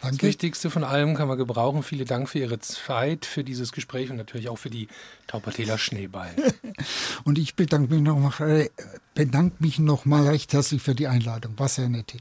Danke. 0.00 0.16
Das 0.16 0.26
Wichtigste 0.26 0.70
von 0.70 0.84
allem 0.84 1.14
kann 1.14 1.28
man 1.28 1.38
gebrauchen. 1.38 1.82
Vielen 1.82 2.06
Dank 2.06 2.28
für 2.28 2.38
Ihre 2.38 2.58
Zeit, 2.60 3.26
für 3.26 3.44
dieses 3.44 3.72
Gespräch 3.72 4.10
und 4.10 4.16
natürlich 4.16 4.48
auch 4.48 4.58
für 4.58 4.70
die 4.70 4.88
Taubertäler 5.26 5.78
Schneeball. 5.78 6.34
und 7.24 7.38
ich 7.38 7.54
bedanke 7.54 7.92
mich 7.92 8.02
nochmal 8.02 8.60
äh, 8.60 8.70
bedanke 9.14 9.56
mich 9.60 9.78
noch 9.78 10.04
mal 10.04 10.26
recht 10.26 10.52
herzlich 10.52 10.82
für 10.82 10.94
die 10.94 11.08
Einladung. 11.08 11.58
War 11.58 11.68
sehr 11.68 11.88
nett 11.88 12.12
hier. 12.12 12.20